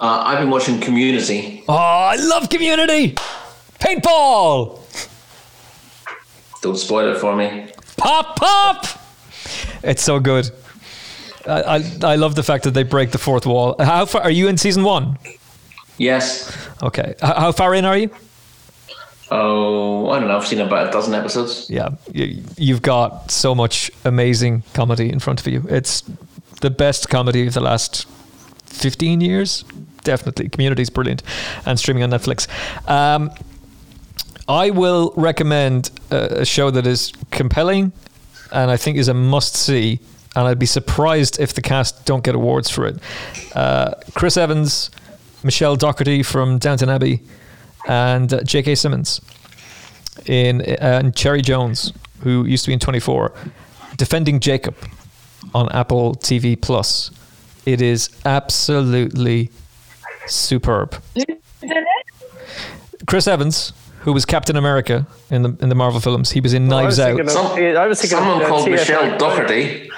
Uh, 0.00 0.22
I've 0.26 0.38
been 0.38 0.50
watching 0.50 0.80
Community. 0.80 1.62
Oh, 1.68 1.74
I 1.74 2.16
love 2.16 2.50
Community! 2.50 3.14
Paintball! 3.78 4.81
Don't 6.62 6.76
spoil 6.76 7.14
it 7.14 7.18
for 7.18 7.36
me. 7.36 7.66
Pop, 7.96 8.36
pop! 8.36 8.86
It's 9.82 10.02
so 10.02 10.18
good. 10.20 10.50
I, 11.46 11.62
I, 11.62 11.84
I 12.12 12.16
love 12.16 12.36
the 12.36 12.42
fact 12.42 12.64
that 12.64 12.70
they 12.70 12.84
break 12.84 13.10
the 13.10 13.18
fourth 13.18 13.46
wall. 13.46 13.74
How 13.78 14.06
far 14.06 14.22
are 14.22 14.30
you 14.30 14.48
in 14.48 14.56
season 14.56 14.84
one? 14.84 15.18
Yes. 15.98 16.56
Okay. 16.82 17.14
H- 17.22 17.36
how 17.36 17.52
far 17.52 17.74
in 17.74 17.84
are 17.84 17.98
you? 17.98 18.10
Oh, 19.30 20.10
I 20.10 20.20
don't 20.20 20.28
know. 20.28 20.36
I've 20.36 20.46
seen 20.46 20.60
about 20.60 20.88
a 20.88 20.90
dozen 20.90 21.14
episodes. 21.14 21.68
Yeah, 21.68 21.90
you, 22.12 22.44
you've 22.56 22.82
got 22.82 23.30
so 23.30 23.54
much 23.54 23.90
amazing 24.04 24.62
comedy 24.74 25.10
in 25.10 25.18
front 25.18 25.40
of 25.40 25.46
you. 25.46 25.64
It's 25.68 26.02
the 26.60 26.70
best 26.70 27.08
comedy 27.08 27.46
of 27.46 27.54
the 27.54 27.60
last 27.60 28.06
15 28.66 29.20
years. 29.20 29.64
Definitely. 30.04 30.48
Community 30.48 30.82
is 30.82 30.90
brilliant 30.90 31.22
and 31.66 31.78
streaming 31.78 32.02
on 32.02 32.10
Netflix. 32.10 32.46
Um, 32.88 33.30
I 34.48 34.70
will 34.70 35.12
recommend 35.16 35.90
a, 36.10 36.40
a 36.40 36.44
show 36.44 36.70
that 36.70 36.86
is 36.86 37.12
compelling 37.30 37.92
and 38.52 38.70
I 38.70 38.76
think 38.76 38.98
is 38.98 39.08
a 39.08 39.14
must 39.14 39.56
see. 39.56 40.00
And 40.34 40.46
I'd 40.48 40.58
be 40.58 40.66
surprised 40.66 41.40
if 41.40 41.52
the 41.54 41.62
cast 41.62 42.04
don't 42.06 42.24
get 42.24 42.34
awards 42.34 42.70
for 42.70 42.86
it. 42.86 42.98
Uh, 43.54 43.94
Chris 44.14 44.36
Evans, 44.36 44.90
Michelle 45.42 45.76
Dockery 45.76 46.22
from 46.22 46.58
Downton 46.58 46.88
Abbey, 46.88 47.20
and 47.86 48.32
uh, 48.32 48.42
J.K. 48.42 48.74
Simmons 48.76 49.20
in 50.26 50.60
uh, 50.62 50.76
and 50.80 51.14
Cherry 51.14 51.42
Jones, 51.42 51.92
who 52.20 52.44
used 52.44 52.64
to 52.64 52.70
be 52.70 52.74
in 52.74 52.78
24, 52.78 53.32
defending 53.96 54.40
Jacob 54.40 54.76
on 55.54 55.70
Apple 55.72 56.14
TV 56.14 56.60
Plus. 56.60 57.10
It 57.66 57.82
is 57.82 58.10
absolutely 58.24 59.50
superb. 60.26 61.00
Chris 63.06 63.26
Evans, 63.26 63.72
who 64.02 64.12
was 64.12 64.24
Captain 64.24 64.56
America 64.56 65.06
in 65.30 65.42
the 65.42 65.56
in 65.60 65.68
the 65.68 65.74
Marvel 65.74 66.00
films, 66.00 66.30
he 66.32 66.40
was 66.40 66.52
in 66.54 66.68
Knives 66.68 66.98
I 66.98 67.10
Out. 67.10 67.16
was 67.24 67.32
thinking 67.34 67.50
of- 67.52 67.58
yeah, 67.58 67.80
I 67.80 67.86
was 67.86 68.00
thinking 68.00 68.18
of, 68.18 68.24
Someone 68.24 68.42
uh, 68.44 68.48
called 68.48 68.66
TFL. 68.68 68.70
Michelle 68.70 69.18
Doherty. 69.18 69.90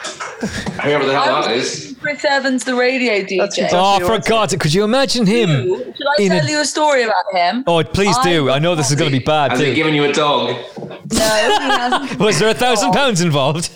Whoever 0.83 1.07
the 1.07 1.13
hell 1.13 1.23
I 1.23 1.43
that 1.49 1.57
was 1.57 1.67
is. 1.91 1.97
Chris 2.01 2.25
Evans, 2.25 2.65
the 2.65 2.75
radio 2.75 3.13
DJ. 3.25 3.43
Exactly 3.45 3.69
Oh, 3.73 3.83
what 3.99 4.03
for 4.03 4.13
I 4.13 4.21
said. 4.21 4.29
God! 4.29 4.61
Could 4.61 4.75
you 4.75 4.85
imagine 4.85 5.25
him? 5.27 5.49
Should 5.95 6.07
I 6.19 6.23
in 6.23 6.33
a- 6.33 6.41
tell 6.41 6.49
you 6.51 6.61
a 6.61 6.65
story 6.67 7.03
about 7.03 7.25
him? 7.33 7.65
Oh, 7.67 7.83
please 7.83 8.17
do. 8.19 8.51
I 8.51 8.59
know 8.59 8.75
this 8.75 8.91
is 8.91 8.97
going 8.97 9.11
to 9.11 9.19
be 9.19 9.25
bad 9.25 9.53
Has 9.53 9.61
he 9.61 9.73
given 9.75 9.95
you 9.95 10.05
a 10.05 10.13
dog? 10.13 10.49
No, 10.79 10.95
he 11.15 11.19
hasn't. 11.21 12.19
Was 12.21 12.39
there 12.39 12.51
a 12.51 12.55
thousand 12.55 12.93
pounds 12.93 13.21
involved? 13.23 13.71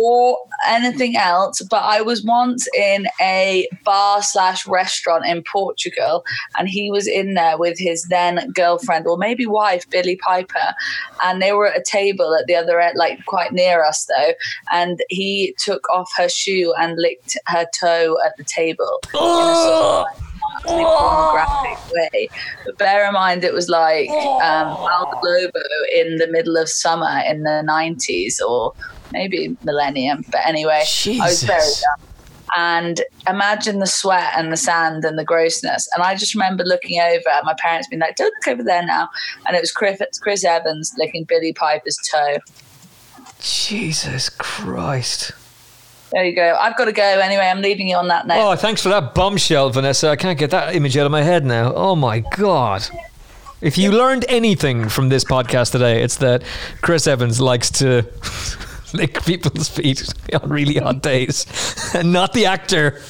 Or 0.00 0.38
anything 0.66 1.16
else, 1.16 1.62
but 1.62 1.82
I 1.82 2.02
was 2.02 2.24
once 2.24 2.66
in 2.76 3.06
a 3.20 3.68
bar 3.84 4.22
slash 4.22 4.66
restaurant 4.66 5.26
in 5.26 5.42
Portugal, 5.42 6.24
and 6.58 6.68
he 6.68 6.90
was 6.90 7.06
in 7.06 7.34
there 7.34 7.58
with 7.58 7.78
his 7.78 8.04
then 8.04 8.50
girlfriend 8.54 9.06
or 9.06 9.16
maybe 9.16 9.46
wife, 9.46 9.88
Billie 9.90 10.16
Piper, 10.16 10.74
and 11.22 11.40
they 11.40 11.52
were 11.52 11.68
at 11.68 11.78
a 11.78 11.84
table 11.84 12.34
at 12.38 12.46
the 12.46 12.54
other 12.54 12.80
end, 12.80 12.96
like 12.96 13.24
quite 13.26 13.52
near 13.52 13.84
us 13.84 14.06
though, 14.06 14.32
and 14.72 15.00
he 15.10 15.54
took 15.58 15.88
off 15.90 16.10
her 16.16 16.28
shoe 16.28 16.74
and 16.78 16.96
licked 16.98 17.38
her 17.46 17.66
toe 17.78 18.16
at 18.24 18.36
the 18.36 18.44
table. 18.44 19.00
in 19.14 19.20
a 19.20 19.54
sort 19.54 20.06
of, 20.08 20.34
pornographic 20.64 21.92
way. 21.92 22.28
But 22.64 22.78
bear 22.78 23.06
in 23.06 23.14
mind, 23.14 23.44
it 23.44 23.52
was 23.52 23.68
like 23.68 24.08
um, 24.08 24.68
Al 24.68 25.18
Globo 25.22 25.60
in 25.94 26.16
the 26.16 26.26
middle 26.28 26.56
of 26.56 26.68
summer 26.68 27.22
in 27.26 27.42
the 27.42 27.64
90s 27.66 28.40
or 28.40 28.72
maybe 29.12 29.56
millennium. 29.64 30.24
But 30.30 30.46
anyway, 30.46 30.82
I 30.82 31.26
was 31.26 31.42
very 31.42 31.60
Jesus. 31.60 31.82
young. 31.82 32.08
And 32.56 33.02
imagine 33.28 33.80
the 33.80 33.86
sweat 33.86 34.32
and 34.36 34.52
the 34.52 34.56
sand 34.56 35.04
and 35.04 35.18
the 35.18 35.24
grossness. 35.24 35.88
And 35.94 36.02
I 36.04 36.14
just 36.14 36.34
remember 36.34 36.62
looking 36.62 37.00
over 37.00 37.28
at 37.28 37.44
my 37.44 37.54
parents 37.58 37.88
being 37.88 38.00
like, 38.00 38.16
don't 38.16 38.32
look 38.32 38.54
over 38.54 38.62
there 38.62 38.84
now. 38.84 39.08
And 39.46 39.56
it 39.56 39.60
was 39.60 39.72
Chris, 39.72 40.00
Chris 40.20 40.44
Evans 40.44 40.94
licking 40.96 41.24
Billie 41.24 41.52
Piper's 41.52 41.98
toe. 42.12 42.38
Jesus 43.40 44.28
Christ! 44.28 45.32
There 46.12 46.24
you 46.24 46.36
go. 46.36 46.56
I've 46.60 46.76
got 46.76 46.84
to 46.84 46.92
go 46.92 47.02
anyway. 47.02 47.46
I'm 47.46 47.60
leaving 47.60 47.88
you 47.88 47.96
on 47.96 48.06
that 48.08 48.26
note. 48.26 48.38
Oh, 48.38 48.54
thanks 48.54 48.80
for 48.80 48.88
that 48.90 49.14
bombshell, 49.14 49.70
Vanessa. 49.70 50.10
I 50.10 50.16
can't 50.16 50.38
get 50.38 50.50
that 50.52 50.74
image 50.76 50.96
out 50.96 51.06
of 51.06 51.12
my 51.12 51.22
head 51.22 51.44
now. 51.44 51.74
Oh 51.74 51.96
my 51.96 52.20
God. 52.20 52.86
If 53.60 53.76
you 53.76 53.90
learned 53.90 54.24
anything 54.28 54.88
from 54.88 55.08
this 55.08 55.24
podcast 55.24 55.72
today, 55.72 56.02
it's 56.02 56.18
that 56.18 56.44
Chris 56.82 57.06
Evans 57.08 57.40
likes 57.40 57.70
to 57.72 58.02
lick 58.94 59.22
people's 59.24 59.68
feet 59.68 60.02
on 60.42 60.48
really 60.48 60.76
hot 60.76 61.02
days, 61.02 61.46
and 61.94 62.12
not 62.20 62.32
the 62.32 62.46
actor, 62.46 63.00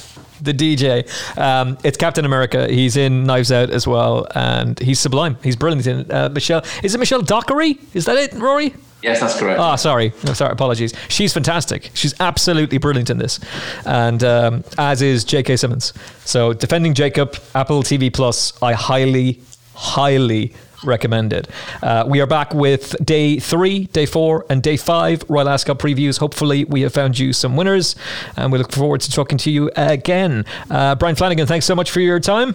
the 0.41 0.53
DJ. 0.53 1.07
Um, 1.37 1.77
it's 1.83 1.97
Captain 1.97 2.25
America. 2.25 2.67
He's 2.67 2.97
in 2.97 3.23
Knives 3.23 3.51
Out 3.51 3.69
as 3.69 3.87
well, 3.87 4.27
and 4.35 4.77
he's 4.79 4.99
sublime. 4.99 5.37
He's 5.43 5.55
brilliant 5.55 5.87
in. 5.87 6.11
Uh, 6.11 6.29
Michelle. 6.29 6.63
Is 6.83 6.95
it 6.95 6.97
Michelle 6.97 7.21
Dockery? 7.21 7.79
Is 7.93 8.05
that 8.05 8.17
it, 8.17 8.33
Rory? 8.33 8.73
Yes, 9.01 9.19
that's 9.19 9.37
correct. 9.37 9.59
Oh, 9.59 9.75
sorry. 9.75 10.13
Sorry. 10.33 10.51
Apologies. 10.51 10.91
She's 11.09 11.31
fantastic. 11.31 11.91
She's 11.93 12.19
absolutely 12.19 12.79
brilliant 12.79 13.11
in 13.11 13.19
this, 13.19 13.39
and 13.85 14.23
um, 14.23 14.63
as 14.79 15.01
is 15.03 15.23
J.K. 15.23 15.57
Simmons. 15.57 15.93
So, 16.23 16.53
defending 16.53 16.95
Jacob, 16.95 17.37
Apple 17.53 17.83
TV 17.83 18.11
Plus. 18.11 18.59
I 18.63 18.73
highly, 18.73 19.41
highly 19.75 20.53
recommend 20.85 21.33
it. 21.33 21.47
Uh, 21.81 22.05
we 22.07 22.21
are 22.21 22.27
back 22.27 22.53
with 22.53 22.95
day 23.03 23.39
three, 23.39 23.85
day 23.85 24.05
four, 24.05 24.45
and 24.49 24.61
day 24.61 24.77
five 24.77 25.23
Royal 25.29 25.49
Ascot 25.49 25.79
previews. 25.79 26.19
Hopefully, 26.19 26.65
we 26.65 26.81
have 26.81 26.93
found 26.93 27.17
you 27.19 27.33
some 27.33 27.55
winners, 27.55 27.95
and 28.37 28.51
we 28.51 28.57
look 28.57 28.71
forward 28.71 29.01
to 29.01 29.11
talking 29.11 29.37
to 29.39 29.51
you 29.51 29.71
again. 29.75 30.45
Uh, 30.69 30.95
Brian 30.95 31.15
Flanagan, 31.15 31.47
thanks 31.47 31.65
so 31.65 31.75
much 31.75 31.91
for 31.91 31.99
your 31.99 32.19
time. 32.19 32.53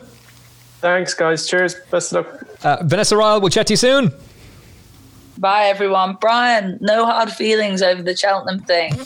Thanks, 0.80 1.14
guys. 1.14 1.46
Cheers. 1.46 1.74
Best 1.90 2.12
of 2.12 2.26
luck. 2.26 2.64
Uh, 2.64 2.78
Vanessa 2.84 3.16
Ryle, 3.16 3.40
we'll 3.40 3.50
chat 3.50 3.66
to 3.66 3.74
you 3.74 3.76
soon. 3.76 4.12
Bye, 5.38 5.66
everyone. 5.66 6.18
Brian, 6.20 6.76
no 6.82 7.06
hard 7.06 7.30
feelings 7.30 7.80
over 7.80 8.02
the 8.02 8.16
Cheltenham 8.16 8.60
thing. 8.60 8.94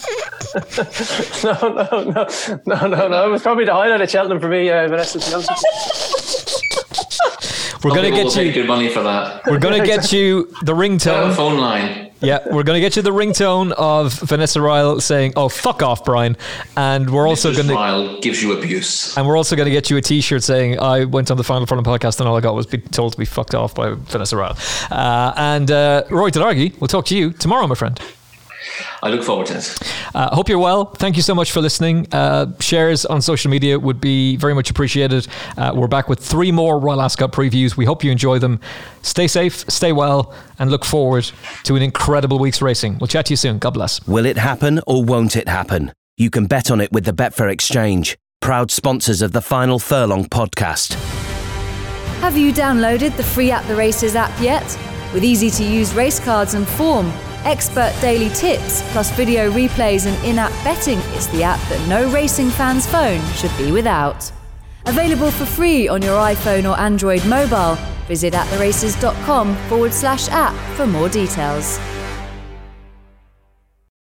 No, 1.45 1.53
no, 1.53 2.05
no, 2.05 2.27
no, 2.65 2.87
no, 2.87 3.09
no. 3.09 3.27
It 3.27 3.31
was 3.31 3.43
probably 3.43 3.65
the 3.65 3.73
highlight 3.73 4.01
of 4.01 4.09
Cheltenham 4.09 4.41
for 4.41 4.49
me, 4.49 4.71
uh, 4.71 4.89
Vanessa. 4.89 5.19
to 7.93 8.01
be 8.03 8.21
honest 8.21 8.25
with 8.25 8.25
you. 8.25 8.25
We're 8.25 8.31
Some 8.31 8.39
to 8.39 8.45
get 8.45 8.57
you. 8.57 8.63
good 8.63 8.69
money 8.69 8.89
for 8.89 9.03
that. 9.03 9.47
We're 9.47 9.59
to 9.81 9.87
get 9.87 10.13
you 10.13 10.47
the 10.63 10.75
ringtone. 10.75 11.35
phone 11.35 11.59
line. 11.59 12.11
Yeah, 12.21 12.39
we're 12.51 12.63
to 12.77 12.81
get 12.81 12.97
you 12.97 13.03
the 13.03 13.11
ringtone 13.11 13.73
of 13.73 14.15
Vanessa 14.21 14.59
Ryle 14.61 14.99
saying, 15.01 15.35
"Oh, 15.37 15.51
fuck 15.51 15.83
off, 15.83 16.05
Brian," 16.07 16.39
and 16.75 17.11
we're 17.11 17.29
also 17.29 17.51
Mr. 17.51 17.57
going 17.57 17.67
to. 17.67 17.73
Smile 17.75 18.21
gives 18.21 18.43
you 18.43 18.57
abuse. 18.57 19.15
And 19.19 19.27
we're 19.27 19.37
also 19.37 19.57
going 19.57 19.67
to 19.67 19.71
get 19.71 19.91
you 19.91 19.99
a 19.99 20.01
T-shirt 20.01 20.43
saying, 20.43 20.79
"I 20.81 21.05
went 21.05 21.31
on 21.31 21.37
the 21.37 21.45
Final 21.45 21.67
Furlong 21.67 21.85
podcast 21.85 22.21
and 22.21 22.29
all 22.29 22.37
I 22.37 22.41
got 22.41 22.55
was 22.55 22.67
be 22.67 22.79
told 22.79 23.13
to 23.13 23.19
be 23.19 23.27
fucked 23.27 23.55
off 23.55 23.75
by 23.75 23.91
Vanessa 23.95 24.37
Ryle." 24.39 24.57
Uh, 24.91 25.35
and 25.37 25.71
uh, 25.71 26.05
Roy 26.09 26.31
Delargy, 26.31 26.81
we'll 26.81 26.89
talk 26.89 27.05
to 27.07 27.17
you 27.17 27.33
tomorrow, 27.33 27.67
my 27.67 27.75
friend. 27.75 28.01
I 29.03 29.11
look 29.11 29.23
forward 29.23 29.47
to 29.49 29.59
it. 29.59 29.79
Uh, 30.15 30.35
hope 30.35 30.49
you're 30.49 30.59
well. 30.59 30.87
Thank 30.87 31.17
you 31.17 31.23
so 31.23 31.35
much 31.35 31.53
for 31.53 31.61
listening. 31.61 32.07
Uh, 32.13 32.47
shares 32.61 33.05
on 33.05 33.21
social 33.23 33.51
media 33.51 33.79
would 33.79 34.01
be 34.01 34.37
very 34.37 34.55
much 34.55 34.71
appreciated. 34.71 35.27
Uh, 35.57 35.73
we're 35.75 35.89
back 35.89 36.09
with 36.09 36.21
three 36.21 36.53
more 36.53 36.79
Royal 36.79 37.01
Ascot 37.01 37.33
previews. 37.33 37.77
We 37.77 37.85
hope 37.85 38.05
you 38.05 38.11
enjoy 38.11 38.39
them. 38.39 38.61
Stay 39.03 39.27
safe, 39.27 39.65
stay 39.71 39.93
well, 39.93 40.35
and 40.59 40.71
look 40.71 40.85
forward 40.85 41.31
to 41.65 41.77
an 41.77 41.83
incredible 41.83 42.39
week's 42.39 42.63
racing. 42.63 42.99
We'll 42.99 43.09
chat 43.09 43.27
to 43.27 43.33
you 43.33 43.37
soon. 43.37 43.59
God 43.59 43.75
bless. 43.75 44.05
Will 44.07 44.27
it 44.27 44.39
happen 44.39 44.81
or 44.87 45.05
won't 45.05 45.37
it 45.37 45.49
happen? 45.49 45.93
You 46.17 46.31
can 46.31 46.47
bet 46.47 46.71
on 46.71 46.81
it 46.81 46.93
with 46.93 47.05
the 47.05 47.13
Betfair 47.13 47.51
Exchange, 47.51 48.17
proud 48.41 48.71
sponsors 48.71 49.21
of 49.21 49.33
the 49.33 49.43
Final 49.43 49.79
Furlong 49.79 50.27
podcast. 50.27 50.95
Have 52.21 52.39
you 52.39 52.53
downloaded 52.53 53.17
the 53.17 53.23
free 53.23 53.51
At 53.51 53.67
the 53.69 53.75
Races 53.77 54.17
app 54.17 54.33
yet? 54.41 54.65
With 55.13 55.25
easy 55.25 55.51
to 55.51 55.65
use 55.65 55.93
race 55.93 56.19
cards 56.19 56.55
and 56.55 56.67
form, 56.67 57.13
expert 57.45 57.95
daily 58.01 58.29
tips, 58.31 58.83
plus 58.93 59.11
video 59.13 59.51
replays 59.51 60.07
and 60.07 60.25
in 60.25 60.39
app 60.39 60.53
betting, 60.65 60.99
it's 61.15 61.27
the 61.29 61.43
app 61.43 61.61
that 61.69 61.89
no 61.89 62.11
racing 62.11 62.51
fan's 62.51 62.87
phone 62.87 63.21
should 63.33 63.57
be 63.57 63.73
without. 63.73 64.31
Available 64.87 65.31
for 65.31 65.47
free 65.47 65.89
on 65.89 66.03
your 66.03 66.19
iPhone 66.19 66.71
or 66.71 66.79
Android 66.79 67.25
mobile. 67.27 67.77
Visit 68.07 68.35
attheraces.com 68.35 69.57
forward 69.69 69.93
slash 69.93 70.29
app 70.29 70.55
for 70.77 70.87
more 70.87 71.09
details. 71.09 71.79